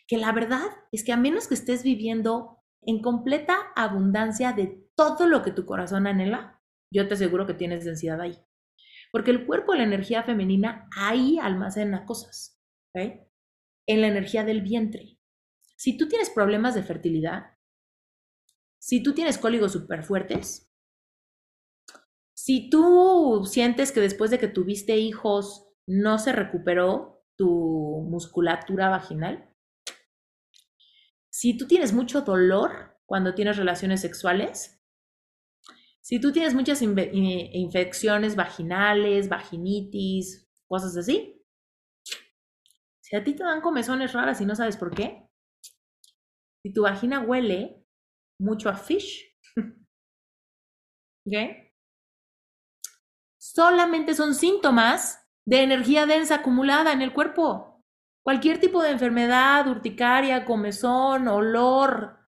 Que 0.07 0.17
la 0.17 0.31
verdad 0.31 0.65
es 0.91 1.03
que 1.03 1.13
a 1.13 1.17
menos 1.17 1.47
que 1.47 1.53
estés 1.53 1.83
viviendo 1.83 2.57
en 2.81 3.03
completa 3.03 3.57
abundancia 3.75 4.51
de 4.53 4.89
todo 4.95 5.27
lo 5.27 5.43
que 5.43 5.51
tu 5.51 5.65
corazón 5.65 6.07
anhela, 6.07 6.59
yo 6.91 7.07
te 7.07 7.13
aseguro 7.13 7.45
que 7.45 7.53
tienes 7.53 7.85
densidad 7.85 8.19
ahí. 8.19 8.37
Porque 9.11 9.31
el 9.31 9.45
cuerpo, 9.45 9.73
la 9.73 9.83
energía 9.83 10.23
femenina, 10.23 10.87
ahí 10.95 11.39
almacena 11.39 12.05
cosas. 12.05 12.59
En 12.93 14.01
la 14.01 14.07
energía 14.07 14.43
del 14.43 14.61
vientre. 14.61 15.19
Si 15.77 15.97
tú 15.97 16.07
tienes 16.07 16.29
problemas 16.29 16.75
de 16.75 16.83
fertilidad, 16.83 17.57
si 18.79 19.01
tú 19.03 19.13
tienes 19.13 19.37
cóligos 19.37 19.73
súper 19.73 20.03
fuertes, 20.03 20.71
si 22.33 22.69
tú 22.69 23.45
sientes 23.45 23.91
que 23.91 23.99
después 23.99 24.31
de 24.31 24.39
que 24.39 24.47
tuviste 24.47 24.97
hijos 24.97 25.67
no 25.85 26.17
se 26.19 26.31
recuperó 26.31 27.25
tu 27.35 28.05
musculatura 28.09 28.89
vaginal, 28.89 29.53
si 31.29 31.57
tú 31.57 31.67
tienes 31.67 31.93
mucho 31.93 32.21
dolor 32.21 32.97
cuando 33.05 33.35
tienes 33.35 33.57
relaciones 33.57 34.01
sexuales, 34.01 34.78
si 36.01 36.19
tú 36.19 36.31
tienes 36.31 36.53
muchas 36.53 36.81
infecciones 36.81 38.35
vaginales, 38.35 39.29
vaginitis, 39.29 40.49
cosas 40.67 40.95
así, 40.97 41.39
si 43.01 43.15
a 43.15 43.23
ti 43.23 43.33
te 43.33 43.43
dan 43.43 43.61
comezones 43.61 44.13
raras 44.13 44.39
y 44.41 44.45
no 44.45 44.55
sabes 44.55 44.77
por 44.77 44.93
qué, 44.93 45.27
si 46.63 46.73
tu 46.73 46.83
vagina 46.83 47.21
huele 47.21 47.85
mucho 48.39 48.69
a 48.69 48.75
fish. 48.75 49.35
¿Ok? 51.25 51.33
Solamente 53.39 54.13
son 54.13 54.35
síntomas 54.35 55.27
de 55.45 55.63
energía 55.63 56.05
densa 56.05 56.35
acumulada 56.35 56.93
en 56.93 57.01
el 57.01 57.13
cuerpo. 57.13 57.83
Cualquier 58.23 58.59
tipo 58.59 58.83
de 58.83 58.91
enfermedad, 58.91 59.67
urticaria, 59.67 60.45
comezón, 60.45 61.27
olor, 61.27 62.27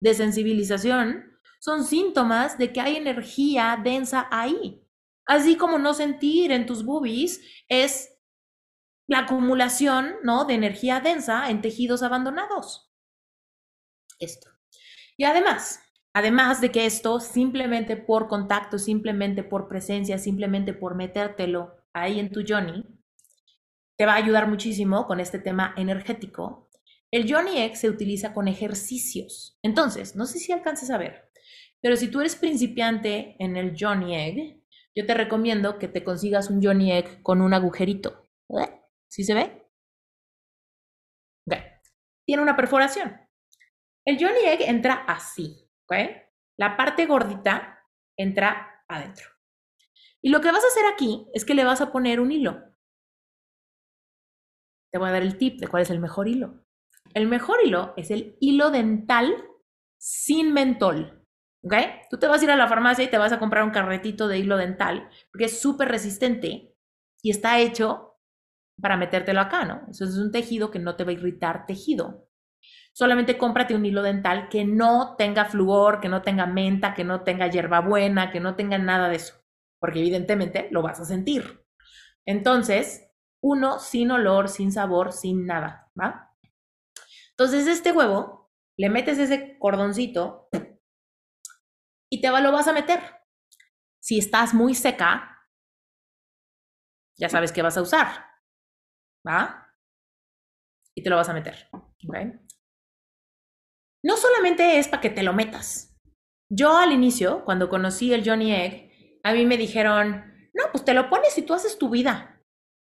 desensibilización, 0.00 1.35
son 1.66 1.82
síntomas 1.82 2.58
de 2.58 2.72
que 2.72 2.80
hay 2.80 2.94
energía 2.94 3.76
densa 3.82 4.28
ahí. 4.30 4.86
Así 5.26 5.56
como 5.56 5.80
no 5.80 5.94
sentir 5.94 6.52
en 6.52 6.64
tus 6.64 6.84
boobies 6.84 7.40
es 7.68 8.20
la 9.08 9.20
acumulación 9.20 10.14
¿no? 10.22 10.44
de 10.44 10.54
energía 10.54 11.00
densa 11.00 11.50
en 11.50 11.62
tejidos 11.62 12.04
abandonados. 12.04 12.94
Esto. 14.20 14.48
Y 15.16 15.24
además, 15.24 15.80
además 16.12 16.60
de 16.60 16.70
que 16.70 16.86
esto 16.86 17.18
simplemente 17.18 17.96
por 17.96 18.28
contacto, 18.28 18.78
simplemente 18.78 19.42
por 19.42 19.66
presencia, 19.66 20.18
simplemente 20.18 20.72
por 20.72 20.94
metértelo 20.94 21.74
ahí 21.92 22.20
en 22.20 22.30
tu 22.30 22.44
Johnny, 22.46 22.84
te 23.96 24.06
va 24.06 24.12
a 24.12 24.22
ayudar 24.22 24.46
muchísimo 24.46 25.08
con 25.08 25.18
este 25.18 25.40
tema 25.40 25.74
energético. 25.76 26.70
El 27.10 27.28
Johnny 27.28 27.58
Egg 27.58 27.76
se 27.76 27.90
utiliza 27.90 28.32
con 28.32 28.46
ejercicios. 28.46 29.58
Entonces, 29.64 30.14
no 30.14 30.26
sé 30.26 30.38
si 30.38 30.52
alcances 30.52 30.90
a 30.90 30.98
ver, 30.98 31.26
pero 31.82 31.96
si 31.96 32.08
tú 32.08 32.20
eres 32.20 32.36
principiante 32.36 33.36
en 33.38 33.56
el 33.56 33.76
Johnny 33.78 34.16
Egg, 34.16 34.62
yo 34.94 35.06
te 35.06 35.14
recomiendo 35.14 35.78
que 35.78 35.88
te 35.88 36.02
consigas 36.02 36.50
un 36.50 36.62
Johnny 36.62 36.92
Egg 36.92 37.22
con 37.22 37.40
un 37.40 37.54
agujerito. 37.54 38.28
¿Sí 39.08 39.24
se 39.24 39.34
ve? 39.34 39.66
Tiene 42.26 42.42
una 42.42 42.56
perforación. 42.56 43.16
El 44.04 44.18
Johnny 44.18 44.44
Egg 44.44 44.62
entra 44.62 45.04
así. 45.06 45.70
La 46.58 46.76
parte 46.76 47.06
gordita 47.06 47.84
entra 48.18 48.84
adentro. 48.88 49.26
Y 50.20 50.30
lo 50.30 50.40
que 50.40 50.50
vas 50.50 50.64
a 50.64 50.66
hacer 50.66 50.84
aquí 50.92 51.28
es 51.34 51.44
que 51.44 51.54
le 51.54 51.64
vas 51.64 51.80
a 51.80 51.92
poner 51.92 52.18
un 52.18 52.32
hilo. 52.32 52.74
Te 54.92 54.98
voy 54.98 55.08
a 55.08 55.12
dar 55.12 55.22
el 55.22 55.38
tip 55.38 55.60
de 55.60 55.68
cuál 55.68 55.82
es 55.82 55.90
el 55.90 56.00
mejor 56.00 56.26
hilo. 56.26 56.64
El 57.14 57.28
mejor 57.28 57.58
hilo 57.64 57.94
es 57.96 58.10
el 58.10 58.36
hilo 58.40 58.70
dental 58.70 59.48
sin 59.98 60.52
mentol. 60.52 61.25
¿Ok? 61.66 61.74
Tú 62.08 62.18
te 62.18 62.28
vas 62.28 62.40
a 62.40 62.44
ir 62.44 62.50
a 62.50 62.56
la 62.56 62.68
farmacia 62.68 63.04
y 63.04 63.10
te 63.10 63.18
vas 63.18 63.32
a 63.32 63.38
comprar 63.38 63.64
un 63.64 63.70
carretito 63.70 64.28
de 64.28 64.38
hilo 64.38 64.56
dental 64.56 65.08
porque 65.30 65.46
es 65.46 65.60
súper 65.60 65.88
resistente 65.88 66.74
y 67.22 67.30
está 67.30 67.58
hecho 67.58 68.18
para 68.80 68.96
metértelo 68.96 69.40
acá, 69.40 69.64
¿no? 69.64 69.82
Eso 69.90 70.04
es 70.04 70.16
un 70.16 70.30
tejido 70.30 70.70
que 70.70 70.78
no 70.78 70.96
te 70.96 71.04
va 71.04 71.10
a 71.10 71.14
irritar 71.14 71.66
tejido 71.66 72.26
solamente 72.96 73.36
cómprate 73.36 73.74
un 73.74 73.84
hilo 73.84 74.02
dental 74.02 74.48
que 74.48 74.64
no 74.64 75.16
tenga 75.18 75.44
flúor, 75.44 76.00
que 76.00 76.08
no 76.08 76.22
tenga 76.22 76.46
menta, 76.46 76.94
que 76.94 77.04
no 77.04 77.24
tenga 77.24 77.46
hierbabuena, 77.46 78.30
que 78.30 78.40
no 78.40 78.56
tenga 78.56 78.78
nada 78.78 79.10
de 79.10 79.16
eso, 79.16 79.34
porque 79.78 79.98
evidentemente 79.98 80.68
lo 80.70 80.80
vas 80.80 80.98
a 80.98 81.04
sentir. 81.04 81.62
Entonces, 82.24 83.10
uno 83.42 83.80
sin 83.80 84.12
olor, 84.12 84.48
sin 84.48 84.72
sabor, 84.72 85.12
sin 85.12 85.44
nada, 85.44 85.90
¿va? 86.00 86.34
Entonces, 87.32 87.66
este 87.66 87.92
huevo, 87.92 88.50
le 88.78 88.88
metes 88.88 89.18
ese 89.18 89.58
cordoncito 89.58 90.48
y 92.10 92.20
te 92.20 92.28
lo 92.28 92.52
vas 92.52 92.68
a 92.68 92.72
meter. 92.72 93.00
Si 94.00 94.18
estás 94.18 94.54
muy 94.54 94.74
seca, 94.74 95.48
ya 97.18 97.28
sabes 97.28 97.52
qué 97.52 97.62
vas 97.62 97.76
a 97.76 97.82
usar, 97.82 98.26
¿va? 99.26 99.74
Y 100.94 101.02
te 101.02 101.10
lo 101.10 101.16
vas 101.16 101.28
a 101.28 101.34
meter, 101.34 101.68
no 104.06 104.16
solamente 104.16 104.78
es 104.78 104.88
para 104.88 105.00
que 105.00 105.10
te 105.10 105.24
lo 105.24 105.32
metas. 105.32 105.98
Yo 106.48 106.76
al 106.76 106.92
inicio, 106.92 107.44
cuando 107.44 107.68
conocí 107.68 108.12
el 108.12 108.24
Johnny 108.24 108.52
Egg, 108.52 109.18
a 109.24 109.32
mí 109.32 109.44
me 109.44 109.56
dijeron, 109.56 110.32
no, 110.54 110.64
pues 110.70 110.84
te 110.84 110.94
lo 110.94 111.10
pones 111.10 111.36
y 111.36 111.42
tú 111.42 111.54
haces 111.54 111.76
tu 111.76 111.90
vida. 111.90 112.40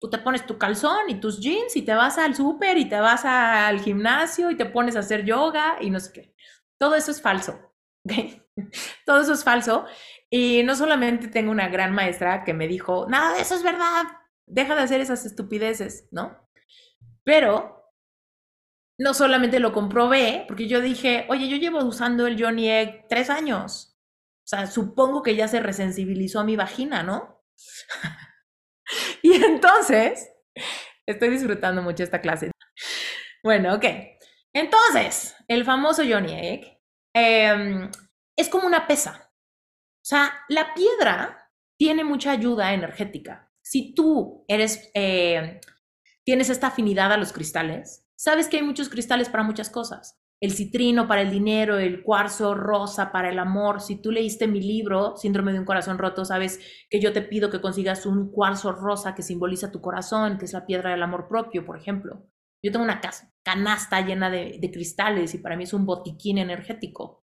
Tú 0.02 0.10
te 0.10 0.18
pones 0.18 0.46
tu 0.46 0.58
calzón 0.58 1.10
y 1.10 1.22
tus 1.22 1.40
jeans 1.40 1.78
y 1.78 1.84
te 1.84 1.94
vas 1.96 2.18
al 2.18 2.36
súper 2.36 2.78
y 2.78 2.90
te 2.90 3.00
vas 3.00 3.24
al 3.24 3.80
gimnasio 3.80 4.52
y 4.52 4.58
te 4.58 4.66
pones 4.66 4.98
a 4.98 5.00
hacer 5.00 5.24
yoga 5.24 5.78
y 5.80 5.90
no 5.90 6.02
sé 6.02 6.12
qué. 6.12 6.36
Todo 6.78 6.96
eso 6.96 7.12
es 7.12 7.22
falso. 7.22 7.74
Todo 9.06 9.22
eso 9.22 9.34
es 9.34 9.44
falso. 9.44 9.86
Y 10.30 10.64
no 10.64 10.76
solamente 10.76 11.28
tengo 11.28 11.52
una 11.52 11.70
gran 11.70 11.94
maestra 11.94 12.44
que 12.44 12.54
me 12.54 12.68
dijo, 12.68 13.08
nada 13.10 13.36
de 13.36 13.42
eso 13.42 13.56
es 13.56 13.64
verdad, 13.64 14.04
deja 14.46 14.76
de 14.76 14.82
hacer 14.82 15.02
esas 15.02 15.26
estupideces, 15.26 16.08
¿no? 16.12 16.50
Pero 17.24 17.94
no 18.98 19.14
solamente 19.14 19.60
lo 19.60 19.74
comprobé, 19.74 20.46
porque 20.48 20.68
yo 20.68 20.82
dije, 20.82 21.26
oye, 21.30 21.50
yo 21.50 21.58
llevo 21.58 21.84
usando 21.84 22.28
el 22.28 22.42
Johnny 22.42 22.70
Egg 22.70 23.06
tres 23.10 23.30
años. 23.30 23.98
O 24.46 24.48
sea, 24.48 24.68
supongo 24.68 25.24
que 25.24 25.36
ya 25.36 25.48
se 25.48 25.60
resensibilizó 25.60 26.40
a 26.40 26.44
mi 26.44 26.56
vagina, 26.56 27.04
¿no? 27.04 27.44
y 29.22 29.34
entonces, 29.44 30.30
estoy 31.06 31.30
disfrutando 31.30 31.82
mucho 31.82 32.04
esta 32.04 32.22
clase. 32.22 32.52
Bueno, 33.44 33.76
ok. 33.76 33.86
Entonces, 34.54 35.36
el 35.48 35.66
famoso 35.66 36.04
Johnny 36.08 36.34
Egg 36.34 36.80
em, 37.14 37.92
es 38.38 38.50
como 38.50 38.68
una 38.68 38.88
pesa. 38.88 39.32
O 39.32 40.08
sea, 40.08 40.34
la 40.50 40.74
piedra 40.74 41.52
tiene 41.78 42.04
mucha 42.04 42.32
ayuda 42.32 42.74
energética. 42.74 43.52
Si 43.62 43.94
tú 43.94 44.46
eres, 44.48 44.92
eh, 44.94 45.60
tienes 46.24 46.50
esta 46.50 46.68
afinidad 46.68 47.12
a 47.12 47.18
los 47.18 47.34
cristales, 47.34 48.06
sabes 48.16 48.48
que 48.48 48.58
hay 48.58 48.64
muchos 48.64 48.90
cristales 48.90 49.30
para 49.30 49.44
muchas 49.44 49.70
cosas 49.70 50.20
el 50.42 50.52
citrino 50.52 51.08
para 51.08 51.22
el 51.22 51.32
dinero, 51.32 51.78
el 51.78 52.04
cuarzo 52.04 52.54
rosa 52.54 53.12
para 53.12 53.30
el 53.30 53.40
amor. 53.40 53.82
Si 53.82 53.96
tú 53.96 54.12
leíste 54.12 54.48
mi 54.48 54.62
libro, 54.62 55.16
Síndrome 55.18 55.54
de 55.54 55.60
un 55.60 55.66
corazón 55.66 55.98
roto, 55.98 56.26
sabes 56.26 56.60
que 56.90 57.00
yo 57.00 57.14
te 57.14 57.22
pido 57.22 57.50
que 57.50 57.62
consigas 57.62 58.06
un 58.06 58.32
cuarzo 58.32 58.72
rosa 58.72 59.16
que 59.16 59.24
simboliza 59.24 59.72
tu 59.72 59.82
corazón, 59.82 60.38
que 60.38 60.46
es 60.46 60.54
la 60.54 60.66
piedra 60.66 60.92
del 60.92 61.04
amor 61.04 61.28
propio, 61.28 61.66
por 61.66 61.78
ejemplo. 61.78 62.28
Yo 62.64 62.72
tengo 62.72 62.84
una 62.84 63.02
canasta 63.44 64.02
llena 64.02 64.30
de, 64.30 64.70
cristales 64.72 65.34
y 65.34 65.38
para 65.38 65.56
mí 65.56 65.64
es 65.64 65.74
un 65.74 65.86
botiquín 65.86 66.38
energético 66.38 67.25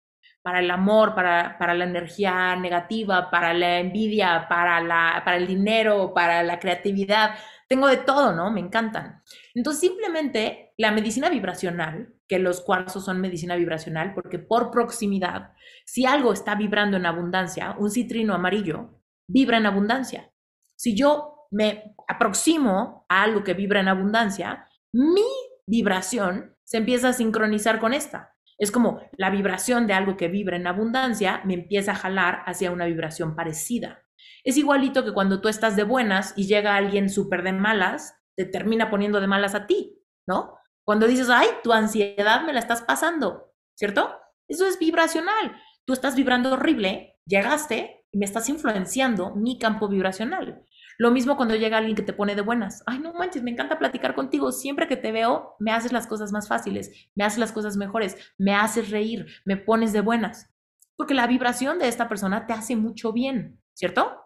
para 0.48 0.61
el 0.61 0.72
amor, 0.72 1.14
para, 1.14 1.57
para, 1.57 1.74
la 1.74 1.84
energía 1.84 2.56
negativa, 2.56 3.30
para 3.30 3.53
la 3.53 3.80
envidia, 3.80 4.45
para, 4.48 4.80
la, 4.80 5.22
para 5.26 5.36
el 5.36 5.45
dinero, 5.45 6.14
para 6.14 6.41
la 6.41 6.57
creatividad. 6.57 7.36
Tengo 7.68 7.86
de 7.90 7.98
todo, 7.98 8.32
¿no? 8.32 8.49
Me 8.49 8.61
encantan. 8.61 9.22
Entonces, 9.53 9.82
simplemente 9.82 10.74
la 10.78 10.91
medicina 10.91 11.30
vibracional, 11.30 12.14
que 12.30 12.40
los 12.40 12.61
cuarzos 12.61 13.03
son 13.03 13.19
medicina 13.19 13.57
vibracional, 13.57 14.14
porque 14.14 14.40
por 14.40 14.72
proximidad, 14.72 15.52
si 15.86 16.06
algo 16.06 16.32
está 16.32 16.56
vibrando 16.56 16.95
en 16.95 17.07
abundancia, 17.07 17.76
un 17.78 17.91
citrino 17.91 18.34
amarillo 18.34 19.02
vibra 19.28 19.57
en 19.57 19.65
abundancia. 19.65 20.32
Si 20.78 20.95
yo 20.95 21.49
me 21.52 21.94
aproximo 22.07 23.06
a 23.10 23.24
algo 23.24 23.44
que 23.44 23.53
vibra 23.53 23.82
en 23.82 23.90
abundancia, 23.90 24.65
mi 24.94 25.28
vibración 25.65 26.56
se 26.64 26.78
empieza 26.78 27.10
a 27.10 27.14
sincronizar 27.14 27.82
con 27.82 27.94
esta. 27.94 28.36
Es 28.58 28.72
como 28.72 29.02
la 29.18 29.30
vibración 29.30 29.88
de 29.88 29.94
algo 29.94 30.18
que 30.18 30.28
vibra 30.28 30.58
en 30.58 30.68
abundancia 30.68 31.42
me 31.46 31.54
empieza 31.54 31.92
a 31.92 31.96
jalar 31.96 32.44
hacia 32.46 32.72
una 32.72 32.86
vibración 32.86 33.36
parecida. 33.36 34.04
Es 34.44 34.58
igualito 34.58 35.04
que 35.04 35.14
cuando 35.14 35.42
tú 35.42 35.48
estás 35.48 35.76
de 35.76 35.84
buenas 35.84 36.34
y 36.36 36.48
llega 36.48 36.76
alguien 36.76 37.10
súper 37.10 37.44
de 37.44 37.54
malas, 37.54 38.16
te 38.36 38.46
termina 38.46 38.90
poniendo 38.90 39.20
de 39.20 39.28
malas 39.28 39.56
a 39.56 39.68
ti, 39.68 40.02
¿no? 40.28 40.58
Cuando 40.86 41.08
dices, 41.08 41.30
ay, 41.30 41.48
tu 41.64 41.74
ansiedad 41.74 42.44
me 42.46 42.54
la 42.54 42.60
estás 42.60 42.82
pasando, 42.82 43.54
¿cierto? 43.76 44.18
Eso 44.48 44.66
es 44.66 44.80
vibracional. 44.80 45.62
Tú 45.86 45.94
estás 45.94 46.16
vibrando 46.16 46.54
horrible, 46.54 47.20
llegaste 47.26 48.06
y 48.12 48.18
me 48.18 48.26
estás 48.26 48.48
influenciando 48.50 49.36
mi 49.36 49.60
campo 49.60 49.88
vibracional. 49.88 50.64
Lo 50.98 51.11
mismo 51.11 51.38
cuando 51.38 51.56
llega 51.56 51.78
alguien 51.78 51.95
que 51.95 52.02
te 52.02 52.14
pone 52.14 52.36
de 52.36 52.41
buenas. 52.41 52.84
Ay, 52.88 52.99
no 52.99 53.14
manches, 53.14 53.44
me 53.44 53.52
encanta 53.52 53.78
platicar 53.78 54.15
contigo. 54.15 54.52
Siempre 54.52 54.88
que 54.88 54.98
te 54.98 55.11
veo, 55.11 55.56
me 55.60 55.72
haces 55.72 55.91
las 55.91 56.07
cosas 56.07 56.32
más 56.32 56.48
fáciles, 56.48 56.91
me 57.15 57.24
haces 57.24 57.40
las 57.40 57.52
cosas 57.52 57.78
mejores, 57.78 58.18
me 58.38 58.56
haces 58.56 58.90
reír, 58.90 59.28
me 59.45 59.57
pones 59.57 59.94
de 59.94 60.02
buenas. 60.02 60.49
Porque 60.95 61.14
la 61.14 61.28
vibración 61.28 61.78
de 61.78 61.88
esta 61.88 62.10
persona 62.10 62.48
te 62.48 62.53
hace 62.53 62.76
mucho 62.76 63.14
bien, 63.14 63.61
¿cierto? 63.74 64.24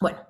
Bueno, 0.00 0.20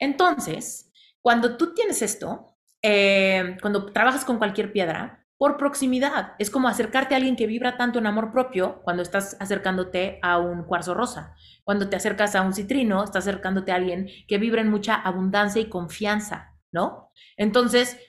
entonces, 0.00 0.90
cuando 1.22 1.56
tú 1.56 1.74
tienes 1.74 2.02
esto, 2.02 2.56
eh, 2.82 3.56
cuando 3.62 3.86
trabajas 3.92 4.24
con 4.24 4.38
cualquier 4.38 4.72
piedra, 4.72 5.23
por 5.44 5.58
proximidad, 5.58 6.36
es 6.38 6.48
como 6.48 6.68
acercarte 6.68 7.12
a 7.12 7.18
alguien 7.18 7.36
que 7.36 7.46
vibra 7.46 7.76
tanto 7.76 7.98
en 7.98 8.06
amor 8.06 8.32
propio 8.32 8.80
cuando 8.82 9.02
estás 9.02 9.36
acercándote 9.40 10.18
a 10.22 10.38
un 10.38 10.64
cuarzo 10.64 10.94
rosa. 10.94 11.36
Cuando 11.64 11.90
te 11.90 11.96
acercas 11.96 12.34
a 12.34 12.40
un 12.40 12.54
citrino, 12.54 13.04
estás 13.04 13.28
acercándote 13.28 13.70
a 13.70 13.74
alguien 13.74 14.08
que 14.26 14.38
vibra 14.38 14.62
en 14.62 14.70
mucha 14.70 14.94
abundancia 14.94 15.60
y 15.60 15.68
confianza, 15.68 16.56
¿no? 16.72 17.10
Entonces, 17.36 18.00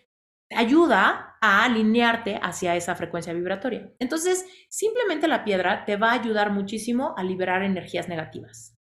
te 0.47 0.55
ayuda 0.55 1.35
a 1.41 1.65
alinearte 1.65 2.39
hacia 2.41 2.77
esa 2.77 2.95
frecuencia 2.95 3.33
vibratoria. 3.33 3.91
Entonces, 3.99 4.45
simplemente 4.69 5.27
la 5.27 5.43
piedra 5.43 5.83
te 5.83 5.97
va 5.97 6.11
a 6.11 6.21
ayudar 6.21 6.51
muchísimo 6.51 7.15
a 7.17 7.23
liberar 7.25 7.63
energías 7.63 8.07
negativas. 8.07 8.77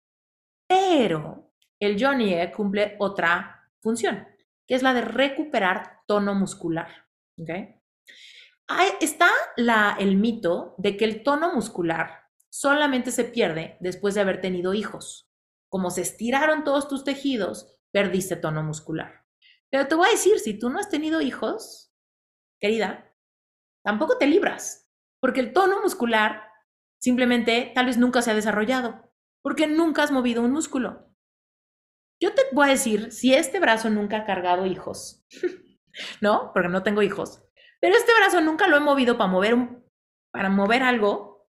Pero 0.67 1.53
el 1.79 2.03
Johnny 2.03 2.35
cumple 2.51 2.95
otra 2.97 3.69
función, 3.79 4.27
que 4.67 4.73
es 4.73 4.81
la 4.81 4.95
de 4.95 5.01
recuperar 5.01 5.99
tono 6.07 6.33
muscular. 6.33 6.89
¿okay? 7.39 7.78
Está 8.99 9.29
la, 9.57 9.95
el 9.99 10.17
mito 10.17 10.75
de 10.77 10.97
que 10.97 11.05
el 11.05 11.23
tono 11.23 11.53
muscular 11.53 12.29
solamente 12.49 13.11
se 13.11 13.23
pierde 13.23 13.77
después 13.79 14.15
de 14.15 14.21
haber 14.21 14.41
tenido 14.41 14.73
hijos. 14.73 15.31
Como 15.69 15.91
se 15.91 16.01
estiraron 16.01 16.63
todos 16.63 16.87
tus 16.87 17.03
tejidos, 17.03 17.75
perdiste 17.91 18.35
tono 18.35 18.63
muscular. 18.63 19.25
Pero 19.69 19.87
te 19.87 19.95
voy 19.95 20.07
a 20.07 20.11
decir, 20.11 20.39
si 20.39 20.57
tú 20.57 20.69
no 20.69 20.79
has 20.79 20.89
tenido 20.89 21.21
hijos, 21.21 21.93
querida, 22.59 23.15
tampoco 23.83 24.17
te 24.17 24.27
libras, 24.27 24.89
porque 25.19 25.39
el 25.39 25.53
tono 25.53 25.81
muscular 25.81 26.43
simplemente 26.99 27.71
tal 27.73 27.85
vez 27.85 27.97
nunca 27.97 28.21
se 28.21 28.31
ha 28.31 28.35
desarrollado, 28.35 29.11
porque 29.41 29.67
nunca 29.67 30.03
has 30.03 30.11
movido 30.11 30.41
un 30.41 30.51
músculo. 30.51 31.07
Yo 32.21 32.33
te 32.33 32.41
voy 32.51 32.67
a 32.67 32.71
decir, 32.71 33.11
si 33.11 33.33
este 33.33 33.59
brazo 33.59 33.89
nunca 33.89 34.17
ha 34.17 34.25
cargado 34.25 34.65
hijos, 34.65 35.25
¿no? 36.21 36.51
Porque 36.53 36.69
no 36.69 36.83
tengo 36.83 37.01
hijos, 37.01 37.43
pero 37.79 37.95
este 37.95 38.11
brazo 38.17 38.41
nunca 38.41 38.67
lo 38.67 38.77
he 38.77 38.81
movido 38.81 39.17
para 39.17 39.29
mover, 39.29 39.53
un, 39.53 39.85
para 40.31 40.49
mover 40.49 40.83
algo, 40.83 41.47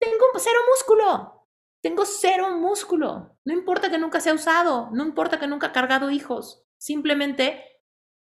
tengo 0.00 0.24
cero 0.36 0.58
músculo. 0.70 1.46
Tengo 1.82 2.04
cero 2.04 2.56
músculo. 2.58 3.38
No 3.44 3.52
importa 3.52 3.90
que 3.90 3.98
nunca 3.98 4.20
sea 4.20 4.34
usado, 4.34 4.90
no 4.92 5.04
importa 5.04 5.38
que 5.38 5.46
nunca 5.46 5.68
ha 5.68 5.72
cargado 5.72 6.10
hijos. 6.10 6.64
Simplemente 6.78 7.62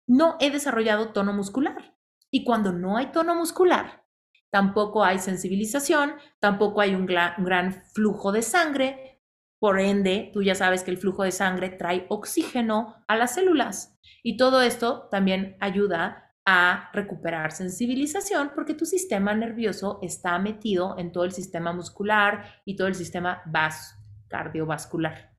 no 0.07 0.38
he 0.40 0.52
desarrollado 0.52 1.14
tono 1.14 1.34
muscular. 1.34 1.95
Y 2.32 2.44
cuando 2.44 2.73
no 2.73 2.98
hay 2.98 3.11
tono 3.11 3.36
muscular, 3.36 4.06
tampoco 4.52 5.03
hay 5.03 5.19
sensibilización, 5.19 6.15
tampoco 6.40 6.82
hay 6.82 6.95
un 6.95 7.06
gran 7.06 7.84
flujo 7.94 8.32
de 8.32 8.41
sangre, 8.41 9.15
por 9.60 9.80
ende, 9.80 10.32
tú 10.34 10.44
ya 10.44 10.53
sabes 10.53 10.84
que 10.84 10.91
el 10.91 10.98
flujo 10.98 11.23
de 11.23 11.32
sangre 11.32 11.69
trae 11.69 12.06
oxígeno 12.10 13.03
a 13.07 13.15
las 13.15 13.36
células 13.36 13.98
y 14.22 14.38
todo 14.38 14.61
esto 14.61 15.07
también 15.10 15.57
ayuda 15.60 16.24
a 16.45 16.91
recuperar 16.93 17.51
sensibilización 17.51 18.51
porque 18.53 18.76
tu 18.76 18.85
sistema 18.85 19.34
nervioso 19.34 19.99
está 20.01 20.38
metido 20.38 20.95
en 20.99 21.11
todo 21.11 21.26
el 21.26 21.31
sistema 21.31 21.73
muscular 21.73 22.61
y 22.65 22.76
todo 22.76 22.88
el 22.88 22.95
sistema 22.95 23.41
vas 23.47 23.97
cardiovascular. 24.27 25.34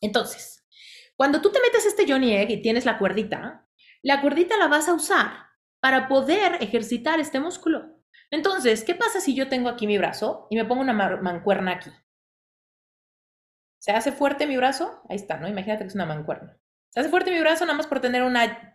Entonces, 0.00 0.66
cuando 1.16 1.40
tú 1.40 1.50
te 1.50 1.60
metes 1.60 1.86
este 1.86 2.10
Johnny 2.10 2.34
Egg 2.34 2.50
y 2.50 2.62
tienes 2.62 2.84
la 2.84 2.98
cuerdita, 2.98 3.66
la 4.02 4.20
cuerdita 4.20 4.56
la 4.58 4.68
vas 4.68 4.88
a 4.88 4.94
usar 4.94 5.46
para 5.80 6.08
poder 6.08 6.58
ejercitar 6.60 7.20
este 7.20 7.40
músculo. 7.40 8.02
Entonces, 8.30 8.84
¿qué 8.84 8.94
pasa 8.94 9.20
si 9.20 9.34
yo 9.34 9.48
tengo 9.48 9.68
aquí 9.68 9.86
mi 9.86 9.98
brazo 9.98 10.46
y 10.50 10.56
me 10.56 10.64
pongo 10.64 10.80
una 10.80 10.92
mancuerna 10.92 11.72
aquí? 11.72 11.90
¿Se 13.78 13.92
hace 13.92 14.12
fuerte 14.12 14.46
mi 14.46 14.56
brazo? 14.56 15.02
Ahí 15.08 15.16
está, 15.16 15.38
¿no? 15.38 15.48
Imagínate 15.48 15.84
que 15.84 15.88
es 15.88 15.94
una 15.94 16.06
mancuerna. 16.06 16.58
¿Se 16.90 17.00
hace 17.00 17.08
fuerte 17.08 17.30
mi 17.30 17.40
brazo 17.40 17.64
nada 17.64 17.76
más 17.76 17.86
por 17.86 18.00
tener 18.00 18.22
una 18.22 18.71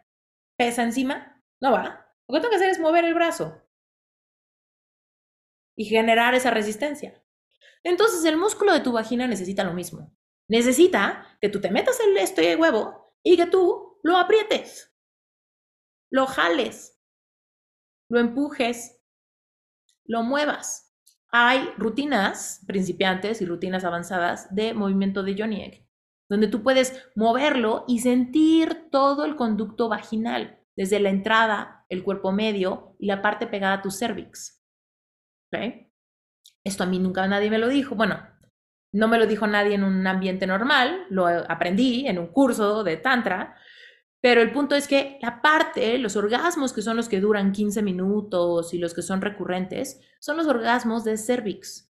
pesa 0.57 0.83
encima? 0.83 1.43
No 1.61 1.71
va. 1.71 2.13
Lo 2.27 2.33
que 2.33 2.41
tengo 2.41 2.49
que 2.49 2.55
hacer 2.57 2.69
es 2.69 2.79
mover 2.79 3.05
el 3.05 3.13
brazo 3.13 3.61
y 5.75 5.85
generar 5.85 6.35
esa 6.35 6.51
resistencia. 6.51 7.23
Entonces 7.83 8.25
el 8.25 8.37
músculo 8.37 8.73
de 8.73 8.81
tu 8.81 8.91
vagina 8.91 9.27
necesita 9.27 9.63
lo 9.63 9.73
mismo. 9.73 10.13
Necesita 10.49 11.37
que 11.39 11.49
tú 11.49 11.61
te 11.61 11.71
metas 11.71 11.99
el 11.99 12.17
este 12.17 12.41
de 12.41 12.55
huevo 12.55 13.13
y 13.23 13.37
que 13.37 13.45
tú 13.45 13.99
lo 14.03 14.17
aprietes, 14.17 14.93
lo 16.09 16.25
jales, 16.25 16.99
lo 18.09 18.19
empujes, 18.19 19.01
lo 20.05 20.23
muevas 20.23 20.87
hay 21.29 21.69
rutinas 21.77 22.63
principiantes 22.67 23.41
y 23.41 23.45
rutinas 23.45 23.83
avanzadas 23.83 24.53
de 24.53 24.73
movimiento 24.73 25.23
de 25.23 25.35
Johnny 25.37 25.61
Egg, 25.61 25.86
donde 26.29 26.47
tú 26.47 26.63
puedes 26.63 27.09
moverlo 27.15 27.85
y 27.87 27.99
sentir 27.99 28.89
todo 28.91 29.25
el 29.25 29.35
conducto 29.35 29.89
vaginal, 29.89 30.59
desde 30.75 30.99
la 30.99 31.09
entrada, 31.09 31.85
el 31.89 32.03
cuerpo 32.03 32.31
medio 32.31 32.95
y 32.99 33.07
la 33.07 33.21
parte 33.21 33.47
pegada 33.47 33.75
a 33.75 33.81
tu 33.81 33.91
cervix. 33.91 34.63
Esto 36.63 36.83
a 36.83 36.87
mí 36.87 36.99
nunca 36.99 37.27
nadie 37.27 37.49
me 37.49 37.57
lo 37.57 37.69
dijo. 37.69 37.95
Bueno, 37.95 38.19
no 38.93 39.07
me 39.07 39.17
lo 39.17 39.27
dijo 39.27 39.47
nadie 39.47 39.75
en 39.75 39.83
un 39.83 40.05
ambiente 40.05 40.47
normal, 40.47 41.05
lo 41.09 41.27
aprendí 41.27 42.07
en 42.07 42.19
un 42.19 42.27
curso 42.27 42.83
de 42.83 42.97
Tantra, 42.97 43.55
pero 44.21 44.41
el 44.41 44.51
punto 44.51 44.75
es 44.75 44.87
que 44.87 45.19
la 45.21 45.41
parte, 45.41 45.97
los 45.99 46.15
orgasmos 46.15 46.73
que 46.73 46.81
son 46.81 46.97
los 46.97 47.07
que 47.07 47.21
duran 47.21 47.51
15 47.51 47.81
minutos 47.83 48.73
y 48.73 48.79
los 48.79 48.93
que 48.93 49.01
son 49.01 49.21
recurrentes, 49.21 50.01
son 50.19 50.37
los 50.37 50.47
orgasmos 50.47 51.03
de 51.03 51.17
cervix. 51.17 51.91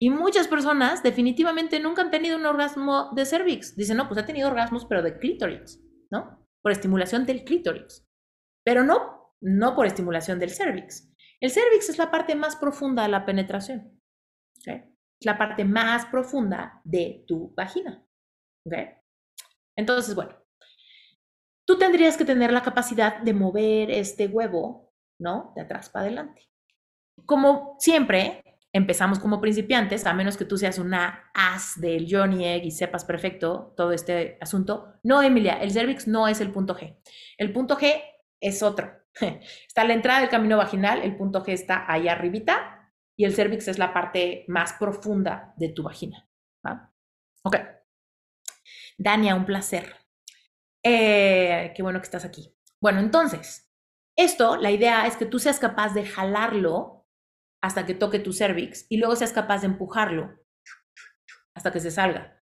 Y 0.00 0.10
muchas 0.10 0.46
personas 0.46 1.02
definitivamente 1.02 1.80
nunca 1.80 2.02
han 2.02 2.10
tenido 2.10 2.36
un 2.36 2.46
orgasmo 2.46 3.10
de 3.14 3.26
cervix. 3.26 3.76
Dicen, 3.76 3.96
no, 3.96 4.06
pues 4.06 4.20
ha 4.20 4.26
tenido 4.26 4.48
orgasmos, 4.48 4.86
pero 4.86 5.02
de 5.02 5.18
clítoris, 5.18 5.82
¿no? 6.10 6.46
Por 6.62 6.72
estimulación 6.72 7.26
del 7.26 7.44
clítoris. 7.44 8.06
Pero 8.64 8.84
no, 8.84 9.34
no 9.40 9.74
por 9.74 9.86
estimulación 9.86 10.38
del 10.38 10.50
cervix. 10.50 11.12
El 11.40 11.50
cervix 11.50 11.88
es 11.88 11.98
la 11.98 12.10
parte 12.10 12.36
más 12.36 12.56
profunda 12.56 13.02
de 13.02 13.08
la 13.08 13.26
penetración. 13.26 14.00
es 14.66 15.26
la 15.26 15.36
parte 15.36 15.64
más 15.64 16.06
profunda 16.06 16.80
de 16.84 17.24
tu 17.26 17.52
vagina. 17.56 18.04
¿Ok? 18.66 18.74
Entonces, 19.76 20.14
bueno, 20.14 20.36
tú 21.66 21.76
tendrías 21.78 22.16
que 22.16 22.24
tener 22.24 22.52
la 22.52 22.62
capacidad 22.62 23.20
de 23.20 23.34
mover 23.34 23.90
este 23.90 24.26
huevo, 24.26 24.92
¿no? 25.20 25.52
De 25.56 25.62
atrás 25.62 25.90
para 25.90 26.06
adelante. 26.06 26.48
Como 27.26 27.76
siempre, 27.78 28.42
empezamos 28.72 29.18
como 29.18 29.40
principiantes, 29.40 30.06
a 30.06 30.12
menos 30.12 30.36
que 30.36 30.44
tú 30.44 30.58
seas 30.58 30.78
una 30.78 31.30
as 31.34 31.80
del 31.80 32.06
Johnny 32.08 32.46
Egg 32.46 32.64
y 32.64 32.70
sepas 32.70 33.04
perfecto 33.04 33.72
todo 33.76 33.92
este 33.92 34.38
asunto. 34.40 34.94
No, 35.02 35.22
Emilia, 35.22 35.54
el 35.54 35.72
cervix 35.72 36.06
no 36.06 36.28
es 36.28 36.40
el 36.40 36.52
punto 36.52 36.76
G. 36.76 36.96
El 37.38 37.52
punto 37.52 37.76
G 37.78 38.02
es 38.40 38.62
otro. 38.62 38.92
Está 39.66 39.84
la 39.84 39.94
entrada 39.94 40.20
del 40.20 40.28
camino 40.28 40.56
vaginal, 40.56 41.02
el 41.02 41.16
punto 41.16 41.44
G 41.44 41.52
está 41.52 41.90
ahí 41.90 42.08
arribita 42.08 42.92
y 43.16 43.24
el 43.24 43.34
cervix 43.34 43.66
es 43.66 43.78
la 43.78 43.92
parte 43.92 44.44
más 44.48 44.74
profunda 44.74 45.54
de 45.56 45.70
tu 45.70 45.82
vagina. 45.82 46.28
Ok. 47.42 47.56
Dania, 48.96 49.34
un 49.34 49.44
placer. 49.44 49.94
Eh, 50.84 51.72
qué 51.74 51.82
bueno 51.82 51.98
que 51.98 52.04
estás 52.04 52.24
aquí. 52.24 52.54
Bueno, 52.80 53.00
entonces, 53.00 53.72
esto, 54.16 54.56
la 54.56 54.70
idea 54.70 55.06
es 55.06 55.16
que 55.16 55.26
tú 55.26 55.38
seas 55.38 55.58
capaz 55.58 55.94
de 55.94 56.04
jalarlo 56.04 56.97
hasta 57.60 57.86
que 57.86 57.94
toque 57.94 58.18
tu 58.18 58.32
cervix 58.32 58.86
y 58.88 58.98
luego 58.98 59.16
seas 59.16 59.32
capaz 59.32 59.60
de 59.60 59.66
empujarlo 59.66 60.38
hasta 61.54 61.72
que 61.72 61.80
se 61.80 61.90
salga. 61.90 62.40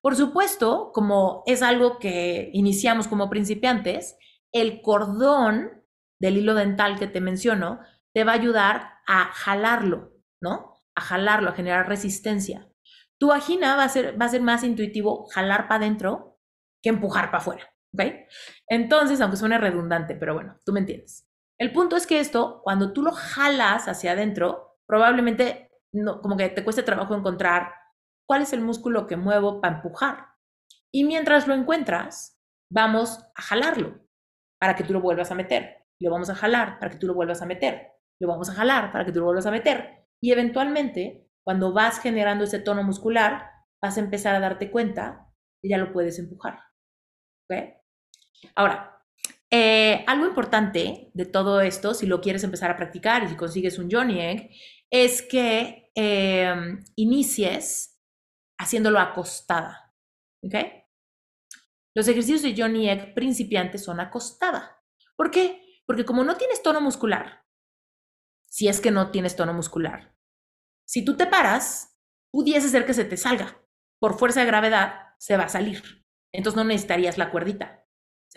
Por 0.00 0.14
supuesto, 0.14 0.92
como 0.92 1.42
es 1.46 1.62
algo 1.62 1.98
que 1.98 2.50
iniciamos 2.52 3.08
como 3.08 3.30
principiantes, 3.30 4.16
el 4.52 4.80
cordón 4.82 5.84
del 6.20 6.36
hilo 6.36 6.54
dental 6.54 6.98
que 6.98 7.06
te 7.06 7.20
menciono 7.20 7.80
te 8.14 8.24
va 8.24 8.32
a 8.32 8.36
ayudar 8.36 8.92
a 9.06 9.32
jalarlo, 9.32 10.12
¿no? 10.40 10.74
A 10.94 11.00
jalarlo, 11.00 11.50
a 11.50 11.54
generar 11.54 11.88
resistencia. 11.88 12.68
Tu 13.18 13.28
vagina 13.28 13.76
va 13.76 13.84
a 13.84 13.88
ser, 13.88 14.20
va 14.20 14.26
a 14.26 14.30
ser 14.30 14.42
más 14.42 14.62
intuitivo 14.64 15.26
jalar 15.28 15.68
para 15.68 15.84
adentro 15.84 16.38
que 16.82 16.90
empujar 16.90 17.26
para 17.26 17.38
afuera, 17.38 17.74
¿ok? 17.92 18.02
Entonces, 18.68 19.20
aunque 19.20 19.36
suene 19.36 19.58
redundante, 19.58 20.14
pero 20.14 20.34
bueno, 20.34 20.58
tú 20.64 20.72
me 20.72 20.80
entiendes. 20.80 21.27
El 21.58 21.72
punto 21.72 21.96
es 21.96 22.06
que 22.06 22.20
esto, 22.20 22.60
cuando 22.62 22.92
tú 22.92 23.02
lo 23.02 23.12
jalas 23.12 23.88
hacia 23.88 24.12
adentro, 24.12 24.78
probablemente 24.86 25.70
no, 25.92 26.20
como 26.20 26.36
que 26.36 26.48
te 26.50 26.62
cueste 26.62 26.82
trabajo 26.82 27.14
encontrar 27.14 27.72
cuál 28.26 28.42
es 28.42 28.52
el 28.52 28.60
músculo 28.60 29.06
que 29.06 29.16
muevo 29.16 29.60
para 29.60 29.76
empujar. 29.76 30.26
Y 30.92 31.04
mientras 31.04 31.46
lo 31.46 31.54
encuentras, 31.54 32.38
vamos 32.70 33.18
a 33.34 33.42
jalarlo 33.42 34.00
para 34.60 34.76
que 34.76 34.84
tú 34.84 34.92
lo 34.92 35.00
vuelvas 35.00 35.30
a 35.30 35.34
meter. 35.34 35.86
Lo 36.00 36.10
vamos 36.10 36.30
a 36.30 36.34
jalar 36.34 36.78
para 36.78 36.92
que 36.92 36.98
tú 36.98 37.06
lo 37.06 37.14
vuelvas 37.14 37.42
a 37.42 37.46
meter. 37.46 37.92
Lo 38.20 38.28
vamos 38.28 38.48
a 38.50 38.54
jalar 38.54 38.92
para 38.92 39.04
que 39.04 39.12
tú 39.12 39.20
lo 39.20 39.26
vuelvas 39.26 39.46
a 39.46 39.50
meter. 39.50 40.06
Y 40.20 40.32
eventualmente, 40.32 41.28
cuando 41.44 41.72
vas 41.72 42.00
generando 42.00 42.44
ese 42.44 42.60
tono 42.60 42.82
muscular, 42.82 43.50
vas 43.82 43.96
a 43.96 44.00
empezar 44.00 44.34
a 44.34 44.40
darte 44.40 44.70
cuenta 44.70 45.28
y 45.62 45.70
ya 45.70 45.78
lo 45.78 45.92
puedes 45.92 46.18
empujar. 46.18 46.60
¿Okay? 47.44 47.74
Ahora, 48.54 48.97
eh, 49.50 50.04
algo 50.06 50.26
importante 50.26 51.10
de 51.14 51.24
todo 51.24 51.60
esto, 51.62 51.94
si 51.94 52.06
lo 52.06 52.20
quieres 52.20 52.44
empezar 52.44 52.70
a 52.70 52.76
practicar 52.76 53.24
y 53.24 53.28
si 53.28 53.36
consigues 53.36 53.78
un 53.78 53.90
Johnny 53.90 54.20
Egg, 54.20 54.50
es 54.90 55.22
que 55.22 55.90
em, 55.94 56.84
inicies 56.96 57.98
haciéndolo 58.58 58.98
acostada. 58.98 59.94
¿Ok? 60.44 60.54
Los 61.94 62.06
ejercicios 62.08 62.42
de 62.42 62.54
Johnny 62.56 62.88
Egg 62.90 63.14
principiantes 63.14 63.84
son 63.84 64.00
acostada. 64.00 64.82
¿Por 65.16 65.30
qué? 65.30 65.80
Porque 65.86 66.04
como 66.04 66.24
no 66.24 66.36
tienes 66.36 66.62
tono 66.62 66.80
muscular, 66.80 67.44
si 68.50 68.68
es 68.68 68.80
que 68.80 68.90
no 68.90 69.10
tienes 69.10 69.34
tono 69.34 69.54
muscular, 69.54 70.14
si 70.86 71.04
tú 71.04 71.16
te 71.16 71.26
paras, 71.26 71.98
pudiese 72.30 72.68
ser 72.68 72.86
que 72.86 72.94
se 72.94 73.04
te 73.04 73.16
salga. 73.16 73.62
Por 73.98 74.18
fuerza 74.18 74.40
de 74.40 74.46
gravedad, 74.46 75.14
se 75.18 75.36
va 75.36 75.44
a 75.44 75.48
salir. 75.48 76.06
Entonces 76.32 76.56
no 76.56 76.64
necesitarías 76.64 77.18
la 77.18 77.30
cuerdita 77.30 77.77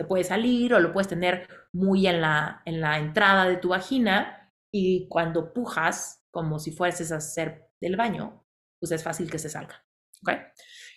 se 0.02 0.08
puede 0.08 0.24
salir 0.24 0.74
o 0.74 0.80
lo 0.80 0.92
puedes 0.92 1.08
tener 1.08 1.48
muy 1.72 2.06
en 2.08 2.20
la, 2.20 2.62
en 2.64 2.80
la 2.80 2.98
entrada 2.98 3.46
de 3.46 3.56
tu 3.56 3.68
vagina 3.68 4.50
y 4.72 5.06
cuando 5.08 5.52
pujas, 5.52 6.24
como 6.32 6.58
si 6.58 6.72
fueses 6.72 7.12
a 7.12 7.16
hacer 7.16 7.68
del 7.80 7.96
baño, 7.96 8.44
pues 8.80 8.90
es 8.90 9.04
fácil 9.04 9.30
que 9.30 9.38
se 9.38 9.48
salga. 9.48 9.84
¿okay? 10.22 10.38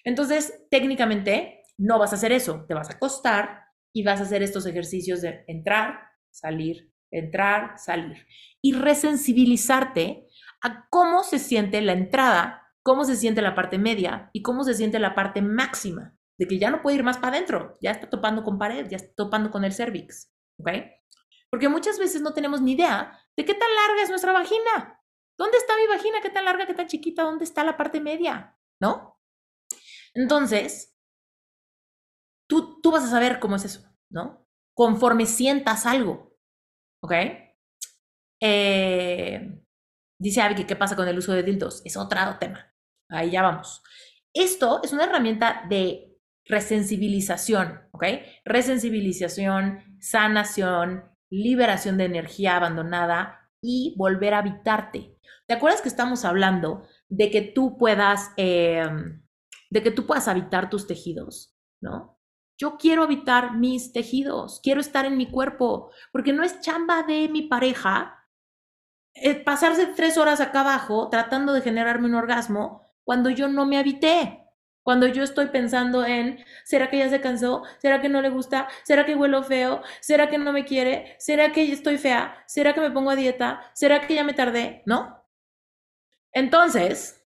Entonces, 0.03 0.65
técnicamente, 0.71 1.63
no 1.77 1.99
vas 1.99 2.13
a 2.13 2.15
hacer 2.15 2.31
eso, 2.31 2.65
te 2.67 2.73
vas 2.73 2.89
a 2.89 2.93
acostar 2.93 3.65
y 3.93 4.03
vas 4.03 4.19
a 4.21 4.23
hacer 4.23 4.41
estos 4.41 4.65
ejercicios 4.65 5.21
de 5.21 5.43
entrar, 5.47 5.99
salir, 6.31 6.91
entrar, 7.11 7.77
salir 7.77 8.25
y 8.61 8.73
resensibilizarte 8.73 10.27
a 10.63 10.87
cómo 10.89 11.23
se 11.23 11.37
siente 11.37 11.81
la 11.81 11.93
entrada, 11.93 12.63
cómo 12.81 13.03
se 13.03 13.15
siente 13.15 13.43
la 13.43 13.53
parte 13.53 13.77
media 13.77 14.31
y 14.33 14.41
cómo 14.41 14.63
se 14.63 14.73
siente 14.73 14.97
la 14.99 15.13
parte 15.13 15.41
máxima 15.41 16.15
de 16.37 16.47
que 16.47 16.59
ya 16.59 16.69
no 16.69 16.81
puede 16.81 16.97
ir 16.97 17.03
más 17.03 17.17
para 17.17 17.37
adentro, 17.37 17.77
ya 17.81 17.91
está 17.91 18.09
topando 18.09 18.43
con 18.43 18.57
pared, 18.57 18.87
ya 18.89 18.97
está 18.97 19.13
topando 19.15 19.51
con 19.51 19.63
el 19.63 19.73
cervix, 19.73 20.31
¿ok? 20.59 20.69
Porque 21.49 21.69
muchas 21.69 21.97
veces 21.99 22.21
no 22.21 22.33
tenemos 22.33 22.61
ni 22.61 22.73
idea 22.73 23.17
de 23.37 23.45
qué 23.45 23.53
tan 23.53 23.69
larga 23.73 24.03
es 24.03 24.09
nuestra 24.09 24.33
vagina. 24.33 25.01
¿Dónde 25.37 25.57
está 25.57 25.75
mi 25.77 25.87
vagina? 25.87 26.21
¿Qué 26.21 26.29
tan 26.29 26.45
larga? 26.45 26.65
¿Qué 26.65 26.73
tan 26.73 26.87
chiquita? 26.87 27.23
¿Dónde 27.23 27.43
está 27.43 27.63
la 27.63 27.77
parte 27.77 28.01
media? 28.01 28.57
¿No? 28.81 29.19
Entonces, 30.13 30.97
tú, 32.47 32.81
tú 32.81 32.91
vas 32.91 33.03
a 33.03 33.09
saber 33.09 33.39
cómo 33.39 33.55
es 33.55 33.65
eso, 33.65 33.87
¿no? 34.09 34.47
Conforme 34.73 35.25
sientas 35.25 35.85
algo, 35.85 36.37
¿ok? 37.01 37.13
Eh, 38.41 39.61
dice 40.19 40.41
Abby 40.41 40.65
qué 40.65 40.75
pasa 40.75 40.95
con 40.95 41.07
el 41.07 41.17
uso 41.17 41.33
de 41.33 41.43
dildos. 41.43 41.81
Es 41.85 41.97
otro 41.97 42.19
tema. 42.39 42.73
Ahí 43.09 43.31
ya 43.31 43.41
vamos. 43.41 43.81
Esto 44.33 44.81
es 44.83 44.91
una 44.93 45.05
herramienta 45.05 45.65
de 45.69 46.14
resensibilización, 46.45 47.81
¿ok? 47.91 48.05
Resensibilización, 48.43 49.97
sanación, 49.99 51.05
liberación 51.29 51.97
de 51.97 52.05
energía 52.05 52.55
abandonada 52.55 53.49
y 53.61 53.95
volver 53.97 54.33
a 54.33 54.39
habitarte. 54.39 55.17
¿Te 55.47 55.53
acuerdas 55.53 55.81
que 55.81 55.89
estamos 55.89 56.25
hablando 56.25 56.87
de 57.09 57.29
que 57.31 57.41
tú 57.41 57.77
puedas, 57.77 58.31
em, 58.37 59.23
de 59.69 59.83
que 59.83 59.91
tú 59.91 60.05
puedas 60.05 60.27
habitar 60.27 60.69
tus 60.69 60.87
tejidos, 60.87 61.55
¿no? 61.81 62.19
Yo 62.57 62.77
quiero 62.77 63.03
habitar 63.03 63.57
mis 63.57 63.91
tejidos, 63.91 64.61
quiero 64.63 64.79
estar 64.79 65.05
en 65.05 65.17
mi 65.17 65.29
cuerpo, 65.29 65.91
porque 66.11 66.31
no 66.31 66.43
es 66.43 66.61
chamba 66.61 67.03
de 67.03 67.27
mi 67.27 67.43
pareja 67.43 68.25
eh, 69.15 69.35
pasarse 69.35 69.87
tres 69.87 70.17
horas 70.17 70.41
acá 70.41 70.59
abajo 70.59 71.07
tratando 71.09 71.53
de 71.53 71.61
generarme 71.61 72.07
un 72.07 72.15
orgasmo 72.15 72.81
cuando 73.05 73.29
yo 73.29 73.47
no 73.47 73.65
me 73.65 73.77
habité. 73.77 74.44
Cuando 74.85 75.07
yo 75.07 75.23
estoy 75.23 75.47
pensando 75.47 76.05
en, 76.05 76.45
¿será 76.63 76.91
que 76.91 76.99
ya 76.99 77.09
se 77.09 77.19
cansó? 77.19 77.63
¿Será 77.79 78.01
que 78.01 78.07
no 78.07 78.21
le 78.21 78.29
gusta? 78.29 78.67
¿Será 78.83 79.03
que 79.03 79.15
huelo 79.15 79.41
feo? 79.41 79.81
¿Será 79.99 80.29
que 80.29 80.37
no 80.37 80.53
me 80.53 80.63
quiere? 80.63 81.15
¿Será 81.17 81.51
que 81.51 81.71
estoy 81.71 81.97
fea? 81.97 82.43
¿Será 82.45 82.75
que 82.75 82.81
me 82.81 82.91
pongo 82.91 83.09
a 83.09 83.15
dieta? 83.15 83.61
¿Será 83.73 84.05
que 84.05 84.13
ya 84.13 84.23
me 84.23 84.35
tardé? 84.35 84.83
¿No? 84.85 85.25
Entonces, 86.31 87.27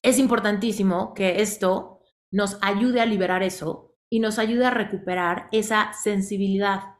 es 0.00 0.18
importantísimo 0.18 1.12
que 1.12 1.42
esto 1.42 2.00
nos 2.30 2.56
ayude 2.62 3.02
a 3.02 3.06
liberar 3.06 3.42
eso 3.42 3.94
y 4.08 4.20
nos 4.20 4.38
ayude 4.38 4.64
a 4.64 4.70
recuperar 4.70 5.48
esa 5.52 5.92
sensibilidad 5.92 6.95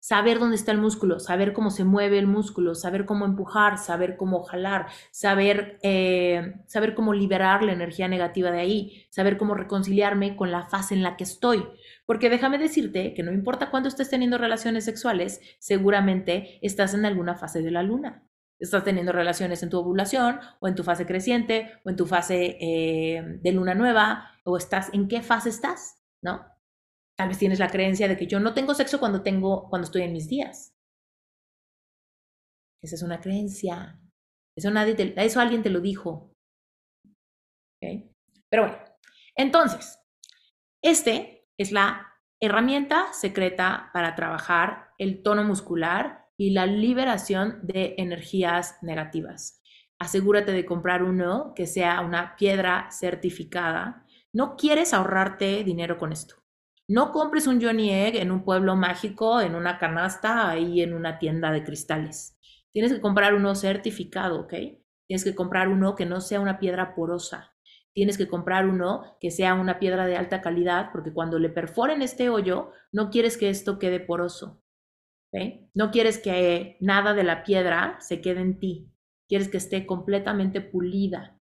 saber 0.00 0.38
dónde 0.38 0.56
está 0.56 0.72
el 0.72 0.78
músculo, 0.78 1.20
saber 1.20 1.52
cómo 1.52 1.70
se 1.70 1.84
mueve 1.84 2.18
el 2.18 2.26
músculo, 2.26 2.74
saber 2.74 3.04
cómo 3.04 3.26
empujar, 3.26 3.78
saber 3.78 4.16
cómo 4.16 4.42
jalar, 4.42 4.86
saber, 5.12 5.78
eh, 5.82 6.54
saber 6.66 6.94
cómo 6.94 7.12
liberar 7.12 7.62
la 7.62 7.72
energía 7.72 8.08
negativa 8.08 8.50
de 8.50 8.60
ahí, 8.60 9.06
saber 9.10 9.36
cómo 9.36 9.54
reconciliarme 9.54 10.36
con 10.36 10.50
la 10.50 10.64
fase 10.64 10.94
en 10.94 11.02
la 11.02 11.16
que 11.16 11.24
estoy. 11.24 11.64
Porque 12.06 12.30
déjame 12.30 12.58
decirte 12.58 13.14
que 13.14 13.22
no 13.22 13.32
importa 13.32 13.70
cuándo 13.70 13.88
estés 13.88 14.08
teniendo 14.08 14.38
relaciones 14.38 14.84
sexuales, 14.84 15.40
seguramente 15.58 16.58
estás 16.62 16.94
en 16.94 17.04
alguna 17.04 17.36
fase 17.36 17.62
de 17.62 17.70
la 17.70 17.82
luna. 17.82 18.24
Estás 18.58 18.84
teniendo 18.84 19.12
relaciones 19.12 19.62
en 19.62 19.70
tu 19.70 19.78
ovulación 19.78 20.38
o 20.60 20.68
en 20.68 20.74
tu 20.74 20.82
fase 20.82 21.06
creciente 21.06 21.72
o 21.84 21.90
en 21.90 21.96
tu 21.96 22.06
fase 22.06 22.58
eh, 22.60 23.38
de 23.40 23.52
luna 23.52 23.74
nueva 23.74 24.30
o 24.44 24.56
estás 24.56 24.92
en 24.92 25.08
qué 25.08 25.22
fase 25.22 25.48
estás, 25.48 26.02
¿no? 26.20 26.44
Tal 27.20 27.28
vez 27.28 27.36
tienes 27.36 27.58
la 27.58 27.68
creencia 27.68 28.08
de 28.08 28.16
que 28.16 28.26
yo 28.26 28.40
no 28.40 28.54
tengo 28.54 28.72
sexo 28.72 28.98
cuando, 28.98 29.22
tengo, 29.22 29.68
cuando 29.68 29.84
estoy 29.84 30.00
en 30.00 30.14
mis 30.14 30.26
días. 30.26 30.74
Esa 32.82 32.94
es 32.94 33.02
una 33.02 33.20
creencia. 33.20 34.00
Eso, 34.56 34.70
nadie 34.70 34.96
eso 35.18 35.38
alguien 35.38 35.62
te 35.62 35.68
lo 35.68 35.82
dijo. 35.82 36.32
Pero 37.82 38.62
bueno, 38.62 38.78
entonces, 39.36 39.98
este 40.82 41.46
es 41.58 41.72
la 41.72 42.10
herramienta 42.40 43.12
secreta 43.12 43.90
para 43.92 44.14
trabajar 44.14 44.94
el 44.96 45.22
tono 45.22 45.44
muscular 45.44 46.26
y 46.38 46.52
la 46.52 46.64
liberación 46.64 47.60
de 47.62 47.96
energías 47.98 48.78
negativas. 48.82 49.62
Asegúrate 49.98 50.52
de 50.52 50.64
comprar 50.64 51.02
uno 51.02 51.52
que 51.54 51.66
sea 51.66 52.00
una 52.00 52.34
piedra 52.36 52.88
certificada. 52.90 54.06
No 54.32 54.56
quieres 54.56 54.94
ahorrarte 54.94 55.64
dinero 55.64 55.98
con 55.98 56.12
esto. 56.12 56.39
No 56.90 57.12
compres 57.12 57.46
un 57.46 57.62
Johnny 57.62 57.90
Egg 57.90 58.16
en 58.16 58.32
un 58.32 58.42
pueblo 58.42 58.74
mágico, 58.74 59.40
en 59.40 59.54
una 59.54 59.78
canasta, 59.78 60.50
ahí 60.50 60.82
en 60.82 60.92
una 60.92 61.20
tienda 61.20 61.52
de 61.52 61.62
cristales. 61.62 62.36
Tienes 62.72 62.92
que 62.92 63.00
comprar 63.00 63.34
uno 63.34 63.54
certificado, 63.54 64.40
¿ok? 64.40 64.54
tienes 65.10 65.24
que 65.24 65.34
comprar 65.34 65.68
uno 65.68 65.96
que 65.96 66.06
no 66.06 66.20
sea 66.20 66.38
una 66.38 66.60
piedra 66.60 66.94
porosa. 66.94 67.52
Tienes 67.92 68.16
que 68.16 68.28
comprar 68.28 68.68
uno 68.68 69.16
que 69.20 69.32
sea 69.32 69.54
una 69.54 69.80
piedra 69.80 70.06
de 70.06 70.16
alta 70.16 70.40
calidad, 70.40 70.90
porque 70.92 71.12
cuando 71.12 71.40
le 71.40 71.48
perforen 71.48 72.00
este 72.00 72.28
hoyo, 72.28 72.70
no 72.92 73.10
quieres 73.10 73.36
que 73.36 73.50
esto 73.50 73.80
quede 73.80 73.98
poroso. 73.98 74.62
No 75.74 75.90
quieres 75.90 76.18
que 76.18 76.76
nada 76.80 77.12
de 77.14 77.24
la 77.24 77.42
piedra 77.42 77.98
se 78.00 78.20
quede 78.20 78.40
en 78.40 78.60
ti. 78.60 78.92
Quieres 79.28 79.48
que 79.48 79.56
esté 79.56 79.84
completamente 79.84 80.60
pulida. 80.60 81.40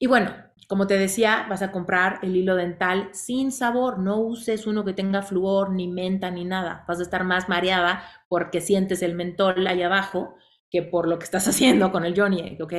Y 0.00 0.08
bueno, 0.08 0.34
como 0.70 0.86
te 0.86 0.96
decía, 0.96 1.46
vas 1.50 1.62
a 1.62 1.72
comprar 1.72 2.20
el 2.22 2.36
hilo 2.36 2.54
dental 2.54 3.08
sin 3.10 3.50
sabor. 3.50 3.98
No 3.98 4.20
uses 4.20 4.68
uno 4.68 4.84
que 4.84 4.92
tenga 4.92 5.20
flúor, 5.20 5.72
ni 5.72 5.88
menta, 5.88 6.30
ni 6.30 6.44
nada. 6.44 6.84
Vas 6.86 7.00
a 7.00 7.02
estar 7.02 7.24
más 7.24 7.48
mareada 7.48 8.04
porque 8.28 8.60
sientes 8.60 9.02
el 9.02 9.16
mentol 9.16 9.66
ahí 9.66 9.82
abajo 9.82 10.36
que 10.70 10.82
por 10.82 11.08
lo 11.08 11.18
que 11.18 11.24
estás 11.24 11.48
haciendo 11.48 11.90
con 11.90 12.04
el 12.04 12.16
Johnny 12.16 12.56
¿ok? 12.62 12.72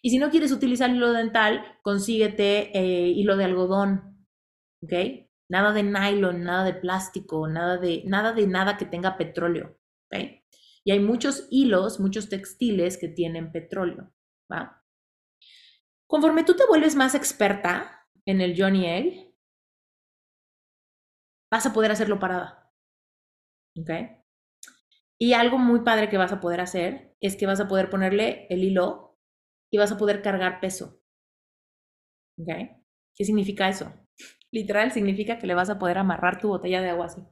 Y 0.00 0.10
si 0.10 0.18
no 0.18 0.30
quieres 0.30 0.52
utilizar 0.52 0.90
hilo 0.90 1.12
dental, 1.12 1.64
consíguete 1.82 2.70
eh, 2.78 3.08
hilo 3.08 3.36
de 3.36 3.46
algodón, 3.46 4.24
¿ok? 4.84 4.92
Nada 5.48 5.72
de 5.72 5.82
nylon, 5.82 6.44
nada 6.44 6.62
de 6.62 6.74
plástico, 6.74 7.48
nada 7.48 7.78
de 7.78 8.04
nada 8.06 8.32
de 8.32 8.46
nada 8.46 8.76
que 8.76 8.84
tenga 8.84 9.16
petróleo, 9.16 9.76
¿ok? 10.04 10.22
Y 10.84 10.92
hay 10.92 11.00
muchos 11.00 11.48
hilos, 11.50 11.98
muchos 11.98 12.28
textiles 12.28 12.96
que 12.96 13.08
tienen 13.08 13.50
petróleo, 13.50 14.12
¿va? 14.48 14.83
Conforme 16.14 16.44
tú 16.44 16.54
te 16.54 16.64
vuelves 16.68 16.94
más 16.94 17.16
experta 17.16 18.06
en 18.24 18.40
el 18.40 18.54
Johnny 18.56 18.86
Egg, 18.86 19.34
vas 21.50 21.66
a 21.66 21.72
poder 21.72 21.90
hacerlo 21.90 22.20
parada. 22.20 22.72
¿Ok? 23.76 23.90
Y 25.18 25.32
algo 25.32 25.58
muy 25.58 25.80
padre 25.80 26.08
que 26.08 26.16
vas 26.16 26.30
a 26.30 26.40
poder 26.40 26.60
hacer 26.60 27.16
es 27.20 27.34
que 27.34 27.46
vas 27.46 27.58
a 27.58 27.66
poder 27.66 27.90
ponerle 27.90 28.46
el 28.48 28.62
hilo 28.62 29.18
y 29.72 29.78
vas 29.78 29.90
a 29.90 29.98
poder 29.98 30.22
cargar 30.22 30.60
peso. 30.60 31.02
¿Ok? 32.38 32.48
¿Qué 33.16 33.24
significa 33.24 33.68
eso? 33.68 33.92
Literal 34.52 34.92
significa 34.92 35.40
que 35.40 35.48
le 35.48 35.54
vas 35.54 35.68
a 35.68 35.80
poder 35.80 35.98
amarrar 35.98 36.40
tu 36.40 36.46
botella 36.46 36.80
de 36.80 36.90
agua 36.90 37.06
así. 37.06 37.26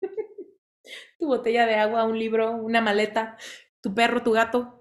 tu 1.18 1.26
botella 1.26 1.66
de 1.66 1.74
agua, 1.74 2.04
un 2.04 2.20
libro, 2.20 2.52
una 2.52 2.80
maleta, 2.80 3.36
tu 3.82 3.92
perro, 3.96 4.22
tu 4.22 4.30
gato. 4.30 4.78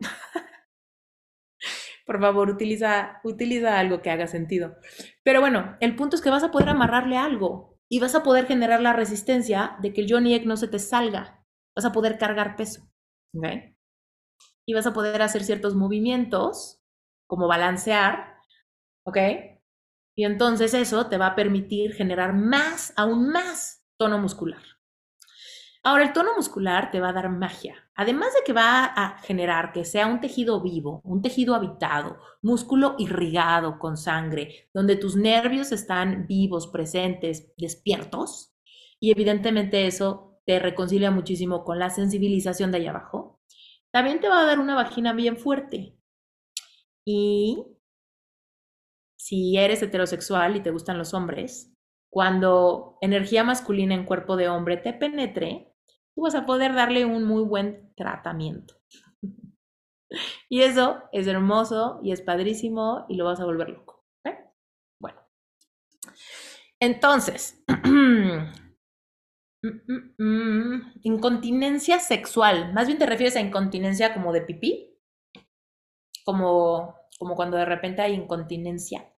Por 2.06 2.20
favor, 2.20 2.50
utiliza, 2.50 3.22
utiliza 3.24 3.80
algo 3.80 4.02
que 4.02 4.12
haga 4.12 4.28
sentido. 4.28 4.76
Pero 5.24 5.40
bueno, 5.40 5.78
el 5.80 5.96
punto 5.96 6.16
es 6.16 6.22
que 6.22 6.30
vas 6.30 6.44
a 6.44 6.52
poder 6.52 6.70
amarrarle 6.70 7.18
algo 7.18 7.78
y 7.90 8.00
vas 8.00 8.16
a 8.16 8.24
poder 8.24 8.46
generar 8.46 8.82
la 8.82 8.94
resistencia 8.94 9.78
de 9.82 9.94
que 9.94 10.02
el 10.02 10.12
Johnny 10.12 10.34
Egg 10.34 10.46
no 10.46 10.58
se 10.58 10.68
te 10.68 10.80
salga. 10.80 11.46
Vas 11.76 11.86
a 11.86 11.92
poder 11.92 12.18
cargar 12.18 12.56
peso. 12.56 12.90
¿Ok? 13.36 13.48
Y 14.66 14.74
vas 14.74 14.88
a 14.88 14.94
poder 14.94 15.22
hacer 15.22 15.44
ciertos 15.44 15.76
movimientos, 15.76 16.82
como 17.28 17.48
balancear. 17.48 18.38
¿Ok? 19.06 19.18
Y 20.16 20.26
entonces 20.26 20.74
eso 20.74 21.08
te 21.08 21.18
va 21.18 21.28
a 21.28 21.36
permitir 21.36 21.94
generar 21.94 22.34
más, 22.34 22.94
aún 22.96 23.30
más 23.30 23.84
tono 23.98 24.20
muscular. 24.20 24.62
Ahora, 25.86 26.06
el 26.06 26.14
tono 26.14 26.34
muscular 26.38 26.92
te 26.92 27.02
va 27.02 27.10
a 27.10 27.14
dar 27.14 27.30
magia. 27.30 27.76
Además 27.96 28.34
de 28.34 28.40
que 28.46 28.54
va 28.54 28.86
a 28.86 29.20
generar 29.20 29.74
que 29.74 29.84
sea 29.84 30.08
un 30.08 30.22
tejido 30.22 30.62
vivo, 30.62 31.02
un 31.04 31.22
tejido 31.22 31.56
habitado, 31.56 32.20
músculo 32.42 32.96
irrigado 32.98 33.78
con 33.80 33.98
sangre, 33.98 34.70
donde 34.74 34.96
tus 34.96 35.18
nervios 35.18 35.74
están 35.74 36.26
vivos, 36.26 36.68
presentes, 36.68 37.54
despiertos. 37.58 38.56
Y 39.00 39.12
evidentemente 39.12 39.86
eso 39.86 40.40
te 40.46 40.58
reconcilia 40.60 41.12
muchísimo 41.12 41.66
con 41.66 41.80
la 41.80 41.90
sensibilización 41.90 42.72
de 42.72 42.78
allá 42.78 42.92
abajo. 42.92 43.42
También 43.92 44.22
te 44.22 44.30
va 44.30 44.40
a 44.40 44.46
dar 44.46 44.60
una 44.60 44.76
vagina 44.76 45.12
bien 45.12 45.38
fuerte. 45.38 45.98
Y 47.06 47.62
si 49.18 49.58
eres 49.58 49.84
heterosexual 49.84 50.56
y 50.56 50.62
te 50.62 50.72
gustan 50.72 50.98
los 50.98 51.14
hombres, 51.14 51.74
cuando 52.10 52.98
energía 53.02 53.44
masculina 53.44 53.96
en 53.96 54.06
cuerpo 54.06 54.38
de 54.38 54.48
hombre 54.48 54.78
te 54.78 54.94
penetre, 54.94 55.73
tú 56.16 56.22
vas 56.22 56.36
a 56.36 56.46
poder 56.46 56.74
darle 56.74 57.06
un 57.06 57.24
muy 57.24 57.44
buen 57.44 57.94
tratamiento. 57.96 58.76
Y 60.48 60.62
eso 60.62 61.02
es 61.12 61.26
hermoso 61.26 62.00
y 62.04 62.12
es 62.12 62.22
padrísimo 62.22 63.08
y 63.10 63.16
lo 63.16 63.26
vas 63.26 63.40
a 63.40 63.46
volver 63.46 63.70
loco. 63.70 64.06
Bueno, 65.02 65.20
entonces, 66.80 67.64
incontinencia 71.02 72.00
sexual. 72.00 72.74
Más 72.74 72.86
bien 72.86 73.00
te 73.00 73.08
refieres 73.08 73.36
a 73.38 73.42
incontinencia 73.42 74.14
como 74.14 74.32
de 74.34 74.44
pipí, 74.44 75.00
como, 76.24 76.96
como 77.18 77.36
cuando 77.36 77.58
de 77.58 77.66
repente 77.66 78.04
hay 78.04 78.14
incontinencia, 78.14 79.12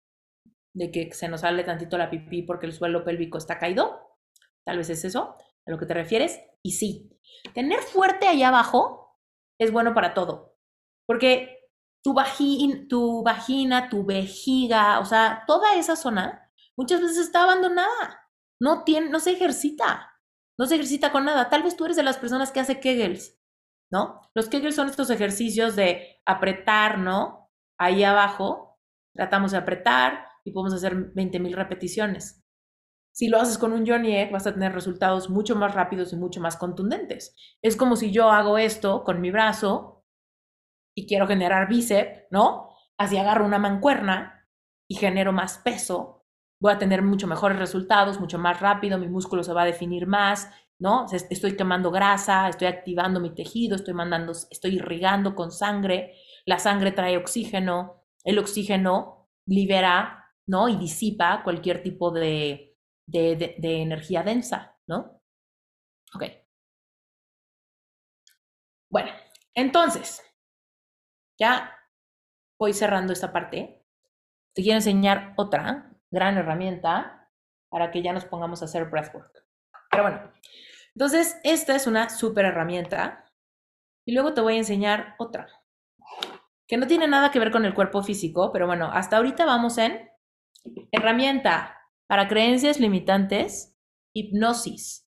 de 0.77 0.93
que 0.93 1.13
se 1.13 1.27
nos 1.27 1.41
sale 1.41 1.65
tantito 1.65 1.99
la 1.99 2.09
pipí 2.09 2.43
porque 2.43 2.67
el 2.67 2.73
suelo 2.73 3.03
pélvico 3.03 3.39
está 3.39 3.59
caído. 3.59 4.17
Tal 4.65 4.79
vez 4.79 4.91
es 4.91 5.05
eso 5.05 5.37
a 5.67 5.71
lo 5.71 5.79
que 5.79 5.87
te 5.87 5.95
refieres. 5.95 6.41
Y 6.63 6.73
sí, 6.73 7.11
tener 7.55 7.81
fuerte 7.81 8.27
ahí 8.27 8.43
abajo 8.43 9.19
es 9.59 9.71
bueno 9.73 9.95
para 9.95 10.15
todo, 10.15 10.57
porque 11.07 11.71
tu, 12.03 12.15
tu 12.89 13.23
vagina, 13.23 13.89
tu 13.89 14.05
vejiga, 14.05 15.01
o 15.01 15.05
sea, 15.05 15.45
toda 15.47 15.77
esa 15.77 15.97
zona 15.97 16.51
muchas 16.77 17.01
veces 17.01 17.19
está 17.19 17.45
abandonada, 17.45 18.29
no, 18.61 18.85
tiene, 18.85 19.11
no 19.11 19.21
se 19.21 19.33
ejercita, 19.33 20.13
no 20.59 20.67
se 20.67 20.75
ejercita 20.75 21.13
con 21.13 21.25
nada. 21.25 21.49
Tal 21.49 21.63
vez 21.63 21.77
tú 21.77 21.85
eres 21.85 21.97
de 21.97 22.03
las 22.03 22.19
personas 22.19 22.53
que 22.53 22.61
hace 22.61 22.81
Kegels, 22.81 23.41
¿no? 23.91 24.21
Los 24.35 24.49
Kegels 24.49 24.77
son 24.77 24.89
estos 24.89 25.11
ejercicios 25.11 25.77
de 25.77 26.21
apretar, 26.27 26.99
¿no? 26.99 27.51
Ahí 27.79 28.05
abajo, 28.05 28.79
tratamos 29.15 29.53
de 29.53 29.59
apretar 29.59 30.29
y 30.45 30.53
podemos 30.53 30.75
hacer 30.75 30.95
20 30.95 31.41
mil 31.41 31.55
repeticiones. 31.55 32.44
Si 33.15 33.29
lo 33.29 33.41
haces 33.41 33.59
con 33.59 33.73
un 33.73 33.87
Johnny 33.87 34.17
Egg, 34.17 34.33
vas 34.33 34.45
a 34.49 34.53
tener 34.53 34.73
resultados 34.73 35.31
mucho 35.31 35.55
más 35.55 35.73
rápidos 35.73 36.13
y 36.13 36.17
mucho 36.17 36.41
más 36.41 36.57
contundentes. 36.57 37.37
Es 37.63 37.77
como 37.77 37.95
si 37.95 38.11
yo 38.11 38.29
hago 38.29 38.59
esto 38.59 39.05
con 39.05 39.21
mi 39.21 39.31
brazo 39.31 40.05
y 40.97 41.07
quiero 41.07 41.29
generar 41.29 41.69
bíceps, 41.69 42.25
¿no? 42.33 42.71
Así 42.99 43.17
agarro 43.17 43.47
una 43.47 43.61
mancuerna 43.61 44.49
y 44.91 44.97
genero 44.97 45.33
más 45.33 45.59
peso, 45.59 46.25
voy 46.61 46.73
a 46.73 46.79
tener 46.79 47.03
mucho 47.03 47.29
mejores 47.29 47.57
resultados, 47.57 48.19
mucho 48.19 48.41
más 48.41 48.61
rápido, 48.61 48.99
mi 48.99 49.09
músculo 49.09 49.45
se 49.45 49.53
va 49.53 49.63
a 49.63 49.67
definir 49.67 50.09
más, 50.09 50.51
¿no? 50.81 51.07
Estoy 51.13 51.57
quemando 51.57 51.93
grasa, 51.93 52.49
estoy 52.49 52.67
activando 52.67 53.21
mi 53.21 53.33
tejido, 53.33 53.77
estoy 53.77 53.95
mandando, 53.95 54.33
estoy 54.33 54.75
irrigando 54.75 55.37
con 55.37 55.53
sangre, 55.53 56.15
la 56.47 56.59
sangre 56.59 56.91
trae 56.91 57.17
oxígeno, 57.17 58.03
el 58.25 58.41
oxígeno 58.41 59.29
libera, 59.47 60.33
¿no? 60.49 60.69
Y 60.69 60.77
disipa 60.77 61.45
cualquier 61.45 61.81
tipo 61.83 62.11
de, 62.11 62.74
de, 63.07 63.55
energía 63.63 64.23
densa, 64.23 64.77
¿no? 64.87 65.21
Ok. 66.15 66.25
Bueno, 68.91 69.11
entonces, 69.55 70.23
ya 71.39 71.77
voy 72.59 72.73
cerrando 72.73 73.13
esta 73.13 73.33
parte. 73.33 73.85
Te 74.55 74.63
quiero 74.63 74.77
enseñar 74.77 75.35
otra 75.37 75.93
gran 76.11 76.37
herramienta 76.37 77.31
para 77.69 77.91
que 77.91 78.03
ya 78.03 78.13
nos 78.13 78.25
pongamos 78.25 78.63
a 78.63 78.67
hacer 78.67 78.85
breathwork. 78.87 79.45
Pero 79.91 80.05
bueno, 80.05 80.33
entonces 80.95 81.41
esta 81.43 81.75
es 81.75 81.87
una 81.87 82.09
súper 82.09 82.45
herramienta 82.45 83.25
y 84.07 84.13
luego 84.13 84.33
te 84.33 84.41
voy 84.41 84.55
a 84.55 84.59
enseñar 84.59 85.17
otra 85.19 85.49
que 86.67 86.77
no 86.77 86.87
tiene 86.87 87.07
nada 87.07 87.31
que 87.31 87.39
ver 87.39 87.51
con 87.51 87.65
el 87.65 87.75
cuerpo 87.75 88.03
físico, 88.03 88.51
pero 88.53 88.67
bueno, 88.67 88.91
hasta 88.93 89.17
ahorita 89.17 89.45
vamos 89.45 89.79
en 89.79 90.11
herramienta 90.93 91.79
para 92.07 92.29
creencias 92.29 92.81
limitantes, 92.81 93.77
hipnosis. 94.13 95.09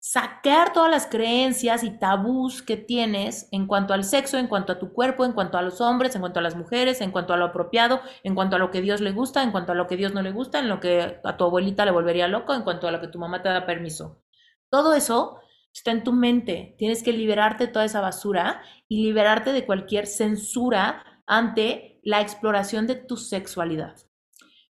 Sacar 0.00 0.74
todas 0.74 0.90
las 0.90 1.06
creencias 1.06 1.82
y 1.82 1.98
tabús 1.98 2.62
que 2.62 2.76
tienes 2.76 3.48
en 3.52 3.66
cuanto 3.66 3.94
al 3.94 4.04
sexo, 4.04 4.36
en 4.36 4.48
cuanto 4.48 4.72
a 4.74 4.78
tu 4.78 4.92
cuerpo, 4.92 5.24
en 5.24 5.32
cuanto 5.32 5.56
a 5.56 5.62
los 5.62 5.80
hombres, 5.80 6.14
en 6.14 6.20
cuanto 6.20 6.40
a 6.40 6.42
las 6.42 6.56
mujeres, 6.56 7.00
en 7.00 7.10
cuanto 7.10 7.32
a 7.32 7.38
lo 7.38 7.46
apropiado, 7.46 8.02
en 8.22 8.34
cuanto 8.34 8.56
a 8.56 8.58
lo 8.58 8.70
que 8.70 8.82
Dios 8.82 9.00
le 9.00 9.12
gusta, 9.12 9.42
en 9.42 9.50
cuanto 9.50 9.72
a 9.72 9.74
lo 9.74 9.86
que 9.86 9.96
Dios 9.96 10.12
no 10.12 10.20
le 10.20 10.30
gusta, 10.30 10.58
en 10.58 10.68
lo 10.68 10.78
que 10.78 11.20
a 11.24 11.36
tu 11.38 11.44
abuelita 11.44 11.86
le 11.86 11.90
volvería 11.90 12.28
loco, 12.28 12.52
en 12.52 12.62
cuanto 12.62 12.86
a 12.86 12.90
lo 12.90 13.00
que 13.00 13.08
tu 13.08 13.18
mamá 13.18 13.42
te 13.42 13.48
da 13.48 13.64
permiso. 13.64 14.22
Todo 14.68 14.92
eso 14.92 15.38
está 15.72 15.90
en 15.90 16.04
tu 16.04 16.12
mente. 16.12 16.74
Tienes 16.78 17.02
que 17.02 17.12
liberarte 17.12 17.66
de 17.66 17.72
toda 17.72 17.86
esa 17.86 18.02
basura 18.02 18.62
y 18.88 19.04
liberarte 19.04 19.52
de 19.52 19.64
cualquier 19.64 20.06
censura 20.06 21.02
ante 21.26 22.00
la 22.02 22.20
exploración 22.20 22.86
de 22.86 22.96
tu 22.96 23.16
sexualidad. 23.16 23.96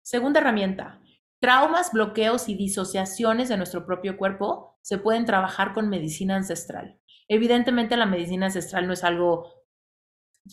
Segunda 0.03 0.39
herramienta, 0.39 1.01
Traumas, 1.43 1.91
bloqueos 1.91 2.47
y 2.47 2.55
disociaciones 2.55 3.49
de 3.49 3.57
nuestro 3.57 3.85
propio 3.85 4.15
cuerpo 4.15 4.77
se 4.81 4.97
pueden 4.97 5.25
trabajar 5.25 5.73
con 5.73 5.89
medicina 5.89 6.37
ancestral. 6.37 7.01
Evidentemente 7.27 7.97
la 7.97 8.05
medicina 8.05 8.45
ancestral 8.45 8.87
no 8.87 8.93
es 8.93 9.03
algo 9.03 9.51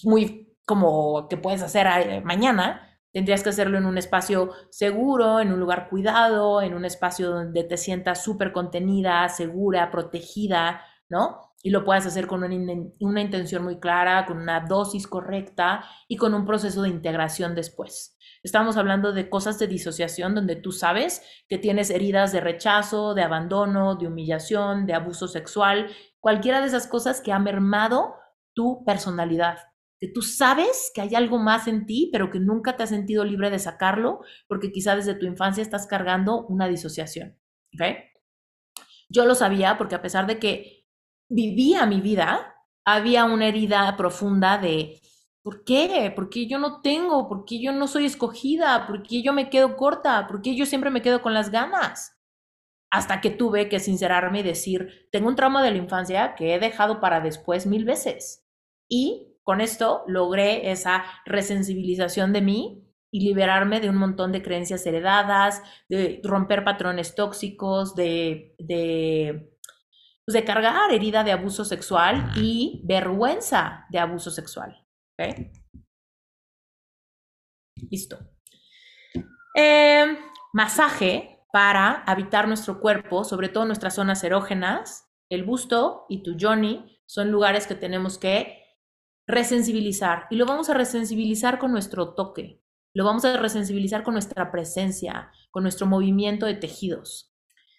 muy 0.02 0.52
como 0.66 1.28
que 1.28 1.36
puedes 1.36 1.62
hacer 1.62 1.86
eh, 1.86 2.20
mañana. 2.22 2.98
Tendrías 3.12 3.44
que 3.44 3.50
hacerlo 3.50 3.78
en 3.78 3.86
un 3.86 3.98
espacio 3.98 4.50
seguro, 4.70 5.38
en 5.38 5.52
un 5.52 5.60
lugar 5.60 5.88
cuidado, 5.88 6.60
en 6.60 6.74
un 6.74 6.84
espacio 6.84 7.30
donde 7.30 7.62
te 7.62 7.76
sientas 7.76 8.24
súper 8.24 8.50
contenida, 8.50 9.28
segura, 9.28 9.92
protegida, 9.92 10.82
¿no? 11.08 11.50
y 11.62 11.70
lo 11.70 11.84
puedas 11.84 12.06
hacer 12.06 12.26
con 12.26 12.42
una, 12.42 13.20
intención 13.20 13.62
muy 13.62 13.78
clara, 13.78 14.24
con 14.26 14.38
una 14.38 14.60
dosis 14.60 15.06
correcta 15.06 15.84
y 16.08 16.16
con 16.16 16.32
un 16.34 16.46
proceso 16.46 16.82
de 16.82 16.88
integración 16.88 17.54
después. 17.54 18.16
Estamos 18.42 18.78
hablando 18.78 19.12
de 19.12 19.28
cosas 19.28 19.58
de 19.58 19.66
disociación 19.66 20.34
donde 20.34 20.56
tú 20.56 20.72
sabes 20.72 21.22
que 21.48 21.58
tienes 21.58 21.90
heridas 21.90 22.32
de 22.32 22.40
rechazo, 22.40 23.14
de 23.14 23.22
abandono, 23.22 23.96
de 23.96 24.06
humillación, 24.06 24.86
de 24.86 24.94
abuso 24.94 25.28
sexual, 25.28 25.88
cualquiera 26.20 26.60
de 26.60 26.68
esas 26.68 26.86
cosas 26.86 27.20
que 27.20 27.32
ha 27.32 27.38
mermado 27.38 28.14
tu 28.54 28.82
personalidad, 28.84 29.58
que 30.00 30.08
tú 30.08 30.22
sabes 30.22 30.90
que 30.94 31.02
hay 31.02 31.14
algo 31.14 31.38
más 31.38 31.68
en 31.68 31.84
ti, 31.84 32.08
pero 32.12 32.30
que 32.30 32.40
nunca 32.40 32.76
te 32.76 32.82
has 32.82 32.88
sentido 32.88 33.24
libre 33.24 33.50
de 33.50 33.58
sacarlo 33.58 34.20
porque 34.48 34.72
quizá 34.72 34.96
desde 34.96 35.14
tu 35.14 35.26
infancia 35.26 35.62
estás 35.62 35.86
cargando 35.86 36.46
una 36.46 36.66
disociación. 36.66 37.38
Yo 39.10 39.26
lo 39.26 39.34
sabía 39.34 39.76
porque 39.76 39.96
a 39.96 40.02
pesar 40.02 40.26
de 40.26 40.38
que 40.38 40.86
vivía 41.28 41.84
mi 41.84 42.00
vida, 42.00 42.56
había 42.86 43.24
una 43.26 43.46
herida 43.46 43.94
profunda 43.96 44.56
de 44.56 45.00
¿por 45.42 45.64
qué? 45.64 46.12
¿Por 46.14 46.30
qué 46.30 46.46
yo 46.46 46.58
no 46.58 46.80
tengo? 46.80 47.28
¿Por 47.28 47.44
qué 47.44 47.60
yo 47.60 47.72
no 47.72 47.86
soy 47.86 48.06
escogida? 48.06 48.86
¿Por 48.86 49.02
qué 49.02 49.22
yo 49.22 49.32
me 49.32 49.50
quedo 49.50 49.76
corta? 49.76 50.26
¿Por 50.26 50.42
qué 50.42 50.56
yo 50.56 50.66
siempre 50.66 50.90
me 50.90 51.02
quedo 51.02 51.22
con 51.22 51.34
las 51.34 51.50
ganas? 51.50 52.18
Hasta 52.90 53.20
que 53.20 53.30
tuve 53.30 53.68
que 53.68 53.80
sincerarme 53.80 54.40
y 54.40 54.42
decir, 54.42 55.08
tengo 55.12 55.28
un 55.28 55.36
trauma 55.36 55.62
de 55.62 55.70
la 55.70 55.76
infancia 55.78 56.34
que 56.34 56.54
he 56.54 56.58
dejado 56.58 57.00
para 57.00 57.20
después 57.20 57.66
mil 57.66 57.84
veces. 57.84 58.46
Y 58.88 59.38
con 59.42 59.60
esto 59.60 60.04
logré 60.06 60.70
esa 60.70 61.04
resensibilización 61.24 62.32
de 62.32 62.40
mí 62.42 62.86
y 63.12 63.24
liberarme 63.24 63.80
de 63.80 63.90
un 63.90 63.96
montón 63.96 64.32
de 64.32 64.42
creencias 64.42 64.86
heredadas, 64.86 65.62
de 65.88 66.20
romper 66.24 66.64
patrones 66.64 67.14
tóxicos, 67.14 67.94
de, 67.94 68.54
de 68.58 69.56
pues, 70.30 70.34
de 70.34 70.44
cargar 70.44 70.92
herida 70.92 71.24
de 71.24 71.32
abuso 71.32 71.64
sexual 71.64 72.32
y 72.36 72.82
vergüenza 72.84 73.86
de 73.90 73.98
abuso 73.98 74.30
sexual. 74.30 74.86
Listo. 77.90 78.18
Em, 79.54 80.16
masaje 80.52 81.40
para 81.52 82.02
habitar 82.04 82.46
nuestro 82.46 82.80
cuerpo, 82.80 83.24
sobre 83.24 83.48
todo 83.48 83.64
nuestras 83.64 83.94
zonas 83.94 84.22
erógenas, 84.22 85.08
el 85.28 85.44
busto 85.44 86.06
y 86.08 86.22
tu 86.22 86.36
Johnny 86.40 87.00
son 87.06 87.30
lugares 87.30 87.66
que 87.66 87.74
tenemos 87.74 88.18
que 88.18 88.60
resensibilizar 89.26 90.26
y 90.30 90.36
lo 90.36 90.46
vamos 90.46 90.70
a 90.70 90.74
resensibilizar 90.74 91.58
con 91.58 91.72
nuestro 91.72 92.14
toque, 92.14 92.62
lo 92.94 93.04
vamos 93.04 93.24
a 93.24 93.36
resensibilizar 93.36 94.02
con 94.02 94.14
nuestra 94.14 94.50
presencia, 94.50 95.30
con 95.50 95.62
nuestro 95.62 95.86
movimiento 95.86 96.46
de 96.46 96.54
tejidos. 96.54 97.34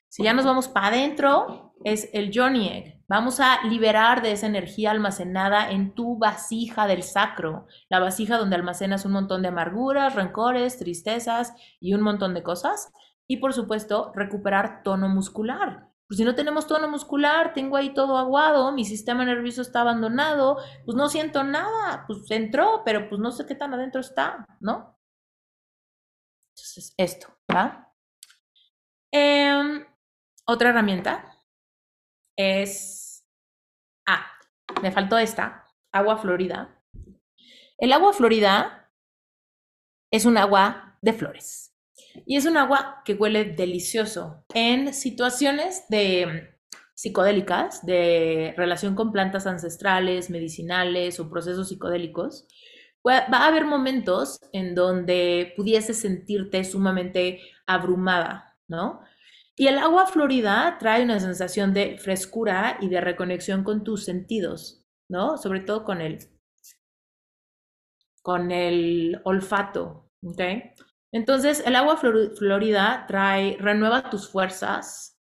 Si 0.09 0.23
ya 0.23 0.33
nos 0.33 0.45
vamos 0.45 0.67
para 0.67 0.87
adentro, 0.87 1.73
es 1.85 2.09
el 2.13 2.31
Johnny 2.33 2.67
Egg. 2.67 3.00
Vamos 3.11 3.41
a 3.41 3.61
liberar 3.63 4.21
de 4.21 4.31
esa 4.31 4.47
energía 4.47 4.89
almacenada 4.89 5.69
en 5.69 5.93
tu 5.93 6.17
vasija 6.17 6.87
del 6.87 7.03
sacro, 7.03 7.67
la 7.89 7.99
vasija 7.99 8.37
donde 8.37 8.55
almacenas 8.55 9.03
un 9.03 9.11
montón 9.11 9.41
de 9.41 9.49
amarguras, 9.49 10.15
rencores, 10.15 10.79
tristezas 10.79 11.53
y 11.81 11.93
un 11.93 12.03
montón 12.03 12.33
de 12.33 12.41
cosas. 12.41 12.89
Y 13.27 13.35
por 13.41 13.51
supuesto, 13.51 14.13
recuperar 14.15 14.81
tono 14.83 15.09
muscular. 15.09 15.89
Pues 16.07 16.19
si 16.19 16.23
no 16.23 16.35
tenemos 16.35 16.67
tono 16.67 16.87
muscular, 16.87 17.53
tengo 17.53 17.75
ahí 17.75 17.93
todo 17.93 18.17
aguado, 18.17 18.71
mi 18.71 18.85
sistema 18.85 19.25
nervioso 19.25 19.61
está 19.61 19.81
abandonado, 19.81 20.59
pues 20.85 20.95
no 20.95 21.09
siento 21.09 21.43
nada, 21.43 22.05
pues 22.07 22.31
entró, 22.31 22.83
pero 22.85 23.09
pues 23.09 23.19
no 23.19 23.33
sé 23.33 23.45
qué 23.45 23.55
tan 23.55 23.73
adentro 23.73 23.99
está, 23.99 24.45
¿no? 24.61 24.97
Entonces, 26.51 26.93
esto, 26.95 27.27
¿va? 27.53 27.91
Eh, 29.11 29.85
otra 30.45 30.69
herramienta 30.69 31.31
es, 32.41 33.27
ah, 34.07 34.25
me 34.81 34.91
faltó 34.91 35.17
esta, 35.17 35.65
agua 35.91 36.17
florida. 36.17 36.81
El 37.77 37.93
agua 37.93 38.13
florida 38.13 38.91
es 40.11 40.25
un 40.25 40.37
agua 40.37 40.97
de 41.01 41.13
flores 41.13 41.73
y 42.25 42.35
es 42.35 42.45
un 42.45 42.57
agua 42.57 43.01
que 43.05 43.13
huele 43.13 43.45
delicioso 43.45 44.45
en 44.53 44.93
situaciones 44.93 45.85
de 45.89 46.57
psicodélicas, 46.93 47.85
de 47.85 48.53
relación 48.57 48.95
con 48.95 49.11
plantas 49.11 49.47
ancestrales, 49.47 50.29
medicinales 50.29 51.19
o 51.19 51.29
procesos 51.29 51.69
psicodélicos. 51.69 52.47
Va 53.03 53.25
a 53.27 53.47
haber 53.47 53.65
momentos 53.65 54.39
en 54.53 54.75
donde 54.75 55.53
pudiese 55.57 55.95
sentirte 55.95 56.63
sumamente 56.63 57.39
abrumada, 57.65 58.55
¿no? 58.67 59.01
Y 59.61 59.67
el 59.67 59.77
agua 59.77 60.07
florida 60.07 60.77
trae 60.79 61.03
una 61.03 61.19
sensación 61.19 61.71
de 61.71 61.99
frescura 61.99 62.79
y 62.81 62.89
de 62.89 62.99
reconexión 62.99 63.63
con 63.63 63.83
tus 63.83 64.05
sentidos, 64.05 64.83
¿no? 65.07 65.37
Sobre 65.37 65.59
todo 65.59 65.83
con 65.83 66.01
el, 66.01 66.17
con 68.23 68.49
el 68.49 69.21
olfato, 69.23 70.09
¿ok? 70.23 70.41
Entonces, 71.11 71.61
el 71.63 71.75
agua 71.75 71.97
florida 71.97 73.05
trae, 73.07 73.55
renueva 73.59 74.09
tus 74.09 74.31
fuerzas. 74.31 75.19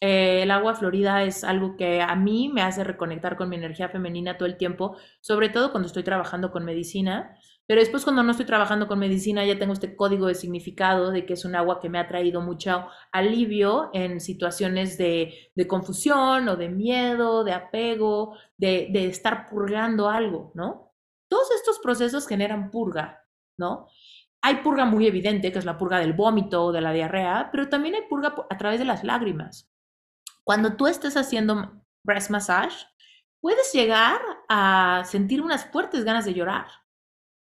Eh, 0.00 0.44
el 0.44 0.52
agua 0.52 0.76
florida 0.76 1.24
es 1.24 1.42
algo 1.42 1.76
que 1.76 2.00
a 2.00 2.14
mí 2.14 2.48
me 2.48 2.62
hace 2.62 2.84
reconectar 2.84 3.36
con 3.36 3.48
mi 3.48 3.56
energía 3.56 3.88
femenina 3.88 4.38
todo 4.38 4.46
el 4.46 4.56
tiempo, 4.56 4.98
sobre 5.20 5.48
todo 5.48 5.72
cuando 5.72 5.88
estoy 5.88 6.04
trabajando 6.04 6.52
con 6.52 6.64
medicina. 6.64 7.36
Pero 7.70 7.82
después 7.82 8.02
cuando 8.02 8.24
no 8.24 8.32
estoy 8.32 8.46
trabajando 8.46 8.88
con 8.88 8.98
medicina 8.98 9.46
ya 9.46 9.56
tengo 9.56 9.74
este 9.74 9.94
código 9.94 10.26
de 10.26 10.34
significado 10.34 11.12
de 11.12 11.24
que 11.24 11.34
es 11.34 11.44
un 11.44 11.54
agua 11.54 11.78
que 11.78 11.88
me 11.88 12.00
ha 12.00 12.08
traído 12.08 12.40
mucho 12.40 12.88
alivio 13.12 13.90
en 13.92 14.18
situaciones 14.18 14.98
de, 14.98 15.52
confusión 15.68 16.48
o 16.48 16.56
de 16.56 16.68
miedo, 16.68 17.44
de 17.44 17.52
apego, 17.52 18.36
de, 18.56 18.88
de 18.90 19.06
estar 19.06 19.48
purgando 19.48 20.08
algo, 20.08 20.50
¿no? 20.56 20.96
Todos 21.30 21.52
estos 21.52 21.78
procesos 21.78 22.26
generan 22.26 22.72
purga, 22.72 23.24
¿no? 23.56 23.86
Hay 24.42 24.56
purga 24.64 24.84
muy 24.84 25.06
evidente, 25.06 25.52
que 25.52 25.60
es 25.60 25.64
la 25.64 25.78
purga 25.78 26.00
del 26.00 26.12
vómito 26.12 26.64
o 26.64 26.72
de 26.72 26.80
la 26.80 26.92
diarrea, 26.92 27.50
pero 27.52 27.68
también 27.68 27.94
hay 27.94 28.02
purga 28.08 28.34
a 28.50 28.58
través 28.58 28.80
de 28.80 28.84
las 28.84 29.04
lágrimas. 29.04 29.70
Cuando 30.42 30.74
tú 30.74 30.88
estés 30.88 31.16
haciendo 31.16 31.84
breast 32.04 32.30
massage, 32.30 32.84
puedes 33.40 33.72
llegar 33.72 34.20
a 34.48 35.04
sentir 35.04 35.40
unas 35.40 35.66
fuertes 35.66 36.02
ganas 36.02 36.24
de 36.24 36.34
llorar, 36.34 36.66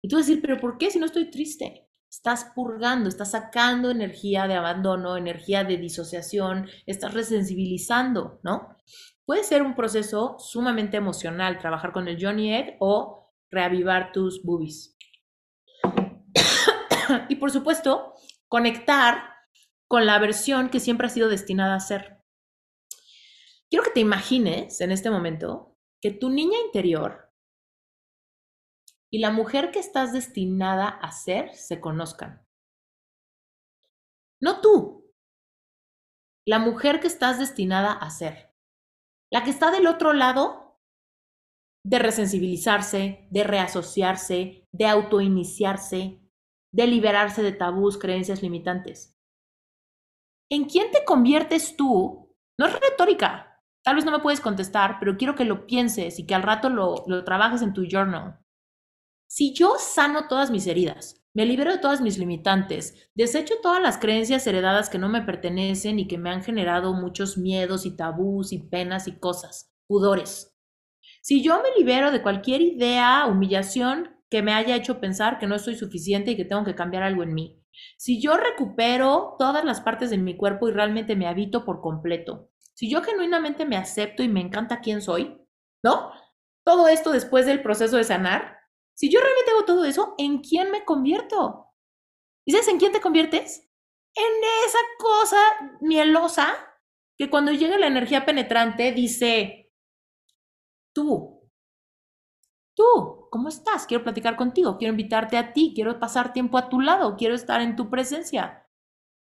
y 0.02 0.08
tú 0.08 0.18
decir, 0.18 0.42
pero 0.42 0.60
¿por 0.60 0.78
qué 0.78 0.90
si 0.90 1.00
no 1.00 1.06
estoy 1.06 1.30
triste? 1.30 1.88
Estás 2.10 2.52
purgando, 2.56 3.08
estás 3.08 3.32
sacando 3.32 3.90
energía 3.90 4.48
de 4.48 4.56
abandono, 4.56 5.16
energía 5.16 5.64
de 5.64 5.78
disociación, 5.78 6.68
estás 6.86 7.14
resensibilizando, 7.14 8.40
¿no? 8.44 8.76
Puede 9.26 9.44
ser 9.44 9.62
un 9.62 9.76
proceso 9.76 10.36
sumamente 10.40 10.98
emocional 10.98 11.60
trabajar 11.60 11.94
con 11.94 12.08
el 12.08 12.18
Johnny 12.20 12.54
Egg 12.54 12.78
o 12.80 13.32
reavivar 13.50 14.12
tus 14.12 14.44
boobies. 14.44 14.98
y 17.30 17.36
por 17.36 17.52
supuesto, 17.52 18.14
conectar 18.48 19.24
con 19.88 20.06
la 20.06 20.20
versión 20.20 20.70
que 20.70 20.80
siempre 20.80 21.08
ha 21.08 21.12
sido 21.12 21.30
destinada 21.30 21.76
a 21.76 21.80
ser. 21.80 22.18
Quiero 23.70 23.86
que 23.86 23.92
te 23.92 24.00
imagines 24.02 24.82
en 24.82 24.92
este 24.92 25.10
momento 25.10 25.78
que 26.02 26.12
tu 26.12 26.30
niña 26.30 26.58
interior 26.66 27.31
y 29.12 29.20
la 29.20 29.32
mujer 29.32 29.72
que 29.72 29.80
estás 29.80 30.14
destinada 30.14 30.88
a 30.88 31.12
ser 31.12 31.54
se 31.54 31.82
conozcan. 31.82 32.46
No 34.42 34.62
tú, 34.62 35.02
la 36.48 36.60
mujer 36.60 37.00
que 37.00 37.08
estás 37.08 37.38
destinada 37.38 37.92
a 37.92 38.10
ser. 38.10 38.52
La 39.32 39.44
que 39.44 39.52
está 39.52 39.70
del 39.72 39.88
otro 39.88 40.14
lado 40.14 40.80
de 41.86 42.00
resensibilizarse, 42.00 43.28
de 43.32 43.44
reasociarse, 43.44 44.68
de 44.72 44.86
autoiniciarse, 44.88 46.20
de 46.74 46.88
liberarse 46.88 47.44
de 47.44 47.52
tabús, 47.52 47.98
creencias 47.98 48.42
limitantes. 48.42 49.18
¿En 50.50 50.66
quién 50.66 50.92
te 50.92 51.06
conviertes 51.06 51.76
tú? 51.78 52.36
No 52.60 52.68
es 52.68 52.80
retórica. 52.80 53.62
Tal 53.84 53.96
vez 53.96 54.06
no 54.06 54.12
me 54.12 54.20
puedes 54.20 54.42
contestar, 54.42 54.98
pero 55.00 55.18
quiero 55.18 55.36
que 55.36 55.46
lo 55.46 55.66
pienses 55.66 56.20
y 56.20 56.26
que 56.26 56.36
al 56.36 56.44
rato 56.44 56.70
lo, 56.70 57.04
lo 57.08 57.24
trabajes 57.24 57.62
en 57.62 57.74
tu 57.74 57.86
journal. 57.86 58.41
Si 59.34 59.54
yo 59.54 59.76
sano 59.80 60.28
todas 60.28 60.52
mis 60.52 60.68
heridas, 60.68 61.24
me 61.34 61.46
libero 61.46 61.72
de 61.72 61.78
todas 61.78 62.02
mis 62.02 62.18
limitantes, 62.18 63.10
desecho 63.16 63.54
todas 63.64 63.82
las 63.82 63.98
creencias 63.98 64.46
heredadas 64.46 64.90
que 64.90 64.98
no 64.98 65.08
me 65.08 65.22
pertenecen 65.22 66.00
y 66.00 66.08
que 66.10 66.18
me 66.18 66.30
han 66.30 66.44
generado 66.44 66.94
muchos 66.94 67.38
miedos 67.38 67.86
y 67.86 67.96
tabús 67.96 68.52
y 68.52 68.60
penas 68.60 69.08
y 69.08 69.18
cosas, 69.20 69.74
pudores. 69.88 70.60
Si 71.22 71.42
yo 71.42 71.62
me 71.64 71.70
libero 71.78 72.12
de 72.12 72.22
cualquier 72.22 72.62
idea, 72.62 73.26
humillación 73.26 74.18
que 74.30 74.42
me 74.42 74.52
haya 74.52 74.76
hecho 74.76 75.00
pensar 75.00 75.40
que 75.40 75.48
no 75.48 75.60
soy 75.60 75.78
suficiente 75.78 76.32
y 76.32 76.36
que 76.36 76.44
tengo 76.44 76.66
que 76.66 76.76
cambiar 76.76 77.04
algo 77.04 77.24
en 77.24 77.34
mí. 77.34 77.64
Si 77.98 78.22
yo 78.22 78.36
recupero 78.36 79.38
todas 79.40 79.64
las 79.64 79.80
partes 79.80 80.10
de 80.10 80.18
mi 80.18 80.36
cuerpo 80.36 80.68
y 80.68 80.74
realmente 80.74 81.16
me 81.16 81.28
habito 81.28 81.64
por 81.64 81.80
completo. 81.80 82.50
Si 82.74 82.92
yo 82.92 83.02
genuinamente 83.02 83.66
me 83.66 83.78
acepto 83.78 84.24
y 84.24 84.28
me 84.28 84.42
encanta 84.42 84.82
quién 84.82 85.02
soy, 85.02 85.38
¿no? 85.82 86.12
Todo 86.66 86.90
esto 86.90 87.12
después 87.12 87.46
del 87.46 87.62
proceso 87.62 87.96
de 87.96 88.04
sanar, 88.04 88.61
si 88.96 89.10
yo 89.10 89.20
realmente 89.20 89.52
hago 89.52 89.66
todo 89.66 89.86
eso, 89.86 90.16
¿en 90.18 90.40
quién 90.40 90.72
me 90.72 90.86
convierto? 90.86 91.68
¿Y 92.46 92.52
sabes 92.52 92.68
en 92.68 92.78
quién 92.78 92.92
te 92.92 93.02
conviertes? 93.02 93.70
En 94.16 94.44
esa 94.66 94.80
cosa 95.00 95.38
mielosa 95.82 96.54
que 97.18 97.30
cuando 97.30 97.52
llega 97.52 97.78
la 97.78 97.88
energía 97.88 98.26
penetrante 98.26 98.92
dice, 98.92 99.72
tú. 100.94 101.50
Tú, 102.76 103.28
¿cómo 103.30 103.50
estás? 103.50 103.86
Quiero 103.86 104.04
platicar 104.04 104.36
contigo, 104.36 104.78
quiero 104.78 104.94
invitarte 104.94 105.38
a 105.38 105.54
ti, 105.54 105.74
quiero 105.76 106.00
pasar 106.00 106.34
tiempo 106.34 106.58
a 106.58 106.70
tu 106.70 106.82
lado, 106.82 107.16
quiero 107.18 107.36
estar 107.36 107.62
en 107.62 107.76
tu 107.76 107.90
presencia. 107.90 108.68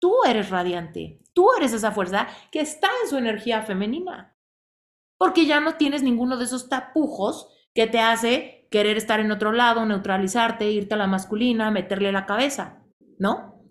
Tú 0.01 0.25
eres 0.27 0.51
radiante, 0.51 1.21
tú 1.33 1.53
eres 1.57 1.73
esa 1.73 1.93
fuerza 1.93 2.29
que 2.51 2.61
está 2.61 2.89
en 3.03 3.09
su 3.11 3.17
energía 3.17 3.63
femenina. 3.63 4.37
Porque 5.19 5.47
ya 5.47 5.61
no 5.61 5.77
tienes 5.77 6.03
ninguno 6.03 6.37
de 6.37 6.45
esos 6.45 6.69
tapujos 6.69 7.49
que 7.75 7.87
te 7.87 8.01
hace 8.01 8.64
querer 8.75 8.97
estar 8.97 9.21
en 9.21 9.31
otro 9.31 9.53
lado, 9.53 9.87
neutralizarte, 9.87 10.69
irte 10.69 10.95
a 10.95 10.97
la 10.97 11.07
masculina, 11.07 11.71
meterle 11.71 12.11
la 12.11 12.27
cabeza, 12.27 12.83
¿no? 13.21 13.63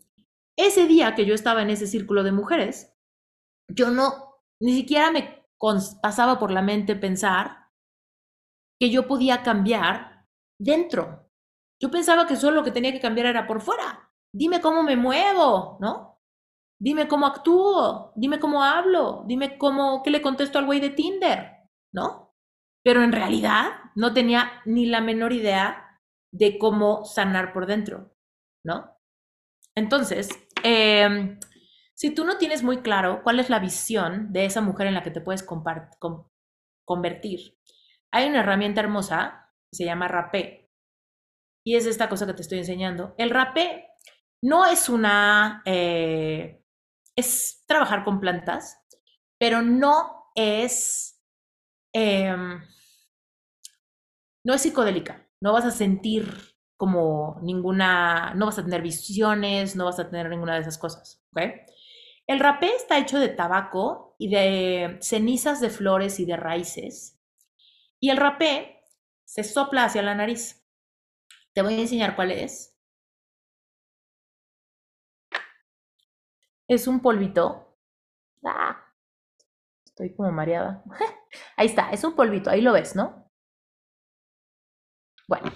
Ese 0.57 0.87
día 0.87 1.13
que 1.13 1.25
yo 1.25 1.35
estaba 1.35 1.61
en 1.61 1.69
ese 1.69 1.87
círculo 1.87 2.23
de 2.23 2.31
mujeres, 2.31 2.95
yo 3.67 3.91
no, 3.91 4.39
ni 4.61 4.73
siquiera 4.73 5.11
me 5.11 5.45
pasaba 6.01 6.39
por 6.39 6.51
la 6.51 6.61
mente 6.61 6.95
pensar 6.95 7.67
que 8.79 8.91
yo 8.91 9.05
podía 9.05 9.43
cambiar 9.43 10.25
dentro. 10.57 11.29
Yo 11.81 11.91
pensaba 11.91 12.25
que 12.25 12.37
solo 12.37 12.61
lo 12.61 12.63
que 12.63 12.71
tenía 12.71 12.93
que 12.93 13.01
cambiar 13.01 13.27
era 13.27 13.45
por 13.45 13.59
fuera. 13.59 14.09
Dime 14.33 14.61
cómo 14.61 14.83
me 14.83 14.95
muevo, 14.95 15.79
¿no? 15.81 16.21
Dime 16.79 17.09
cómo 17.09 17.25
actúo, 17.25 18.13
dime 18.15 18.39
cómo 18.39 18.63
hablo, 18.63 19.25
dime 19.27 19.57
cómo, 19.57 20.01
qué 20.01 20.11
le 20.11 20.21
contesto 20.21 20.59
al 20.59 20.65
güey 20.65 20.79
de 20.79 20.91
Tinder, 20.91 21.67
¿no? 21.91 22.33
Pero 22.85 23.03
en 23.03 23.11
realidad 23.11 23.82
no 23.95 24.13
tenía 24.13 24.61
ni 24.65 24.85
la 24.85 25.01
menor 25.01 25.33
idea 25.33 25.99
de 26.31 26.57
cómo 26.57 27.05
sanar 27.05 27.53
por 27.53 27.65
dentro, 27.65 28.15
¿no? 28.65 28.97
Entonces, 29.75 30.29
em, 30.63 31.39
si 31.95 32.13
tú 32.13 32.25
no 32.25 32.37
tienes 32.37 32.63
muy 32.63 32.81
claro 32.81 33.21
cuál 33.23 33.39
es 33.39 33.49
la 33.49 33.59
visión 33.59 34.31
de 34.33 34.45
esa 34.45 34.61
mujer 34.61 34.87
en 34.87 34.93
la 34.93 35.03
que 35.03 35.11
te 35.11 35.21
puedes 35.21 35.45
convertir, 36.85 37.57
hay 38.11 38.29
una 38.29 38.39
herramienta 38.39 38.81
hermosa 38.81 39.51
que 39.71 39.77
se 39.77 39.85
llama 39.85 40.07
rapé. 40.07 40.71
Y 41.65 41.75
es 41.75 41.85
esta 41.85 42.09
cosa 42.09 42.25
que 42.25 42.33
te 42.33 42.41
estoy 42.41 42.59
enseñando. 42.59 43.15
El 43.17 43.29
rapé 43.29 43.87
no 44.41 44.65
es 44.65 44.89
una 44.89 45.61
eh, 45.65 46.63
es 47.15 47.63
trabajar 47.67 48.03
con 48.03 48.19
plantas, 48.19 48.79
pero 49.39 49.61
no 49.61 50.31
es, 50.35 51.21
em, 51.93 52.61
no 54.43 54.53
es 54.53 54.61
psicodélica. 54.61 55.27
No 55.41 55.53
vas 55.53 55.65
a 55.65 55.71
sentir 55.71 56.27
como 56.77 57.39
ninguna, 57.41 58.33
no 58.35 58.45
vas 58.47 58.59
a 58.59 58.63
tener 58.63 58.81
visiones, 58.81 59.75
no 59.75 59.85
vas 59.85 59.99
a 59.99 60.09
tener 60.09 60.29
ninguna 60.29 60.55
de 60.55 60.61
esas 60.61 60.77
cosas. 60.77 61.23
El 62.27 62.39
rapé 62.39 62.75
está 62.75 62.97
hecho 62.99 63.19
de 63.19 63.29
tabaco 63.29 64.15
y 64.17 64.29
de 64.29 64.97
cenizas 65.01 65.59
de 65.61 65.69
flores 65.69 66.19
y 66.19 66.25
de 66.25 66.37
raíces. 66.37 67.19
Y 67.99 68.09
el 68.09 68.17
rapé 68.17 68.81
se 69.25 69.43
sopla 69.43 69.85
hacia 69.85 70.01
la 70.01 70.15
nariz. 70.15 70.65
Te 71.53 71.61
voy 71.61 71.75
a 71.75 71.81
enseñar 71.81 72.15
cuál 72.15 72.31
es. 72.31 72.73
es 76.67 76.87
un 76.87 76.99
polvito. 77.01 77.77
Ah, 78.43 78.77
estoy 79.85 80.13
como 80.15 80.31
mareada. 80.31 80.83
ahí 81.57 81.67
está, 81.67 81.91
es 81.91 82.03
un 82.03 82.15
polvito, 82.15 82.49
ahí 82.49 82.61
lo 82.61 82.73
ves, 82.73 82.95
¿no? 82.95 83.22
Bueno, 85.27 85.51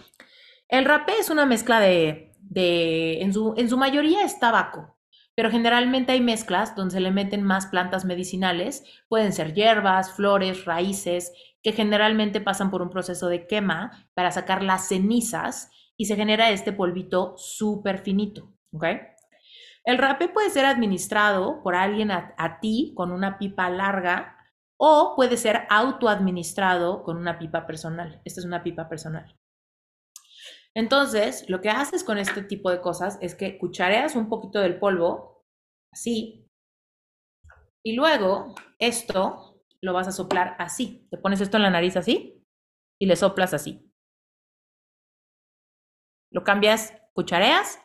el 0.70 0.86
rapé 0.86 1.14
es 1.20 1.30
una 1.30 1.46
mezcla 1.46 1.80
de, 1.80 2.34
de 2.40 3.22
en, 3.22 3.34
su, 3.34 3.54
en 3.58 3.70
su 3.70 3.78
mayoría 3.78 4.24
es 4.24 4.40
tabaco, 4.40 4.98
pero 5.36 5.52
generalmente 5.52 6.14
hay 6.14 6.22
mezclas 6.22 6.76
donde 6.76 6.94
se 6.94 7.00
le 7.00 7.12
meten 7.12 7.44
más 7.44 7.68
plantas 7.68 8.06
medicinales, 8.06 8.84
pueden 9.08 9.34
ser 9.34 9.54
hierbas, 9.54 10.14
flores, 10.14 10.66
raíces, 10.66 11.32
que 11.62 11.74
generalmente 11.74 12.42
pasan 12.42 12.72
por 12.72 12.82
un 12.82 12.90
proceso 12.90 13.28
de 13.28 13.46
quema 13.46 14.10
para 14.14 14.32
sacar 14.32 14.64
las 14.64 14.88
cenizas 14.88 15.70
y 15.98 16.06
se 16.06 16.16
genera 16.16 16.50
este 16.50 16.72
polvito 16.72 17.36
súper 17.38 18.00
finito. 18.00 18.54
El 19.84 19.98
rapé 19.98 20.28
puede 20.28 20.50
ser 20.50 20.66
administrado 20.66 21.62
por 21.64 21.76
alguien 21.76 22.12
a, 22.12 22.60
ti 22.62 22.94
con 22.96 23.12
una 23.12 23.38
pipa 23.38 23.70
larga 23.70 24.38
o 24.78 25.14
puede 25.16 25.38
ser 25.38 25.66
autoadministrado 25.70 27.04
con 27.04 27.18
una 27.18 27.40
pipa 27.40 27.66
personal. 27.66 28.22
Esta 28.26 28.42
es 28.42 28.46
una 28.46 28.64
pipa 28.64 28.88
personal. 28.90 29.36
Entonces, 30.78 31.50
lo 31.50 31.60
que 31.60 31.72
haces 31.72 32.04
con 32.04 32.20
este 32.20 32.44
tipo 32.44 32.70
de 32.70 32.82
cosas 32.82 33.18
es 33.20 33.34
que 33.34 33.58
cuchareas 33.58 34.16
un 34.16 34.30
poquito 34.30 34.60
del 34.60 34.78
polvo, 34.78 35.44
así, 35.92 36.48
y 37.84 37.96
luego 37.96 38.54
esto 38.78 39.64
lo 39.82 39.94
vas 39.94 40.08
a 40.08 40.12
soplar 40.12 40.56
así. 40.60 41.08
Te 41.10 41.18
pones 41.18 41.42
esto 41.42 41.58
en 41.58 41.64
la 41.64 41.72
nariz 41.72 41.98
así 41.98 42.46
y 43.02 43.08
le 43.08 43.16
soplas 43.16 43.56
así. 43.56 43.92
Lo 46.32 46.44
cambias, 46.44 46.94
cuchareas, 47.14 47.80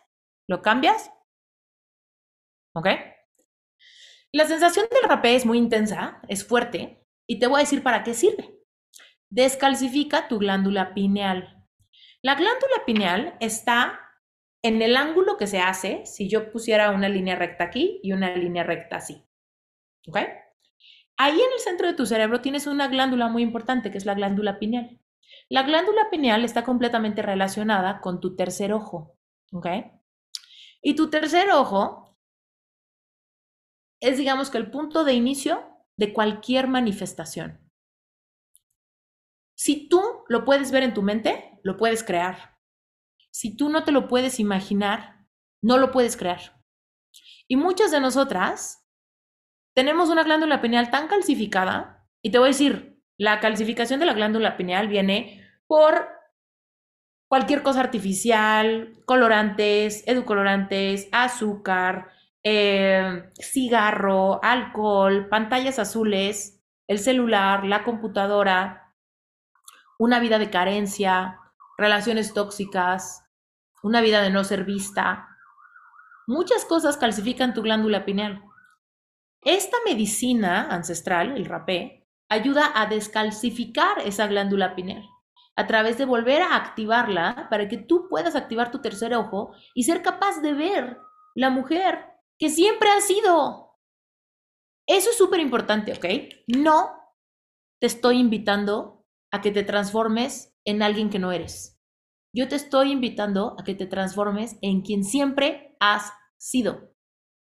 lo 0.47 0.60
cambias 0.60 1.10
¿Ok? 2.74 2.89
La 4.35 4.47
sensación 4.47 4.86
del 4.90 5.09
rapé 5.09 5.35
es 5.35 5.47
muy 5.47 5.56
intensa, 5.56 6.20
es 6.28 6.47
fuerte, 6.47 7.06
y 7.27 7.39
te 7.39 7.47
voy 7.47 7.56
a 7.56 7.64
decir 7.64 7.82
para 7.82 8.02
qué 8.02 8.12
sirve. 8.12 8.62
Descalcifica 9.31 10.28
tu 10.28 10.39
glándula 10.39 10.93
pineal. 10.93 11.61
La 12.23 12.36
glándula 12.36 12.85
pineal 12.86 13.36
está 13.40 13.99
en 14.62 14.81
el 14.81 14.97
ángulo 14.97 15.36
que 15.36 15.49
se 15.49 15.59
hace 15.59 16.07
si 16.07 16.28
yo 16.28 16.53
pusiera 16.53 16.93
una 16.93 17.09
línea 17.09 17.35
recta 17.35 17.65
aquí 17.65 17.99
y 18.03 18.12
una 18.12 18.36
línea 18.36 18.62
recta 18.62 18.97
así. 18.97 19.27
¿Ok? 20.07 20.19
Ahí 21.16 21.35
en 21.35 21.53
el 21.53 21.59
centro 21.59 21.89
de 21.89 21.94
tu 21.94 22.07
cerebro 22.07 22.40
tienes 22.40 22.69
una 22.69 22.86
glándula 22.86 23.28
muy 23.28 23.43
importante 23.43 23.90
que 23.90 23.99
es 23.99 24.07
la 24.07 24.15
glándula 24.15 24.61
pineal. 24.61 25.01
La 25.49 25.65
glándula 25.65 26.11
pineal 26.11 26.44
está 26.44 26.62
completamente 26.62 27.23
relacionada 27.23 28.01
con 28.01 28.20
tu 28.20 28.36
tercer 28.36 28.73
ojo. 28.73 29.19
¿Ok? 29.53 29.66
Y 30.81 30.94
tu 30.94 31.11
tercer 31.11 31.51
ojo 31.51 32.16
es, 34.01 34.16
digamos 34.16 34.49
que 34.49 34.59
el 34.59 34.70
punto 34.70 35.03
de 35.05 35.15
inicio 35.15 35.65
de 35.97 36.12
cualquier 36.12 36.69
manifestación. 36.69 37.61
Si 39.64 39.89
tú 39.89 40.02
lo 40.26 40.44
puedes 40.44 40.72
ver 40.72 40.82
en 40.82 40.93
tu 40.93 41.02
mente, 41.02 41.60
lo 41.62 41.76
puedes 41.76 42.02
crear. 42.02 42.59
Si 43.30 43.56
tú 43.56 43.68
no 43.68 43.84
te 43.84 43.93
lo 43.93 44.09
puedes 44.09 44.40
imaginar, 44.40 45.24
no 45.62 45.78
lo 45.78 45.93
puedes 45.93 46.16
crear. 46.16 46.60
Y 47.47 47.55
muchas 47.55 47.93
de 47.93 48.01
nosotras 48.01 48.84
tenemos 49.72 50.10
una 50.10 50.24
glándula 50.24 50.60
pineal 50.60 50.90
tan 50.90 51.06
calcificada, 51.06 52.09
y 52.20 52.32
te 52.32 52.39
voy 52.39 52.47
a 52.47 52.48
decir, 52.48 53.01
la 53.16 53.39
calcificación 53.39 54.01
de 54.01 54.06
la 54.06 54.14
glándula 54.14 54.56
pineal 54.56 54.89
viene 54.89 55.48
por 55.68 56.09
cualquier 57.28 57.62
cosa 57.62 57.82
artificial, 57.82 59.01
colorantes, 59.06 60.02
edulcorantes, 60.09 61.09
azúcar, 61.12 62.09
eh, 62.43 63.30
cigarro, 63.40 64.43
alcohol, 64.43 65.28
pantallas 65.28 65.78
azules, 65.78 66.60
el 66.89 66.98
celular, 66.98 67.64
la 67.64 67.84
computadora, 67.84 68.82
una 70.03 70.19
vida 70.19 70.41
de 70.41 70.51
carencia, 70.51 71.39
relaciones 71.79 72.35
tóxicas, 72.35 73.24
una 73.85 74.01
vida 74.01 74.20
de 74.20 74.31
no 74.31 74.43
ser 74.43 74.65
vista. 74.65 75.29
Muchas 76.27 76.65
cosas 76.65 76.97
calcifican 76.97 77.55
tu 77.55 77.62
glándula 77.62 78.05
pineal. 78.05 78.43
Esta 79.43 79.77
medicina 79.85 80.66
ancestral, 80.70 81.37
el 81.37 81.45
rapé, 81.45 82.09
ayuda 82.29 82.73
a 82.74 82.87
descalcificar 82.87 84.01
esa 84.01 84.27
glándula 84.27 84.74
pineal 84.74 85.09
a 85.55 85.69
través 85.69 85.99
de 85.99 86.05
volver 86.05 86.43
a 86.43 86.57
activarla 86.57 87.47
para 87.49 87.69
que 87.69 87.77
tú 87.77 88.09
puedas 88.09 88.35
activar 88.35 88.73
tu 88.73 88.81
tercer 88.81 89.15
ojo 89.15 89.55
y 89.73 89.85
ser 89.85 90.03
capaz 90.03 90.41
de 90.41 90.53
ver 90.53 90.99
la 91.37 91.51
mujer 91.51 92.09
que 92.41 92.49
siempre 92.49 92.89
ha 92.91 93.01
sido. 93.01 93.79
Eso 94.85 95.11
es 95.11 95.16
súper 95.16 95.39
importante, 95.39 95.93
¿ok? 95.93 96.07
No 96.49 96.91
te 97.79 97.87
estoy 97.87 98.19
invitando 98.19 99.02
a 99.33 99.41
que 99.41 99.51
te 99.51 99.65
transformes 99.65 100.57
en 100.65 100.83
alguien 100.83 101.11
que 101.11 101.19
no 101.19 101.33
eres. 101.33 101.81
Yo 102.35 102.49
te 102.49 102.55
estoy 102.57 102.93
invitando 102.93 103.57
a 103.59 103.65
que 103.65 103.75
te 103.75 103.87
transformes 103.87 104.57
en 104.63 104.83
quien 104.83 105.05
siempre 105.05 105.77
has 105.81 106.13
sido. 106.39 106.95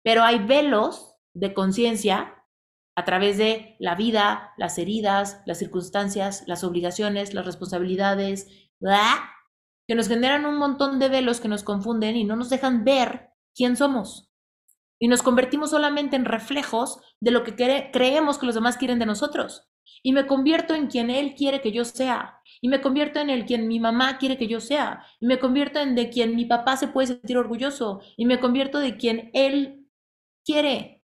Pero 0.02 0.22
hay 0.22 0.38
velos 0.38 1.16
de 1.34 1.52
conciencia 1.52 2.46
a 2.96 3.04
través 3.04 3.38
de 3.38 3.76
la 3.78 3.94
vida, 3.94 4.54
las 4.56 4.78
heridas, 4.78 5.42
las 5.46 5.58
circunstancias, 5.58 6.44
las 6.46 6.64
obligaciones, 6.64 7.34
las 7.34 7.44
responsabilidades, 7.44 8.70
que 9.86 9.94
nos 9.94 10.08
generan 10.08 10.46
un 10.46 10.56
montón 10.56 10.98
de 10.98 11.08
velos 11.08 11.40
que 11.40 11.48
nos 11.48 11.64
confunden 11.64 12.16
y 12.16 12.24
no 12.24 12.36
nos 12.36 12.50
dejan 12.50 12.84
ver 12.84 13.30
quién 13.54 13.76
somos 13.76 14.34
y 14.98 15.08
nos 15.08 15.22
convertimos 15.22 15.70
solamente 15.70 16.16
en 16.16 16.24
reflejos 16.24 16.98
de 17.20 17.30
lo 17.30 17.44
que 17.44 17.54
creemos 17.92 18.38
que 18.38 18.46
los 18.46 18.54
demás 18.54 18.76
quieren 18.76 18.98
de 18.98 19.06
nosotros. 19.06 19.68
Y 20.02 20.12
me 20.12 20.26
convierto 20.26 20.74
en 20.74 20.86
quien 20.86 21.10
Él 21.10 21.34
quiere 21.34 21.60
que 21.60 21.72
yo 21.72 21.84
sea. 21.84 22.40
Y 22.60 22.68
me 22.68 22.80
convierto 22.80 23.20
en 23.20 23.30
el 23.30 23.46
quien 23.46 23.68
mi 23.68 23.80
mamá 23.80 24.18
quiere 24.18 24.36
que 24.36 24.46
yo 24.46 24.60
sea. 24.60 25.04
Y 25.20 25.26
me 25.26 25.38
convierto 25.38 25.80
en 25.80 25.94
de 25.94 26.10
quien 26.10 26.36
mi 26.36 26.44
papá 26.44 26.76
se 26.76 26.88
puede 26.88 27.08
sentir 27.08 27.38
orgulloso. 27.38 28.00
Y 28.16 28.26
me 28.26 28.40
convierto 28.40 28.78
de 28.78 28.96
quien 28.96 29.30
Él 29.34 29.88
quiere. 30.44 31.02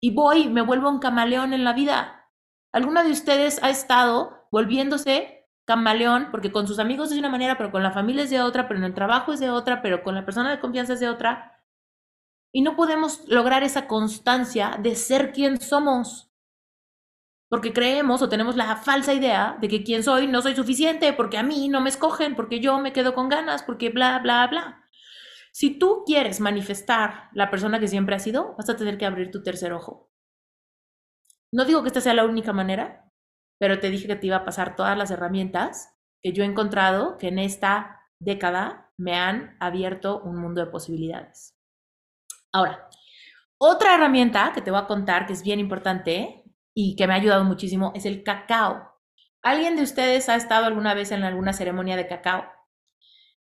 Y 0.00 0.14
voy, 0.14 0.48
me 0.48 0.62
vuelvo 0.62 0.90
un 0.90 0.98
camaleón 0.98 1.52
en 1.52 1.64
la 1.64 1.72
vida. 1.72 2.30
¿Alguna 2.72 3.02
de 3.02 3.12
ustedes 3.12 3.62
ha 3.62 3.70
estado 3.70 4.46
volviéndose 4.50 5.36
camaleón, 5.66 6.28
porque 6.30 6.52
con 6.52 6.66
sus 6.66 6.78
amigos 6.78 7.08
es 7.08 7.14
de 7.14 7.20
una 7.20 7.28
manera, 7.28 7.58
pero 7.58 7.70
con 7.70 7.82
la 7.82 7.90
familia 7.90 8.22
es 8.22 8.30
de 8.30 8.40
otra, 8.40 8.68
pero 8.68 8.78
en 8.78 8.84
el 8.84 8.94
trabajo 8.94 9.32
es 9.32 9.40
de 9.40 9.50
otra, 9.50 9.82
pero 9.82 10.02
con 10.02 10.14
la 10.14 10.24
persona 10.24 10.50
de 10.50 10.60
confianza 10.60 10.94
es 10.94 11.00
de 11.00 11.08
otra. 11.08 11.60
Y 12.52 12.62
no 12.62 12.76
podemos 12.76 13.28
lograr 13.28 13.64
esa 13.64 13.86
constancia 13.86 14.78
de 14.80 14.94
ser 14.94 15.32
quien 15.32 15.60
somos. 15.60 16.30
Porque 17.48 17.72
creemos 17.72 18.22
o 18.22 18.28
tenemos 18.28 18.56
la 18.56 18.76
falsa 18.76 19.14
idea 19.14 19.56
de 19.60 19.68
que 19.68 19.84
quien 19.84 20.02
soy 20.02 20.26
no 20.26 20.42
soy 20.42 20.56
suficiente, 20.56 21.12
porque 21.12 21.38
a 21.38 21.42
mí 21.42 21.68
no 21.68 21.80
me 21.80 21.90
escogen, 21.90 22.34
porque 22.34 22.60
yo 22.60 22.78
me 22.80 22.92
quedo 22.92 23.14
con 23.14 23.28
ganas, 23.28 23.62
porque 23.62 23.90
bla, 23.90 24.18
bla, 24.18 24.46
bla. 24.48 24.84
Si 25.52 25.78
tú 25.78 26.02
quieres 26.04 26.40
manifestar 26.40 27.30
la 27.32 27.50
persona 27.50 27.80
que 27.80 27.88
siempre 27.88 28.16
has 28.16 28.22
sido, 28.22 28.54
vas 28.56 28.68
a 28.68 28.76
tener 28.76 28.98
que 28.98 29.06
abrir 29.06 29.30
tu 29.30 29.42
tercer 29.42 29.72
ojo. 29.72 30.10
No 31.52 31.64
digo 31.64 31.82
que 31.82 31.88
esta 31.88 32.00
sea 32.00 32.14
la 32.14 32.24
única 32.24 32.52
manera, 32.52 33.10
pero 33.58 33.78
te 33.78 33.90
dije 33.90 34.06
que 34.06 34.16
te 34.16 34.26
iba 34.26 34.36
a 34.36 34.44
pasar 34.44 34.76
todas 34.76 34.98
las 34.98 35.10
herramientas 35.10 35.94
que 36.22 36.32
yo 36.32 36.42
he 36.42 36.46
encontrado 36.46 37.16
que 37.16 37.28
en 37.28 37.38
esta 37.38 38.02
década 38.18 38.92
me 38.96 39.14
han 39.14 39.56
abierto 39.60 40.20
un 40.20 40.36
mundo 40.36 40.64
de 40.64 40.70
posibilidades. 40.70 41.56
Ahora, 42.52 42.88
otra 43.58 43.94
herramienta 43.94 44.52
que 44.54 44.60
te 44.60 44.70
voy 44.70 44.80
a 44.80 44.86
contar 44.86 45.26
que 45.26 45.32
es 45.32 45.42
bien 45.42 45.60
importante 45.60 46.44
y 46.78 46.94
que 46.94 47.06
me 47.06 47.14
ha 47.14 47.16
ayudado 47.16 47.42
muchísimo 47.42 47.90
es 47.96 48.04
el 48.04 48.22
cacao. 48.22 48.92
¿Alguien 49.42 49.76
de 49.76 49.82
ustedes 49.82 50.28
ha 50.28 50.36
estado 50.36 50.66
alguna 50.66 50.92
vez 50.92 51.10
en 51.10 51.24
alguna 51.24 51.54
ceremonia 51.54 51.96
de 51.96 52.06
cacao? 52.06 52.44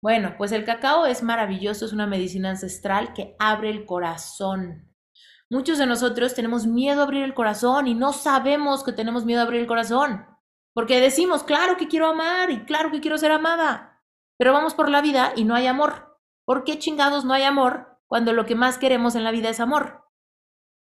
Bueno, 0.01 0.35
pues 0.37 0.53
el 0.53 0.63
cacao 0.63 1.05
es 1.05 1.23
maravilloso, 1.23 1.85
es 1.85 1.91
una 1.91 2.07
medicina 2.07 2.51
ancestral 2.51 3.13
que 3.13 3.35
abre 3.37 3.69
el 3.69 3.85
corazón. 3.85 4.95
Muchos 5.49 5.77
de 5.77 5.85
nosotros 5.85 6.35
tenemos 6.35 6.65
miedo 6.65 7.01
a 7.01 7.03
abrir 7.03 7.23
el 7.23 7.33
corazón 7.33 7.87
y 7.87 7.95
no 7.95 8.13
sabemos 8.13 8.85
que 8.85 8.93
tenemos 8.93 9.25
miedo 9.25 9.41
a 9.41 9.43
abrir 9.43 9.59
el 9.59 9.67
corazón. 9.67 10.25
Porque 10.73 11.01
decimos, 11.01 11.43
claro 11.43 11.75
que 11.75 11.89
quiero 11.89 12.07
amar 12.07 12.49
y 12.49 12.63
claro 12.63 12.91
que 12.91 13.01
quiero 13.01 13.17
ser 13.17 13.33
amada. 13.33 14.03
Pero 14.37 14.53
vamos 14.53 14.73
por 14.73 14.87
la 14.89 15.01
vida 15.01 15.33
y 15.35 15.43
no 15.43 15.53
hay 15.53 15.67
amor. 15.67 16.17
¿Por 16.45 16.63
qué 16.63 16.79
chingados 16.79 17.25
no 17.25 17.33
hay 17.33 17.43
amor 17.43 17.99
cuando 18.07 18.31
lo 18.31 18.45
que 18.45 18.55
más 18.55 18.77
queremos 18.77 19.15
en 19.15 19.25
la 19.25 19.31
vida 19.31 19.49
es 19.49 19.59
amor? 19.59 20.05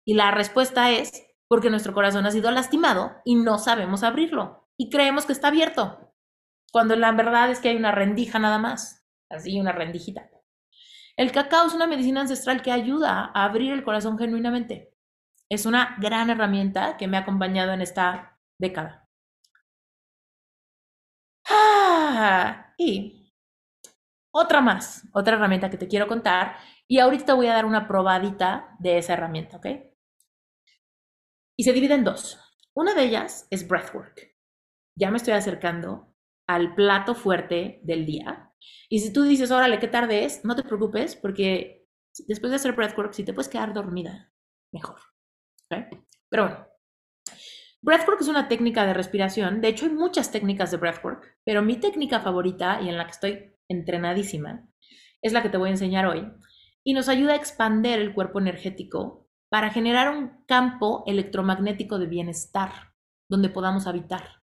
Y 0.05 0.13
la 0.13 0.31
respuesta 0.31 0.91
es 0.91 1.30
porque 1.51 1.69
nuestro 1.69 1.93
corazón 1.93 2.25
ha 2.25 2.31
sido 2.31 2.49
lastimado 2.49 3.17
y 3.25 3.35
no 3.35 3.57
sabemos 3.57 4.03
abrirlo. 4.03 4.69
Y 4.77 4.89
creemos 4.89 5.25
que 5.25 5.33
está 5.33 5.49
abierto. 5.49 6.13
Cuando 6.71 6.95
la 6.95 7.11
verdad 7.11 7.51
es 7.51 7.59
que 7.59 7.67
hay 7.67 7.75
una 7.75 7.91
rendija 7.91 8.39
nada 8.39 8.57
más. 8.57 9.05
Así, 9.29 9.59
una 9.59 9.73
rendijita. 9.73 10.29
El 11.17 11.33
cacao 11.33 11.67
es 11.67 11.73
una 11.73 11.87
medicina 11.87 12.21
ancestral 12.21 12.61
que 12.61 12.71
ayuda 12.71 13.31
a 13.33 13.43
abrir 13.43 13.73
el 13.73 13.83
corazón 13.83 14.17
genuinamente. 14.17 14.95
Es 15.49 15.65
una 15.65 15.97
gran 15.99 16.29
herramienta 16.29 16.95
que 16.95 17.09
me 17.09 17.17
ha 17.17 17.19
acompañado 17.19 17.73
en 17.73 17.81
esta 17.81 18.39
década. 18.57 19.09
Ah, 21.49 22.73
y 22.77 23.29
otra 24.31 24.61
más, 24.61 25.05
otra 25.13 25.35
herramienta 25.35 25.69
que 25.69 25.77
te 25.77 25.89
quiero 25.89 26.07
contar. 26.07 26.55
Y 26.87 26.99
ahorita 26.99 27.33
voy 27.33 27.47
a 27.47 27.53
dar 27.55 27.65
una 27.65 27.89
probadita 27.89 28.73
de 28.79 28.99
esa 28.99 29.15
herramienta, 29.15 29.57
¿ok? 29.57 29.90
Y 31.61 31.63
se 31.63 31.73
divide 31.73 31.93
en 31.93 32.03
dos. 32.03 32.39
Una 32.73 32.95
de 32.95 33.03
ellas 33.03 33.45
es 33.51 33.67
breathwork. 33.67 34.35
Ya 34.95 35.11
me 35.11 35.17
estoy 35.17 35.35
acercando 35.35 36.15
al 36.47 36.73
plato 36.73 37.13
fuerte 37.13 37.81
del 37.83 38.07
día, 38.07 38.51
y 38.89 38.99
si 38.99 39.13
tú 39.13 39.21
dices, 39.21 39.51
órale, 39.51 39.77
qué 39.77 39.87
tarde 39.87 40.25
es, 40.25 40.43
no 40.43 40.55
te 40.55 40.63
preocupes, 40.63 41.15
porque 41.15 41.87
después 42.27 42.49
de 42.49 42.55
hacer 42.55 42.73
breathwork, 42.73 43.13
si 43.13 43.23
te 43.23 43.31
puedes 43.31 43.47
quedar 43.47 43.75
dormida, 43.75 44.33
mejor. 44.73 44.99
Pero 45.69 46.47
bueno, 46.47 46.67
breathwork 47.83 48.21
es 48.21 48.27
una 48.27 48.47
técnica 48.47 48.87
de 48.87 48.95
respiración. 48.95 49.61
De 49.61 49.67
hecho, 49.67 49.85
hay 49.85 49.91
muchas 49.91 50.31
técnicas 50.31 50.71
de 50.71 50.77
breathwork, 50.77 51.37
pero 51.45 51.61
mi 51.61 51.77
técnica 51.77 52.21
favorita 52.21 52.81
y 52.81 52.89
en 52.89 52.97
la 52.97 53.05
que 53.05 53.11
estoy 53.11 53.55
entrenadísima 53.69 54.67
es 55.21 55.31
la 55.31 55.43
que 55.43 55.49
te 55.49 55.57
voy 55.57 55.69
a 55.69 55.73
enseñar 55.73 56.07
hoy. 56.07 56.27
Y 56.83 56.95
nos 56.95 57.07
ayuda 57.07 57.33
a 57.33 57.37
expander 57.37 57.99
el 57.99 58.15
cuerpo 58.15 58.39
energético 58.39 59.20
para 59.51 59.69
generar 59.69 60.15
un 60.15 60.45
campo 60.47 61.03
electromagnético 61.05 61.99
de 61.99 62.05
bienestar 62.05 62.71
donde 63.27 63.49
podamos 63.49 63.85
habitar. 63.85 64.41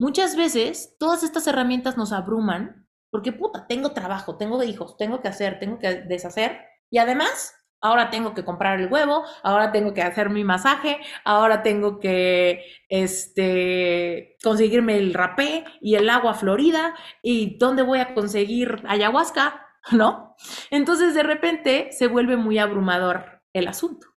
Muchas 0.00 0.34
veces 0.34 0.96
todas 0.98 1.22
estas 1.22 1.46
herramientas 1.46 1.96
nos 1.96 2.12
abruman 2.12 2.88
porque 3.08 3.30
puta, 3.30 3.68
tengo 3.68 3.92
trabajo, 3.92 4.36
tengo 4.36 4.60
hijos, 4.64 4.96
tengo 4.96 5.22
que 5.22 5.28
hacer, 5.28 5.60
tengo 5.60 5.78
que 5.78 6.02
deshacer. 6.02 6.58
Y 6.90 6.98
además, 6.98 7.54
ahora 7.80 8.10
tengo 8.10 8.34
que 8.34 8.44
comprar 8.44 8.80
el 8.80 8.92
huevo, 8.92 9.22
ahora 9.44 9.70
tengo 9.70 9.94
que 9.94 10.02
hacer 10.02 10.28
mi 10.28 10.42
masaje, 10.42 10.98
ahora 11.24 11.62
tengo 11.62 12.00
que 12.00 12.64
este, 12.88 14.36
conseguirme 14.42 14.96
el 14.96 15.14
rapé 15.14 15.64
y 15.80 15.94
el 15.94 16.10
agua 16.10 16.34
florida 16.34 16.96
y 17.22 17.58
dónde 17.58 17.84
voy 17.84 18.00
a 18.00 18.12
conseguir 18.12 18.82
ayahuasca, 18.88 19.68
¿no? 19.92 20.34
Entonces 20.72 21.14
de 21.14 21.22
repente 21.22 21.92
se 21.92 22.08
vuelve 22.08 22.36
muy 22.36 22.58
abrumador 22.58 23.40
el 23.52 23.68
asunto. 23.68 24.15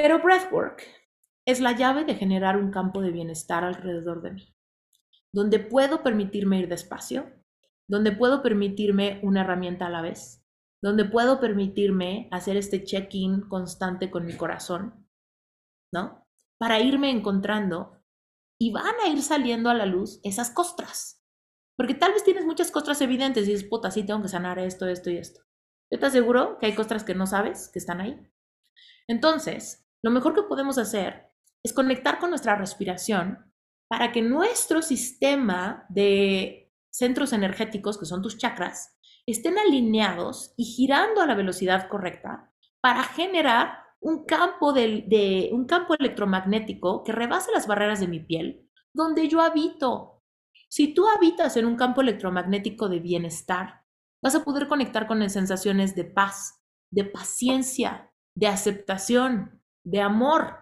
Pero 0.00 0.20
breathwork 0.20 0.84
es 1.44 1.58
la 1.58 1.72
llave 1.72 2.04
de 2.04 2.14
generar 2.14 2.56
un 2.56 2.70
campo 2.70 3.00
de 3.00 3.10
bienestar 3.10 3.64
alrededor 3.64 4.22
de 4.22 4.30
mí 4.30 4.54
donde 5.32 5.58
puedo 5.58 6.02
permitirme 6.02 6.58
ir 6.58 6.68
despacio, 6.68 7.30
donde 7.88 8.12
puedo 8.12 8.42
permitirme 8.42 9.20
una 9.22 9.42
herramienta 9.42 9.86
a 9.86 9.90
la 9.90 10.02
vez, 10.02 10.44
donde 10.82 11.04
puedo 11.04 11.40
permitirme 11.40 12.28
hacer 12.30 12.56
este 12.56 12.84
check-in 12.84 13.42
constante 13.42 14.10
con 14.10 14.24
mi 14.24 14.34
corazón, 14.34 15.06
¿no? 15.92 16.26
Para 16.58 16.80
irme 16.80 17.10
encontrando 17.10 18.02
y 18.58 18.72
van 18.72 18.94
a 19.04 19.08
ir 19.08 19.22
saliendo 19.22 19.70
a 19.70 19.74
la 19.74 19.86
luz 19.86 20.20
esas 20.22 20.50
costras. 20.50 21.24
Porque 21.76 21.94
tal 21.94 22.12
vez 22.12 22.24
tienes 22.24 22.44
muchas 22.44 22.70
costras 22.70 23.00
evidentes 23.00 23.46
y 23.46 23.52
dices, 23.52 23.68
puta, 23.68 23.90
sí 23.90 24.04
tengo 24.04 24.22
que 24.22 24.28
sanar 24.28 24.58
esto, 24.58 24.88
esto 24.88 25.10
y 25.10 25.18
esto. 25.18 25.42
Yo 25.92 25.98
te 25.98 26.06
aseguro 26.06 26.58
que 26.58 26.66
hay 26.66 26.74
costras 26.74 27.04
que 27.04 27.14
no 27.14 27.26
sabes 27.26 27.68
que 27.68 27.78
están 27.78 28.00
ahí. 28.00 28.18
Entonces, 29.06 29.87
lo 30.02 30.10
mejor 30.10 30.34
que 30.34 30.42
podemos 30.42 30.78
hacer 30.78 31.30
es 31.62 31.72
conectar 31.72 32.18
con 32.18 32.30
nuestra 32.30 32.56
respiración 32.56 33.52
para 33.88 34.12
que 34.12 34.22
nuestro 34.22 34.82
sistema 34.82 35.86
de 35.88 36.72
centros 36.90 37.32
energéticos, 37.32 37.98
que 37.98 38.06
son 38.06 38.22
tus 38.22 38.38
chakras, 38.38 38.96
estén 39.26 39.58
alineados 39.58 40.54
y 40.56 40.64
girando 40.64 41.20
a 41.20 41.26
la 41.26 41.34
velocidad 41.34 41.88
correcta 41.88 42.52
para 42.80 43.02
generar 43.02 43.78
un 44.00 44.24
campo, 44.24 44.72
de, 44.72 45.50
un 45.52 45.66
campo 45.66 45.94
electromagnético 45.98 47.02
que 47.02 47.12
rebase 47.12 47.50
las 47.52 47.66
barreras 47.66 48.00
de 48.00 48.08
mi 48.08 48.20
piel, 48.20 48.68
donde 48.92 49.28
yo 49.28 49.40
habito. 49.40 50.22
Si 50.68 50.94
tú 50.94 51.06
habitas 51.08 51.56
en 51.56 51.64
un 51.64 51.76
campo 51.76 52.00
electromagnético 52.00 52.88
de 52.88 53.00
bienestar, 53.00 53.82
vas 54.22 54.34
a 54.34 54.44
poder 54.44 54.68
conectar 54.68 55.06
con 55.06 55.28
sensaciones 55.28 55.94
de 55.94 56.04
paz, 56.04 56.62
de 56.90 57.04
paciencia, 57.04 58.12
de 58.34 58.46
aceptación, 58.46 59.57
de 59.88 60.00
amor, 60.00 60.56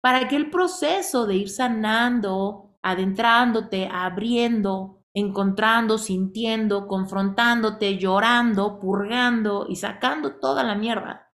para 0.00 0.28
que 0.28 0.36
el 0.36 0.50
proceso 0.50 1.26
de 1.26 1.36
ir 1.36 1.48
sanando, 1.48 2.76
adentrándote, 2.82 3.88
abriendo, 3.90 5.04
encontrando, 5.14 5.98
sintiendo, 5.98 6.88
confrontándote, 6.88 7.98
llorando, 7.98 8.80
purgando 8.80 9.66
y 9.68 9.76
sacando 9.76 10.38
toda 10.40 10.64
la 10.64 10.74
mierda. 10.74 11.32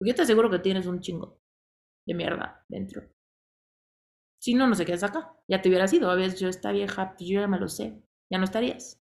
yo 0.00 0.14
te 0.14 0.22
aseguro 0.22 0.50
que 0.50 0.58
tienes 0.58 0.86
un 0.86 1.00
chingo 1.00 1.38
de 2.06 2.14
mierda 2.14 2.64
dentro. 2.68 3.02
Si 4.40 4.54
no, 4.54 4.66
no 4.66 4.74
sé 4.74 4.84
qué 4.84 4.92
es 4.92 5.02
acá. 5.02 5.34
Ya 5.48 5.62
te 5.62 5.68
hubieras 5.68 5.92
ido. 5.92 6.10
A 6.10 6.14
veces 6.14 6.38
yo 6.38 6.48
esta 6.48 6.70
vieja, 6.70 7.14
pues 7.16 7.28
yo 7.28 7.40
ya 7.40 7.48
me 7.48 7.58
lo 7.58 7.68
sé. 7.68 8.02
Ya 8.30 8.38
no 8.38 8.44
estarías. 8.44 9.00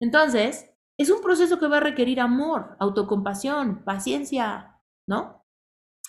Entonces, 0.00 0.70
es 0.98 1.10
un 1.10 1.22
proceso 1.22 1.58
que 1.58 1.68
va 1.68 1.78
a 1.78 1.80
requerir 1.80 2.20
amor, 2.20 2.76
autocompasión, 2.80 3.84
paciencia, 3.84 4.78
¿no? 5.06 5.37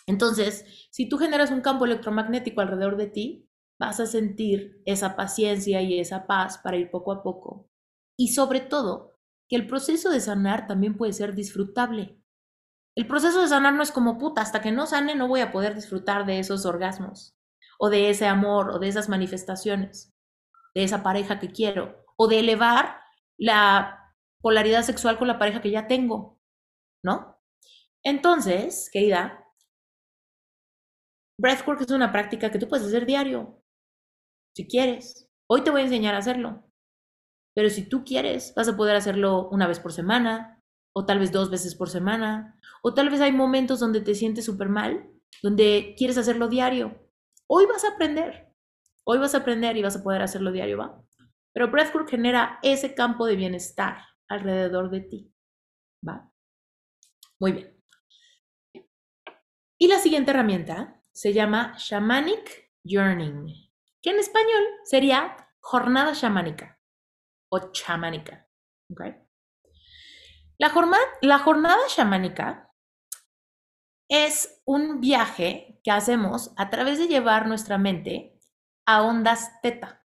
Entonces, 0.10 0.65
si 0.90 1.07
tú 1.07 1.19
generas 1.19 1.52
un 1.52 1.61
campo 1.61 1.86
electromagnético 1.86 2.61
alrededor 2.61 2.98
de 2.98 3.06
ti, 3.06 3.48
vas 3.80 3.99
a 3.99 4.07
sentir 4.07 4.81
esa 4.88 5.15
paciencia 5.15 5.84
y 5.84 5.99
esa 5.99 6.26
paz 6.26 6.57
para 6.57 6.77
ir 6.77 6.90
poco 6.90 7.11
a 7.11 7.22
poco. 7.22 7.69
Y 8.18 8.30
sobre 8.30 8.60
todo, 8.60 9.19
que 9.48 9.56
el 9.56 9.68
proceso 9.68 10.10
de 10.10 10.19
sanar 10.19 10.65
también 10.65 10.98
puede 10.98 11.14
ser 11.14 11.36
disfrutable. 11.36 12.19
El 12.95 13.06
proceso 13.06 13.40
de 13.40 13.49
sanar 13.49 13.76
no 13.76 13.84
es 13.84 13.91
como 13.91 14.18
puta, 14.18 14.41
hasta 14.41 14.64
que 14.64 14.72
no 14.72 14.88
sane 14.88 15.14
no 15.14 15.27
voy 15.27 15.41
a 15.41 15.52
poder 15.52 15.76
disfrutar 15.76 16.26
de 16.26 16.40
esos 16.40 16.65
orgasmos, 16.65 17.38
o 17.77 17.91
de 17.91 18.10
ese 18.10 18.26
amor, 18.26 18.72
o 18.72 18.80
de 18.80 18.88
esas 18.88 19.10
manifestaciones, 19.10 20.11
de 20.73 20.86
esa 20.86 21.03
pareja 21.03 21.38
que 21.38 21.52
quiero, 21.52 22.03
o 22.18 22.27
de 22.27 22.40
elevar 22.40 22.99
la 23.38 24.11
polaridad 24.41 24.81
sexual 24.81 25.19
con 25.19 25.27
la 25.27 25.38
pareja 25.38 25.61
que 25.61 25.69
ya 25.69 25.86
tengo, 25.86 26.40
¿no? 27.03 27.40
Entonces, 28.03 28.90
querida, 28.91 29.39
breathwork 31.40 31.82
es 31.82 31.91
una 31.91 32.11
práctica 32.11 32.52
que 32.52 32.60
tú 32.60 32.68
puedes 32.68 32.86
hacer 32.86 33.06
diario 33.06 33.61
si 34.56 34.68
quieres. 34.68 35.28
Hoy 35.48 35.61
te 35.61 35.72
voy 35.72 35.82
a 35.82 35.86
enseñar 35.86 36.16
a 36.16 36.20
hacerlo. 36.20 36.70
Pero 37.56 37.70
si 37.70 37.84
tú 37.84 38.03
quieres, 38.03 38.53
vas 38.56 38.68
a 38.68 38.78
poder 38.78 38.95
hacerlo 38.95 39.49
una 39.49 39.68
vez 39.68 39.80
por 39.80 39.91
semana, 39.91 40.61
o 40.94 41.06
tal 41.06 41.20
vez 41.20 41.32
dos 41.32 41.49
veces 41.49 41.76
por 41.76 41.90
semana, 41.90 42.60
o 42.84 42.94
tal 42.94 43.10
vez 43.10 43.22
hay 43.22 43.32
momentos 43.32 43.80
donde 43.80 44.02
te 44.02 44.16
sientes 44.16 44.45
súper 44.45 44.70
mal, 44.70 45.10
donde 45.41 45.95
quieres 45.98 46.18
hacerlo 46.18 46.48
diario. 46.48 47.10
Hoy 47.48 47.66
vas 47.66 47.84
a 47.84 47.94
aprender 47.94 48.49
Hoy 49.11 49.18
vas 49.18 49.34
a 49.34 49.40
aprender 49.40 49.76
y 49.76 49.82
vas 49.82 49.95
a 49.95 50.03
poder 50.03 50.22
hacerlo 50.22 50.52
diario, 50.52 50.78
¿va? 50.78 51.03
Pero 51.52 51.72
breathwork 51.72 52.07
genera 52.07 52.60
ese 52.61 52.94
campo 52.94 53.26
de 53.26 53.36
bienestar 53.36 54.03
alrededor 54.28 54.91
de 54.91 55.02
ti, 55.02 55.34
¿va? 56.07 56.32
Muy 57.40 57.53
bien. 57.53 57.84
Y 59.80 59.88
la 59.88 59.98
siguiente 59.98 60.30
herramienta 60.30 60.98
se 61.19 61.33
llama 61.33 61.75
Shamanic 61.77 62.71
Yearning, 62.85 63.53
que 64.01 64.11
en 64.11 64.19
español 64.19 64.63
sería 64.85 65.35
jornada 65.59 66.13
chamánica 66.13 66.79
o 67.51 67.73
chamánica. 67.73 68.47
La, 70.57 70.69
jornada, 70.69 71.03
la 71.21 72.71
es 74.07 74.61
un 74.63 75.01
viaje 75.01 75.81
que 75.83 75.91
hacemos 75.91 76.53
a 76.55 76.69
través 76.69 76.97
de 76.99 77.09
llevar 77.09 77.47
nuestra 77.47 77.77
mente 77.77 78.39
a 78.85 79.01
ondas 79.01 79.59
teta. 79.61 80.05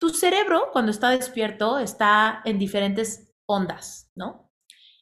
Tu 0.00 0.08
cerebro, 0.08 0.70
cuando 0.72 0.92
está 0.92 1.10
despierto, 1.10 1.78
está 1.78 2.40
en 2.46 2.58
diferentes 2.58 3.34
ondas, 3.44 4.10
¿no? 4.14 4.45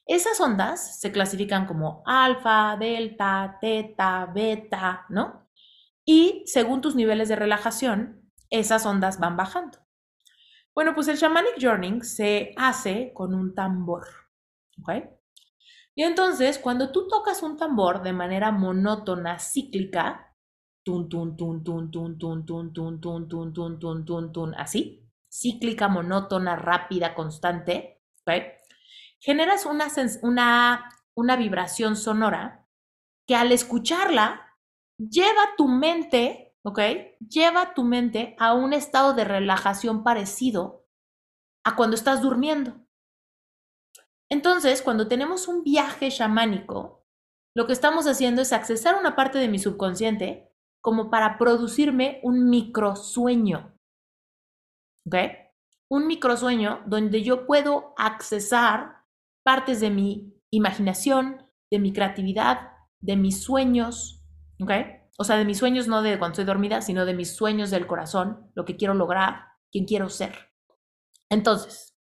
Esas 0.07 0.39
ondas 0.39 0.99
se 0.99 1.11
clasifican 1.11 1.65
como 1.65 2.03
alfa, 2.05 2.77
delta, 2.77 3.57
teta, 3.59 4.27
beta, 4.27 5.05
¿no? 5.09 5.49
Y 6.05 6.43
según 6.45 6.81
tus 6.81 6.95
niveles 6.95 7.27
de 7.29 7.35
relajación, 7.35 8.31
esas 8.51 8.85
ondas 8.85 9.19
van 9.19 9.35
bajando. 9.35 9.79
Bueno, 10.75 10.93
pues 10.93 11.07
el 11.07 11.17
shamanic 11.17 11.55
journey 11.59 12.01
se 12.01 12.53
hace 12.57 13.11
con 13.13 13.33
un 13.33 13.55
tambor, 13.55 14.05
¿ok? 14.81 14.91
Y 15.95 16.03
entonces, 16.03 16.59
cuando 16.59 16.91
tú 16.91 17.07
tocas 17.07 17.41
un 17.41 17.57
tambor 17.57 18.03
de 18.03 18.13
manera 18.13 18.51
monótona, 18.51 19.39
cíclica, 19.39 20.35
tun, 20.83 21.09
tun, 21.09 21.35
tun, 21.37 21.63
tun, 21.63 21.89
tun, 21.89 22.17
tun, 22.19 22.45
tun, 22.45 22.71
tun, 22.73 23.01
tun, 23.01 23.29
tun, 23.29 23.53
tun, 23.53 23.79
tun, 23.79 24.05
tun, 24.05 24.31
tun, 24.33 24.55
así, 24.55 25.09
cíclica, 25.31 25.87
monótona, 25.87 26.57
rápida, 26.57 27.15
constante, 27.15 28.01
¿ok? 28.21 28.54
Generas 29.25 29.65
una, 29.65 29.87
una, 30.21 30.89
una 31.15 31.35
vibración 31.35 31.95
sonora 31.95 32.69
que 33.27 33.35
al 33.35 33.51
escucharla 33.51 34.55
lleva 34.99 35.55
tu 35.57 35.67
mente, 35.67 36.55
¿ok? 36.63 36.79
Lleva 37.27 37.73
tu 37.73 37.83
mente 37.83 38.35
a 38.37 38.53
un 38.53 38.71
estado 38.71 39.15
de 39.15 39.23
relajación 39.23 40.03
parecido 40.03 40.85
a 41.65 41.75
cuando 41.75 41.95
estás 41.95 42.21
durmiendo. 42.21 42.85
Entonces, 44.29 44.83
cuando 44.83 45.07
tenemos 45.07 45.47
un 45.47 45.63
viaje 45.63 46.11
chamánico, 46.11 47.03
lo 47.55 47.65
que 47.65 47.73
estamos 47.73 48.05
haciendo 48.05 48.43
es 48.43 48.53
accesar 48.53 48.95
una 48.95 49.15
parte 49.15 49.39
de 49.39 49.47
mi 49.47 49.57
subconsciente 49.57 50.53
como 50.81 51.09
para 51.09 51.39
producirme 51.39 52.19
un 52.21 52.47
microsueño. 52.51 53.75
¿Ok? 55.07 55.15
Un 55.89 56.05
microsueño 56.05 56.83
donde 56.85 57.23
yo 57.23 57.47
puedo 57.47 57.95
accesar 57.97 59.04
partes 59.45 59.79
de 59.79 59.91
mi 59.91 60.33
imaginación, 60.49 61.51
de 61.69 61.77
mi 61.77 61.93
creatividad, 61.93 62.71
de 62.99 63.15
mis 63.15 63.43
sueños, 63.43 64.25
¿ok? 64.59 64.71
O 65.19 65.23
sea, 65.23 65.37
de 65.37 65.45
mis 65.45 65.59
sueños 65.59 65.87
no 65.87 66.01
de 66.01 66.17
cuando 66.17 66.33
estoy 66.33 66.45
dormida, 66.45 66.81
sino 66.81 67.05
de 67.05 67.13
mis 67.13 67.35
sueños 67.35 67.69
del 67.69 67.85
corazón, 67.85 68.51
lo 68.55 68.65
que 68.65 68.75
quiero 68.75 68.95
lograr, 68.95 69.45
quién 69.71 69.85
quiero 69.85 70.09
ser. 70.09 70.51
Entonces, 71.29 71.95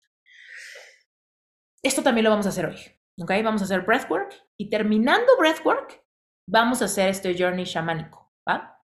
esto 1.82 2.02
también 2.02 2.24
lo 2.24 2.30
vamos 2.30 2.46
a 2.46 2.48
hacer 2.48 2.64
hoy, 2.64 2.80
¿ok? 3.20 3.30
Vamos 3.44 3.60
a 3.60 3.64
hacer 3.66 3.82
breathwork 3.82 4.32
y 4.56 4.70
terminando 4.70 5.36
breathwork, 5.38 6.02
vamos 6.48 6.80
a 6.80 6.86
hacer 6.86 7.10
este 7.10 7.36
journey 7.38 7.64
shamánico, 7.64 8.32
¿va? 8.48 8.80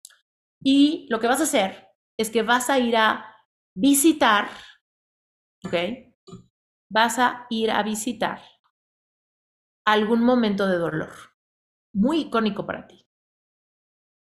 Y 0.63 1.05
lo 1.11 1.19
que 1.19 1.27
vas 1.27 1.41
a 1.41 1.43
hacer 1.43 1.89
es 2.17 2.31
que 2.31 2.41
vas 2.41 2.71
a 2.71 2.79
ir 2.79 2.97
a 2.97 3.23
visitar, 3.75 4.49
¿ok? 5.63 6.06
Vas 6.89 7.19
a 7.19 7.45
ir 7.49 7.71
a 7.71 7.83
visitar 7.83 8.41
algún 9.85 10.23
momento 10.23 10.67
de 10.67 10.77
dolor 10.77 11.11
muy 11.93 12.21
icónico 12.21 12.65
para 12.65 12.87
ti. 12.87 13.07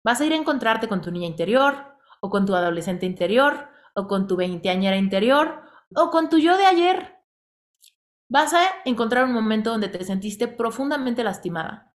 Vas 0.03 0.21
a 0.21 0.25
ir 0.25 0.33
a 0.33 0.37
encontrarte 0.37 0.87
con 0.87 1.01
tu 1.01 1.11
niña 1.11 1.27
interior, 1.27 1.97
o 2.21 2.29
con 2.29 2.45
tu 2.45 2.55
adolescente 2.55 3.05
interior, 3.05 3.69
o 3.93 4.07
con 4.07 4.27
tu 4.27 4.35
veinteañera 4.35 4.95
interior, 4.95 5.61
o 5.95 6.09
con 6.09 6.29
tu 6.29 6.37
yo 6.37 6.57
de 6.57 6.65
ayer. 6.65 7.17
Vas 8.29 8.53
a 8.53 8.61
encontrar 8.85 9.25
un 9.25 9.33
momento 9.33 9.69
donde 9.69 9.89
te 9.89 10.03
sentiste 10.03 10.47
profundamente 10.47 11.23
lastimada. 11.23 11.93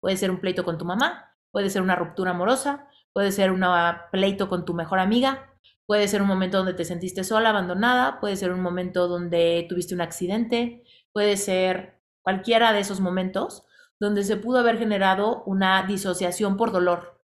Puede 0.00 0.16
ser 0.16 0.30
un 0.30 0.40
pleito 0.40 0.64
con 0.64 0.78
tu 0.78 0.84
mamá, 0.84 1.36
puede 1.50 1.70
ser 1.70 1.82
una 1.82 1.96
ruptura 1.96 2.32
amorosa, 2.32 2.88
puede 3.12 3.32
ser 3.32 3.50
un 3.52 3.64
pleito 4.10 4.48
con 4.48 4.64
tu 4.64 4.74
mejor 4.74 4.98
amiga, 4.98 5.51
Puede 5.86 6.08
ser 6.08 6.22
un 6.22 6.28
momento 6.28 6.58
donde 6.58 6.74
te 6.74 6.84
sentiste 6.84 7.24
sola, 7.24 7.50
abandonada, 7.50 8.20
puede 8.20 8.36
ser 8.36 8.52
un 8.52 8.60
momento 8.60 9.08
donde 9.08 9.66
tuviste 9.68 9.94
un 9.94 10.00
accidente, 10.00 10.84
puede 11.12 11.36
ser 11.36 12.00
cualquiera 12.22 12.72
de 12.72 12.80
esos 12.80 13.00
momentos 13.00 13.66
donde 14.00 14.24
se 14.24 14.36
pudo 14.36 14.58
haber 14.58 14.78
generado 14.78 15.44
una 15.44 15.84
disociación 15.86 16.56
por 16.56 16.72
dolor. 16.72 17.22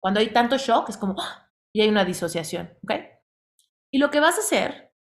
Cuando 0.00 0.20
hay 0.20 0.32
tanto 0.32 0.56
shock, 0.56 0.88
es 0.88 0.96
como, 0.96 1.14
¡ah! 1.20 1.50
y 1.72 1.82
hay 1.82 1.88
una 1.88 2.04
disociación, 2.04 2.76
¿ok? 2.82 2.92
Y 3.92 3.98
lo 3.98 4.10
que 4.10 4.20
vas 4.20 4.36
a 4.36 4.40
hacer 4.40 4.92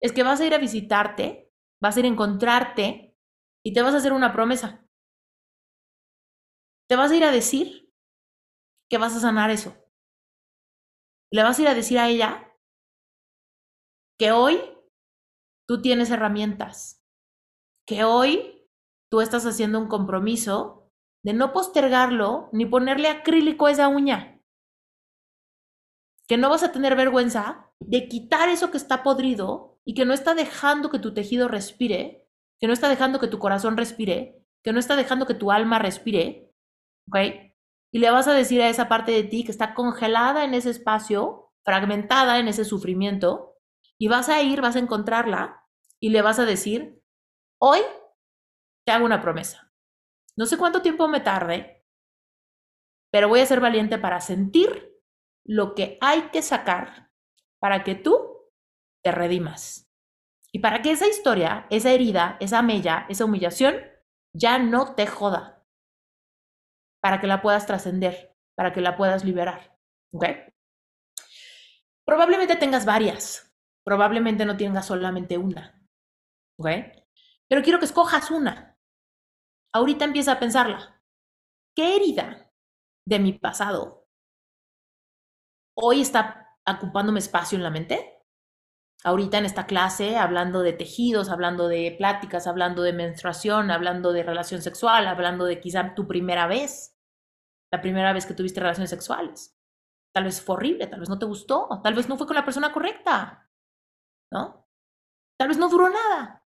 es 0.00 0.12
que 0.12 0.22
vas 0.22 0.40
a 0.40 0.46
ir 0.46 0.54
a 0.54 0.58
visitarte, 0.58 1.52
vas 1.80 1.96
a 1.96 2.00
ir 2.00 2.06
a 2.06 2.08
encontrarte 2.08 3.16
y 3.64 3.72
te 3.72 3.82
vas 3.82 3.94
a 3.94 3.98
hacer 3.98 4.12
una 4.12 4.32
promesa. 4.32 4.86
Te 6.88 6.96
vas 6.96 7.10
a 7.10 7.16
ir 7.16 7.24
a 7.24 7.32
decir 7.32 7.92
que 8.88 8.98
vas 8.98 9.16
a 9.16 9.20
sanar 9.20 9.50
eso. 9.50 9.76
Le 11.32 11.42
vas 11.42 11.58
a 11.58 11.62
ir 11.62 11.68
a 11.68 11.74
decir 11.74 11.98
a 11.98 12.08
ella 12.08 12.52
que 14.18 14.32
hoy 14.32 14.60
tú 15.68 15.82
tienes 15.82 16.10
herramientas, 16.10 17.04
que 17.86 18.04
hoy 18.04 18.68
tú 19.10 19.20
estás 19.20 19.44
haciendo 19.46 19.78
un 19.78 19.88
compromiso 19.88 20.90
de 21.24 21.32
no 21.32 21.52
postergarlo 21.52 22.48
ni 22.52 22.66
ponerle 22.66 23.08
acrílico 23.08 23.66
a 23.66 23.72
esa 23.72 23.88
uña, 23.88 24.40
que 26.28 26.36
no 26.36 26.48
vas 26.48 26.62
a 26.62 26.72
tener 26.72 26.96
vergüenza 26.96 27.70
de 27.80 28.08
quitar 28.08 28.48
eso 28.48 28.70
que 28.70 28.76
está 28.76 29.02
podrido 29.02 29.78
y 29.84 29.94
que 29.94 30.04
no 30.04 30.14
está 30.14 30.34
dejando 30.34 30.90
que 30.90 30.98
tu 30.98 31.14
tejido 31.14 31.48
respire, 31.48 32.28
que 32.60 32.66
no 32.66 32.72
está 32.72 32.88
dejando 32.88 33.20
que 33.20 33.28
tu 33.28 33.38
corazón 33.38 33.76
respire, 33.76 34.44
que 34.64 34.72
no 34.72 34.78
está 34.78 34.96
dejando 34.96 35.26
que 35.26 35.34
tu 35.34 35.52
alma 35.52 35.78
respire, 35.78 36.52
¿ok? 37.08 37.45
Y 37.96 37.98
le 37.98 38.10
vas 38.10 38.28
a 38.28 38.34
decir 38.34 38.60
a 38.60 38.68
esa 38.68 38.90
parte 38.90 39.10
de 39.10 39.22
ti 39.22 39.42
que 39.42 39.50
está 39.50 39.72
congelada 39.72 40.44
en 40.44 40.52
ese 40.52 40.68
espacio, 40.68 41.50
fragmentada 41.64 42.38
en 42.38 42.46
ese 42.46 42.66
sufrimiento, 42.66 43.56
y 43.98 44.08
vas 44.08 44.28
a 44.28 44.42
ir, 44.42 44.60
vas 44.60 44.76
a 44.76 44.80
encontrarla 44.80 45.64
y 45.98 46.10
le 46.10 46.20
vas 46.20 46.38
a 46.38 46.44
decir, 46.44 47.02
hoy 47.58 47.78
te 48.84 48.92
hago 48.92 49.06
una 49.06 49.22
promesa. 49.22 49.72
No 50.36 50.44
sé 50.44 50.58
cuánto 50.58 50.82
tiempo 50.82 51.08
me 51.08 51.20
tarde, 51.20 51.86
pero 53.10 53.30
voy 53.30 53.40
a 53.40 53.46
ser 53.46 53.60
valiente 53.60 53.96
para 53.96 54.20
sentir 54.20 55.00
lo 55.46 55.74
que 55.74 55.96
hay 56.02 56.28
que 56.28 56.42
sacar 56.42 57.10
para 57.58 57.82
que 57.82 57.94
tú 57.94 58.50
te 59.02 59.10
redimas. 59.10 59.90
Y 60.52 60.58
para 60.58 60.82
que 60.82 60.90
esa 60.90 61.08
historia, 61.08 61.66
esa 61.70 61.92
herida, 61.92 62.36
esa 62.40 62.60
mella, 62.60 63.06
esa 63.08 63.24
humillación 63.24 63.76
ya 64.34 64.58
no 64.58 64.94
te 64.94 65.06
joda 65.06 65.55
para 67.00 67.20
que 67.20 67.26
la 67.26 67.42
puedas 67.42 67.66
trascender, 67.66 68.34
para 68.56 68.72
que 68.72 68.80
la 68.80 68.96
puedas 68.96 69.24
liberar. 69.24 69.76
¿Ok? 70.12 70.24
Probablemente 72.04 72.56
tengas 72.56 72.84
varias, 72.84 73.54
probablemente 73.84 74.44
no 74.44 74.56
tengas 74.56 74.86
solamente 74.86 75.38
una. 75.38 75.82
¿Ok? 76.58 76.68
Pero 77.48 77.62
quiero 77.62 77.78
que 77.78 77.84
escojas 77.84 78.30
una. 78.30 78.78
Ahorita 79.72 80.04
empieza 80.04 80.32
a 80.32 80.40
pensarla. 80.40 81.02
¿Qué 81.76 81.96
herida 81.96 82.50
de 83.06 83.18
mi 83.18 83.34
pasado 83.34 84.06
hoy 85.78 86.00
está 86.00 86.56
ocupándome 86.66 87.18
espacio 87.18 87.56
en 87.56 87.64
la 87.64 87.70
mente? 87.70 88.15
Ahorita 89.06 89.38
en 89.38 89.44
esta 89.44 89.66
clase, 89.66 90.16
hablando 90.16 90.62
de 90.62 90.72
tejidos, 90.72 91.30
hablando 91.30 91.68
de 91.68 91.94
pláticas, 91.96 92.48
hablando 92.48 92.82
de 92.82 92.92
menstruación, 92.92 93.70
hablando 93.70 94.12
de 94.12 94.24
relación 94.24 94.62
sexual, 94.62 95.06
hablando 95.06 95.44
de 95.44 95.60
quizá 95.60 95.94
tu 95.94 96.08
primera 96.08 96.48
vez 96.48 96.98
la 97.72 97.80
primera 97.80 98.12
vez 98.12 98.26
que 98.26 98.34
tuviste 98.34 98.58
relaciones 98.58 98.90
sexuales. 98.90 99.56
Tal 100.12 100.24
vez 100.24 100.42
fue 100.42 100.56
horrible, 100.56 100.88
tal 100.88 100.98
vez 100.98 101.08
no 101.08 101.20
te 101.20 101.24
gustó, 101.24 101.68
tal 101.84 101.94
vez 101.94 102.08
no 102.08 102.16
fue 102.18 102.26
con 102.26 102.34
la 102.34 102.44
persona 102.44 102.72
correcta, 102.72 103.48
¿no? 104.32 104.66
Tal 105.38 105.46
vez 105.46 105.58
no 105.58 105.68
duró 105.68 105.88
nada. 105.88 106.44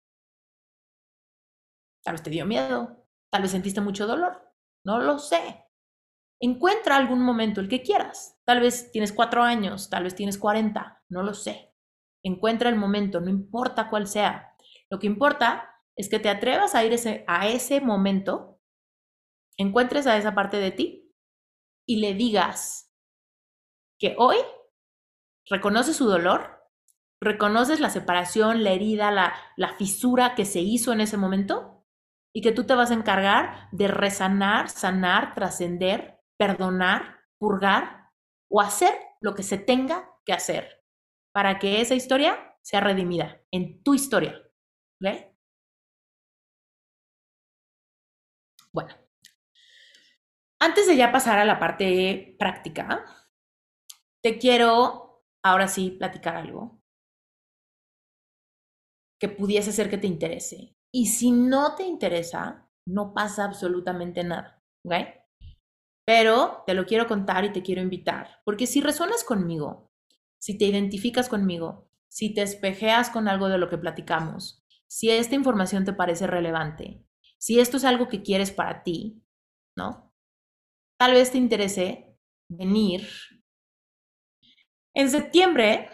Tal 2.03 2.15
vez 2.15 2.23
te 2.23 2.29
dio 2.29 2.45
miedo, 2.45 3.05
tal 3.31 3.41
vez 3.41 3.51
sentiste 3.51 3.79
mucho 3.79 4.05
dolor, 4.05 4.53
no 4.85 4.99
lo 4.99 5.17
sé. 5.17 5.65
Encuentra 6.41 6.97
algún 6.97 7.21
momento, 7.21 7.61
el 7.61 7.69
que 7.69 7.83
quieras. 7.83 8.37
Tal 8.43 8.59
vez 8.59 8.91
tienes 8.91 9.13
cuatro 9.13 9.43
años, 9.43 9.89
tal 9.89 10.03
vez 10.03 10.13
tienes 10.13 10.37
cuarenta, 10.37 11.01
no 11.07 11.23
lo 11.23 11.33
sé. 11.33 11.68
Encuentra 12.23 12.69
el 12.69 12.75
momento, 12.75 13.21
no 13.21 13.29
importa 13.29 13.89
cuál 13.89 14.07
sea. 14.07 14.55
Lo 14.89 14.99
que 14.99 15.07
importa 15.07 15.69
es 15.95 16.09
que 16.09 16.19
te 16.19 16.29
atrevas 16.29 16.75
a 16.75 16.83
ir 16.83 16.93
ese, 16.93 17.23
a 17.27 17.47
ese 17.47 17.81
momento, 17.81 18.59
encuentres 19.57 20.07
a 20.07 20.17
esa 20.17 20.35
parte 20.35 20.57
de 20.57 20.71
ti 20.71 21.13
y 21.85 21.97
le 21.97 22.13
digas 22.13 22.93
que 23.99 24.15
hoy 24.17 24.37
reconoces 25.49 25.95
su 25.95 26.05
dolor, 26.05 26.65
reconoces 27.21 27.79
la 27.79 27.89
separación, 27.89 28.63
la 28.63 28.71
herida, 28.71 29.11
la, 29.11 29.33
la 29.57 29.75
fisura 29.75 30.35
que 30.35 30.45
se 30.45 30.61
hizo 30.61 30.93
en 30.93 31.01
ese 31.01 31.17
momento 31.17 31.85
y 32.33 32.41
que 32.41 32.51
tú 32.51 32.65
te 32.65 32.75
vas 32.75 32.91
a 32.91 32.95
encargar 32.95 33.69
de 33.71 33.87
resanar, 33.87 34.69
sanar, 34.69 35.33
trascender, 35.33 36.21
perdonar, 36.37 37.17
purgar 37.37 38.11
o 38.49 38.61
hacer 38.61 38.93
lo 39.19 39.35
que 39.35 39.43
se 39.43 39.57
tenga 39.57 40.09
que 40.25 40.33
hacer 40.33 40.78
para 41.33 41.59
que 41.59 41.81
esa 41.81 41.95
historia 41.95 42.57
sea 42.61 42.81
redimida 42.81 43.41
en 43.51 43.83
tu 43.83 43.93
historia. 43.93 44.41
Bueno, 48.71 48.93
antes 50.61 50.87
de 50.87 50.95
ya 50.95 51.11
pasar 51.11 51.39
a 51.39 51.45
la 51.45 51.59
parte 51.59 52.35
práctica, 52.37 53.05
te 54.21 54.37
quiero 54.37 55.23
ahora 55.43 55.67
sí 55.67 55.91
platicar 55.91 56.35
algo 56.35 56.81
que 59.19 59.29
pudiese 59.29 59.71
ser 59.71 59.89
que 59.89 59.97
te 59.97 60.07
interese. 60.07 60.75
Y 60.93 61.07
si 61.07 61.31
no 61.31 61.75
te 61.75 61.83
interesa, 61.83 62.69
no 62.87 63.13
pasa 63.13 63.43
absolutamente 63.43 64.23
nada. 64.23 64.63
¿Ok? 64.85 64.93
Pero 66.05 66.63
te 66.65 66.73
lo 66.73 66.85
quiero 66.85 67.07
contar 67.07 67.45
y 67.45 67.51
te 67.51 67.61
quiero 67.61 67.81
invitar, 67.81 68.41
porque 68.43 68.65
si 68.65 68.81
resuenas 68.81 69.23
conmigo, 69.23 69.88
si 70.39 70.57
te 70.57 70.65
identificas 70.65 71.29
conmigo, 71.29 71.89
si 72.07 72.33
te 72.33 72.41
espejeas 72.41 73.09
con 73.09 73.27
algo 73.27 73.49
de 73.49 73.57
lo 73.57 73.69
que 73.69 73.77
platicamos, 73.77 74.65
si 74.87 75.11
esta 75.11 75.35
información 75.35 75.85
te 75.85 75.93
parece 75.93 76.25
relevante, 76.27 77.03
si 77.37 77.59
esto 77.59 77.77
es 77.77 77.85
algo 77.85 78.07
que 78.07 78.23
quieres 78.23 78.51
para 78.51 78.83
ti, 78.83 79.23
¿no? 79.77 80.13
Tal 80.97 81.13
vez 81.13 81.31
te 81.31 81.37
interese 81.37 82.17
venir. 82.49 83.07
En 84.95 85.09
septiembre 85.09 85.89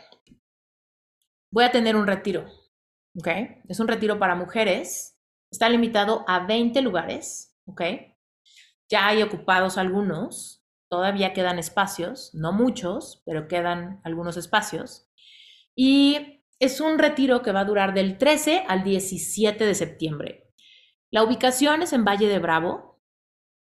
voy 1.51 1.65
a 1.65 1.71
tener 1.71 1.95
un 1.95 2.07
retiro, 2.07 2.45
¿ok? 3.17 3.27
Es 3.67 3.79
un 3.79 3.87
retiro 3.87 4.17
para 4.17 4.35
mujeres, 4.35 5.19
está 5.51 5.69
limitado 5.69 6.23
a 6.27 6.45
20 6.45 6.81
lugares, 6.81 7.55
¿ok? 7.65 7.81
Ya 8.89 9.07
hay 9.07 9.21
ocupados 9.21 9.77
algunos, 9.77 10.54
todavía 10.89 11.33
quedan 11.33 11.59
espacios, 11.59 12.31
no 12.33 12.51
muchos, 12.51 13.23
pero 13.25 13.47
quedan 13.47 14.01
algunos 14.03 14.37
espacios. 14.37 15.09
Y 15.75 16.43
es 16.59 16.79
un 16.79 16.99
retiro 16.99 17.41
que 17.41 17.51
va 17.51 17.61
a 17.61 17.65
durar 17.65 17.93
del 17.93 18.17
13 18.17 18.65
al 18.67 18.83
17 18.83 19.65
de 19.65 19.75
septiembre. 19.75 20.53
La 21.11 21.23
ubicación 21.23 21.81
es 21.81 21.93
en 21.93 22.05
Valle 22.05 22.27
de 22.27 22.39
Bravo, 22.39 23.01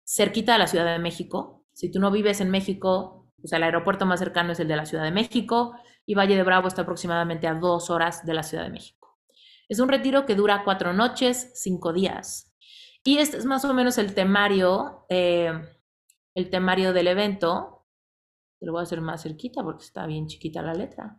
cerquita 0.05 0.53
de 0.53 0.59
la 0.59 0.67
Ciudad 0.67 0.93
de 0.93 0.99
México. 0.99 1.65
Si 1.73 1.91
tú 1.91 2.01
no 2.01 2.11
vives 2.11 2.41
en 2.41 2.51
México, 2.51 3.33
pues 3.41 3.53
el 3.53 3.63
aeropuerto 3.63 4.07
más 4.07 4.21
cercano 4.21 4.53
es 4.53 4.61
el 4.61 4.69
de 4.69 4.77
la 4.77 4.87
Ciudad 4.87 5.05
de 5.05 5.11
México 5.11 5.75
y 6.07 6.15
Valle 6.15 6.37
de 6.37 6.43
Bravo 6.43 6.69
está 6.69 6.83
aproximadamente 6.83 7.47
a 7.47 7.55
dos 7.55 7.91
horas 7.91 8.27
de 8.27 8.35
la 8.35 8.43
Ciudad 8.43 8.65
de 8.65 8.71
México. 8.71 9.19
Es 9.69 9.79
un 9.79 9.89
retiro 9.89 10.27
que 10.27 10.35
dura 10.35 10.63
cuatro 10.65 10.93
noches, 10.93 11.53
cinco 11.55 11.93
días. 11.93 12.53
Y 13.05 13.19
este 13.19 13.37
es 13.37 13.45
más 13.47 13.65
o 13.65 13.73
menos 13.73 13.99
el 13.99 14.15
temario, 14.15 15.07
eh, 15.09 15.53
el 16.35 16.51
temario 16.51 16.93
del 16.93 17.09
evento. 17.09 17.87
Te 18.59 18.67
lo 18.67 18.73
voy 18.73 18.81
a 18.81 18.83
hacer 18.85 19.01
más 19.01 19.23
cerquita 19.23 19.63
porque 19.63 19.85
está 19.85 20.07
bien 20.07 20.27
chiquita 20.27 20.63
la 20.63 20.75
letra. 20.75 21.19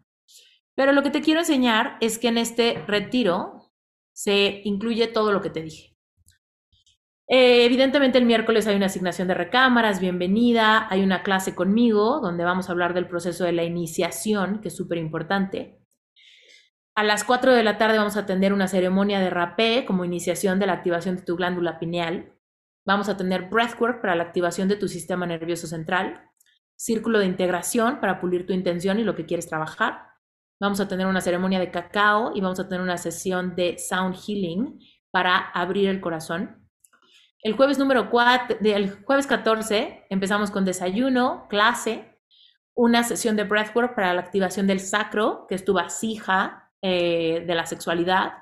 Pero 0.76 0.94
lo 0.94 1.04
que 1.04 1.10
te 1.10 1.22
quiero 1.22 1.42
enseñar 1.42 1.98
es 2.02 2.18
que 2.18 2.30
en 2.30 2.38
este 2.38 2.84
retiro 2.88 3.72
se 4.14 4.62
incluye 4.64 5.08
todo 5.08 5.32
lo 5.32 5.42
que 5.42 5.50
te 5.50 5.62
dije. 5.62 5.92
Eh, 7.28 7.64
evidentemente 7.64 8.18
el 8.18 8.26
miércoles 8.26 8.68
hay 8.68 8.76
una 8.76 8.88
asignación 8.88 9.30
de 9.30 9.34
recámaras, 9.34 10.02
bienvenida, 10.02 10.88
hay 10.90 11.02
una 11.02 11.24
clase 11.24 11.56
conmigo 11.56 12.20
donde 12.20 12.44
vamos 12.44 12.68
a 12.68 12.74
hablar 12.74 12.94
del 12.94 13.08
proceso 13.08 13.46
de 13.46 13.54
la 13.54 13.64
iniciación, 13.64 14.60
que 14.60 14.68
es 14.68 14.76
súper 14.76 14.98
importante. 14.98 15.80
A 16.94 17.04
las 17.04 17.24
4 17.24 17.54
de 17.54 17.64
la 17.64 17.78
tarde 17.78 17.98
vamos 17.98 18.18
a 18.18 18.22
atender 18.22 18.52
una 18.52 18.68
ceremonia 18.68 19.22
de 19.22 19.30
rapé 19.30 19.86
como 19.86 20.04
iniciación 20.04 20.60
de 20.60 20.68
la 20.68 20.74
activación 20.74 21.16
de 21.16 21.22
tu 21.22 21.38
glándula 21.38 21.80
pineal. 21.80 22.34
Vamos 22.86 23.10
a 23.10 23.18
tener 23.18 23.50
breathwork 23.50 24.02
para 24.02 24.16
la 24.16 24.24
activación 24.24 24.68
de 24.68 24.76
tu 24.76 24.88
sistema 24.88 25.26
nervioso 25.26 25.68
central. 25.68 26.30
Círculo 26.76 27.20
de 27.20 27.26
integración 27.26 28.00
para 28.00 28.20
pulir 28.20 28.48
tu 28.48 28.54
intención 28.54 29.00
y 29.00 29.04
lo 29.04 29.16
que 29.16 29.26
quieres 29.26 29.48
trabajar. 29.48 30.08
Vamos 30.60 30.80
a 30.80 30.88
tener 30.88 31.08
una 31.08 31.22
ceremonia 31.22 31.60
de 31.60 31.72
cacao 31.72 32.32
y 32.36 32.42
vamos 32.42 32.60
a 32.60 32.68
tener 32.68 32.82
una 32.82 32.98
sesión 32.98 33.56
de 33.56 33.78
sound 33.78 34.16
healing 34.16 34.80
para 35.12 35.38
abrir 35.38 35.90
el 35.90 36.02
corazón. 36.02 36.68
El 37.44 37.54
jueves 37.54 37.80
número 37.80 38.10
4, 38.10 38.58
el 38.62 39.04
jueves 39.04 39.26
14 39.26 40.06
empezamos 40.10 40.52
con 40.52 40.64
desayuno, 40.64 41.48
clase, 41.50 42.20
una 42.76 43.04
sesión 43.04 43.36
de 43.36 43.44
breathwork 43.44 43.96
para 43.96 44.14
la 44.14 44.22
activación 44.22 44.68
del 44.68 44.80
sacro, 44.80 45.46
que 45.48 45.56
es 45.56 45.66
tu 45.66 45.74
vasija 45.74 46.72
eh, 46.82 47.44
de 47.46 47.56
la 47.56 47.66
sexualidad. 47.66 48.34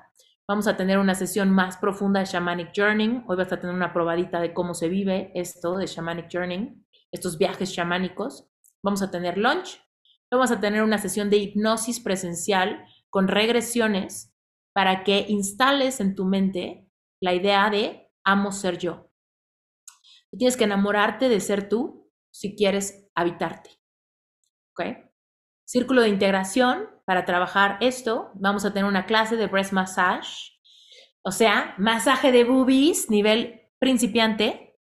Vamos 0.50 0.66
a 0.66 0.76
tener 0.76 0.98
una 0.98 1.14
sesión 1.14 1.52
más 1.52 1.76
profunda 1.76 2.18
de 2.18 2.26
Shamanic 2.26 2.72
Journey. 2.74 3.22
Hoy 3.28 3.36
vas 3.36 3.52
a 3.52 3.60
tener 3.60 3.72
una 3.72 3.92
probadita 3.92 4.40
de 4.40 4.52
cómo 4.52 4.74
se 4.74 4.88
vive 4.88 5.30
esto 5.36 5.78
de 5.78 5.86
Shamanic 5.86 6.26
Journey, 6.28 6.74
estos 7.12 7.38
viajes 7.38 7.72
chamánicos. 7.72 8.50
Vamos 8.82 9.00
a 9.00 9.12
tener 9.12 9.38
lunch. 9.38 9.80
Vamos 10.28 10.50
a 10.50 10.58
tener 10.58 10.82
una 10.82 10.98
sesión 10.98 11.30
de 11.30 11.36
hipnosis 11.36 12.00
presencial 12.00 12.84
con 13.10 13.28
regresiones 13.28 14.34
para 14.72 15.04
que 15.04 15.24
instales 15.28 16.00
en 16.00 16.16
tu 16.16 16.24
mente 16.24 16.90
la 17.20 17.32
idea 17.32 17.70
de 17.70 18.10
amo 18.24 18.50
ser 18.50 18.76
yo. 18.76 19.08
tienes 20.36 20.56
que 20.56 20.64
enamorarte 20.64 21.28
de 21.28 21.38
ser 21.38 21.68
tú 21.68 22.10
si 22.32 22.56
quieres 22.56 23.08
habitarte. 23.14 23.70
¿Ok? 24.72 25.09
Círculo 25.70 26.02
de 26.02 26.08
integración, 26.08 26.88
para 27.04 27.24
trabajar 27.24 27.78
esto, 27.80 28.32
vamos 28.34 28.64
a 28.64 28.72
tener 28.72 28.86
una 28.86 29.06
clase 29.06 29.36
de 29.36 29.46
breast 29.46 29.72
massage, 29.72 30.58
o 31.22 31.30
sea, 31.30 31.76
masaje 31.78 32.32
de 32.32 32.42
boobies, 32.42 33.08
nivel 33.08 33.68
principiante. 33.78 34.76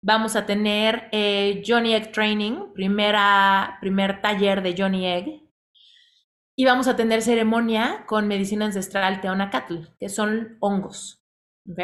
Vamos 0.00 0.36
a 0.36 0.46
tener 0.46 1.08
eh, 1.10 1.60
Johnny 1.66 1.92
Egg 1.92 2.12
Training, 2.12 2.72
primera, 2.72 3.78
primer 3.80 4.22
taller 4.22 4.62
de 4.62 4.76
Johnny 4.78 5.06
Egg. 5.06 5.42
Y 6.56 6.64
vamos 6.64 6.86
a 6.86 6.94
tener 6.94 7.20
ceremonia 7.20 8.04
con 8.06 8.28
medicina 8.28 8.66
ancestral 8.66 9.20
Teonacatl, 9.20 9.88
que 9.98 10.08
son 10.08 10.56
hongos. 10.60 11.20
¿Ok? 11.68 11.80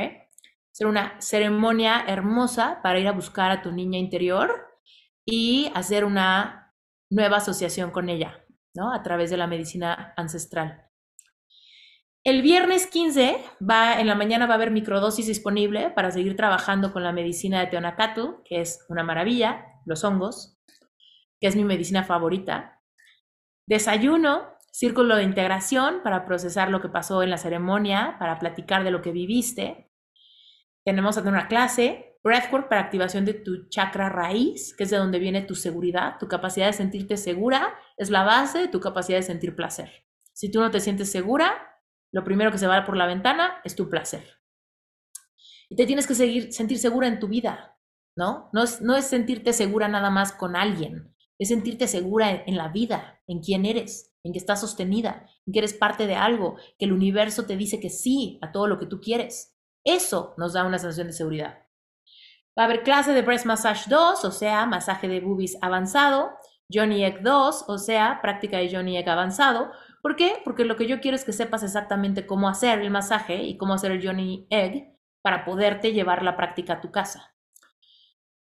Ser 0.71 0.87
una 0.87 1.21
ceremonia 1.21 2.05
hermosa 2.07 2.79
para 2.85 3.01
ir 3.01 3.09
a 3.09 3.13
buscar 3.13 3.51
a 3.51 3.63
tu 3.63 3.73
niña 3.73 3.99
interior 3.99 4.79
y 5.27 5.73
hacer 5.75 6.05
una 6.05 6.65
nueva 7.11 7.39
asociación 7.39 7.91
con 7.91 8.09
ella. 8.09 8.44
A 8.77 9.03
través 9.03 9.31
de 9.31 9.37
la 9.37 9.47
medicina 9.47 10.13
ancestral. 10.17 10.91
El 12.25 12.43
viernes 12.43 12.87
15 12.87 13.37
va, 13.61 14.01
en 14.01 14.07
la 14.07 14.15
mañana 14.15 14.47
va 14.47 14.55
a 14.55 14.57
haber 14.57 14.71
microdosis 14.71 15.27
disponible 15.27 15.91
para 15.91 16.11
seguir 16.11 16.37
trabajando 16.37 16.93
con 16.93 17.05
la 17.05 17.13
medicina 17.13 17.61
de 17.61 17.67
Teonacatl, 17.67 18.43
que 18.45 18.63
es 18.63 18.85
una 18.89 19.05
maravilla, 19.05 19.67
los 19.85 20.03
hongos, 20.05 20.59
que 21.39 21.49
es 21.49 21.55
mi 21.55 21.65
medicina 21.65 22.03
favorita. 22.03 22.81
Desayuno, 23.69 24.55
círculo 24.73 25.17
de 25.17 25.23
integración 25.23 26.03
para 26.03 26.25
procesar 26.25 26.71
lo 26.71 26.81
que 26.81 26.89
pasó 26.89 27.23
en 27.23 27.31
la 27.31 27.39
ceremonia, 27.39 28.17
para 28.19 28.39
platicar 28.39 28.83
de 28.83 28.91
lo 28.91 29.03
que 29.03 29.13
viviste. 29.13 29.91
Tenemos 30.85 31.17
una 31.19 31.47
clase 31.47 32.14
Breathwork 32.25 32.71
para 32.71 32.81
activación 32.81 33.27
de 33.27 33.35
tu 33.35 33.69
chakra 33.69 34.09
raíz, 34.09 34.75
que 34.75 34.85
es 34.85 34.91
de 34.91 34.97
donde 34.97 35.19
viene 35.19 35.43
tu 35.43 35.55
seguridad, 35.55 36.17
tu 36.19 36.27
capacidad 36.27 36.67
de 36.67 36.73
sentirte 36.73 37.19
segura, 37.19 37.79
es 37.99 38.09
la 38.09 38.25
base 38.25 38.61
de 38.61 38.69
tu 38.69 38.81
capacidad 38.81 39.19
de 39.19 39.23
sentir 39.23 39.55
placer. 39.55 40.07
Si 40.33 40.51
tú 40.51 40.61
no 40.61 40.71
te 40.71 40.81
sientes 40.81 41.13
segura, 41.13 41.83
lo 42.13 42.25
primero 42.25 42.51
que 42.51 42.57
se 42.57 42.67
va 42.67 42.87
por 42.87 42.97
la 42.97 43.07
ventana 43.07 43.61
es 43.63 43.77
tu 43.77 43.91
placer. 43.91 44.41
Y 45.69 45.77
te 45.77 45.85
tienes 45.85 46.07
que 46.07 46.15
seguir, 46.15 46.51
sentir 46.55 46.79
segura 46.79 47.09
en 47.09 47.19
tu 47.19 47.29
vida, 47.29 47.79
¿no? 48.17 48.49
No 48.55 48.63
es, 48.63 48.81
no 48.81 48.97
es 48.97 49.05
sentirte 49.05 49.53
segura 49.53 49.87
nada 49.89 50.09
más 50.09 50.33
con 50.33 50.57
alguien, 50.57 51.15
es 51.39 51.49
sentirte 51.49 51.87
segura 51.87 52.31
en, 52.31 52.43
en 52.47 52.57
la 52.57 52.69
vida, 52.69 53.21
en 53.27 53.41
quién 53.41 53.67
eres, 53.67 54.15
en 54.23 54.33
que 54.33 54.39
estás 54.39 54.63
sostenida, 54.63 55.29
en 55.47 55.53
que 55.53 55.59
eres 55.59 55.75
parte 55.75 56.07
de 56.07 56.15
algo, 56.15 56.57
que 56.79 56.87
el 56.87 56.95
universo 56.95 57.45
te 57.45 57.59
dice 57.59 57.81
que 57.81 57.91
sí 57.91 58.39
a 58.41 58.51
todo 58.51 58.67
lo 58.67 58.79
que 58.79 58.87
tú 58.87 58.99
quieres. 59.03 59.59
Eso 59.85 60.35
nos 60.39 60.55
da 60.55 60.65
una 60.65 60.79
sensación 60.79 61.09
de 61.09 61.13
seguridad. 61.13 61.64
Va 62.59 62.63
a 62.63 62.67
haber 62.67 62.83
clase 62.83 63.13
de 63.13 63.23
Breast 63.23 63.47
Massage 63.47 63.89
2, 63.89 64.25
o 64.25 64.31
sea, 64.31 64.67
masaje 64.67 65.09
de 65.09 65.21
boobies 65.21 65.59
avanzado, 65.61 66.31
Johnny 66.73 67.05
Egg 67.05 67.23
2, 67.23 67.65
o 67.69 67.79
sea, 67.79 68.21
práctica 68.23 68.59
de 68.59 68.75
Johnny 68.75 68.97
Egg 68.97 69.09
avanzado. 69.09 69.73
¿Por 70.03 70.17
qué? 70.17 70.41
Porque 70.45 70.65
lo 70.65 70.77
que 70.77 70.87
yo 70.87 71.01
quiero 71.01 71.17
es 71.17 71.25
que 71.25 71.33
sepas 71.33 71.63
exactamente 71.63 72.27
cómo 72.27 72.49
hacer 72.49 72.81
el 72.81 72.91
masaje 72.91 73.43
y 73.43 73.57
cómo 73.57 73.75
hacer 73.75 73.91
el 73.91 74.07
Johnny 74.07 74.47
Egg 74.51 74.95
para 75.23 75.45
poderte 75.45 75.93
llevar 75.93 76.23
la 76.23 76.37
práctica 76.37 76.75
a 76.75 76.81
tu 76.81 76.91
casa. 76.91 77.35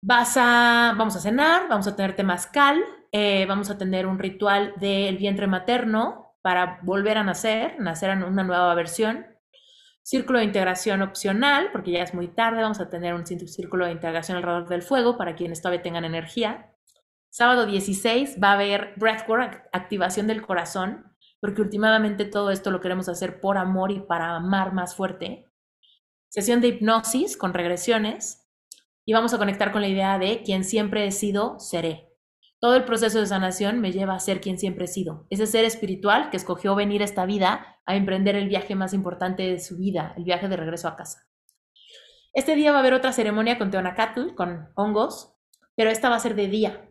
Vas 0.01 0.37
a, 0.37 0.93
vamos 0.97 1.15
a 1.15 1.19
cenar, 1.19 1.67
vamos 1.67 1.87
a 1.87 1.95
tener 1.95 2.15
temazcal, 2.15 2.83
eh, 3.11 3.45
vamos 3.47 3.69
a 3.69 3.77
tener 3.77 4.05
un 4.05 4.19
ritual 4.19 4.73
del 4.77 5.17
vientre 5.17 5.47
materno 5.47 6.35
para 6.41 6.79
volver 6.83 7.17
a 7.17 7.23
nacer, 7.23 7.79
nacer 7.79 8.11
en 8.11 8.23
una 8.23 8.43
nueva 8.43 8.73
versión. 8.75 9.25
Círculo 10.07 10.39
de 10.39 10.45
integración 10.45 11.01
opcional, 11.01 11.67
porque 11.73 11.91
ya 11.91 12.01
es 12.01 12.13
muy 12.13 12.29
tarde, 12.29 12.61
vamos 12.61 12.79
a 12.79 12.89
tener 12.89 13.13
un 13.13 13.25
círculo 13.25 13.85
de 13.85 13.91
integración 13.91 14.37
alrededor 14.37 14.69
del 14.69 14.81
fuego 14.81 15.17
para 15.17 15.35
quienes 15.35 15.61
todavía 15.61 15.81
tengan 15.81 16.05
energía. 16.05 16.73
Sábado 17.29 17.65
16 17.65 18.37
va 18.41 18.51
a 18.51 18.53
haber 18.53 18.93
breathwork, 18.95 19.67
activación 19.73 20.25
del 20.27 20.43
corazón, 20.43 21.13
porque 21.41 21.61
últimamente 21.61 22.23
todo 22.23 22.51
esto 22.51 22.71
lo 22.71 22.79
queremos 22.79 23.09
hacer 23.09 23.41
por 23.41 23.57
amor 23.57 23.91
y 23.91 23.99
para 23.99 24.37
amar 24.37 24.71
más 24.71 24.95
fuerte. 24.95 25.51
Sesión 26.29 26.61
de 26.61 26.69
hipnosis 26.69 27.35
con 27.35 27.53
regresiones 27.53 28.47
y 29.03 29.11
vamos 29.11 29.33
a 29.33 29.37
conectar 29.37 29.73
con 29.73 29.81
la 29.81 29.89
idea 29.89 30.17
de 30.19 30.41
quien 30.41 30.63
siempre 30.63 31.05
he 31.05 31.11
sido, 31.11 31.59
seré. 31.59 32.06
Todo 32.59 32.75
el 32.75 32.85
proceso 32.85 33.19
de 33.19 33.27
sanación 33.27 33.79
me 33.81 33.91
lleva 33.91 34.15
a 34.15 34.19
ser 34.19 34.41
quien 34.41 34.57
siempre 34.57 34.85
he 34.85 34.87
sido, 34.87 35.27
ese 35.29 35.45
ser 35.45 35.63
espiritual 35.63 36.31
que 36.31 36.37
escogió 36.37 36.73
venir 36.73 37.03
a 37.03 37.05
esta 37.05 37.27
vida 37.27 37.79
a 37.85 37.95
emprender 37.95 38.35
el 38.35 38.49
viaje 38.49 38.73
más 38.73 38.93
importante 38.93 39.43
de 39.43 39.59
su 39.59 39.77
vida, 39.77 40.13
el 40.17 40.23
viaje 40.23 40.47
de 40.47 40.57
regreso 40.57 40.87
a 40.87 40.95
casa. 40.95 41.27
Este 42.33 42.55
día 42.55 42.71
va 42.71 42.77
a 42.77 42.79
haber 42.81 42.93
otra 42.93 43.13
ceremonia 43.13 43.59
con 43.59 43.69
Teonacatl, 43.69 44.33
con 44.33 44.69
hongos, 44.75 45.35
pero 45.75 45.91
esta 45.91 46.09
va 46.09 46.15
a 46.15 46.19
ser 46.19 46.33
de 46.33 46.47
día. 46.47 46.89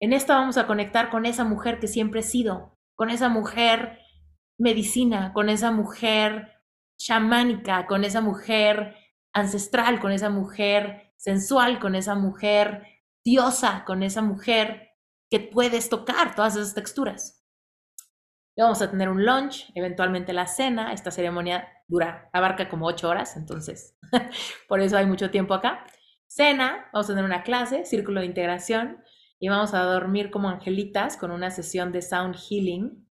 En 0.00 0.14
esta 0.14 0.36
vamos 0.36 0.56
a 0.56 0.66
conectar 0.66 1.10
con 1.10 1.26
esa 1.26 1.44
mujer 1.44 1.80
que 1.80 1.86
siempre 1.86 2.20
he 2.20 2.22
sido, 2.22 2.78
con 2.94 3.10
esa 3.10 3.28
mujer 3.28 3.98
medicina, 4.58 5.32
con 5.34 5.50
esa 5.50 5.70
mujer 5.70 6.52
chamánica, 6.96 7.86
con 7.86 8.04
esa 8.04 8.22
mujer 8.22 8.96
ancestral, 9.34 10.00
con 10.00 10.12
esa 10.12 10.30
mujer 10.30 11.12
sensual, 11.16 11.78
con 11.78 11.94
esa 11.94 12.14
mujer 12.14 12.86
diosa, 13.22 13.84
con 13.86 14.02
esa 14.02 14.22
mujer 14.22 14.93
puedes 15.40 15.88
tocar 15.88 16.34
todas 16.34 16.56
esas 16.56 16.74
texturas. 16.74 17.44
vamos 18.56 18.80
a 18.82 18.90
tener 18.90 19.08
un 19.08 19.24
lunch, 19.24 19.70
eventualmente 19.74 20.32
la 20.32 20.46
cena. 20.46 20.92
Esta 20.92 21.10
ceremonia 21.10 21.68
dura, 21.88 22.30
abarca 22.32 22.68
como 22.68 22.86
ocho 22.86 23.08
horas, 23.08 23.36
entonces 23.36 23.98
por 24.68 24.80
eso 24.80 24.96
hay 24.96 25.06
mucho 25.06 25.30
tiempo 25.30 25.54
acá. 25.54 25.84
Cena, 26.26 26.88
vamos 26.92 27.08
a 27.08 27.12
tener 27.12 27.24
una 27.24 27.42
clase, 27.42 27.84
círculo 27.84 28.20
de 28.20 28.26
integración, 28.26 29.02
y 29.38 29.48
vamos 29.48 29.74
a 29.74 29.80
dormir 29.80 30.30
como 30.30 30.48
angelitas 30.48 31.16
con 31.16 31.30
una 31.30 31.50
sesión 31.50 31.92
de 31.92 32.02
sound 32.02 32.36
healing 32.36 33.06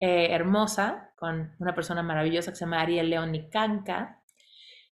eh, 0.00 0.28
hermosa 0.32 1.08
con 1.16 1.56
una 1.58 1.74
persona 1.74 2.02
maravillosa 2.02 2.52
que 2.52 2.56
se 2.56 2.64
llama 2.64 2.80
Ariel 2.80 3.10
León 3.10 3.32
Nicanca. 3.32 4.22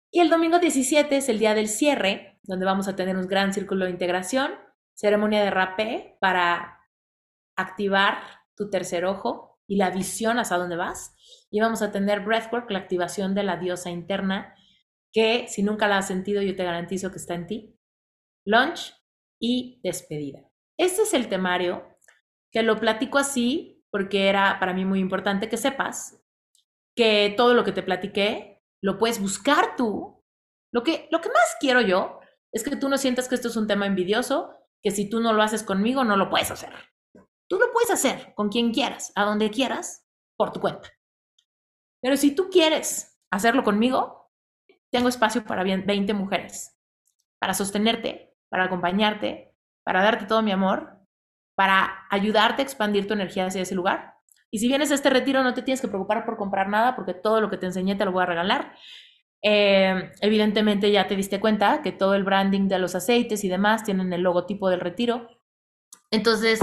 Y 0.09 0.21
el 0.21 0.29
domingo 0.29 0.59
17 0.59 1.17
es 1.17 1.27
el 1.27 1.39
día 1.39 1.53
del 1.53 1.67
cierre, 1.67 2.39
donde 2.43 2.65
vamos 2.65 2.87
a 2.87 2.95
tener 2.95 3.17
un 3.17 3.27
gran 3.27 3.53
círculo 3.53 3.85
de 3.85 3.91
integración, 3.91 4.51
ceremonia 4.93 5.43
de 5.43 5.51
rapé 5.51 6.17
para 6.19 6.79
activar 7.55 8.17
tu 8.55 8.69
tercer 8.69 9.05
ojo 9.05 9.59
y 9.67 9.77
la 9.77 9.89
visión 9.89 10.39
hacia 10.39 10.57
dónde 10.57 10.75
vas. 10.75 11.15
Y 11.49 11.59
vamos 11.59 11.81
a 11.81 11.91
tener 11.91 12.21
breathwork, 12.21 12.69
la 12.71 12.79
activación 12.79 13.35
de 13.35 13.43
la 13.43 13.57
diosa 13.57 13.89
interna, 13.89 14.55
que 15.11 15.47
si 15.47 15.63
nunca 15.63 15.87
la 15.87 15.99
has 15.99 16.07
sentido, 16.07 16.41
yo 16.41 16.55
te 16.55 16.63
garantizo 16.63 17.11
que 17.11 17.17
está 17.17 17.35
en 17.35 17.47
ti. 17.47 17.79
Lunch 18.45 18.93
y 19.39 19.79
despedida. 19.83 20.49
Este 20.77 21.03
es 21.03 21.13
el 21.13 21.29
temario, 21.29 21.87
que 22.51 22.63
lo 22.63 22.79
platico 22.79 23.17
así 23.17 23.85
porque 23.91 24.27
era 24.27 24.59
para 24.59 24.73
mí 24.73 24.85
muy 24.85 24.99
importante 24.99 25.49
que 25.49 25.57
sepas 25.57 26.19
que 26.95 27.33
todo 27.37 27.53
lo 27.53 27.63
que 27.63 27.71
te 27.71 27.83
platiqué 27.83 28.63
lo 28.81 28.97
puedes 28.97 29.19
buscar 29.19 29.75
tú. 29.75 30.23
Lo 30.71 30.83
que, 30.83 31.07
lo 31.11 31.21
que 31.21 31.29
más 31.29 31.55
quiero 31.59 31.81
yo 31.81 32.19
es 32.51 32.63
que 32.63 32.75
tú 32.75 32.89
no 32.89 32.97
sientas 32.97 33.27
que 33.27 33.35
esto 33.35 33.47
es 33.47 33.55
un 33.55 33.67
tema 33.67 33.85
envidioso, 33.85 34.55
que 34.83 34.91
si 34.91 35.09
tú 35.09 35.21
no 35.21 35.33
lo 35.33 35.41
haces 35.41 35.63
conmigo, 35.63 36.03
no 36.03 36.17
lo 36.17 36.29
puedes 36.29 36.51
hacer. 36.51 36.73
Tú 37.47 37.57
lo 37.57 37.71
puedes 37.71 37.89
hacer 37.89 38.33
con 38.35 38.49
quien 38.49 38.73
quieras, 38.73 39.11
a 39.15 39.23
donde 39.23 39.49
quieras, 39.49 40.05
por 40.37 40.51
tu 40.51 40.59
cuenta. 40.59 40.89
Pero 42.01 42.17
si 42.17 42.35
tú 42.35 42.49
quieres 42.49 43.19
hacerlo 43.31 43.63
conmigo, 43.63 44.29
tengo 44.91 45.07
espacio 45.07 45.45
para 45.45 45.63
20 45.63 46.13
mujeres, 46.13 46.77
para 47.39 47.53
sostenerte, 47.53 48.35
para 48.49 48.65
acompañarte, 48.65 49.55
para 49.83 50.03
darte 50.03 50.25
todo 50.25 50.41
mi 50.41 50.51
amor, 50.51 50.99
para 51.55 52.05
ayudarte 52.09 52.61
a 52.61 52.65
expandir 52.65 53.07
tu 53.07 53.13
energía 53.13 53.45
hacia 53.45 53.61
ese 53.61 53.75
lugar. 53.75 54.15
Y 54.51 54.59
si 54.59 54.67
vienes 54.67 54.91
a 54.91 54.95
este 54.95 55.09
retiro, 55.09 55.43
no 55.43 55.53
te 55.53 55.61
tienes 55.61 55.81
que 55.81 55.87
preocupar 55.87 56.25
por 56.25 56.37
comprar 56.37 56.69
nada, 56.69 56.95
porque 56.95 57.13
todo 57.13 57.41
lo 57.41 57.49
que 57.49 57.57
te 57.57 57.65
enseñé 57.65 57.95
te 57.95 58.05
lo 58.05 58.11
voy 58.11 58.23
a 58.23 58.27
regalar. 58.27 58.75
Eh, 59.45 60.11
evidentemente 60.21 60.89
ya 60.89 61.07
te 61.07 61.17
diste 61.17 61.41
cuenta 61.41 61.81
que 61.81 61.91
todo 61.91 62.15
el 62.15 62.23
branding 62.23 62.69
de 62.69 62.79
los 62.79 62.95
aceites 62.95 63.43
y 63.43 63.49
demás 63.49 63.83
tienen 63.83 64.13
el 64.13 64.21
logotipo 64.21 64.69
del 64.69 64.79
retiro. 64.79 65.27
Entonces, 66.11 66.59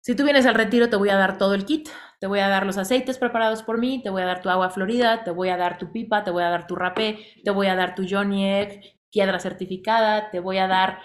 si 0.00 0.14
tú 0.14 0.24
vienes 0.24 0.46
al 0.46 0.54
retiro, 0.54 0.88
te 0.88 0.96
voy 0.96 1.08
a 1.08 1.16
dar 1.16 1.36
todo 1.36 1.54
el 1.54 1.64
kit. 1.64 1.88
Te 2.20 2.28
voy 2.28 2.38
a 2.38 2.48
dar 2.48 2.64
los 2.64 2.78
aceites 2.78 3.18
preparados 3.18 3.64
por 3.64 3.78
mí, 3.78 4.00
te 4.00 4.10
voy 4.10 4.22
a 4.22 4.26
dar 4.26 4.42
tu 4.42 4.48
agua 4.48 4.70
florida, 4.70 5.24
te 5.24 5.32
voy 5.32 5.48
a 5.48 5.56
dar 5.56 5.78
tu 5.78 5.90
pipa, 5.90 6.22
te 6.22 6.30
voy 6.30 6.44
a 6.44 6.50
dar 6.50 6.68
tu 6.68 6.76
rapé, 6.76 7.18
te 7.42 7.50
voy 7.50 7.66
a 7.66 7.74
dar 7.74 7.96
tu 7.96 8.06
Johnny 8.08 8.48
Egg, 8.48 8.80
piedra 9.10 9.40
certificada, 9.40 10.30
te 10.30 10.38
voy 10.38 10.58
a 10.58 10.68
dar 10.68 11.00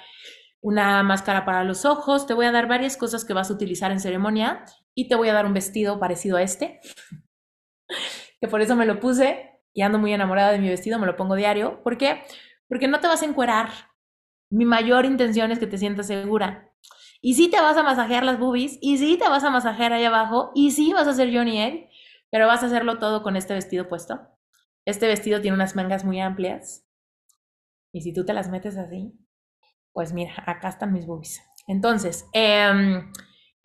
una 0.61 1.02
máscara 1.02 1.44
para 1.44 1.64
los 1.64 1.85
ojos, 1.85 2.27
te 2.27 2.35
voy 2.35 2.45
a 2.45 2.52
dar 2.52 2.68
varias 2.68 2.98
cosas 2.98 3.26
que 3.26 3.34
vas 3.34 3.49
a 3.49 3.53
utilizar 3.53 3.91
en 3.91 3.99
ceremonia 3.99 4.64
y 4.94 5.07
te 5.07 5.15
voy 5.15 5.30
a 5.30 5.34
dar 5.34 5.48
un 5.48 5.53
vestido 5.53 5.99
parecido 5.99 6.38
a 6.38 6.44
este, 6.44 6.80
que 8.41 8.48
por 8.48 8.61
eso 8.61 8.76
me 8.76 8.85
lo 8.85 8.99
puse 8.99 9.56
y 9.78 9.84
ando 9.84 9.99
muy 9.99 10.12
enamorada 10.12 10.52
de 10.52 10.58
mi 10.58 10.70
vestido, 10.70 10.98
me 10.98 11.06
lo 11.06 11.16
pongo 11.16 11.36
diario. 11.36 11.84
¿Por 11.84 11.99
qué? 11.99 12.24
Porque 12.68 12.88
no 12.88 12.99
te 12.99 13.06
vas 13.06 13.22
a 13.22 13.26
encuerar. 13.26 13.70
Mi 14.49 14.66
mayor 14.66 15.06
intención 15.06 15.52
es 15.52 15.60
que 15.60 15.68
te 15.68 15.78
sientas 15.78 16.08
segura. 16.08 16.74
Y 17.22 17.36
sí 17.36 17.48
te 17.52 17.62
vas 17.62 17.78
a 17.78 17.84
masajear 17.84 18.24
las 18.24 18.40
boobies, 18.40 18.80
y 18.82 18.98
sí 18.98 19.18
te 19.18 19.30
vas 19.30 19.44
a 19.44 19.52
masajear 19.52 19.94
ahí 19.94 20.04
abajo, 20.04 20.49
y 20.56 20.72
sí 20.72 20.94
vas 20.94 21.06
a 21.06 21.12
hacer 21.12 21.32
Johnny 21.32 21.62
Egg, 21.62 21.90
pero 22.32 22.48
vas 22.48 22.64
a 22.64 22.66
hacerlo 22.66 22.98
todo 22.98 23.22
con 23.22 23.36
este 23.36 23.54
vestido 23.54 23.88
puesto. 23.88 24.20
Este 24.84 25.06
vestido 25.06 25.41
tiene 25.41 25.54
unas 25.54 25.76
mangas 25.76 26.04
muy 26.04 26.20
amplias. 26.22 26.84
Y 27.94 28.02
si 28.02 28.14
tú 28.14 28.26
te 28.26 28.34
las 28.34 28.49
metes 28.49 28.78
así, 28.78 29.14
pues 29.94 30.12
mira, 30.12 30.34
acá 30.48 30.70
están 30.70 30.91
mis 30.91 31.06
boobies. 31.06 31.40
Entonces, 31.68 32.26
em, 32.34 33.12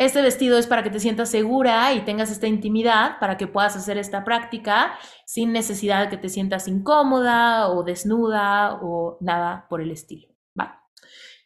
este 0.05 0.23
vestido 0.23 0.59
es 0.59 0.67
para 0.67 0.83
que 0.83 0.91
te 0.91 1.01
sientas 1.01 1.31
segura 1.31 1.93
y 1.95 2.01
tengas 2.05 2.31
esta 2.31 2.47
intimidad, 2.47 3.19
para 3.21 3.37
que 3.37 3.47
puedas 3.47 3.77
hacer 3.77 3.99
esta 3.99 4.25
práctica 4.25 4.93
sin 5.27 5.53
necesidad 5.53 6.05
de 6.05 6.09
que 6.09 6.17
te 6.17 6.29
sientas 6.29 6.69
incómoda 6.69 7.69
o 7.69 7.83
desnuda 7.83 8.81
o 8.83 9.19
nada 9.21 9.67
por 9.69 9.81
el 9.81 9.91
estilo. 9.91 10.29
¿va? 10.59 10.83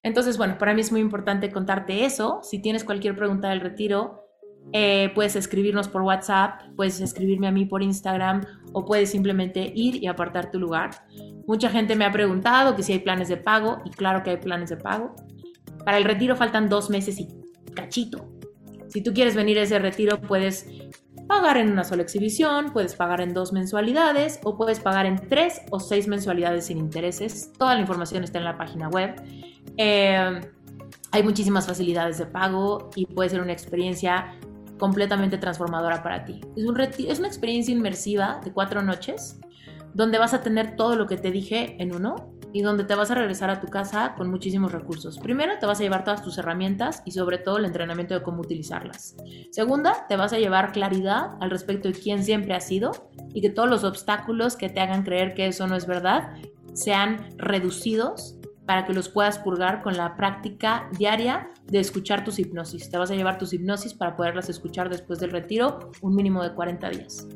Entonces, 0.02 0.38
bueno, 0.38 0.58
para 0.58 0.74
mí 0.74 0.80
es 0.80 0.92
muy 0.92 1.00
importante 1.00 1.50
contarte 1.50 2.04
eso. 2.04 2.40
Si 2.42 2.60
tienes 2.60 2.84
cualquier 2.84 3.16
pregunta 3.16 3.48
del 3.48 3.60
retiro, 3.60 4.22
eh, 4.72 5.10
puedes 5.14 5.36
escribirnos 5.36 5.88
por 5.88 6.02
WhatsApp, 6.02 6.62
puedes 6.76 7.00
escribirme 7.00 7.46
a 7.46 7.52
mí 7.52 7.66
por 7.66 7.82
Instagram 7.82 8.44
o 8.72 8.84
puedes 8.84 9.10
simplemente 9.10 9.72
ir 9.74 10.02
y 10.02 10.06
apartar 10.06 10.50
tu 10.50 10.58
lugar. 10.58 10.90
Mucha 11.46 11.70
gente 11.70 11.94
me 11.94 12.04
ha 12.04 12.12
preguntado 12.12 12.74
que 12.74 12.82
si 12.82 12.92
hay 12.92 12.98
planes 13.00 13.28
de 13.28 13.36
pago 13.36 13.78
y 13.84 13.90
claro 13.90 14.22
que 14.22 14.30
hay 14.30 14.36
planes 14.38 14.70
de 14.70 14.76
pago. 14.76 15.14
Para 15.84 15.98
el 15.98 16.04
retiro 16.04 16.36
faltan 16.36 16.68
dos 16.68 16.90
meses 16.90 17.20
y 17.20 17.28
cachito. 17.74 18.35
Si 18.96 19.02
tú 19.02 19.12
quieres 19.12 19.36
venir 19.36 19.58
a 19.58 19.62
ese 19.64 19.78
retiro 19.78 20.22
puedes 20.22 20.66
pagar 21.28 21.58
en 21.58 21.70
una 21.70 21.84
sola 21.84 22.00
exhibición, 22.00 22.72
puedes 22.72 22.94
pagar 22.94 23.20
en 23.20 23.34
dos 23.34 23.52
mensualidades 23.52 24.40
o 24.42 24.56
puedes 24.56 24.80
pagar 24.80 25.04
en 25.04 25.16
tres 25.28 25.60
o 25.70 25.80
seis 25.80 26.08
mensualidades 26.08 26.64
sin 26.64 26.78
intereses. 26.78 27.52
Toda 27.58 27.74
la 27.74 27.82
información 27.82 28.24
está 28.24 28.38
en 28.38 28.44
la 28.46 28.56
página 28.56 28.88
web. 28.88 29.14
Eh, 29.76 30.40
hay 31.10 31.22
muchísimas 31.22 31.66
facilidades 31.66 32.16
de 32.16 32.24
pago 32.24 32.88
y 32.96 33.04
puede 33.04 33.28
ser 33.28 33.42
una 33.42 33.52
experiencia 33.52 34.34
completamente 34.78 35.36
transformadora 35.36 36.02
para 36.02 36.24
ti. 36.24 36.40
Es, 36.56 36.64
un 36.64 36.80
es 36.80 37.18
una 37.18 37.28
experiencia 37.28 37.74
inmersiva 37.74 38.40
de 38.42 38.50
cuatro 38.50 38.80
noches 38.80 39.38
donde 39.92 40.16
vas 40.16 40.32
a 40.32 40.40
tener 40.40 40.74
todo 40.74 40.96
lo 40.96 41.06
que 41.06 41.18
te 41.18 41.30
dije 41.30 41.76
en 41.82 41.94
uno 41.94 42.32
y 42.56 42.62
donde 42.62 42.84
te 42.84 42.94
vas 42.94 43.10
a 43.10 43.14
regresar 43.14 43.50
a 43.50 43.60
tu 43.60 43.66
casa 43.66 44.14
con 44.16 44.30
muchísimos 44.30 44.72
recursos. 44.72 45.18
Primero, 45.18 45.58
te 45.60 45.66
vas 45.66 45.78
a 45.78 45.82
llevar 45.82 46.04
todas 46.04 46.22
tus 46.22 46.38
herramientas 46.38 47.02
y 47.04 47.10
sobre 47.10 47.36
todo 47.36 47.58
el 47.58 47.66
entrenamiento 47.66 48.14
de 48.14 48.22
cómo 48.22 48.40
utilizarlas. 48.40 49.14
Segunda, 49.50 50.06
te 50.08 50.16
vas 50.16 50.32
a 50.32 50.38
llevar 50.38 50.72
claridad 50.72 51.32
al 51.42 51.50
respecto 51.50 51.88
de 51.88 51.94
quién 51.94 52.24
siempre 52.24 52.54
has 52.54 52.66
sido 52.66 53.10
y 53.34 53.42
que 53.42 53.50
todos 53.50 53.68
los 53.68 53.84
obstáculos 53.84 54.56
que 54.56 54.70
te 54.70 54.80
hagan 54.80 55.02
creer 55.02 55.34
que 55.34 55.48
eso 55.48 55.66
no 55.66 55.76
es 55.76 55.86
verdad 55.86 56.32
sean 56.72 57.28
reducidos 57.36 58.38
para 58.64 58.86
que 58.86 58.94
los 58.94 59.10
puedas 59.10 59.38
purgar 59.38 59.82
con 59.82 59.98
la 59.98 60.16
práctica 60.16 60.88
diaria 60.96 61.50
de 61.66 61.80
escuchar 61.80 62.24
tus 62.24 62.38
hipnosis. 62.38 62.88
Te 62.88 62.96
vas 62.96 63.10
a 63.10 63.16
llevar 63.16 63.36
tus 63.36 63.52
hipnosis 63.52 63.92
para 63.92 64.16
poderlas 64.16 64.48
escuchar 64.48 64.88
después 64.88 65.18
del 65.18 65.30
retiro 65.30 65.90
un 66.00 66.14
mínimo 66.14 66.42
de 66.42 66.54
40 66.54 66.88
días. 66.88 67.28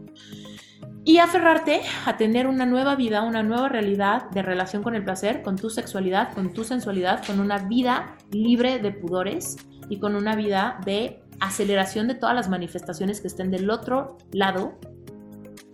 Y 1.04 1.18
aferrarte 1.18 1.80
a 2.04 2.16
tener 2.16 2.46
una 2.46 2.66
nueva 2.66 2.94
vida, 2.94 3.22
una 3.22 3.42
nueva 3.42 3.68
realidad 3.68 4.30
de 4.30 4.42
relación 4.42 4.82
con 4.82 4.94
el 4.94 5.04
placer, 5.04 5.42
con 5.42 5.56
tu 5.56 5.70
sexualidad, 5.70 6.32
con 6.34 6.52
tu 6.52 6.64
sensualidad, 6.64 7.24
con 7.26 7.40
una 7.40 7.58
vida 7.58 8.16
libre 8.30 8.78
de 8.78 8.92
pudores 8.92 9.56
y 9.88 9.98
con 9.98 10.14
una 10.14 10.36
vida 10.36 10.78
de 10.84 11.22
aceleración 11.40 12.06
de 12.06 12.14
todas 12.14 12.34
las 12.34 12.48
manifestaciones 12.48 13.20
que 13.20 13.28
estén 13.28 13.50
del 13.50 13.70
otro 13.70 14.18
lado 14.32 14.78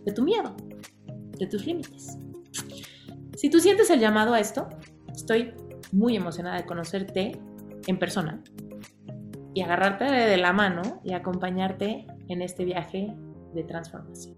de 0.05 0.13
tu 0.13 0.23
miedo, 0.23 0.55
de 1.39 1.47
tus 1.47 1.67
límites. 1.67 2.19
Si 3.37 3.51
tú 3.51 3.59
sientes 3.59 3.91
el 3.91 4.01
llamado 4.01 4.33
a 4.33 4.41
esto, 4.41 4.69
Estoy 5.17 5.55
muy 5.93 6.15
emocionada 6.15 6.57
de 6.59 6.67
conocerte 6.67 7.41
en 7.87 7.99
persona 7.99 8.43
y 9.55 9.63
agarrarte 9.63 10.05
de 10.05 10.37
la 10.37 10.53
mano 10.53 11.01
y 11.03 11.15
acompañarte 11.15 12.07
en 12.29 12.43
este 12.43 12.67
viaje 12.67 13.17
de 13.55 13.65
transformación. 13.65 14.37